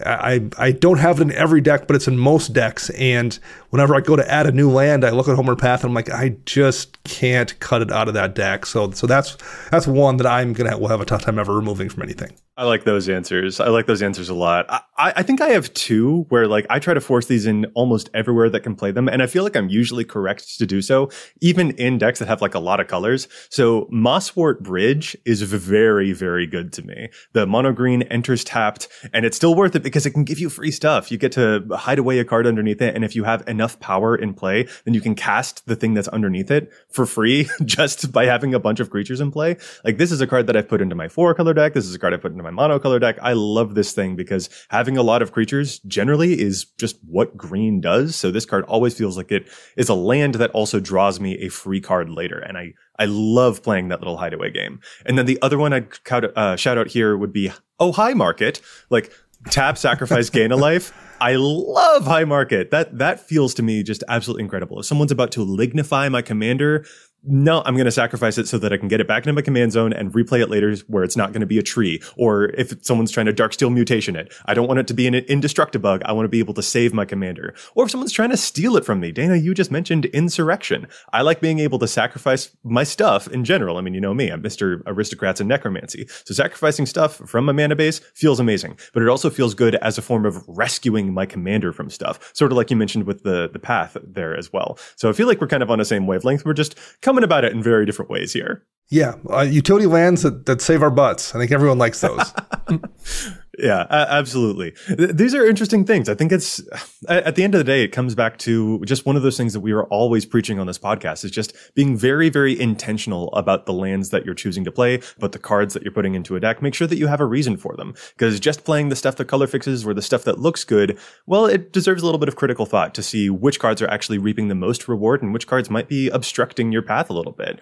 I 0.00 0.48
I 0.58 0.72
don't 0.72 0.98
have 0.98 1.20
it 1.20 1.22
in 1.22 1.32
every 1.32 1.60
deck, 1.60 1.86
but 1.86 1.94
it's 1.94 2.08
in 2.08 2.18
most 2.18 2.52
decks. 2.52 2.90
And 2.90 3.38
whenever 3.70 3.94
I 3.94 4.00
go 4.00 4.16
to 4.16 4.30
add 4.30 4.46
a 4.46 4.52
new 4.52 4.70
land, 4.70 5.04
I 5.04 5.10
look 5.10 5.28
at 5.28 5.36
Homeward 5.36 5.58
Path 5.58 5.82
and 5.82 5.90
I'm 5.90 5.94
like, 5.94 6.10
I 6.10 6.36
just 6.46 7.02
can't 7.04 7.58
cut 7.60 7.82
it 7.82 7.92
out 7.92 8.08
of 8.08 8.14
that 8.14 8.34
deck. 8.34 8.66
So 8.66 8.90
so 8.90 9.06
that's 9.06 9.36
that's 9.70 9.86
one 9.86 10.16
that 10.16 10.26
I'm 10.26 10.52
gonna 10.52 10.76
will 10.78 10.88
have 10.88 11.00
a 11.00 11.04
tough 11.04 11.22
time 11.22 11.38
ever 11.38 11.54
removing 11.54 11.88
from 11.88 12.02
anything. 12.02 12.32
I 12.56 12.64
like 12.64 12.84
those 12.84 13.08
answers. 13.08 13.58
I 13.58 13.66
like 13.66 13.86
those 13.86 14.00
answers 14.00 14.28
a 14.28 14.34
lot. 14.34 14.66
I, 14.70 15.12
I 15.16 15.22
think 15.24 15.40
I 15.40 15.48
have 15.48 15.74
two 15.74 16.24
where 16.28 16.46
like 16.46 16.66
I 16.70 16.78
try 16.78 16.94
to 16.94 17.00
force 17.00 17.26
these 17.26 17.46
in 17.46 17.66
almost 17.74 18.10
everywhere 18.14 18.48
that 18.50 18.60
can 18.60 18.76
play 18.76 18.92
them. 18.92 19.08
And 19.08 19.24
I 19.24 19.26
feel 19.26 19.42
like 19.42 19.56
I'm 19.56 19.68
usually 19.68 20.04
correct 20.04 20.56
to 20.58 20.66
do 20.66 20.80
so, 20.80 21.10
even 21.40 21.72
in 21.72 21.98
decks 21.98 22.20
that 22.20 22.28
have 22.28 22.40
like 22.40 22.54
a 22.54 22.60
lot 22.60 22.78
of 22.78 22.86
colors. 22.86 23.26
So 23.50 23.86
Mosswort 23.86 24.60
Bridge 24.60 25.16
is 25.24 25.42
very, 25.42 26.12
very 26.12 26.46
good 26.46 26.72
to 26.74 26.82
me. 26.82 27.08
The 27.32 27.44
mono 27.44 27.72
green 27.72 28.02
enters 28.02 28.44
tapped 28.44 28.86
and 29.12 29.26
it's 29.26 29.36
still 29.36 29.56
worth 29.56 29.74
it 29.74 29.82
because 29.82 30.06
it 30.06 30.12
can 30.12 30.22
give 30.22 30.38
you 30.38 30.48
free 30.48 30.70
stuff. 30.70 31.10
You 31.10 31.18
get 31.18 31.32
to 31.32 31.66
hide 31.72 31.98
away 31.98 32.20
a 32.20 32.24
card 32.24 32.46
underneath 32.46 32.80
it. 32.80 32.94
And 32.94 33.04
if 33.04 33.16
you 33.16 33.24
have 33.24 33.42
enough 33.48 33.80
power 33.80 34.14
in 34.14 34.32
play, 34.32 34.68
then 34.84 34.94
you 34.94 35.00
can 35.00 35.16
cast 35.16 35.66
the 35.66 35.74
thing 35.74 35.94
that's 35.94 36.08
underneath 36.08 36.52
it 36.52 36.72
for 36.88 37.04
free 37.04 37.48
just 37.64 38.12
by 38.12 38.26
having 38.26 38.54
a 38.54 38.60
bunch 38.60 38.78
of 38.78 38.90
creatures 38.90 39.20
in 39.20 39.32
play. 39.32 39.56
Like 39.84 39.98
this 39.98 40.12
is 40.12 40.20
a 40.20 40.26
card 40.28 40.46
that 40.46 40.56
I've 40.56 40.68
put 40.68 40.80
into 40.80 40.94
my 40.94 41.08
four 41.08 41.34
color 41.34 41.52
deck. 41.52 41.74
This 41.74 41.86
is 41.86 41.96
a 41.96 41.98
card 41.98 42.14
I 42.14 42.16
put 42.16 42.30
into 42.30 42.43
my 42.44 42.50
mono 42.50 42.78
color 42.78 42.98
deck. 42.98 43.16
I 43.20 43.32
love 43.32 43.74
this 43.74 43.92
thing 43.92 44.14
because 44.14 44.48
having 44.68 44.96
a 44.96 45.02
lot 45.02 45.22
of 45.22 45.32
creatures 45.32 45.80
generally 45.80 46.40
is 46.40 46.66
just 46.78 46.98
what 47.06 47.36
green 47.36 47.80
does. 47.80 48.14
So 48.14 48.30
this 48.30 48.46
card 48.46 48.64
always 48.66 48.96
feels 48.96 49.16
like 49.16 49.32
it 49.32 49.48
is 49.76 49.88
a 49.88 49.94
land 49.94 50.36
that 50.36 50.50
also 50.52 50.78
draws 50.78 51.18
me 51.18 51.38
a 51.38 51.48
free 51.48 51.80
card 51.80 52.10
later. 52.10 52.38
And 52.38 52.56
I, 52.56 52.74
I 52.98 53.06
love 53.06 53.62
playing 53.62 53.88
that 53.88 54.00
little 54.00 54.16
hideaway 54.16 54.50
game. 54.50 54.80
And 55.04 55.18
then 55.18 55.26
the 55.26 55.38
other 55.42 55.58
one 55.58 55.72
I'd 55.72 55.88
uh, 56.12 56.56
shout 56.56 56.78
out 56.78 56.88
here 56.88 57.16
would 57.16 57.32
be 57.32 57.50
Oh 57.80 57.90
High 57.90 58.14
Market. 58.14 58.60
Like 58.90 59.12
tap, 59.50 59.78
sacrifice, 59.78 60.30
gain 60.30 60.52
a 60.52 60.56
life. 60.56 60.92
I 61.20 61.36
love 61.36 62.04
high 62.04 62.24
market. 62.24 62.70
That 62.70 62.98
that 62.98 63.20
feels 63.20 63.54
to 63.54 63.62
me 63.62 63.82
just 63.82 64.02
absolutely 64.08 64.44
incredible. 64.44 64.80
If 64.80 64.86
someone's 64.86 65.12
about 65.12 65.32
to 65.32 65.40
lignify 65.40 66.10
my 66.10 66.22
commander, 66.22 66.84
no, 67.26 67.62
I'm 67.64 67.74
going 67.74 67.84
to 67.84 67.92
sacrifice 67.92 68.38
it 68.38 68.48
so 68.48 68.58
that 68.58 68.72
I 68.72 68.76
can 68.76 68.88
get 68.88 69.00
it 69.00 69.06
back 69.06 69.24
into 69.24 69.32
my 69.32 69.42
command 69.42 69.72
zone 69.72 69.92
and 69.92 70.12
replay 70.12 70.40
it 70.40 70.50
later 70.50 70.74
where 70.86 71.04
it's 71.04 71.16
not 71.16 71.32
going 71.32 71.40
to 71.40 71.46
be 71.46 71.58
a 71.58 71.62
tree. 71.62 72.02
Or 72.16 72.46
if 72.46 72.74
someone's 72.84 73.10
trying 73.10 73.26
to 73.26 73.32
Darksteel 73.32 73.72
mutation 73.72 74.16
it, 74.16 74.32
I 74.46 74.54
don't 74.54 74.66
want 74.66 74.80
it 74.80 74.86
to 74.88 74.94
be 74.94 75.06
an 75.06 75.14
indestructible. 75.14 75.84
Bug. 75.84 76.02
I 76.04 76.12
want 76.12 76.24
to 76.24 76.30
be 76.30 76.38
able 76.38 76.54
to 76.54 76.62
save 76.62 76.94
my 76.94 77.04
commander. 77.04 77.54
Or 77.74 77.84
if 77.84 77.90
someone's 77.90 78.12
trying 78.12 78.30
to 78.30 78.36
steal 78.36 78.76
it 78.76 78.84
from 78.84 79.00
me, 79.00 79.12
Dana, 79.12 79.36
you 79.36 79.52
just 79.52 79.70
mentioned 79.70 80.06
insurrection. 80.06 80.86
I 81.12 81.20
like 81.20 81.40
being 81.40 81.58
able 81.58 81.78
to 81.80 81.86
sacrifice 81.86 82.56
my 82.64 82.84
stuff 82.84 83.28
in 83.28 83.44
general. 83.44 83.76
I 83.76 83.82
mean, 83.82 83.92
you 83.92 84.00
know 84.00 84.14
me, 84.14 84.30
I'm 84.30 84.42
Mr. 84.42 84.82
Aristocrats 84.86 85.40
and 85.40 85.48
Necromancy. 85.48 86.06
So 86.24 86.32
sacrificing 86.32 86.86
stuff 86.86 87.16
from 87.26 87.44
my 87.44 87.52
mana 87.52 87.76
base 87.76 87.98
feels 88.14 88.40
amazing, 88.40 88.78
but 88.94 89.02
it 89.02 89.08
also 89.10 89.28
feels 89.28 89.54
good 89.54 89.74
as 89.76 89.98
a 89.98 90.02
form 90.02 90.24
of 90.24 90.42
rescuing 90.48 91.12
my 91.12 91.26
commander 91.26 91.70
from 91.70 91.90
stuff. 91.90 92.30
Sort 92.34 92.50
of 92.50 92.56
like 92.56 92.70
you 92.70 92.76
mentioned 92.76 93.04
with 93.04 93.22
the, 93.22 93.50
the 93.52 93.58
path 93.58 93.96
there 94.02 94.34
as 94.34 94.52
well. 94.52 94.78
So 94.96 95.10
I 95.10 95.12
feel 95.12 95.26
like 95.26 95.40
we're 95.40 95.48
kind 95.48 95.62
of 95.62 95.70
on 95.70 95.78
the 95.78 95.84
same 95.84 96.06
wavelength. 96.06 96.46
We're 96.46 96.54
just 96.54 96.78
coming 97.02 97.13
about 97.22 97.44
it 97.44 97.52
in 97.52 97.62
very 97.62 97.86
different 97.86 98.10
ways 98.10 98.32
here. 98.32 98.64
Yeah, 98.88 99.14
uh, 99.30 99.42
utility 99.42 99.86
lands 99.86 100.22
that, 100.22 100.46
that 100.46 100.60
save 100.60 100.82
our 100.82 100.90
butts. 100.90 101.34
I 101.34 101.38
think 101.38 101.52
everyone 101.52 101.78
likes 101.78 102.00
those. 102.00 102.32
yeah, 103.58 103.86
absolutely. 103.90 104.74
These 104.88 105.34
are 105.34 105.46
interesting 105.46 105.84
things. 105.84 106.08
I 106.08 106.14
think 106.14 106.32
it's 106.32 106.60
at 107.08 107.36
the 107.36 107.44
end 107.44 107.54
of 107.54 107.58
the 107.58 107.64
day, 107.64 107.84
it 107.84 107.88
comes 107.88 108.14
back 108.14 108.38
to 108.38 108.84
just 108.84 109.06
one 109.06 109.16
of 109.16 109.22
those 109.22 109.36
things 109.36 109.52
that 109.52 109.60
we 109.60 109.72
are 109.72 109.84
always 109.84 110.26
preaching 110.26 110.58
on 110.58 110.66
this 110.66 110.78
podcast 110.78 111.24
is 111.24 111.30
just 111.30 111.54
being 111.74 111.96
very, 111.96 112.28
very 112.28 112.58
intentional 112.58 113.32
about 113.34 113.66
the 113.66 113.72
lands 113.72 114.10
that 114.10 114.24
you're 114.24 114.34
choosing 114.34 114.64
to 114.64 114.72
play, 114.72 115.00
about 115.16 115.32
the 115.32 115.38
cards 115.38 115.74
that 115.74 115.82
you're 115.82 115.92
putting 115.92 116.14
into 116.14 116.34
a 116.34 116.40
deck. 116.40 116.62
Make 116.62 116.74
sure 116.74 116.86
that 116.86 116.98
you 116.98 117.06
have 117.06 117.20
a 117.20 117.26
reason 117.26 117.56
for 117.56 117.76
them 117.76 117.94
because 118.16 118.40
just 118.40 118.64
playing 118.64 118.88
the 118.88 118.96
stuff 118.96 119.16
that 119.16 119.26
color 119.26 119.46
fixes 119.46 119.86
or 119.86 119.94
the 119.94 120.02
stuff 120.02 120.24
that 120.24 120.38
looks 120.38 120.64
good, 120.64 120.98
well, 121.26 121.46
it 121.46 121.72
deserves 121.72 122.02
a 122.02 122.06
little 122.06 122.18
bit 122.18 122.28
of 122.28 122.36
critical 122.36 122.66
thought 122.66 122.94
to 122.94 123.02
see 123.02 123.30
which 123.30 123.60
cards 123.60 123.80
are 123.80 123.88
actually 123.88 124.18
reaping 124.18 124.48
the 124.48 124.54
most 124.54 124.88
reward 124.88 125.22
and 125.22 125.32
which 125.32 125.46
cards 125.46 125.70
might 125.70 125.88
be 125.88 126.08
obstructing 126.08 126.72
your 126.72 126.82
path 126.82 127.08
a 127.08 127.14
little 127.14 127.32
bit. 127.32 127.60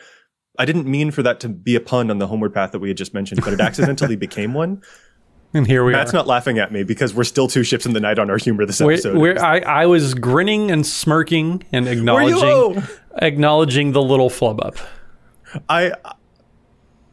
I 0.58 0.64
didn't 0.66 0.86
mean 0.86 1.10
for 1.10 1.22
that 1.22 1.40
to 1.40 1.48
be 1.48 1.74
a 1.76 1.80
pun 1.80 2.10
on 2.10 2.18
the 2.18 2.26
homeward 2.26 2.52
path 2.52 2.72
that 2.72 2.78
we 2.78 2.88
had 2.88 2.96
just 2.96 3.14
mentioned, 3.14 3.42
but 3.42 3.54
it 3.54 3.60
accidentally 3.60 4.16
became 4.26 4.52
one. 4.52 4.82
And 5.54 5.66
here 5.66 5.84
we 5.84 5.92
Matt's 5.92 5.98
are. 5.98 6.02
Matt's 6.04 6.12
not 6.14 6.26
laughing 6.26 6.58
at 6.58 6.72
me 6.72 6.82
because 6.82 7.14
we're 7.14 7.24
still 7.24 7.46
two 7.46 7.62
ships 7.62 7.84
in 7.84 7.92
the 7.92 8.00
night 8.00 8.18
on 8.18 8.30
our 8.30 8.38
humor 8.38 8.64
this 8.64 8.80
episode. 8.80 9.16
We're, 9.16 9.34
we're, 9.34 9.40
I, 9.40 9.58
I 9.58 9.86
was 9.86 10.14
grinning 10.14 10.70
and 10.70 10.86
smirking 10.86 11.64
and 11.72 11.86
acknowledging 11.88 12.82
acknowledging 13.16 13.92
the 13.92 14.02
little 14.02 14.30
flub 14.30 14.60
up. 14.62 14.76
I 15.68 15.92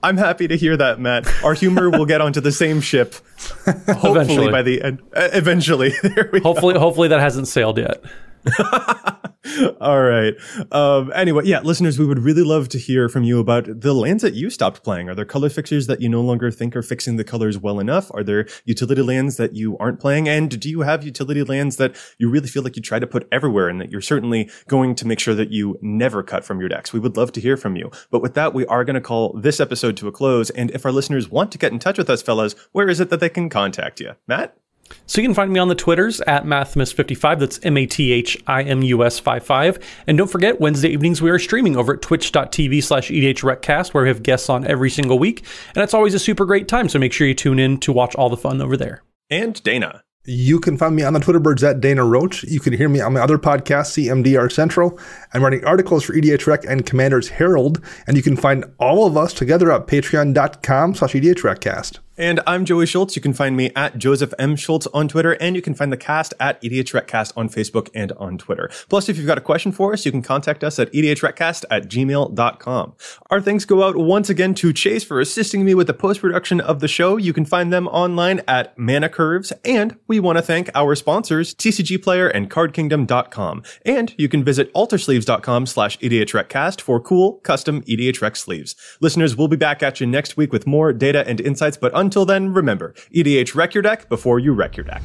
I'm 0.02 0.18
happy 0.18 0.48
to 0.48 0.56
hear 0.56 0.78
that, 0.78 1.00
Matt. 1.00 1.28
Our 1.44 1.54
humor 1.54 1.90
will 1.90 2.06
get 2.06 2.22
onto 2.22 2.40
the 2.40 2.52
same 2.52 2.80
ship. 2.80 3.16
Hopefully 3.66 4.12
eventually. 4.12 4.52
by 4.52 4.62
the 4.62 4.82
end. 4.82 5.02
Uh, 5.14 5.30
eventually. 5.34 5.92
hopefully, 6.42 6.74
go. 6.76 6.80
hopefully 6.80 7.10
that 7.10 7.20
hasn't 7.20 7.48
sailed 7.48 7.78
yet. 7.78 8.02
All 9.82 10.02
right. 10.02 10.36
Um, 10.72 11.12
anyway, 11.16 11.44
yeah, 11.46 11.62
listeners, 11.62 11.98
we 11.98 12.06
would 12.06 12.20
really 12.20 12.44
love 12.44 12.70
to 12.70 12.78
hear 12.78 13.10
from 13.10 13.24
you 13.24 13.40
about 13.40 13.82
the 13.82 13.94
lands 13.94 14.22
that 14.22 14.34
you 14.34 14.50
stopped 14.50 14.84
playing. 14.84 15.10
Are 15.10 15.16
there 15.16 15.26
color 15.26 15.50
fixtures 15.50 15.88
that 15.88 16.02
you 16.02 16.10
no 16.10 16.22
longer 16.22 16.52
think 16.52 16.76
are 16.76 16.82
fixing 16.82 17.16
the 17.16 17.24
colors 17.24 17.58
well 17.58 17.80
enough? 17.80 18.12
Are 18.14 18.24
there 18.24 18.48
utility 18.66 19.02
lands 19.02 19.38
that 19.38 19.56
you 19.56 19.78
aren't 19.78 20.00
playing? 20.00 20.28
And 20.28 20.60
do 20.60 20.70
you 20.70 20.82
have 20.82 21.04
utility 21.04 21.44
lands 21.44 21.78
that 21.78 21.96
you 22.18 22.30
really 22.30 22.48
feel 22.48 22.64
like 22.64 22.76
you 22.76 22.82
try 22.82 23.00
to 23.00 23.08
put 23.08 23.28
everywhere 23.32 23.70
and 23.70 23.80
that 23.82 23.92
you're 23.92 24.02
certainly 24.02 24.50
going 24.68 24.94
to 24.96 25.08
make 25.08 25.20
sure 25.20 25.36
that 25.36 25.52
you 25.52 25.78
never 25.82 26.22
cut 26.22 26.44
from 26.44 26.60
your 26.60 26.70
decks? 26.70 26.94
We 26.94 27.00
would 27.00 27.18
love 27.18 27.32
to 27.34 27.42
hear 27.42 27.58
from 27.58 27.76
you. 27.76 27.92
But 28.12 28.22
with 28.22 28.34
that, 28.36 28.54
we 28.54 28.66
are 28.68 28.84
going 28.84 28.96
to 28.96 29.02
call 29.02 29.34
this 29.34 29.60
episode 29.60 29.98
to 29.98 30.08
a 30.08 30.12
close. 30.12 30.50
And 30.52 30.70
if 30.72 30.86
our 30.86 30.92
listeners 30.92 31.30
want 31.30 31.52
to 31.54 31.58
get 31.58 31.72
in 31.72 31.80
touch 31.80 31.98
with 31.98 32.10
us, 32.10 32.22
fellas, 32.22 32.56
where 32.72 32.90
is 32.90 33.00
it 33.00 33.10
that 33.10 33.20
they 33.20 33.30
can 33.30 33.50
contact 33.50 34.00
you? 34.00 34.14
Matt? 34.28 34.59
So 35.06 35.22
you 35.22 35.28
can 35.28 35.36
find 35.36 35.52
me 35.52 35.60
on 35.60 35.68
the 35.68 35.76
Twitters 35.76 36.22
at 36.22 36.46
Mathimus55. 36.46 37.40
That's 37.40 37.60
M 37.64 37.78
A 37.78 37.86
T 37.86 38.12
H 38.12 38.38
I 38.48 38.64
M 38.64 38.82
U 38.84 39.04
S 39.04 39.20
55. 39.20 39.80
And 40.08 40.18
don't 40.18 40.30
forget, 40.30 40.60
Wednesday 40.60 40.90
evenings 40.90 41.22
we 41.22 41.30
are 41.30 41.40
streaming 41.40 41.76
over 41.76 41.94
at 41.94 42.02
twitch.tv 42.02 42.84
slash 42.84 43.10
EDHRECast, 43.10 43.94
where 43.94 44.04
we 44.04 44.10
have 44.10 44.24
guests 44.24 44.50
on 44.50 44.66
every 44.68 44.90
single 44.90 45.20
week. 45.20 45.44
And 45.76 45.84
it's 45.84 45.94
always 45.94 46.14
a 46.14 46.20
super 46.20 46.46
great 46.46 46.68
time. 46.68 46.90
So 46.90 47.00
make 47.00 47.14
sure 47.14 47.28
you 47.28 47.34
tune 47.34 47.60
in 47.60 47.80
to 47.80 47.92
watch 47.92 48.16
all 48.16 48.30
the 48.30 48.38
fun 48.38 48.62
over 48.62 48.78
there. 48.78 49.04
And 49.30 49.62
Dana. 49.64 50.04
You 50.26 50.60
can 50.60 50.78
find 50.78 50.96
me 50.96 51.04
on 51.04 51.14
the 51.14 51.20
Twitter 51.20 51.40
birds 51.40 51.64
at 51.64 51.80
Dana 51.80 52.04
Roach. 52.04 52.44
You 52.44 52.60
can 52.60 52.74
hear 52.74 52.90
me 52.90 53.00
on 53.00 53.14
my 53.14 53.22
other 53.22 53.40
podcast, 53.40 53.96
CMDR 53.96 54.52
Central. 54.52 55.00
I'm 55.34 55.42
writing 55.42 55.66
articles 55.66 56.04
for 56.04 56.14
EDHREC 56.14 56.66
and 56.70 56.86
Commander's 56.86 57.30
Herald, 57.30 57.84
and 58.06 58.18
you 58.18 58.22
can 58.22 58.36
find 58.36 58.66
all 58.80 59.08
of 59.08 59.18
us 59.18 59.34
together 59.34 59.72
at 59.72 59.88
patreon.com 59.88 60.94
slash 60.96 61.14
EDHRECcast. 61.14 62.00
And 62.20 62.42
I'm 62.46 62.66
Joey 62.66 62.86
Schultz. 62.86 63.16
You 63.16 63.22
can 63.22 63.32
find 63.32 63.56
me 63.56 63.72
at 63.78 63.98
Joseph 63.98 64.34
M. 64.38 64.58
Schultz 64.58 64.86
on 64.88 65.08
Twitter, 65.08 65.32
and 65.36 65.56
you 65.56 65.62
can 65.62 65.74
find 65.74 65.90
the 65.90 65.96
cast 65.96 66.34
at 66.38 66.62
EDHRECcast 66.62 67.32
on 67.38 67.48
Facebook 67.48 67.88
and 67.96 68.12
on 68.12 68.38
Twitter. 68.38 68.70
Plus, 68.90 69.08
if 69.08 69.16
you've 69.16 69.26
got 69.26 69.38
a 69.38 69.42
question 69.42 69.72
for 69.72 69.94
us, 69.94 70.06
you 70.06 70.12
can 70.12 70.22
contact 70.22 70.62
us 70.62 70.80
at 70.80 70.92
EDHRECcast 70.92 71.64
at 71.72 71.88
gmail.com. 71.88 72.94
Our 73.30 73.40
thanks 73.40 73.64
go 73.64 73.84
out 73.84 73.96
once 73.96 74.30
again 74.30 74.54
to 74.56 74.74
Chase 74.74 75.06
for 75.06 75.22
assisting 75.22 75.64
me 75.64 75.74
with 75.74 75.88
the 75.88 75.94
post-production 75.94 76.60
of 76.60 76.82
the 76.82 76.90
show. 76.90 77.16
You 77.16 77.32
can 77.32 77.46
find 77.46 77.72
them 77.72 77.88
online 77.88 78.42
at 78.50 78.78
Mana 78.78 79.08
Curves, 79.08 79.54
and 79.64 79.96
we 80.08 80.20
want 80.20 80.38
to 80.38 80.42
thank 80.42 80.70
our 80.76 80.96
sponsors, 80.96 81.56
TCG 81.56 82.04
Player 82.04 82.28
and 82.28 82.52
CardKingdom.com. 82.52 83.64
And 83.86 84.14
you 84.18 84.28
can 84.28 84.44
visit 84.44 84.74
altersleeves.com 84.74 85.68
slash 85.68 85.98
EDHRECcast 86.00 86.82
for 86.82 87.00
cool, 87.00 87.36
custom 87.44 87.82
EDHREC 87.84 88.36
sleeves. 88.36 88.76
Listeners, 89.00 89.38
we'll 89.38 89.48
be 89.48 89.56
back 89.56 89.82
at 89.82 90.02
you 90.02 90.06
next 90.06 90.36
week 90.36 90.52
with 90.52 90.68
more 90.68 90.92
data 90.92 91.26
and 91.26 91.40
insights, 91.40 91.78
but 91.78 91.94
until 92.10 92.26
then, 92.26 92.52
remember, 92.52 92.96
EDHREC 93.14 93.76
your 93.76 93.84
deck 93.84 94.10
before 94.10 94.40
you 94.40 94.52
wreck 94.52 94.76
your 94.76 94.84
deck. 94.84 95.04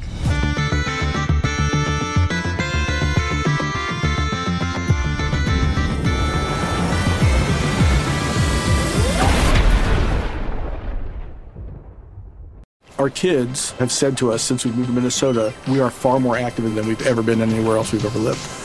Our 12.97 13.11
kids 13.11 13.73
have 13.73 13.91
said 13.91 14.17
to 14.17 14.31
us 14.31 14.41
since 14.41 14.65
we 14.65 14.71
moved 14.71 14.87
to 14.87 14.93
Minnesota, 14.93 15.53
we 15.67 15.79
are 15.79 15.91
far 15.91 16.19
more 16.19 16.35
active 16.35 16.73
than 16.73 16.87
we've 16.87 17.05
ever 17.05 17.21
been 17.21 17.39
anywhere 17.39 17.77
else 17.77 17.91
we've 17.91 18.03
ever 18.03 18.17
lived. 18.17 18.64